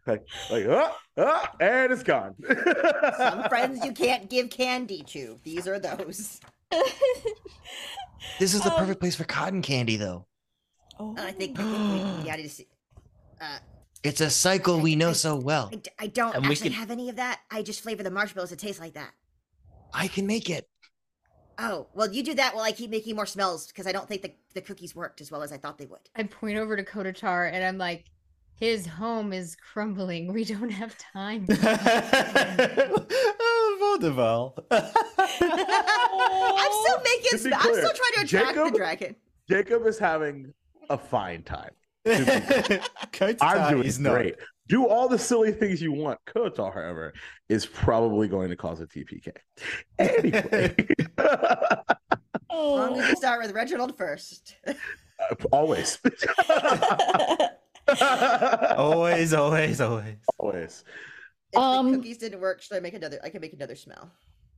like 0.06 0.26
like 0.50 0.66
ah, 0.68 0.96
ah, 1.18 1.52
and 1.60 1.92
it's 1.92 2.02
gone. 2.02 2.34
Some 3.16 3.44
friends 3.48 3.84
you 3.84 3.92
can't 3.92 4.28
give 4.28 4.50
candy 4.50 5.02
to. 5.08 5.38
These 5.44 5.66
are 5.68 5.78
those. 5.78 6.40
This 8.40 8.52
is 8.52 8.62
the 8.62 8.72
Um, 8.72 8.78
perfect 8.80 9.00
place 9.00 9.14
for 9.14 9.22
cotton 9.24 9.62
candy, 9.62 9.96
though. 9.96 10.26
oh 10.98 11.14
I 11.16 11.30
think, 11.30 11.58
I 11.58 11.62
think 11.62 12.18
we, 12.18 12.26
yeah, 12.26 12.34
I 12.34 12.36
need 12.36 12.50
see. 12.50 12.66
Uh, 13.40 13.58
It's 14.02 14.20
a 14.20 14.28
cycle 14.28 14.80
we 14.80 14.96
know 14.96 15.12
so 15.12 15.36
well. 15.36 15.70
I 16.00 16.08
don't 16.08 16.34
And 16.34 16.44
we 16.44 16.50
actually 16.52 16.70
have 16.70 16.90
any 16.90 17.08
of 17.10 17.16
that. 17.16 17.40
I 17.50 17.62
just 17.62 17.80
flavor 17.80 18.02
the 18.02 18.10
marshmallows 18.10 18.50
to 18.50 18.56
taste 18.56 18.80
like 18.80 18.94
that. 18.94 19.12
I 19.94 20.08
can 20.08 20.26
make 20.26 20.50
it. 20.50 20.68
Oh, 21.58 21.88
well, 21.92 22.10
you 22.12 22.22
do 22.22 22.34
that 22.34 22.54
while 22.54 22.62
I 22.64 22.70
keep 22.70 22.90
making 22.90 23.16
more 23.16 23.26
smells 23.26 23.66
because 23.66 23.88
I 23.88 23.92
don't 23.92 24.08
think 24.08 24.22
the, 24.22 24.32
the 24.54 24.60
cookies 24.60 24.94
worked 24.94 25.20
as 25.20 25.32
well 25.32 25.42
as 25.42 25.50
I 25.50 25.56
thought 25.56 25.76
they 25.76 25.86
would. 25.86 25.98
I 26.14 26.22
point 26.22 26.56
over 26.56 26.76
to 26.76 26.84
Kotatar 26.84 27.52
and 27.52 27.64
I'm 27.64 27.78
like, 27.78 28.04
his 28.54 28.86
home 28.86 29.32
is 29.32 29.56
crumbling. 29.56 30.32
We 30.32 30.44
don't 30.44 30.70
have 30.70 30.96
time. 30.98 31.46
oh, 31.50 32.96
Vaudeville. 33.80 34.54
I'm 34.70 34.82
still 36.72 37.00
making. 37.04 37.30
To 37.30 37.38
be 37.38 37.50
Sm- 37.50 37.54
I'm 37.54 37.74
still 37.74 37.92
trying 37.92 38.12
to 38.14 38.20
attract 38.22 38.28
Jacob- 38.28 38.72
the 38.72 38.78
dragon. 38.78 39.16
Jacob 39.48 39.86
is 39.86 39.98
having 39.98 40.52
a 40.90 40.98
fine 40.98 41.42
time. 41.42 41.70
Kotatar 42.06 43.36
I'm 43.40 43.74
doing 43.74 43.86
is 43.86 43.98
not. 43.98 44.24
Great. 44.68 44.76
Do 44.76 44.86
all 44.88 45.08
the 45.08 45.18
silly 45.18 45.52
things 45.52 45.80
you 45.82 45.92
want. 45.92 46.18
Kotar, 46.26 46.72
however, 46.74 47.12
is 47.48 47.66
probably 47.66 48.28
going 48.28 48.50
to 48.50 48.56
cause 48.56 48.80
a 48.80 48.86
TPK. 48.86 49.30
Anyway, 49.98 50.74
As 51.18 52.56
long 52.56 52.98
as 52.98 53.08
you 53.10 53.16
start 53.16 53.40
with 53.42 53.52
Reginald 53.52 53.96
first. 53.96 54.56
always, 55.52 55.98
Always, 58.76 59.32
always, 59.34 59.80
always. 59.80 60.16
always. 60.38 60.84
If 61.52 61.58
Um, 61.58 61.90
the 61.92 61.96
cookies 61.98 62.18
didn't 62.18 62.40
work, 62.40 62.60
should 62.60 62.76
I 62.76 62.80
make 62.80 62.94
another? 62.94 63.18
I 63.24 63.30
can 63.30 63.40
make 63.40 63.52
another 63.54 63.74
smell. 63.76 64.10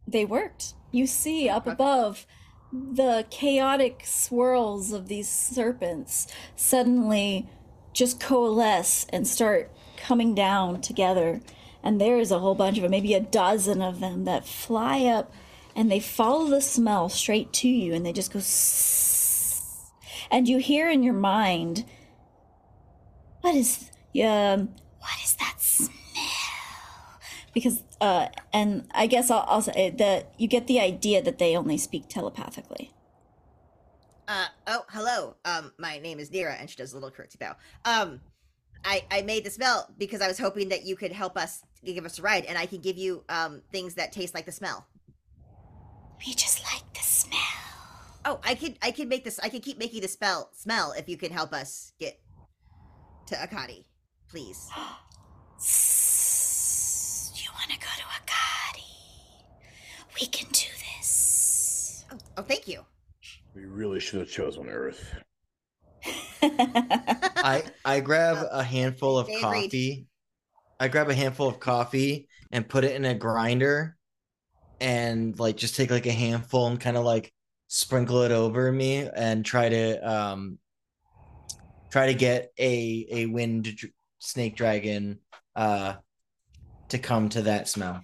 they 0.09 0.25
worked 0.25 0.75
you 0.93 1.07
see 1.07 1.49
up 1.49 1.65
Okay. 1.67 1.73
above 1.73 2.27
the 2.73 3.25
chaotic 3.31 4.03
swirls 4.05 4.93
of 4.93 5.07
these 5.09 5.29
serpents 5.29 6.27
suddenly 6.57 7.49
just 7.93 8.19
coalesce 8.19 9.07
and 9.11 9.29
start 9.29 9.71
coming 10.01 10.35
down 10.35 10.81
together 10.81 11.41
and 11.83 12.01
there 12.01 12.19
is 12.19 12.31
a 12.31 12.39
whole 12.39 12.55
bunch 12.55 12.77
of 12.77 12.83
them 12.83 12.91
maybe 12.91 13.15
a 13.15 13.21
dozen 13.21 13.81
of 13.83 14.01
them 14.01 14.25
that 14.25 14.47
fly 14.47 15.05
up 15.05 15.33
and 15.77 15.91
they 15.91 16.01
follow 16.01 16.47
the 16.49 16.61
smell 16.61 17.09
straight 17.09 17.53
to 17.53 17.69
you 17.69 17.95
and 17.95 18.05
they 18.05 18.13
just 18.13 18.33
go 18.33 18.41
and 20.31 20.49
you 20.49 20.59
hear 20.59 20.89
in 20.91 21.03
your 21.03 21.15
mind 21.15 21.85
what 23.41 23.55
is 23.55 23.91
um 24.23 24.71
what 24.99 25.19
is 25.25 25.35
that 25.35 25.55
smell 25.59 25.91
because 27.55 27.83
uh 28.01 28.27
and 28.53 28.87
i 28.93 29.07
guess 29.07 29.31
i'll, 29.31 29.45
I'll 29.49 29.63
say 29.63 29.91
that 29.91 30.33
you 30.39 30.49
get 30.49 30.67
the 30.67 30.81
idea 30.81 31.23
that 31.23 31.39
they 31.39 31.57
only 31.57 31.79
speak 31.79 32.09
telepathically 32.09 32.93
Uh 34.29 34.47
oh, 34.69 34.85
hello. 34.91 35.35
Um, 35.45 35.73
my 35.77 35.99
name 35.99 36.21
is 36.21 36.31
Nira, 36.31 36.55
and 36.61 36.71
she 36.71 36.77
does 36.77 36.93
a 36.93 36.95
little 36.95 37.11
curtsy 37.11 37.37
bow. 37.41 37.57
Um, 37.85 38.21
I 38.85 39.05
I 39.11 39.23
made 39.23 39.45
the 39.45 39.51
smell 39.51 39.89
because 39.99 40.21
I 40.21 40.29
was 40.29 40.39
hoping 40.39 40.69
that 40.71 40.85
you 40.85 40.97
could 40.97 41.13
help 41.13 41.37
us 41.37 41.63
give 41.85 42.05
us 42.05 42.19
a 42.19 42.23
ride, 42.23 42.45
and 42.45 42.59
I 42.59 42.67
can 42.67 42.81
give 42.81 42.97
you 42.97 43.25
um 43.29 43.63
things 43.73 43.95
that 43.95 44.13
taste 44.13 44.35
like 44.35 44.47
the 44.47 44.53
smell. 44.53 44.87
we 46.27 46.33
just 46.35 46.63
like 46.65 46.85
the 46.95 47.01
smell 47.01 47.39
Oh, 48.25 48.39
I 48.45 48.55
could 48.55 48.77
I 48.83 48.91
could 48.91 49.09
make 49.09 49.25
this. 49.25 49.39
I 49.41 49.49
could 49.49 49.63
keep 49.63 49.79
making 49.79 50.03
the 50.03 50.09
spell 50.09 50.51
smell 50.55 50.93
if 50.93 51.09
you 51.09 51.17
can 51.17 51.33
help 51.33 51.53
us 51.53 51.93
get 51.99 52.21
to 53.27 53.35
Akadi, 53.37 53.85
please. 54.29 54.69
You 57.43 57.51
want 57.53 57.71
to 57.71 57.79
go 57.79 57.93
to 58.01 58.05
akadi 58.19 58.87
we 60.19 60.27
can 60.27 60.49
do 60.53 60.69
this 60.99 62.05
Oh, 62.13 62.19
oh 62.39 62.43
thank 62.43 62.67
you. 62.67 62.81
We 63.55 63.65
really 63.67 64.01
should 64.01 64.21
have 64.21 64.31
chosen 64.31 64.69
Earth. 64.69 65.15
I 66.43 67.65
I 67.85 68.01
grab 68.01 68.47
a 68.51 68.63
handful 68.63 69.19
of 69.19 69.27
They 69.29 69.35
agreed. 69.41 69.65
coffee. 69.65 70.07
I 70.81 70.89
grab 70.89 71.11
a 71.11 71.15
handful 71.15 71.49
of 71.49 71.61
coffee 71.61 72.29
and 72.51 72.69
put 72.69 72.85
it 72.85 72.97
in 72.97 73.05
a 73.05 73.15
grinder 73.15 73.97
and 74.81 75.39
like 75.39 75.57
just 75.57 75.77
take 75.77 75.91
like 75.91 76.07
a 76.07 76.13
handful 76.13 76.67
and 76.69 76.81
kind 76.81 76.97
of 76.97 77.05
like 77.05 77.33
sprinkle 77.69 78.23
it 78.23 78.33
over 78.33 78.73
me 78.73 79.09
and 79.15 79.45
try 79.45 79.69
to 79.69 80.11
um 80.11 80.59
try 81.91 82.07
to 82.07 82.15
get 82.15 82.53
a 82.59 83.07
a 83.11 83.27
wind 83.27 83.65
dr- 83.77 83.93
snake 84.19 84.57
dragon 84.57 85.19
uh 85.57 85.95
to 86.89 86.99
come 86.99 87.29
to 87.31 87.43
that 87.43 87.69
smell. 87.69 88.03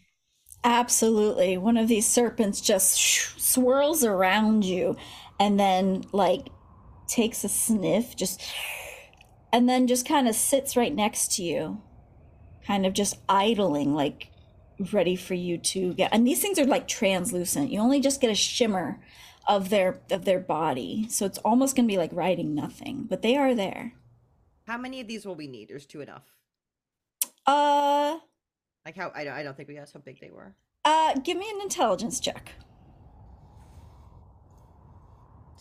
Absolutely. 0.65 1.57
One 1.59 1.77
of 1.77 1.89
these 1.89 2.07
serpents 2.07 2.61
just 2.61 2.95
swirls 3.41 4.05
around 4.05 4.65
you 4.65 4.97
and 5.39 5.61
then, 5.61 6.05
like, 6.13 6.49
takes 7.09 7.45
a 7.45 7.49
sniff, 7.49 8.17
just, 8.17 8.43
and 9.53 9.69
then 9.69 9.87
just 9.87 10.07
kind 10.07 10.29
of 10.29 10.35
sits 10.35 10.77
right 10.77 10.95
next 10.95 11.37
to 11.37 11.43
you, 11.43 11.81
kind 12.67 12.85
of 12.87 12.93
just 12.93 13.17
idling, 13.29 13.95
like, 13.95 14.29
ready 14.93 15.17
for 15.17 15.35
you 15.35 15.57
to 15.57 15.95
get. 15.95 16.13
And 16.13 16.27
these 16.27 16.43
things 16.43 16.59
are 16.59 16.67
like 16.67 16.87
translucent. 16.87 17.71
You 17.71 17.81
only 17.81 18.01
just 18.01 18.21
get 18.21 18.31
a 18.31 18.35
shimmer 18.35 19.01
of 19.49 19.71
their 19.71 20.01
of 20.11 20.25
their 20.25 20.41
body 20.41 21.07
so 21.09 21.25
it's 21.25 21.39
almost 21.39 21.77
going 21.77 21.87
to 21.87 21.93
be 21.93 21.97
like 21.97 22.11
riding 22.13 22.53
nothing 22.53 23.07
but 23.09 23.23
they 23.23 23.37
are 23.37 23.55
there 23.55 23.93
How 24.67 24.77
many 24.77 25.01
of 25.01 25.07
these 25.07 25.25
will 25.25 25.37
we 25.37 25.47
need? 25.47 25.69
There's 25.69 25.87
two 25.87 26.01
enough. 26.01 26.25
uh 27.47 28.19
Like 28.85 28.97
how 28.97 29.13
I 29.15 29.23
don't 29.23 29.35
I 29.35 29.45
don't 29.45 29.57
think 29.57 29.69
we 29.69 29.79
asked 29.79 29.95
how 29.95 30.01
big 30.01 30.21
they 30.21 30.31
were. 30.33 30.57
uh 30.85 31.15
give 31.21 31.39
me 31.39 31.49
an 31.49 31.61
intelligence 31.63 32.19
check 32.19 32.55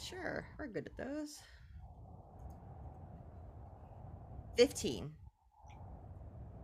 Sure, 0.02 0.46
we're 0.60 0.68
good 0.68 0.88
at 0.88 0.98
those. 0.98 1.40
Fifteen. 4.58 5.12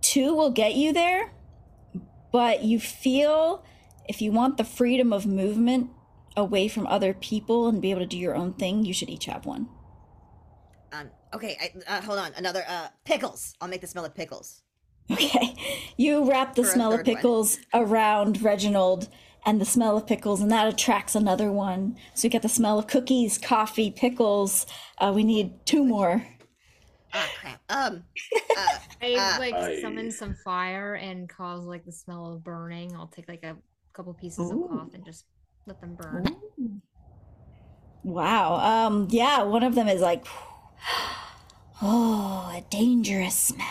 two 0.02 0.34
will 0.36 0.52
get 0.52 0.76
you 0.76 0.94
there, 0.94 1.34
but 2.32 2.64
you 2.64 2.80
feel 2.80 3.64
if 4.08 4.22
you 4.22 4.32
want 4.32 4.58
the 4.58 4.64
freedom 4.64 5.12
of 5.14 5.26
movement 5.26 5.90
away 6.38 6.68
from 6.68 6.88
other 6.88 7.14
people 7.14 7.68
and 7.68 7.82
be 7.82 7.92
able 7.92 8.00
to 8.02 8.06
do 8.06 8.18
your 8.18 8.36
own 8.36 8.54
thing, 8.54 8.86
you 8.86 8.94
should 8.94 9.10
each 9.10 9.26
have 9.26 9.46
one. 9.46 9.68
Um, 10.94 11.10
okay, 11.34 11.58
I, 11.62 11.98
uh, 11.98 12.02
hold 12.02 12.20
on. 12.20 12.32
Another 12.36 12.64
uh, 12.68 12.88
pickles. 13.06 13.54
I'll 13.62 13.68
make 13.70 13.82
the 13.82 13.88
smell 13.88 14.06
of 14.06 14.16
pickles. 14.16 14.62
Okay. 15.12 15.56
You 15.98 16.28
wrap 16.28 16.56
the 16.56 16.64
For 16.64 16.70
smell 16.70 16.94
of 16.94 17.00
third 17.02 17.08
one. 17.08 17.16
pickles 17.16 17.60
around 17.76 18.42
Reginald 18.42 19.08
and 19.46 19.60
the 19.60 19.66
smell 19.66 19.98
of 19.98 20.08
pickles, 20.08 20.42
and 20.42 20.52
that 20.52 20.68
attracts 20.68 21.16
another 21.16 21.52
one. 21.52 21.98
So 22.14 22.26
you 22.26 22.30
get 22.30 22.42
the 22.44 22.50
smell 22.50 22.78
of 22.80 22.88
cookies, 22.88 23.38
coffee, 23.38 23.92
pickles. 23.92 24.66
Uh, 24.98 25.12
we 25.16 25.24
need 25.24 25.66
two 25.66 25.84
more. 25.84 26.26
Ah, 27.14 27.30
crap. 27.40 27.62
Um, 27.70 28.04
uh, 28.58 28.66
I 29.02 29.16
Uh, 29.36 29.40
like 29.40 29.54
I- 29.54 29.82
summon 29.82 30.12
some 30.12 30.36
fire 30.46 30.96
and 30.96 31.28
cause 31.28 31.66
like 31.66 31.84
the 31.86 31.92
smell 31.92 32.34
of 32.34 32.44
burning. 32.44 32.96
I'll 32.96 33.08
take 33.08 33.28
like 33.28 33.44
a 33.44 33.58
couple 33.94 34.14
pieces 34.14 34.52
Ooh. 34.52 34.64
of 34.66 34.70
cloth 34.72 34.94
and 34.94 35.04
just 35.06 35.26
let 35.66 35.82
them 35.82 35.96
burn. 35.96 36.26
Wow. 38.04 38.56
Um, 38.88 39.08
yeah, 39.12 39.44
one 39.44 39.64
of 39.64 39.76
them 39.76 39.88
is 39.88 40.02
like, 40.02 40.26
oh, 41.82 42.52
a 42.56 42.62
dangerous 42.70 43.36
smell. 43.36 43.68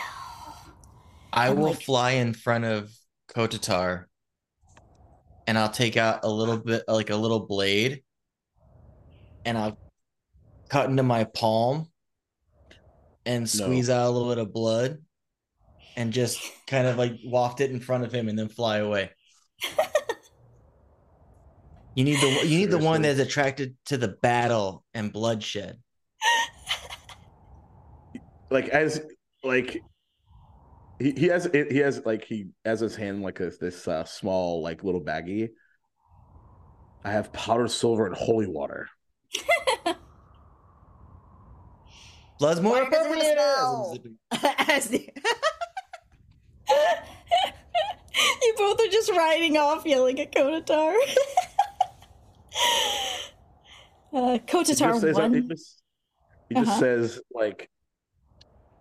I 1.33 1.49
And, 1.49 1.59
will 1.59 1.71
like- 1.71 1.83
fly 1.83 2.11
in 2.13 2.35
front 2.35 2.65
of 2.65 2.93
Kotatar 3.29 4.07
and 5.51 5.59
I'll 5.59 5.69
take 5.69 5.97
out 5.97 6.21
a 6.23 6.31
little 6.31 6.59
bit 6.59 6.85
like 6.87 7.11
a 7.11 7.17
little 7.17 7.41
blade 7.41 8.05
and 9.45 9.59
I'll 9.59 9.77
cut 10.69 10.89
into 10.89 11.03
my 11.03 11.25
palm 11.25 11.89
and 13.27 13.51
squeeze 13.51 13.91
out 13.91 14.07
a 14.07 14.11
little 14.11 14.29
bit 14.29 14.39
of 14.39 14.53
blood 14.53 14.99
and 15.97 16.13
just 16.13 16.41
kind 16.69 16.87
of 16.87 16.99
like 16.99 17.15
waft 17.25 17.61
it 17.61 17.73
in 17.73 17.81
front 17.81 18.05
of 18.05 18.13
him 18.13 18.29
and 18.29 18.39
then 18.39 18.49
fly 18.49 18.79
away. 18.79 19.11
You 21.97 22.05
need 22.05 22.21
the 22.21 22.47
you 22.47 22.59
need 22.59 22.71
the 22.71 22.79
one 22.79 23.03
that's 23.03 23.19
attracted 23.19 23.77
to 23.87 23.99
the 23.99 24.07
battle 24.07 24.85
and 24.95 25.13
bloodshed. 25.13 25.77
like 28.49 28.69
as 28.69 29.03
like 29.43 29.83
he, 31.01 31.13
he 31.13 31.27
has 31.27 31.49
he 31.53 31.79
has 31.79 32.05
like 32.05 32.25
he 32.25 32.49
has 32.65 32.81
his 32.81 32.95
hand 32.95 33.23
like 33.23 33.39
this 33.39 33.59
this 33.59 33.89
uh, 33.89 34.05
small 34.05 34.63
like 34.63 34.85
little 34.85 35.01
baggie. 35.01 35.49
I 37.05 37.13
have 37.13 37.33
powdered 37.33 37.71
silver 37.71 38.07
and 38.07 38.15
holy 38.15 38.47
water. 38.47 38.89
Blood's 42.39 42.61
more 42.61 42.75
Why 42.75 42.89
does 42.91 43.07
it 43.07 43.13
appropriate. 43.13 43.33
smell? 43.33 43.97
as 44.69 44.89
the 44.89 45.09
you 48.43 48.55
both 48.57 48.81
are 48.81 48.89
just 48.91 49.11
riding 49.11 49.57
off 49.57 49.85
yelling 49.87 50.21
at 50.21 50.33
Kotatar. 50.33 50.95
uh, 54.13 54.33
He 54.33 54.39
just 54.75 54.79
Kotatar 54.79 55.01
says, 55.01 55.17
he 55.17 55.23
one. 55.23 55.49
just, 55.49 55.83
he 56.49 56.55
just 56.55 56.71
Uh-huh. 56.71 56.81
says 56.81 57.21
like 57.33 57.71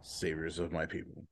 saviors 0.01 0.59
of 0.59 0.71
my 0.71 0.85
people. 0.85 1.23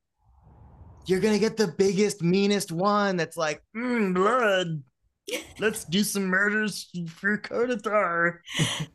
You're 1.08 1.22
gonna 1.22 1.40
get 1.40 1.56
the 1.58 1.68
biggest, 1.68 2.22
meanest 2.22 2.72
one 2.72 3.16
that's 3.16 3.38
like, 3.38 3.64
mm, 3.76 4.14
blood. 4.14 4.84
Let's 5.60 5.86
do 5.86 6.04
some 6.04 6.26
murders 6.26 6.90
for 7.08 7.38
Kotatar. 7.38 8.40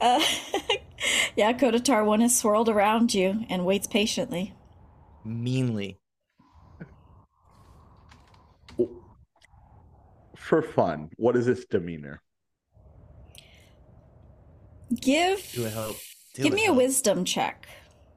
Uh, 0.00 0.22
yeah, 1.36 1.52
Kotatar 1.52 2.04
one 2.04 2.22
is 2.22 2.38
swirled 2.38 2.68
around 2.68 3.12
you 3.12 3.44
and 3.48 3.64
waits 3.66 3.88
patiently. 3.88 4.54
Meanly. 5.24 5.98
For 10.36 10.62
fun, 10.62 11.10
what 11.16 11.34
is 11.34 11.48
its 11.48 11.64
demeanor? 11.64 12.22
Give 14.94 15.44
Do 15.52 15.66
it 15.66 15.72
help. 15.72 15.96
Do 16.34 16.44
give 16.44 16.52
it 16.52 16.56
me 16.56 16.66
a 16.66 16.72
wisdom 16.72 17.24
check. 17.24 17.66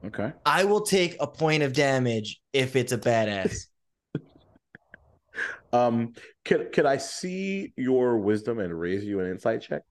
Okay. 0.06 0.32
I 0.45 0.64
will 0.64 0.82
take 0.82 1.15
a 1.19 1.28
point 1.28 1.64
of 1.64 1.73
damage 1.73 2.40
if 2.53 2.76
it's 2.76 2.91
a 2.91 2.98
badass. 2.98 3.65
Um, 5.73 6.15
could 6.44 6.73
could 6.73 6.86
I 6.86 6.98
see 6.98 7.72
your 7.78 8.18
wisdom 8.18 8.60
and 8.60 8.78
raise 8.78 9.06
you 9.06 9.22
an 9.22 9.32
insight 9.32 9.61
check? 9.61 9.84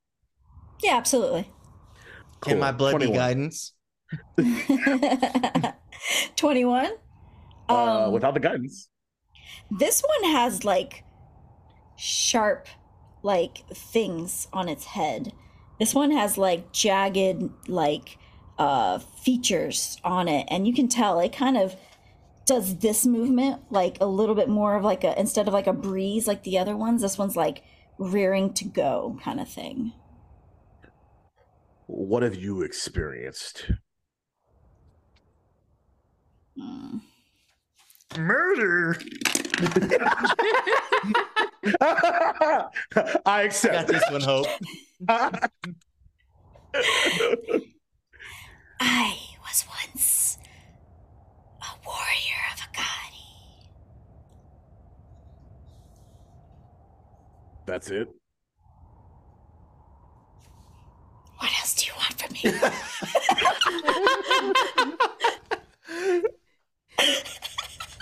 Yeah, 0.83 0.97
absolutely. 0.97 1.49
Can 2.43 2.59
my 2.59 2.73
blood 2.73 2.99
be 2.99 3.07
21. 3.07 3.11
guidance? 3.11 3.73
21. 6.37 6.87
Uh, 7.69 8.07
Um, 8.07 8.13
without 8.13 8.35
the 8.35 8.41
guidance. 8.41 8.89
This 9.71 10.03
one 10.03 10.33
has 10.33 10.65
like 10.65 11.05
sharp, 11.97 12.67
like 13.23 13.59
things 13.75 14.49
on 14.53 14.69
its 14.69 14.85
head. 14.85 15.33
This 15.79 15.95
one 15.95 16.11
has 16.11 16.37
like 16.37 16.73
jagged, 16.73 17.51
like 17.69 18.19
uh 18.59 18.99
features 18.99 19.99
on 20.05 20.29
it, 20.29 20.47
and 20.51 20.67
you 20.67 20.75
can 20.75 20.89
tell 20.89 21.21
it 21.21 21.33
kind 21.33 21.57
of 21.57 21.77
does 22.47 22.79
this 22.79 23.07
movement 23.07 23.61
like 23.71 23.97
a 24.01 24.07
little 24.07 24.35
bit 24.35 24.49
more 24.49 24.77
of 24.77 24.85
like 24.85 25.05
a 25.05 25.19
instead 25.19 25.47
of 25.47 25.55
like 25.55 25.67
a 25.67 25.73
breeze 25.73 26.27
like 26.27 26.43
the 26.45 26.59
other 26.59 26.77
ones. 26.77 27.03
This 27.03 27.19
one's 27.19 27.37
like 27.37 27.63
rearing 27.99 28.53
to 28.55 28.65
go 28.65 29.19
kind 29.23 29.41
of 29.41 29.49
thing. 29.49 29.93
What 31.87 32.23
have 32.23 32.37
you 32.37 32.63
experienced? 32.63 33.71
Hmm. 36.59 36.99
Murder. 38.17 38.97
I 41.81 41.81
I 43.27 43.43
accept. 43.43 43.73
got 43.73 43.87
this 43.87 44.03
one, 44.11 44.23
Hope. 44.23 44.47
I 48.81 49.19
was 49.43 49.65
once 49.69 50.39
a 51.61 51.67
warrior 51.87 52.43
of 52.53 52.61
Agani. 52.61 53.69
That's 57.67 57.91
it. 57.91 58.09
What 61.39 61.51
else 61.61 61.75
do 61.75 61.87
you 61.87 61.93
want 61.97 62.15
from 62.21 62.33
me? 62.33 62.41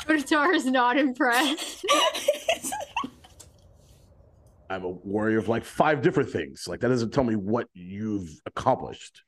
Kotatar 0.07 0.55
is 0.55 0.67
not 0.67 0.97
impressed. 0.97 1.85
I'm 4.71 4.85
a 4.85 4.89
warrior 4.89 5.39
of 5.39 5.49
like 5.49 5.65
five 5.65 6.03
different 6.03 6.31
things. 6.31 6.67
Like 6.69 6.81
that 6.81 6.89
doesn't 6.89 7.13
tell 7.13 7.25
me 7.25 7.37
what 7.37 7.67
you've 7.75 8.29
accomplished. 8.47 9.23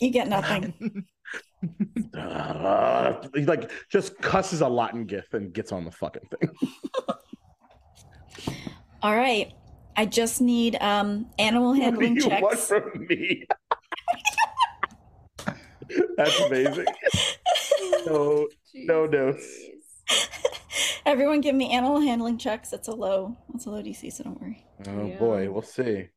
You 0.00 0.10
get 0.10 0.28
nothing. 0.28 1.04
Uh, 2.14 3.22
he 3.34 3.44
like 3.44 3.70
just 3.90 4.16
cusses 4.20 4.60
a 4.62 4.68
lot 4.68 4.94
in 4.94 5.06
Gith 5.06 5.32
and 5.34 5.52
gets 5.52 5.72
on 5.72 5.84
the 5.84 5.90
fucking 5.90 6.22
thing. 6.38 6.50
All 9.02 9.14
right. 9.14 9.52
I 9.96 10.06
just 10.06 10.40
need 10.40 10.76
um 10.80 11.26
animal 11.38 11.74
handling 11.74 12.14
What 12.14 12.22
do 12.22 12.30
you 12.36 12.40
want 12.40 12.54
checks. 12.56 12.68
from 12.68 13.06
me? 13.08 13.44
That's 16.16 16.40
amazing. 16.40 16.86
No, 18.06 18.46
no 18.74 19.06
notes. 19.06 19.46
Everyone 21.04 21.40
give 21.40 21.54
me 21.54 21.70
animal 21.72 22.00
handling 22.00 22.38
checks. 22.38 22.70
That's 22.70 22.88
a 22.88 22.92
low. 22.94 23.36
That's 23.52 23.66
a 23.66 23.70
low 23.70 23.82
DC, 23.82 24.12
so 24.12 24.24
don't 24.24 24.40
worry. 24.40 24.64
Oh 24.86 25.06
Yeah. 25.06 25.18
boy, 25.18 25.50
we'll 25.50 25.62
see. 25.62 26.08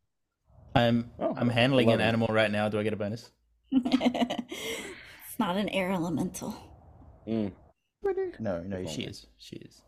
I'm 0.75 1.11
Oh, 1.19 1.33
I'm 1.35 1.49
handling 1.49 1.87
an 1.87 1.95
11. 1.95 2.07
animal 2.07 2.27
right 2.31 2.51
now. 2.51 2.69
Do 2.69 2.79
I 2.79 2.83
get 2.83 2.93
a 2.93 2.97
bonus? 2.97 3.31
It's 3.71 5.39
not 5.39 5.55
an 5.57 5.69
air 5.69 5.91
elemental. 5.91 6.55
Mm. 7.27 7.51
No, 8.39 8.61
no, 8.61 8.85
she 8.85 9.03
is. 9.03 9.27
She 9.37 9.55
is. 9.57 9.81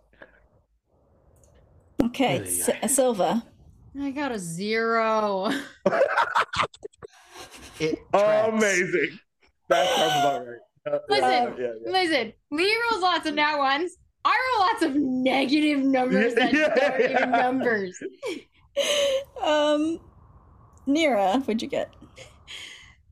Okay, 2.04 2.40
Ay, 2.40 2.44
S- 2.84 2.96
Silva. 2.96 3.44
I 4.00 4.12
got 4.12 4.32
a 4.32 4.40
zero. 4.40 5.50
It 7.80 8.00
tracks. 8.14 8.54
Amazing. 8.54 9.20
That 9.70 9.90
sounds 9.90 10.14
about 10.20 10.48
right. 10.48 10.58
Uh, 10.94 11.00
Listen, 11.10 11.30
yeah, 11.30 11.54
yeah, 11.58 11.72
yeah. 11.86 11.92
Listen, 11.92 12.34
Lee 12.52 12.78
rolls 12.92 13.02
lots 13.02 13.28
of 13.28 13.34
nat 13.36 13.58
ones. 13.58 13.98
I 14.24 14.38
roll 14.58 14.68
lots 14.68 14.84
of 14.84 14.96
negative 14.96 15.80
numbers 15.80 16.36
that 16.36 16.54
Yeah. 16.54 16.74
aren't 16.90 17.04
even 17.04 17.32
numbers. 17.32 18.04
Um, 19.42 20.02
Nira, 20.86 21.40
what'd 21.40 21.62
you 21.62 21.70
get? 21.70 21.94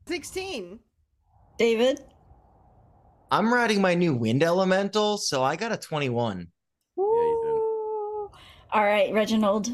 16. 0.06 0.80
David. 1.58 2.00
I'm 3.30 3.52
riding 3.52 3.80
my 3.80 3.94
new 3.94 4.14
wind 4.14 4.42
elemental, 4.42 5.16
so 5.18 5.42
I 5.42 5.56
got 5.56 5.72
a 5.72 5.76
21. 5.76 6.48
Ooh. 6.98 8.30
All 8.72 8.84
right, 8.84 9.12
Reginald 9.12 9.70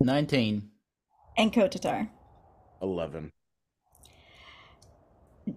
Nineteen. 0.00 0.70
and 1.38 1.52
Kotatar. 1.52 2.08
Eleven. 2.80 3.30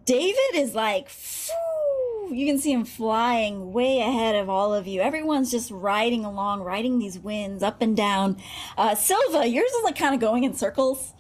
David 0.06 0.56
is 0.56 0.74
like, 0.76 1.10
phew, 1.10 2.30
you 2.32 2.46
can 2.46 2.60
see 2.60 2.72
him 2.72 2.86
flying 2.86 3.74
way 3.74 4.00
ahead 4.00 4.36
of 4.36 4.50
all 4.50 4.74
of 4.74 4.88
you. 4.88 5.02
Everyone's 5.02 5.52
just 5.52 5.70
riding 5.72 6.26
along, 6.26 6.62
riding 6.62 7.00
these 7.00 7.18
winds 7.20 7.64
up 7.64 7.82
and 7.82 7.96
down. 7.98 8.38
Uh, 8.78 8.94
Silva, 8.96 9.48
yours 9.48 9.72
is 9.72 9.84
like 9.84 9.98
kind 9.98 10.14
of 10.16 10.22
going 10.22 10.44
in 10.44 10.54
circles 10.54 11.14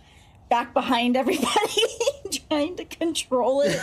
back 0.49 0.73
behind 0.73 1.15
everybody, 1.17 1.81
trying 2.49 2.75
to 2.77 2.85
control 2.85 3.61
it. 3.61 3.79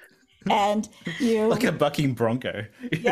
and 0.50 0.88
you 1.18 1.46
like 1.48 1.64
a 1.64 1.72
bucking 1.72 2.14
bronco. 2.14 2.64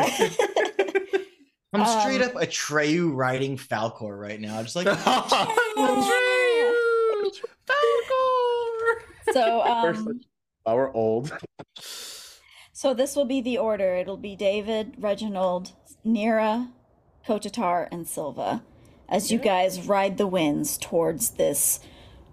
I'm 1.73 1.85
straight 1.85 2.21
Um, 2.21 2.29
up 2.29 2.33
Atreyu 2.35 3.13
riding 3.15 3.57
Falkor 3.57 4.17
right 4.19 4.39
now. 4.39 4.57
I'm 4.57 4.65
just 4.65 4.75
like 4.75 4.87
so 9.33 9.63
First, 9.81 10.07
um 10.07 10.21
our 10.65 10.91
old. 10.93 11.31
so 12.73 12.93
this 12.93 13.15
will 13.15 13.25
be 13.25 13.41
the 13.41 13.57
order. 13.57 13.95
It'll 13.95 14.17
be 14.17 14.35
David, 14.35 14.95
Reginald, 14.97 15.71
Nira, 16.05 16.69
Kotatar, 17.25 17.87
and 17.91 18.07
Silva 18.07 18.63
as 19.09 19.31
you 19.31 19.39
guys 19.39 19.87
ride 19.87 20.17
the 20.17 20.27
winds 20.27 20.77
towards 20.77 21.31
this 21.31 21.79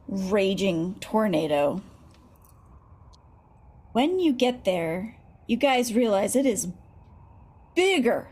raging 0.08 0.96
tornado. 1.00 1.82
When 3.94 4.18
you 4.18 4.32
get 4.32 4.64
there, 4.64 5.14
you 5.46 5.56
guys 5.56 5.94
realize 5.94 6.34
it 6.34 6.46
is 6.46 6.66
bigger 7.76 8.26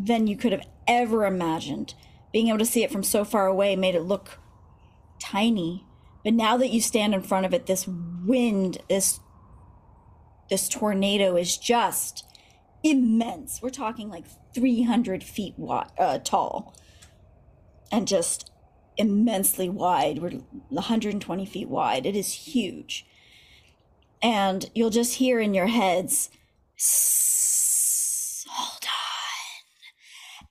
than 0.00 0.26
you 0.26 0.36
could 0.36 0.50
have 0.50 0.66
ever 0.88 1.24
imagined. 1.26 1.94
Being 2.32 2.48
able 2.48 2.58
to 2.58 2.64
see 2.66 2.82
it 2.82 2.90
from 2.90 3.04
so 3.04 3.24
far 3.24 3.46
away 3.46 3.76
made 3.76 3.94
it 3.94 4.00
look 4.00 4.40
tiny. 5.20 5.86
But 6.24 6.34
now 6.34 6.56
that 6.56 6.70
you 6.70 6.80
stand 6.80 7.14
in 7.14 7.22
front 7.22 7.46
of 7.46 7.54
it, 7.54 7.66
this 7.66 7.86
wind, 7.86 8.78
this 8.88 9.20
this 10.48 10.68
tornado 10.68 11.36
is 11.36 11.56
just 11.56 12.26
immense. 12.82 13.62
We're 13.62 13.70
talking 13.70 14.10
like 14.10 14.24
300 14.56 15.22
feet 15.22 15.54
wi- 15.56 15.86
uh, 15.98 16.18
tall 16.18 16.74
and 17.92 18.08
just 18.08 18.50
immensely 18.96 19.68
wide. 19.68 20.18
We're 20.18 20.40
120 20.70 21.46
feet 21.46 21.68
wide. 21.68 22.06
It 22.06 22.16
is 22.16 22.32
huge. 22.32 23.06
And 24.22 24.70
you'll 24.74 24.90
just 24.90 25.14
hear 25.14 25.40
in 25.40 25.54
your 25.54 25.66
heads, 25.68 26.30
hold 28.48 28.84
on. 28.84 28.90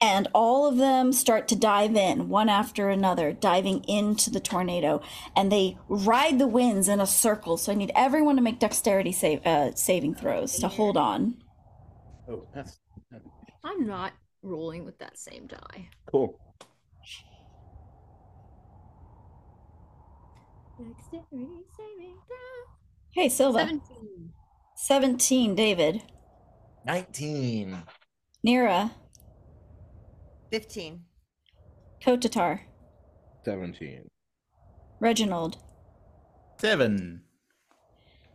And 0.01 0.27
all 0.33 0.65
of 0.67 0.77
them 0.77 1.11
start 1.11 1.47
to 1.49 1.55
dive 1.55 1.95
in, 1.95 2.29
one 2.29 2.47
after 2.49 2.89
another, 2.89 3.33
diving 3.33 3.83
into 3.83 4.29
the 4.29 4.39
tornado. 4.39 5.01
And 5.35 5.51
they 5.51 5.77
ride 5.87 6.39
the 6.39 6.47
winds 6.47 6.87
in 6.87 6.99
a 7.01 7.05
circle. 7.05 7.57
So 7.57 7.71
I 7.71 7.75
need 7.75 7.91
everyone 7.95 8.37
to 8.37 8.41
make 8.41 8.59
dexterity 8.59 9.11
save, 9.11 9.45
uh, 9.45 9.75
saving 9.75 10.15
throws 10.15 10.57
to 10.59 10.67
hold 10.69 10.95
on. 10.97 11.35
Oh, 12.29 12.47
that's 12.55 12.79
I'm 13.63 13.85
not 13.85 14.13
rolling 14.41 14.85
with 14.85 14.97
that 14.99 15.17
same 15.19 15.47
die. 15.47 15.89
cool. 16.09 16.39
Dexterity 20.77 20.95
saving 21.11 21.63
throw. 21.75 21.98
Hey, 23.14 23.30
Silva. 23.30 23.60
17. 23.60 24.31
17, 24.76 25.56
David. 25.56 26.02
19. 26.86 27.84
Nira. 28.44 28.91
15. 30.52 31.03
Kotatar. 32.02 32.61
17. 33.45 34.07
Reginald. 34.99 35.57
Seven. 36.60 37.22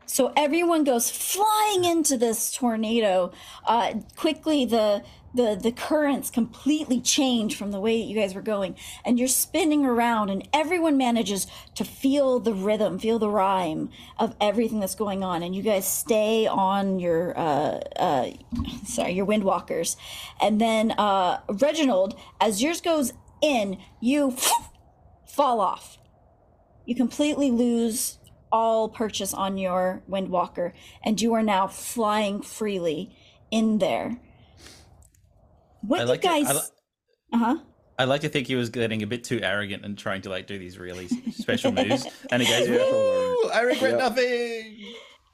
So 0.07 0.33
everyone 0.37 0.85
goes 0.85 1.11
flying 1.11 1.85
into 1.85 2.17
this 2.17 2.53
tornado. 2.53 3.33
Uh, 3.67 3.95
quickly, 4.17 4.65
the 4.65 5.03
the 5.35 5.59
the 5.61 5.73
currents 5.73 6.31
completely 6.31 7.01
change 7.01 7.57
from 7.57 7.73
the 7.73 7.81
way 7.81 7.97
you 7.97 8.15
guys 8.15 8.35
were 8.35 8.43
going, 8.43 8.77
and 9.05 9.19
you're 9.19 9.29
spinning 9.29 9.85
around, 9.85 10.31
and 10.31 10.47
everyone 10.53 10.97
manages 10.97 11.47
to 11.75 11.85
feel 11.85 12.39
the 12.39 12.55
rhythm, 12.55 12.99
feel 12.99 13.19
the 13.19 13.31
rhyme 13.31 13.91
of 14.19 14.37
everything 14.41 14.81
that's 14.81 14.95
going 14.95 15.25
on, 15.25 15.43
and 15.43 15.55
you 15.55 15.63
guys 15.63 15.87
stay 15.87 16.47
on 16.47 17.01
your 17.01 17.37
uh, 17.39 17.81
uh, 17.97 18.31
sorry, 18.87 19.13
your 19.13 19.27
windwalkers, 19.27 19.97
and 20.41 20.61
then 20.61 20.93
uh, 20.93 21.41
Reginald, 21.49 22.19
as 22.41 22.63
yours 22.63 22.81
goes 22.81 23.13
in, 23.43 23.79
you 24.01 24.37
fall 25.27 25.61
off 25.61 25.99
you 26.87 26.95
completely 26.95 27.51
lose 27.51 28.19
all 28.55 28.89
purchase 28.89 29.35
on 29.35 29.59
your 29.59 30.01
windwalker 30.09 30.73
and 31.03 31.21
you 31.21 31.35
are 31.35 31.43
now 31.43 31.67
flying 31.67 32.41
freely 32.41 33.11
in 33.51 33.79
there. 33.79 34.17
What 35.81 35.99
I 35.99 36.03
you 36.05 36.09
like 36.09 36.21
to- 36.23 36.29
I 36.31 36.43
guys 36.43 36.55
li- 36.55 36.61
uh-huh. 37.33 37.57
I 37.99 38.05
like 38.05 38.21
to 38.21 38.29
think 38.29 38.47
he 38.47 38.55
was 38.55 38.71
getting 38.71 39.03
a 39.03 39.07
bit 39.09 39.25
too 39.25 39.41
arrogant 39.43 39.85
and 39.85 39.99
trying 39.99 40.23
to 40.23 40.31
like 40.31 40.47
do 40.47 40.57
these 40.59 40.79
really 40.79 41.09
special 41.33 41.73
moves. 41.73 42.07
And 42.31 42.43
he 42.43 42.49
goes, 42.49 42.69
"Woo, 42.69 43.51
I 43.51 43.61
regret 43.63 43.99
nothing. 43.99 44.85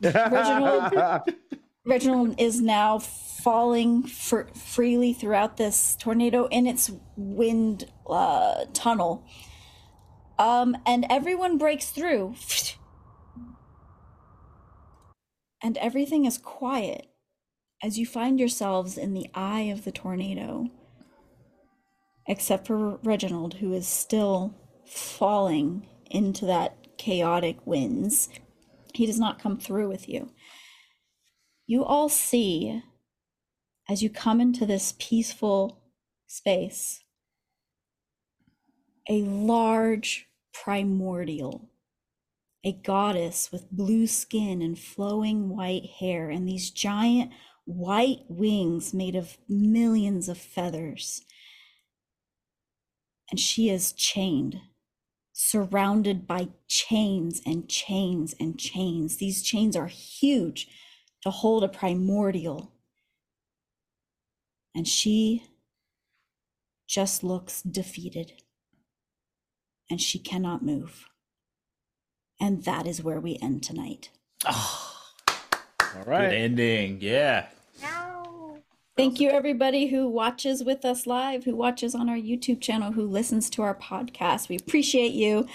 Reginald- 0.03 1.23
reginald 1.85 2.41
is 2.41 2.61
now 2.61 2.99
falling 2.99 4.03
fr- 4.05 4.49
freely 4.55 5.13
throughout 5.13 5.57
this 5.59 5.95
tornado 5.97 6.47
in 6.47 6.67
its 6.67 6.91
wind 7.17 7.85
uh, 8.09 8.65
tunnel. 8.73 9.25
Um, 10.39 10.75
and 10.87 11.07
everyone 11.11 11.59
breaks 11.59 11.91
through 11.91 12.35
and 15.63 15.77
everything 15.79 16.25
is 16.25 16.39
quiet 16.39 17.07
as 17.83 17.99
you 17.99 18.07
find 18.07 18.39
yourselves 18.39 18.99
in 18.99 19.15
the 19.15 19.29
eye 19.35 19.63
of 19.63 19.85
the 19.85 19.93
tornado, 19.93 20.69
except 22.27 22.67
for 22.67 22.97
Reginald, 23.03 23.55
who 23.55 23.73
is 23.73 23.87
still 23.87 24.55
falling 24.87 25.87
into 26.11 26.45
that 26.47 26.99
chaotic 26.99 27.67
winds. 27.67 28.29
He 28.93 29.07
does 29.07 29.19
not 29.19 29.41
come 29.41 29.59
through 29.59 29.89
with 29.89 30.09
you. 30.09 30.31
You 31.67 31.85
all 31.85 32.09
see, 32.09 32.83
as 33.89 34.03
you 34.03 34.11
come 34.11 34.41
into 34.41 34.67
this 34.67 34.95
peaceful 34.99 35.81
space, 36.27 37.03
a 39.09 39.23
large 39.23 40.27
primordial 40.53 41.70
a 42.65 42.73
goddess 42.73 43.51
with 43.51 43.71
blue 43.71 44.07
skin 44.07 44.61
and 44.61 44.79
flowing 44.79 45.49
white 45.49 45.87
hair 45.99 46.29
and 46.29 46.47
these 46.47 46.71
giant 46.71 47.33
white 47.65 48.25
wings 48.29 48.93
made 48.93 49.17
of 49.17 49.39
millions 49.49 50.29
of 50.29 50.37
feathers. 50.37 51.23
And 53.31 53.39
she 53.39 53.71
is 53.71 53.93
chained, 53.93 54.61
surrounded 55.33 56.27
by 56.27 56.49
chains 56.69 57.41
and 57.47 57.69
chains 57.69 58.35
and 58.41 58.59
chains. 58.59 59.17
These 59.17 59.43
chains 59.43 59.77
are 59.77 59.87
huge 59.87 60.69
to 61.23 61.31
hold 61.31 61.65
a 61.65 61.69
primordial. 61.69 62.73
And 64.75 64.87
she 64.87 65.45
just 66.89 67.23
looks 67.23 67.63
defeated. 67.63 68.33
And 69.89 70.01
she 70.01 70.19
cannot 70.19 70.65
move. 70.65 71.10
And 72.41 72.65
that 72.65 72.87
is 72.87 73.03
where 73.03 73.21
we 73.21 73.39
end 73.43 73.63
tonight. 73.63 74.11
Oh, 74.47 74.97
All 75.29 76.05
good 76.05 76.33
ending. 76.33 76.99
Yeah. 77.01 77.47
Thank 78.97 79.19
you, 79.19 79.31
everybody 79.31 79.87
who 79.87 80.09
watches 80.09 80.63
with 80.63 80.85
us 80.85 81.07
live, 81.07 81.45
who 81.45 81.57
watches 81.57 81.95
on 81.95 82.11
our 82.11 82.17
YouTube 82.17 82.61
channel, 82.61 82.93
who 82.93 83.07
listens 83.07 83.49
to 83.51 83.63
our 83.63 83.75
podcast. 83.75 84.51
We 84.51 84.57
appreciate 84.57 85.13
you. 85.13 85.47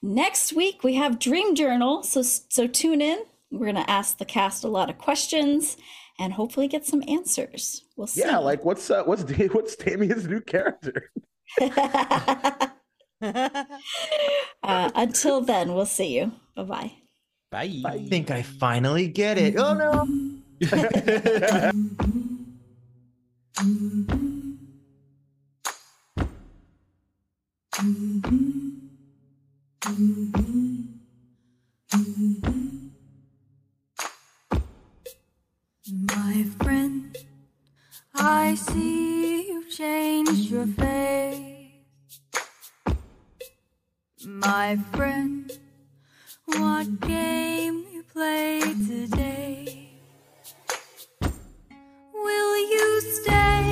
Next 0.00 0.54
week 0.54 0.82
we 0.82 0.94
have 0.94 1.18
Dream 1.18 1.54
Journal, 1.54 2.02
so 2.02 2.22
so 2.22 2.66
tune 2.66 3.02
in. 3.02 3.18
We're 3.50 3.66
gonna 3.66 3.84
ask 3.88 4.16
the 4.16 4.24
cast 4.24 4.64
a 4.64 4.68
lot 4.68 4.88
of 4.88 4.96
questions 4.96 5.76
and 6.18 6.32
hopefully 6.32 6.66
get 6.66 6.86
some 6.86 7.02
answers. 7.06 7.84
We'll 7.94 8.06
see. 8.06 8.22
Yeah, 8.22 8.38
like 8.38 8.64
what's 8.64 8.90
uh, 8.90 9.02
what's 9.04 9.24
what's 9.52 9.76
Damien's 9.76 10.26
new 10.26 10.40
character? 10.40 11.10
uh, 13.22 13.64
until 14.62 15.40
then, 15.40 15.74
we'll 15.74 15.86
see 15.86 16.16
you. 16.16 16.32
Bye 16.56 16.62
bye. 16.62 16.92
Bye. 17.50 17.82
I 17.86 17.98
think 18.08 18.30
I 18.30 18.42
finally 18.42 19.08
get 19.08 19.38
it. 19.38 19.56
Oh 19.56 19.74
no. 19.74 20.06
My 35.92 36.44
friend, 36.60 37.16
I 38.14 38.54
see 38.54 39.48
you've 39.48 39.68
changed 39.70 40.50
your 40.50 40.66
face. 40.66 41.53
My 44.26 44.78
friend, 44.94 45.50
what 46.46 47.00
game 47.00 47.84
you 47.92 48.02
play 48.10 48.60
today? 48.60 49.90
Will 52.14 52.56
you 52.70 53.00
stay? 53.02 53.63